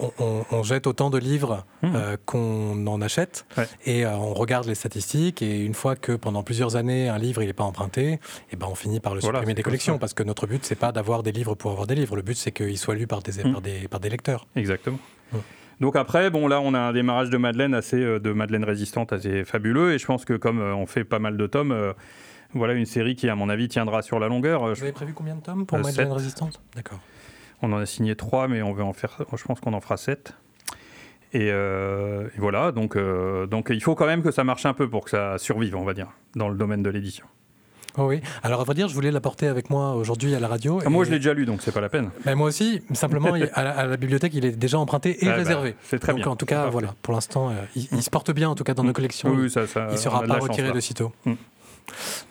On, 0.00 0.10
on- 0.18 0.44
on 0.50 0.62
jette 0.62 0.86
autant 0.86 1.10
de 1.10 1.18
livres 1.18 1.64
Mmh. 1.82 1.92
euh, 1.94 2.16
qu'on 2.26 2.86
en 2.86 3.00
achète, 3.00 3.46
Ouais. 3.56 3.66
et 3.86 4.04
euh, 4.04 4.14
on 4.16 4.34
regarde 4.34 4.66
les 4.66 4.74
statistiques, 4.74 5.40
et 5.42 5.64
une 5.64 5.74
fois 5.74 5.94
que 5.96 6.12
pendant 6.12 6.42
plusieurs 6.42 6.76
années 6.76 7.08
un 7.08 7.18
livre 7.18 7.42
il 7.42 7.46
n'est 7.46 7.52
pas 7.52 7.64
emprunté, 7.64 8.18
et 8.50 8.56
ben 8.56 8.66
on 8.70 8.74
finit 8.74 9.00
par 9.00 9.14
le 9.14 9.20
Voilà, 9.20 9.38
supprimer 9.38 9.54
des 9.54 9.62
collections, 9.62 9.94
ça. 9.94 9.98
parce 9.98 10.12
que 10.14 10.22
notre 10.22 10.46
but 10.46 10.64
c'est 10.64 10.74
pas 10.74 10.90
d'avoir 10.92 11.22
des 11.22 11.32
livres 11.32 11.54
pour 11.54 11.70
avoir 11.70 11.86
des 11.86 11.94
livres, 11.94 12.16
le 12.16 12.22
but 12.22 12.36
c'est 12.36 12.52
qu'ils 12.52 12.78
soient 12.78 12.94
lus 12.94 13.06
par 13.06 13.22
des, 13.22 13.42
Mmh. 13.44 13.52
par 13.52 13.60
des, 13.62 13.88
par 13.88 14.00
des 14.00 14.08
lecteurs. 14.10 14.46
Exactement. 14.56 14.98
Ouais. 15.32 15.40
Donc 15.80 15.96
après, 15.96 16.28
bon 16.28 16.46
là, 16.48 16.60
on 16.60 16.74
a 16.74 16.78
un 16.80 16.92
démarrage 16.92 17.30
de 17.30 17.38
Madeleine 17.38 17.72
assez 17.74 17.96
euh, 17.96 18.18
de 18.20 18.32
Madeleine 18.32 18.64
résistante 18.64 19.12
assez 19.14 19.44
fabuleux, 19.44 19.94
et 19.94 19.98
je 19.98 20.04
pense 20.06 20.24
que 20.26 20.34
comme 20.34 20.60
on 20.60 20.84
fait 20.86 21.04
pas 21.04 21.18
mal 21.18 21.36
de 21.38 21.46
tomes, 21.46 21.72
euh, 21.72 21.92
voilà 22.52 22.74
une 22.74 22.84
série 22.84 23.14
qui, 23.16 23.28
à 23.30 23.34
mon 23.36 23.48
avis, 23.48 23.68
tiendra 23.68 24.02
sur 24.02 24.18
la 24.18 24.28
longueur. 24.28 24.74
Vous 24.74 24.82
avez 24.82 24.92
prévu 24.92 25.14
combien 25.14 25.36
de 25.36 25.40
tomes 25.40 25.64
pour 25.66 25.78
Madeleine. 25.78 26.12
Résistante? 26.12 26.60
D'accord. 26.76 26.98
On 27.62 27.72
en 27.72 27.78
a 27.78 27.86
signé 27.86 28.16
trois, 28.16 28.48
mais 28.48 28.62
on 28.62 28.72
veut 28.72 28.82
en 28.84 28.92
faire. 28.92 29.18
Je 29.36 29.44
pense 29.44 29.60
qu'on 29.60 29.74
en 29.74 29.80
fera 29.80 29.96
sept. 29.96 30.34
Et, 31.32 31.50
euh, 31.52 32.26
et 32.36 32.40
voilà, 32.40 32.72
donc, 32.72 32.96
euh, 32.96 33.46
donc 33.46 33.68
il 33.70 33.80
faut 33.82 33.94
quand 33.94 34.06
même 34.06 34.22
que 34.22 34.32
ça 34.32 34.42
marche 34.42 34.66
un 34.66 34.72
peu 34.74 34.88
pour 34.90 35.04
que 35.04 35.10
ça 35.10 35.38
survive, 35.38 35.76
on 35.76 35.84
va 35.84 35.94
dire, 35.94 36.08
dans 36.34 36.48
le 36.48 36.56
domaine 36.56 36.82
de 36.82 36.90
l'édition. 36.90 37.24
Oh 37.98 38.04
oui. 38.06 38.20
Alors 38.42 38.60
à 38.60 38.64
vrai 38.64 38.74
dire, 38.74 38.88
je 38.88 38.94
voulais 38.94 39.10
l'apporter 39.12 39.46
avec 39.46 39.68
moi 39.70 39.94
aujourd'hui 39.94 40.34
à 40.34 40.40
la 40.40 40.48
radio. 40.48 40.80
Ah, 40.84 40.88
moi, 40.90 41.02
et- 41.02 41.06
je 41.06 41.10
l'ai 41.12 41.18
déjà 41.18 41.34
lu, 41.34 41.44
donc 41.46 41.60
c'est 41.62 41.70
pas 41.72 41.80
la 41.80 41.88
peine. 41.88 42.10
Ben, 42.24 42.34
moi 42.36 42.48
aussi, 42.48 42.82
simplement 42.94 43.32
à 43.34 43.62
la, 43.64 43.70
à 43.70 43.86
la 43.86 43.96
bibliothèque, 43.96 44.32
il 44.34 44.44
est 44.44 44.52
déjà 44.56 44.78
emprunté 44.78 45.24
et 45.24 45.28
Ah, 45.28 45.32
bah, 45.32 45.36
réservé. 45.36 45.74
c'est 45.84 45.98
très 46.00 46.12
Donc 46.12 46.22
bien. 46.22 46.30
en 46.30 46.36
tout 46.36 46.46
cas, 46.46 46.66
voilà, 46.66 46.94
pour 47.02 47.14
l'instant, 47.14 47.50
euh, 47.50 47.54
il, 47.76 47.88
il 47.92 48.02
se 48.02 48.10
porte 48.10 48.30
bien 48.32 48.48
en 48.48 48.54
tout 48.56 48.64
cas 48.64 48.74
dans 48.74 48.84
nos 48.84 48.92
collections. 48.92 49.30
Oui, 49.30 49.50
ça, 49.50 49.66
ça, 49.68 49.88
il 49.92 49.98
sera 49.98 50.22
de 50.22 50.28
pas 50.28 50.34
chance, 50.40 50.48
retiré 50.48 50.72
de 50.72 50.80
sitôt. 50.80 51.12
Mm. 51.26 51.32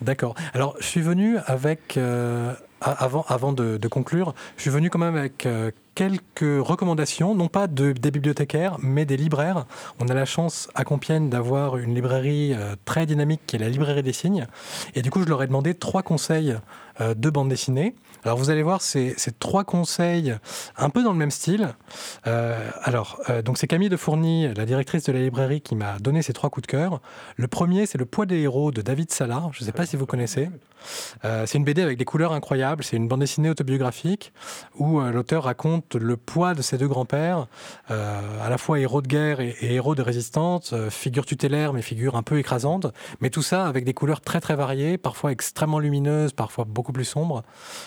D'accord. 0.02 0.34
Alors, 0.54 0.74
je 0.80 0.86
suis 0.86 1.02
venu 1.02 1.36
avec, 1.46 1.96
euh, 1.96 2.52
avant, 2.80 3.24
avant 3.28 3.52
de, 3.52 3.88
conclure, 3.88 4.34
je 4.56 4.62
suis 4.62 4.70
venu 4.70 4.90
quand 4.90 4.98
même 4.98 5.16
avec 5.16 5.46
euh, 5.46 5.70
quelques 5.94 6.64
recommandations, 6.66 7.34
non 7.34 7.48
pas 7.48 7.66
de, 7.66 7.92
des 7.92 8.10
bibliothécaires, 8.10 8.78
mais 8.80 9.04
des 9.04 9.16
libraires. 9.16 9.66
On 9.98 10.08
a 10.08 10.14
la 10.14 10.24
chance 10.24 10.68
à 10.74 10.84
Compiègne 10.84 11.28
d'avoir 11.28 11.76
une 11.76 11.94
librairie 11.94 12.54
euh, 12.54 12.76
très 12.84 13.06
dynamique 13.06 13.42
qui 13.46 13.56
est 13.56 13.58
la 13.58 13.68
librairie 13.68 14.02
des 14.02 14.12
signes. 14.12 14.46
Et 14.94 15.02
du 15.02 15.10
coup, 15.10 15.22
je 15.22 15.28
leur 15.28 15.42
ai 15.42 15.46
demandé 15.46 15.74
trois 15.74 16.02
conseils 16.02 16.56
euh, 17.00 17.14
de 17.14 17.30
bande 17.30 17.48
dessinée. 17.48 17.94
Alors, 18.24 18.36
vous 18.36 18.50
allez 18.50 18.62
voir, 18.62 18.82
c'est 18.82 19.16
trois 19.38 19.64
conseils 19.64 20.36
un 20.76 20.90
peu 20.90 21.02
dans 21.02 21.12
le 21.12 21.18
même 21.18 21.30
style. 21.30 21.74
Euh, 22.26 22.68
alors, 22.82 23.20
euh, 23.30 23.42
donc 23.42 23.58
c'est 23.58 23.66
Camille 23.66 23.88
de 23.88 23.96
Fourny, 23.96 24.52
la 24.54 24.66
directrice 24.66 25.04
de 25.04 25.12
la 25.12 25.20
librairie, 25.20 25.60
qui 25.60 25.74
m'a 25.74 25.98
donné 25.98 26.22
ces 26.22 26.32
trois 26.32 26.50
coups 26.50 26.66
de 26.66 26.70
cœur. 26.70 27.00
Le 27.36 27.48
premier, 27.48 27.86
c'est 27.86 27.98
Le 27.98 28.06
poids 28.06 28.26
des 28.26 28.38
héros 28.40 28.72
de 28.72 28.82
David 28.82 29.10
Salard. 29.10 29.52
Je 29.52 29.62
ne 29.62 29.66
sais 29.66 29.72
pas 29.72 29.86
si 29.86 29.96
vous 29.96 30.06
connaissez. 30.06 30.50
Euh, 31.24 31.44
c'est 31.46 31.58
une 31.58 31.64
BD 31.64 31.82
avec 31.82 31.98
des 31.98 32.04
couleurs 32.04 32.32
incroyables. 32.32 32.84
C'est 32.84 32.96
une 32.96 33.08
bande 33.08 33.20
dessinée 33.20 33.50
autobiographique 33.50 34.32
où 34.76 35.00
l'auteur 35.00 35.44
raconte 35.44 35.94
le 35.94 36.16
poids 36.16 36.54
de 36.54 36.62
ses 36.62 36.78
deux 36.78 36.88
grands-pères, 36.88 37.46
à 37.88 38.48
la 38.48 38.58
fois 38.58 38.80
héros 38.80 39.02
de 39.02 39.08
guerre 39.08 39.40
et, 39.40 39.54
et 39.60 39.74
héros 39.74 39.94
de 39.94 40.02
résistance, 40.02 40.74
figure 40.88 41.26
tutélaire 41.26 41.72
mais 41.72 41.82
figure 41.82 42.16
un 42.16 42.22
peu 42.22 42.38
écrasante. 42.38 42.86
Mais 43.20 43.30
tout 43.30 43.42
ça 43.42 43.66
avec 43.66 43.84
des 43.84 43.94
couleurs 43.94 44.20
très 44.20 44.40
très 44.40 44.54
variées, 44.54 44.98
parfois 44.98 45.32
extrêmement 45.32 45.78
lumineuses, 45.78 46.32
parfois 46.32 46.64
beaucoup 46.64 46.92
plus 46.92 47.04
sombres. 47.04 47.42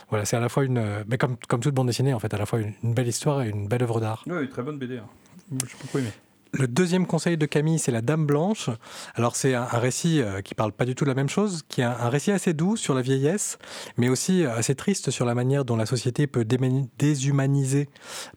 Voilà, 0.10 0.23
c'est 0.26 0.36
à 0.38 0.40
la 0.40 0.50
fois 0.50 0.64
une, 0.66 1.04
mais 1.08 1.18
comme, 1.18 1.38
comme 1.48 1.60
toute 1.60 1.74
bande 1.74 1.88
dessinée 1.88 2.14
en 2.14 2.20
fait, 2.20 2.34
à 2.34 2.38
la 2.38 2.46
fois 2.46 2.60
une, 2.60 2.74
une 2.84 2.94
belle 2.94 3.08
histoire 3.08 3.42
et 3.42 3.50
une 3.50 3.68
belle 3.68 3.84
œuvre 3.84 4.00
d'art. 4.00 4.24
Oui, 4.28 4.50
très 4.50 4.64
bonne 4.64 4.78
BD. 4.78 4.98
hein. 4.98 5.06
J'ai 5.52 5.76
beaucoup 5.82 5.98
aimé. 6.00 6.10
Le 6.56 6.68
deuxième 6.68 7.08
conseil 7.08 7.36
de 7.36 7.48
Camille, 7.48 7.80
c'est 7.80 7.92
La 7.92 8.02
Dame 8.02 8.28
Blanche. 8.28 8.70
Alors 9.16 9.36
c'est 9.36 9.56
un, 9.56 9.64
un 9.64 9.80
récit 9.80 10.22
euh, 10.22 10.42
qui 10.42 10.54
parle 10.54 10.72
pas 10.72 10.86
du 10.86 10.94
tout 10.94 11.04
de 11.04 11.10
la 11.10 11.16
même 11.16 11.28
chose, 11.28 11.64
qui 11.68 11.82
est 11.82 11.84
un, 11.84 11.98
un 12.00 12.10
récit 12.10 12.32
assez 12.32 12.54
doux 12.54 12.78
sur 12.78 12.94
la 12.94 13.02
vieillesse, 13.02 13.58
mais 13.98 14.08
aussi 14.08 14.46
euh, 14.46 14.56
assez 14.56 14.76
triste 14.76 15.10
sur 15.10 15.26
la 15.26 15.34
manière 15.34 15.66
dont 15.66 15.76
la 15.76 15.88
société 15.88 16.28
peut 16.28 16.46
déshumaniser 16.46 17.90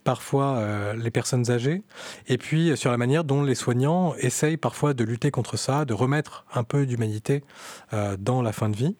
parfois 0.02 0.56
euh, 0.56 0.94
les 0.94 1.10
personnes 1.10 1.50
âgées, 1.50 1.82
et 2.26 2.38
puis 2.38 2.74
sur 2.74 2.90
la 2.90 2.96
manière 2.96 3.24
dont 3.24 3.42
les 3.42 3.54
soignants 3.54 4.14
essayent 4.16 4.56
parfois 4.56 4.94
de 4.94 5.04
lutter 5.04 5.30
contre 5.30 5.58
ça, 5.58 5.84
de 5.84 5.92
remettre 5.92 6.46
un 6.54 6.64
peu 6.64 6.86
d'humanité 6.86 7.44
euh, 7.92 8.16
dans 8.18 8.40
la 8.40 8.52
fin 8.52 8.70
de 8.70 8.76
vie. 8.76 8.96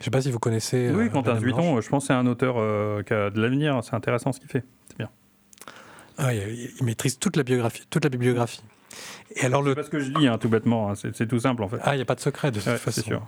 Je 0.00 0.04
sais 0.06 0.10
pas 0.10 0.22
si 0.22 0.30
vous 0.30 0.38
connaissez. 0.38 0.88
euh, 0.88 0.94
oui, 0.94 1.04
La 1.04 1.10
Quentin. 1.10 1.34
Vuitton, 1.34 1.80
je 1.80 1.88
pense 1.88 2.04
que 2.04 2.06
c'est 2.08 2.12
un 2.14 2.26
auteur 2.26 2.56
euh, 2.58 3.02
qui 3.02 3.12
a 3.12 3.30
de 3.30 3.40
l'avenir. 3.40 3.78
C'est 3.84 3.94
intéressant 3.94 4.32
ce 4.32 4.40
qu'il 4.40 4.48
fait. 4.48 4.64
C'est 4.88 4.96
bien. 4.98 5.10
Ah, 6.18 6.34
il, 6.34 6.70
il 6.78 6.84
maîtrise 6.84 7.18
toute 7.18 7.36
la 7.36 7.42
biographie, 7.42 7.84
toute 7.90 8.04
la 8.04 8.10
bibliographie. 8.10 8.62
Et 9.36 9.44
alors 9.46 9.62
le 9.62 9.70
C'est 9.70 9.74
parce 9.76 9.88
que 9.88 10.00
je 10.00 10.10
lis, 10.10 10.26
hein, 10.26 10.38
tout 10.38 10.48
bêtement. 10.48 10.90
hein. 10.90 10.94
C'est 10.94 11.26
tout 11.28 11.38
simple, 11.40 11.62
en 11.62 11.68
fait. 11.68 11.78
ah, 11.82 11.94
il 11.94 11.98
n'y 11.98 12.02
a 12.02 12.06
pas 12.06 12.14
de 12.16 12.20
secret 12.20 12.50
de 12.50 12.58
toute 12.58 12.66
Ouais, 12.66 12.76
façon. 12.78 13.00
c'est 13.02 13.06
sûr. 13.08 13.22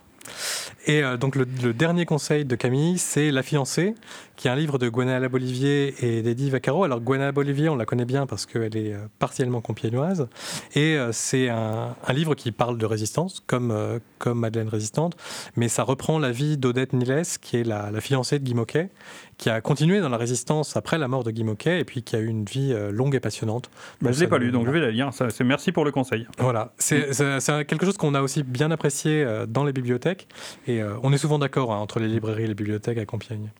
Et 0.87 1.03
euh, 1.03 1.17
donc 1.17 1.35
le, 1.37 1.47
le 1.63 1.73
dernier 1.73 2.07
conseil 2.07 2.45
de 2.45 2.55
Camille, 2.57 2.97
c'est 2.99 3.31
La 3.33 3.43
fiancée, 3.43 3.95
qui 4.37 4.47
est 4.49 4.51
un 4.51 4.55
livre 4.57 4.79
de 4.79 4.89
Gwenaëlla 4.89 5.29
Bolivier 5.29 5.95
et 6.05 6.23
d'Eddie 6.23 6.49
Vaccaro. 6.51 6.85
Alors 6.85 7.01
Gwenaëlla 7.01 7.33
Bolivier, 7.33 7.69
on 7.69 7.77
la 7.77 7.85
connaît 7.87 8.05
bien 8.05 8.27
parce 8.27 8.47
qu'elle 8.47 8.77
est 8.77 8.95
euh, 8.95 9.07
partiellement 9.19 9.61
compiègnoise. 9.61 10.29
Et 10.75 10.97
euh, 10.97 11.11
c'est 11.13 11.49
un, 11.49 11.95
un 12.07 12.13
livre 12.13 12.35
qui 12.35 12.51
parle 12.53 12.79
de 12.79 12.87
résistance, 12.87 13.43
comme, 13.47 13.77
comme 14.19 14.39
Madeleine 14.41 14.69
Résistante, 14.69 15.17
mais 15.57 15.69
ça 15.69 15.83
reprend 15.83 16.19
la 16.19 16.31
vie 16.31 16.57
d'Odette 16.57 16.93
Niles, 16.93 17.23
qui 17.41 17.57
est 17.59 17.65
la, 17.65 17.91
la 17.91 18.01
fiancée 18.01 18.39
de 18.39 18.45
Guy 18.45 18.55
Moquet, 18.55 18.91
qui 19.39 19.51
a 19.51 19.61
continué 19.61 20.01
dans 20.01 20.09
la 20.09 20.17
résistance 20.19 20.77
après 20.77 20.99
la 20.99 21.09
mort 21.09 21.25
de 21.25 21.31
Guy 21.33 21.43
Moquet, 21.45 21.81
et 21.81 21.85
puis 21.85 22.03
qui 22.03 22.15
a 22.17 22.21
eu 22.21 22.27
une 22.27 22.45
vie 22.45 22.75
longue 22.91 23.15
et 23.17 23.21
passionnante. 23.21 23.71
Bah, 24.01 24.11
je 24.13 24.19
l'ai 24.21 24.27
ça 24.27 24.31
pas 24.31 24.39
lu, 24.39 24.51
donc 24.53 24.67
je 24.67 24.71
vais 24.73 24.81
la 24.81 24.91
lire. 24.91 25.13
Ça, 25.13 25.27
merci 25.45 25.73
pour 25.73 25.85
le 25.85 25.91
voilà, 26.39 26.73
c'est 26.79 27.13
c'est- 27.13 27.65
quelque 27.67 27.85
chose 27.87 27.97
qu'on 27.97 28.15
a 28.15 28.23
aussi 28.23 28.43
bien 28.43 28.71
apprécié 28.71 29.23
euh, 29.23 29.47
dans 29.47 29.65
les 29.65 29.73
bibliothèques 29.73 30.27
et 30.67 30.81
euh, 30.83 30.95
on 31.03 31.13
est 31.13 31.19
souvent 31.19 31.39
d'accord 31.39 31.73
hein, 31.73 31.79
entre 31.79 32.01
les 32.01 32.09
librairies 32.09 32.45
et 32.45 32.47
les 32.47 32.55
bibliothèques 32.55 32.99
à 32.99 33.05
Compiègne. 33.05 33.51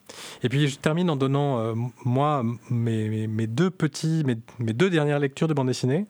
Et 0.43 0.49
puis 0.49 0.67
je 0.67 0.77
termine 0.77 1.09
en 1.09 1.15
donnant 1.15 1.59
euh, 1.59 1.73
moi 2.05 2.43
mes, 2.69 3.09
mes- 3.09 3.27
mes 3.27 3.47
deux 3.47 3.69
petits, 3.69 4.23
mes, 4.25 4.37
mes 4.59 4.73
deux 4.73 4.89
dernières 4.89 5.19
lectures 5.19 5.47
de 5.47 5.53
bande 5.53 5.67
dessinée. 5.67 6.05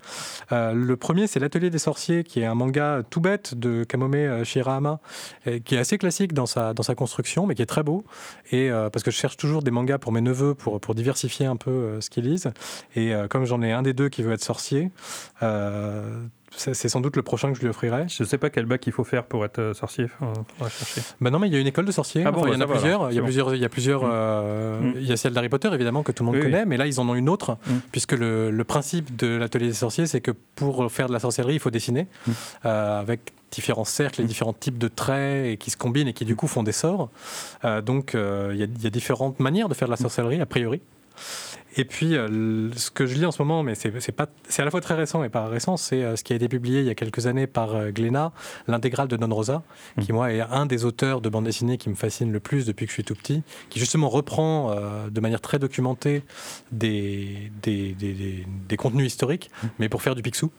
Euh, 0.52 0.74
le 0.74 0.96
premier 0.98 1.28
c'est 1.28 1.40
l'Atelier 1.40 1.70
des 1.70 1.78
sorciers 1.80 2.24
qui 2.24 2.40
est 2.42 2.46
un 2.46 2.56
manga 2.56 3.02
tout 3.10 3.22
bête 3.22 3.56
de 3.56 3.84
Kamome 3.84 4.44
Shirahama 4.44 5.00
et 5.46 5.60
qui 5.62 5.76
est 5.76 5.80
assez 5.80 5.98
classique 5.98 6.34
dans 6.34 6.46
sa, 6.46 6.74
dans 6.74 6.84
sa 6.84 6.96
construction 6.96 7.46
mais 7.46 7.56
qui 7.56 7.62
est 7.62 7.66
très 7.68 7.84
beau 7.84 8.04
et 8.52 8.70
euh, 8.72 8.90
parce 8.90 9.04
que 9.04 9.12
je 9.12 9.18
cherche 9.18 9.38
toujours 9.38 9.62
des 9.64 9.72
mangas 9.72 9.98
pour 9.98 10.12
mes 10.12 10.22
neveux 10.22 10.54
pour, 10.56 10.80
pour 10.80 10.96
diversifier 10.96 11.46
un 11.46 11.56
peu 11.56 12.00
ce 12.02 12.10
qu'ils 12.10 12.26
lisent. 12.26 12.52
Et 12.96 13.12
comme 13.30 13.46
j'en 13.46 13.62
ai 13.62 13.72
un 13.72 13.82
des 13.82 13.94
deux 13.94 14.10
qui 14.10 14.24
veut 14.24 14.34
être 14.34 14.44
sorcier, 14.44 14.92
c'est 16.56 16.90
sans 16.90 17.02
doute 17.02 17.16
le 17.16 17.24
prochain 17.24 17.52
que 17.52 17.58
je 17.58 17.62
lui 17.62 17.70
offrirai. 17.70 18.06
Je 18.08 18.24
ne 18.24 18.28
sais 18.28 18.38
pas 18.38 18.50
quel 18.50 18.66
bac 18.66 18.86
il 18.88 18.94
faut 18.94 19.04
faire 19.04 19.26
pour 19.26 19.44
être 19.46 19.60
euh, 19.60 19.74
sorcier. 19.74 20.08
Bah 21.22 21.30
non, 21.30 21.40
mais 21.40 21.48
il 21.48 21.54
y 21.54 21.58
a 21.58 21.60
une 21.60 21.68
école 21.68 21.86
de 21.86 21.92
sorciers. 21.92 22.24
Ah 22.26 22.32
bon, 22.32 22.46
il 22.48 22.54
y 22.54 22.56
en 22.56 22.62
a 22.62 22.68
plusieurs. 22.68 23.12
Il 23.12 23.16
y 23.16 23.20
a 23.20 23.24
plusieurs. 23.24 23.56
Il 23.56 23.62
y 23.62 23.66
a 23.66 23.70
plusieurs. 23.70 24.04
Il 24.96 25.06
y 25.06 25.12
a 25.12 25.18
celle 25.18 25.34
d'Harry 25.34 25.50
Potter 25.50 25.70
évidemment 25.74 26.04
que 26.04 26.12
tout 26.12 26.24
le 26.24 26.32
monde 26.32 26.42
connaît, 26.42 26.66
mais 26.66 26.78
là 26.78 26.88
ils 26.88 27.00
en 27.00 27.10
ont 27.10 27.16
une 27.16 27.30
autre 27.30 27.58
mm. 27.66 27.72
puisque 27.92 28.14
le, 28.14 28.64
principe 28.64 29.16
de 29.16 29.28
l'atelier 29.28 29.68
des 29.68 29.74
sorciers, 29.74 30.08
c'est 30.08 30.22
que 30.22 30.32
pour 30.32 30.92
faire 30.92 31.08
de 31.08 31.14
la 31.14 31.20
sorcellerie, 31.20 31.56
il 31.56 31.60
faut 31.60 31.70
dessiner 31.70 32.08
mm. 32.26 32.32
euh, 32.66 33.00
avec 33.00 33.34
différents 33.52 33.84
cercles 33.86 34.22
et 34.22 34.24
mm. 34.24 34.28
différents 34.28 34.54
types 34.54 34.78
de 34.78 34.88
traits 34.88 35.46
et 35.46 35.58
qui 35.58 35.70
se 35.70 35.78
combinent 35.78 36.08
et 36.08 36.14
qui 36.14 36.26
du 36.26 36.36
coup 36.36 36.48
font 36.48 36.64
des 36.64 36.72
sorts. 36.72 37.10
Euh, 37.66 37.82
donc 37.82 38.14
il 38.16 38.58
y, 38.58 38.64
a 38.64 38.90
différentes 38.90 39.40
manières 39.40 39.70
de 39.70 39.74
faire 39.74 39.88
de 39.88 39.94
la 39.94 39.98
sorcellerie 39.98 40.42
a 40.42 40.46
priori. 40.46 40.82
Et 41.76 41.86
puis, 41.86 42.16
euh, 42.16 42.72
ce 42.76 42.92
que 42.92 43.06
je 43.06 43.16
lis 43.16 43.26
en 43.26 43.32
ce 43.32 43.42
moment, 43.42 43.64
mais 43.64 43.74
c'est 43.76 44.20
à 44.20 44.66
la 44.66 44.72
fois 44.72 44.82
très 44.82 44.94
récent 44.94 45.24
et 45.24 45.30
pas 45.30 45.48
récent, 45.48 45.78
c'est 45.78 46.04
euh, 46.04 46.16
ce 46.16 46.24
qui 46.24 46.34
a 46.34 46.36
été 46.36 46.48
publié 46.48 46.82
il 46.82 46.86
y 46.86 46.90
a 46.90 46.96
quelques 46.96 47.26
années 47.26 47.48
par 47.48 47.76
euh, 47.76 47.92
Glénat, 47.92 48.32
l'intégrale 48.68 49.08
de 49.08 49.18
Don 49.18 49.34
Rosa, 49.34 49.64
qui 50.00 50.12
mmh. 50.12 50.16
moi 50.16 50.32
est 50.32 50.42
un 50.42 50.66
des 50.66 50.86
auteurs 50.86 51.22
de 51.22 51.30
bande 51.30 51.46
dessinée 51.46 51.78
qui 51.78 51.90
me 51.90 51.96
fascine 51.96 52.32
le 52.32 52.40
plus 52.40 52.66
depuis 52.66 52.86
que 52.86 52.92
je 52.92 52.96
suis 52.96 53.04
tout 53.04 53.16
petit, 53.16 53.44
qui 53.70 53.80
justement 53.80 54.10
reprend 54.10 54.76
de 55.10 55.20
manière 55.22 55.42
très 55.42 55.60
documentée 55.60 56.24
des, 56.72 57.52
des, 57.62 57.94
des, 57.94 58.46
des 58.68 58.78
contenus 58.78 59.08
historiques, 59.08 59.50
mmh. 59.52 59.68
mais 59.80 59.90
pour 59.90 60.02
faire 60.02 60.16
du 60.16 60.22
pixou. 60.22 60.52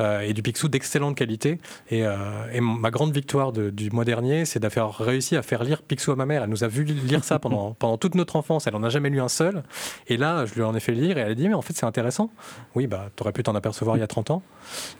Euh, 0.00 0.20
et 0.20 0.32
du 0.32 0.42
Picsou 0.42 0.68
d'excellente 0.68 1.16
qualité. 1.16 1.58
Et, 1.90 2.06
euh, 2.06 2.60
ma 2.60 2.90
grande 2.90 3.12
victoire 3.12 3.52
du 3.52 3.90
mois 3.90 4.04
dernier, 4.04 4.44
c'est 4.44 4.60
d'avoir 4.60 4.96
réussi 4.96 5.36
à 5.36 5.42
faire 5.42 5.64
lire 5.64 5.82
Picsou 5.82 6.12
à 6.12 6.16
ma 6.16 6.26
mère. 6.26 6.42
Elle 6.42 6.50
nous 6.50 6.64
a 6.64 6.68
vu 6.68 6.84
lire 6.84 7.24
ça 7.24 7.38
pendant, 7.38 7.74
pendant 7.78 7.98
toute 7.98 8.14
notre 8.14 8.36
enfance. 8.36 8.66
Elle 8.66 8.74
n'en 8.74 8.82
a 8.82 8.88
jamais 8.88 9.10
lu 9.10 9.20
un 9.20 9.28
seul. 9.28 9.62
Et 10.08 10.16
là, 10.16 10.46
je 10.46 10.54
lui 10.54 10.62
en 10.62 10.74
ai 10.74 10.80
fait 10.80 10.92
lire 10.92 11.18
et 11.18 11.20
elle 11.20 11.32
a 11.32 11.34
dit 11.34 11.48
Mais 11.48 11.54
en 11.54 11.62
fait, 11.62 11.74
c'est 11.74 11.86
intéressant. 11.86 12.30
Oui, 12.74 12.86
bah, 12.86 13.10
tu 13.16 13.22
aurais 13.22 13.32
pu 13.32 13.42
t'en 13.42 13.54
apercevoir 13.54 13.96
il 13.96 14.00
y 14.00 14.04
a 14.04 14.06
30 14.06 14.30
ans. 14.30 14.42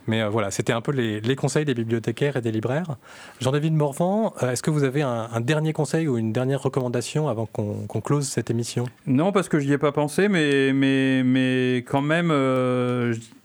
Mais 0.06 0.22
euh, 0.22 0.28
voilà, 0.28 0.50
c'était 0.50 0.72
un 0.72 0.80
peu 0.80 0.92
les, 0.92 1.36
conseils 1.36 1.64
des 1.64 1.74
bibliothécaires 1.74 2.36
et 2.36 2.40
des 2.40 2.52
libraires. 2.52 2.96
Jean-David 3.40 3.74
Morvan, 3.74 4.32
est-ce 4.42 4.62
que 4.62 4.70
vous 4.70 4.84
avez 4.84 5.02
un, 5.02 5.40
dernier 5.40 5.72
conseil 5.72 6.08
ou 6.08 6.16
une 6.16 6.32
dernière 6.32 6.62
recommandation 6.62 7.28
avant 7.28 7.46
qu'on 7.46 8.00
close 8.00 8.26
cette 8.26 8.50
émission? 8.50 8.86
Non, 9.06 9.32
parce 9.32 9.48
que 9.48 9.58
je 9.58 9.66
n'y 9.66 9.72
ai 9.72 9.78
pas 9.78 9.92
pensé, 9.92 10.28
mais, 10.28 10.72
mais, 10.72 11.22
mais 11.24 11.78
quand 11.78 12.02
même, 12.02 12.32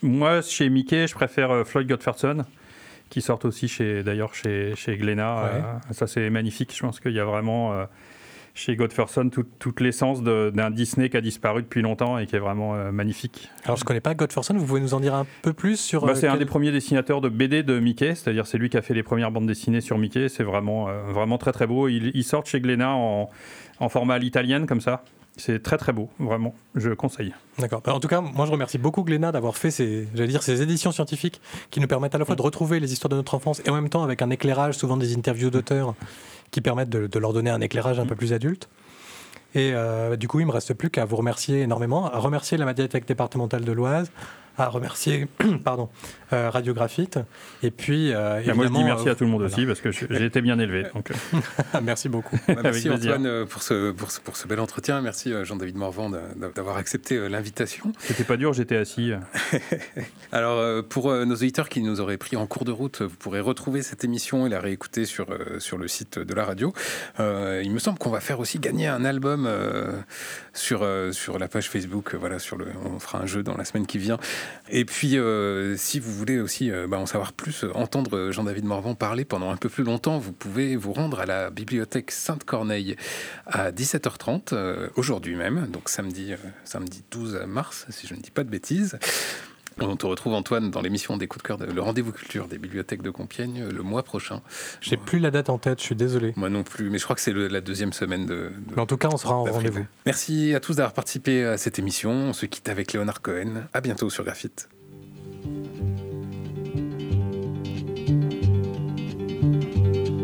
moi, 0.01 0.41
chez 0.41 0.69
Mickey, 0.69 1.07
je 1.07 1.15
préfère 1.15 1.51
euh, 1.51 1.63
Floyd 1.63 1.87
Godfredson 1.87 2.45
qui 3.09 3.21
sort 3.21 3.39
aussi 3.43 3.67
chez 3.67 4.03
d'ailleurs 4.03 4.35
chez, 4.35 4.75
chez 4.75 4.95
Glénat. 4.95 5.39
Euh, 5.39 5.61
ça 5.91 6.05
c'est 6.05 6.29
magnifique. 6.29 6.75
Je 6.75 6.81
pense 6.81 6.99
qu'il 6.99 7.13
y 7.13 7.19
a 7.19 7.25
vraiment 7.25 7.73
euh, 7.73 7.85
chez 8.53 8.75
Godfredson 8.75 9.29
toute 9.29 9.79
l'essence 9.81 10.21
d'un 10.23 10.71
Disney 10.71 11.09
qui 11.09 11.17
a 11.17 11.21
disparu 11.21 11.61
depuis 11.61 11.81
longtemps 11.81 12.17
et 12.17 12.25
qui 12.25 12.35
est 12.35 12.39
vraiment 12.39 12.91
magnifique. 12.91 13.49
Alors 13.65 13.77
je 13.77 13.83
ne 13.83 13.87
connais 13.87 14.01
pas 14.01 14.15
Godfredson, 14.15 14.55
vous 14.55 14.65
pouvez 14.65 14.81
nous 14.81 14.93
en 14.93 14.99
dire 14.99 15.15
un 15.15 15.25
peu 15.41 15.53
plus 15.53 15.79
sur... 15.79 16.05
Bah, 16.05 16.15
c'est 16.15 16.27
un 16.27 16.37
des 16.37 16.45
premiers 16.45 16.71
dessinateurs 16.71 17.21
de 17.21 17.29
BD 17.29 17.63
de 17.63 17.79
Mickey, 17.79 18.15
c'est-à-dire 18.15 18.47
c'est 18.47 18.57
lui 18.57 18.69
qui 18.69 18.77
a 18.77 18.81
fait 18.81 18.93
les 18.93 19.03
premières 19.03 19.31
bandes 19.31 19.47
dessinées 19.47 19.81
sur 19.81 19.97
Mickey, 19.97 20.29
c'est 20.29 20.43
vraiment, 20.43 20.87
vraiment 21.11 21.37
très 21.37 21.51
très 21.51 21.67
beau. 21.67 21.87
Il, 21.87 22.11
il 22.13 22.23
sort 22.23 22.45
chez 22.45 22.59
Glénat 22.59 22.91
en, 22.91 23.29
en 23.79 23.89
format 23.89 24.15
à 24.15 24.19
l'italienne 24.19 24.65
comme 24.65 24.81
ça. 24.81 25.03
C'est 25.37 25.63
très 25.63 25.77
très 25.77 25.93
beau, 25.93 26.09
vraiment. 26.19 26.53
Je 26.75 26.89
conseille. 26.91 27.33
D'accord. 27.59 27.81
Bah, 27.81 27.93
en 27.93 28.01
tout 28.01 28.09
cas, 28.09 28.19
moi 28.19 28.45
je 28.45 28.51
remercie 28.51 28.77
beaucoup 28.77 29.03
Glénat 29.03 29.31
d'avoir 29.31 29.55
fait 29.55 29.71
ces, 29.71 30.05
dire, 30.05 30.43
ces 30.43 30.61
éditions 30.61 30.91
scientifiques 30.91 31.39
qui 31.69 31.79
nous 31.79 31.87
permettent 31.87 32.15
à 32.15 32.17
la 32.17 32.25
fois 32.25 32.35
de 32.35 32.41
retrouver 32.41 32.81
les 32.81 32.91
histoires 32.91 33.09
de 33.09 33.15
notre 33.15 33.35
enfance 33.35 33.61
et 33.65 33.69
en 33.69 33.75
même 33.75 33.87
temps 33.87 34.03
avec 34.03 34.21
un 34.21 34.31
éclairage, 34.31 34.75
souvent 34.75 34.97
des 34.97 35.15
interviews 35.15 35.49
d'auteurs 35.49 35.95
qui 36.51 36.61
permettent 36.61 36.89
de, 36.89 37.19
leur 37.19 37.33
donner 37.33 37.49
un 37.49 37.61
éclairage 37.61 37.99
un 37.99 38.05
peu 38.05 38.15
plus 38.15 38.33
adulte. 38.33 38.69
Et 39.55 39.71
euh, 39.73 40.15
du 40.15 40.27
coup, 40.27 40.39
il 40.39 40.45
me 40.45 40.51
reste 40.51 40.73
plus 40.73 40.89
qu'à 40.89 41.05
vous 41.05 41.15
remercier 41.15 41.61
énormément, 41.61 42.11
à 42.11 42.19
remercier 42.19 42.57
la 42.57 42.65
médiathèque 42.65 43.07
départementale 43.07 43.63
de 43.63 43.71
l'Oise, 43.71 44.11
à 44.57 44.69
remercier 44.69 45.27
pardon, 45.63 45.89
euh, 46.31 46.51
Radiographite. 46.51 47.17
Et 47.63 47.71
puis, 47.71 48.13
euh, 48.13 48.41
moi, 48.53 48.67
je 48.67 48.71
dis 48.71 48.83
merci 48.83 49.09
à 49.09 49.15
tout 49.15 49.23
le 49.23 49.31
monde 49.31 49.41
aussi 49.41 49.65
parce 49.65 49.81
que 49.81 49.91
j'ai 49.91 50.25
été 50.25 50.41
bien 50.41 50.59
élevé. 50.59 50.85
Donc... 50.93 51.09
Euh. 51.09 51.39
merci 51.83 52.07
beaucoup. 52.07 52.37
merci 52.47 52.87
Antoine 52.89 53.47
pour 53.47 53.63
ce, 53.63 53.91
pour, 53.91 54.11
ce, 54.11 54.19
pour 54.19 54.37
ce 54.37 54.47
bel 54.47 54.59
entretien. 54.59 55.01
Merci 55.01 55.33
Jean-David 55.43 55.75
Morvan 55.75 56.11
d'avoir 56.55 56.77
accepté 56.77 57.29
l'invitation. 57.29 57.93
C'était 57.97 58.23
pas 58.23 58.37
dur, 58.37 58.53
j'étais 58.53 58.77
assis. 58.77 59.11
Alors, 60.31 60.83
pour 60.83 61.11
nos 61.25 61.35
auditeurs 61.35 61.67
qui 61.67 61.81
nous 61.81 61.99
auraient 61.99 62.17
pris 62.17 62.35
en 62.35 62.45
cours 62.45 62.65
de 62.65 62.71
route, 62.71 63.01
vous 63.01 63.15
pourrez 63.15 63.39
retrouver 63.39 63.81
cette 63.81 64.03
émission 64.03 64.45
et 64.45 64.49
la 64.49 64.59
réécouter 64.59 65.05
sur, 65.05 65.27
sur 65.57 65.79
le 65.79 65.87
site 65.87 66.19
de 66.19 66.33
la 66.35 66.45
radio. 66.45 66.73
il 67.17 67.71
me 67.71 67.79
semble 67.79 67.97
qu'on 67.97 68.11
va 68.11 68.19
faire 68.19 68.39
aussi 68.39 68.59
gagner 68.59 68.87
un 68.87 69.03
album 69.03 69.49
sur, 70.53 70.87
sur 71.11 71.39
la 71.39 71.47
page 71.47 71.69
Facebook. 71.69 72.13
Voilà, 72.13 72.37
sur 72.37 72.55
le, 72.55 72.67
on 72.85 72.99
fera 72.99 73.19
un 73.19 73.25
jeu 73.25 73.41
dans 73.41 73.57
la 73.57 73.65
semaine 73.65 73.87
qui 73.87 73.97
vient. 73.97 74.19
Et 74.69 74.85
puis, 74.85 75.17
si 75.77 75.99
vous 75.99 76.18
voulez 76.19 76.39
aussi 76.39 76.69
euh, 76.69 76.87
bah, 76.87 76.99
en 76.99 77.05
savoir 77.05 77.33
plus, 77.33 77.63
euh, 77.63 77.71
entendre 77.75 78.15
euh, 78.15 78.31
Jean-David 78.31 78.65
Morvan 78.65 78.93
parler 78.93 79.25
pendant 79.25 79.49
un 79.49 79.55
peu 79.55 79.69
plus 79.69 79.83
longtemps, 79.83 80.19
vous 80.19 80.33
pouvez 80.33 80.75
vous 80.75 80.93
rendre 80.93 81.19
à 81.19 81.25
la 81.25 81.49
bibliothèque 81.49 82.11
Sainte-Corneille 82.11 82.95
à 83.47 83.71
17h30, 83.71 84.89
aujourd'hui 84.95 85.35
même, 85.35 85.67
donc 85.67 85.89
samedi, 85.89 86.33
samedi 86.63 87.03
12 87.11 87.43
mars, 87.47 87.85
si 87.89 88.05
je 88.05 88.13
ne 88.13 88.19
dis 88.19 88.31
pas 88.31 88.43
de 88.43 88.49
bêtises. 88.49 88.99
On 89.81 89.95
te 89.95 90.05
retrouve 90.05 90.33
Antoine 90.33 90.71
dans 90.71 90.81
l'émission 90.81 91.15
des 91.15 91.27
coups 91.27 91.41
de 91.41 91.47
cœur, 91.47 91.57
de, 91.57 91.65
le 91.65 91.81
rendez-vous 91.81 92.11
culture 92.11 92.47
des 92.47 92.57
bibliothèques 92.57 93.01
de 93.01 93.11
Compiègne 93.11 93.69
le 93.69 93.81
mois 93.81 94.03
prochain. 94.03 94.41
J'ai 94.81 94.97
plus 94.97 95.19
la 95.19 95.31
date 95.31 95.49
en 95.49 95.57
tête, 95.57 95.79
je 95.79 95.85
suis 95.85 95.95
désolé. 95.95 96.33
Moi 96.35 96.49
non 96.49 96.63
plus, 96.63 96.89
mais 96.89 96.97
je 96.97 97.05
crois 97.05 97.15
que 97.15 97.21
c'est 97.21 97.33
la 97.33 97.61
deuxième 97.61 97.93
semaine 97.93 98.25
de. 98.25 98.51
mais 98.75 98.81
en 98.81 98.85
tout 98.85 98.97
cas, 98.97 99.07
on 99.09 99.17
sera 99.17 99.35
en 99.35 99.45
rendez-vous. 99.45 99.85
Merci 100.05 100.53
à 100.53 100.59
tous 100.59 100.75
d'avoir 100.75 100.93
participé 100.93 101.45
à 101.45 101.57
cette 101.57 101.79
émission. 101.79 102.11
On 102.11 102.33
se 102.33 102.45
quitte 102.45 102.67
avec 102.67 102.91
Léonard 102.91 103.21
Cohen. 103.21 103.67
À 103.73 103.79
bientôt 103.79 104.09
sur 104.09 104.25
Graphite. 104.25 104.67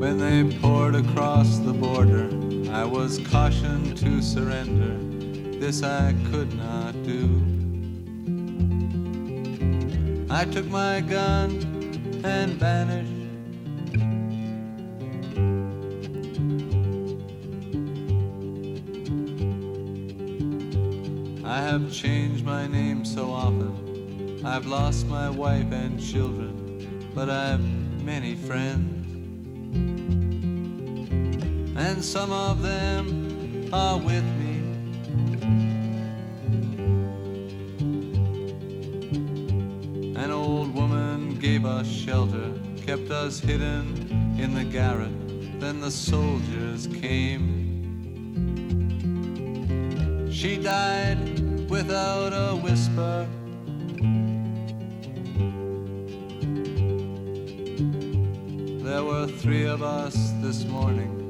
When 0.06 0.20
they 0.20 0.56
poured 0.60 0.94
across 0.94 1.58
the 1.58 1.74
border, 1.74 2.30
I 2.72 2.86
was 2.86 3.18
cautioned 3.18 3.98
to 3.98 4.22
surrender. 4.22 5.00
This 5.58 5.82
I 5.82 6.14
could 6.30 6.54
not 6.56 6.92
do. 7.02 7.42
I 10.30 10.46
took 10.46 10.68
my 10.68 11.02
gun 11.02 11.50
and 12.24 12.52
vanished. 12.54 13.12
I 21.44 21.62
have 21.62 21.92
changed 21.92 22.46
my 22.46 22.68
name 22.68 23.04
so 23.06 23.32
often. 23.32 24.46
I've 24.46 24.68
lost 24.68 25.08
my 25.08 25.32
wife 25.32 25.72
and 25.72 26.00
children, 26.00 27.10
but 27.16 27.28
I've 27.28 27.66
many 28.04 28.36
friends 28.36 29.05
and 31.76 32.04
some 32.04 32.32
of 32.32 32.62
them 32.62 33.70
are 33.74 33.98
with 33.98 34.24
me. 34.24 34.56
An 40.16 40.32
old 40.32 40.74
woman 40.74 41.38
gave 41.40 41.66
us 41.66 41.88
shelter, 41.88 42.54
kept 42.86 43.12
us 43.12 43.40
hidden 43.40 44.38
in 44.40 44.54
the 44.54 44.64
garret. 44.64 45.12
Then 45.60 45.82
the 45.82 45.92
soldiers 45.92 46.88
came. 46.88 47.64
She 50.32 50.58
died 50.58 51.70
without 51.70 52.30
a 52.30 52.56
whisper. 52.56 53.28
There 58.84 59.04
were 59.04 59.28
three 59.28 59.66
of 59.66 59.84
us 59.84 60.16
this 60.42 60.64
morning 60.66 61.25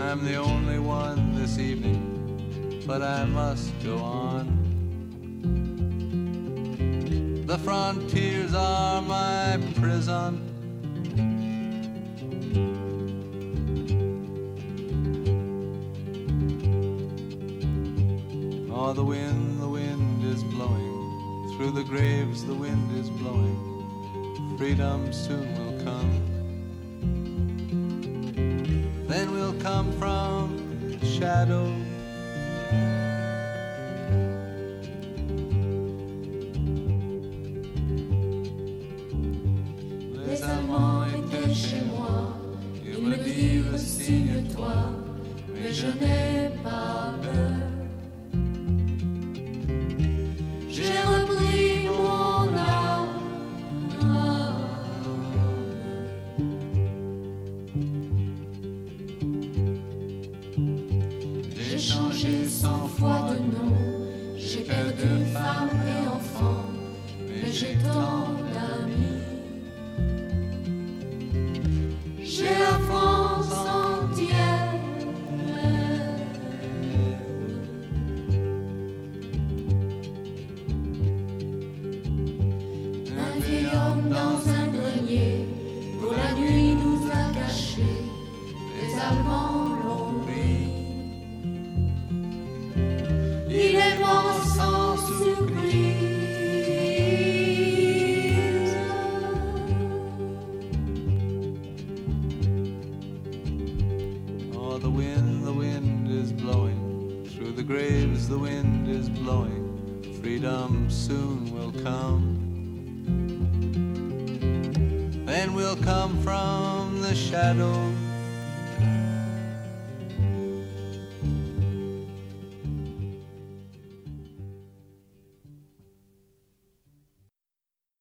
I'm 0.00 0.24
the 0.24 0.36
only 0.36 0.78
one 0.78 1.34
this 1.34 1.58
evening, 1.58 2.82
but 2.86 3.02
I 3.02 3.24
must 3.26 3.70
go 3.84 3.98
on. 3.98 4.46
The 7.46 7.58
frontiers 7.58 8.54
are 8.54 9.02
my 9.02 9.58
prison. 9.74 10.40
Oh, 18.72 18.92
the 18.94 19.04
wind, 19.04 19.60
the 19.60 19.68
wind 19.68 20.24
is 20.24 20.42
blowing. 20.44 21.56
Through 21.56 21.72
the 21.72 21.84
graves, 21.84 22.44
the 22.44 22.54
wind 22.54 22.90
is 22.98 23.10
blowing. 23.10 24.56
Freedom 24.56 25.12
soon 25.12 25.54
will 25.58 25.84
come. 25.84 26.29
Come 29.62 29.92
from 29.98 30.96
the 31.00 31.06
shadow. 31.06 31.89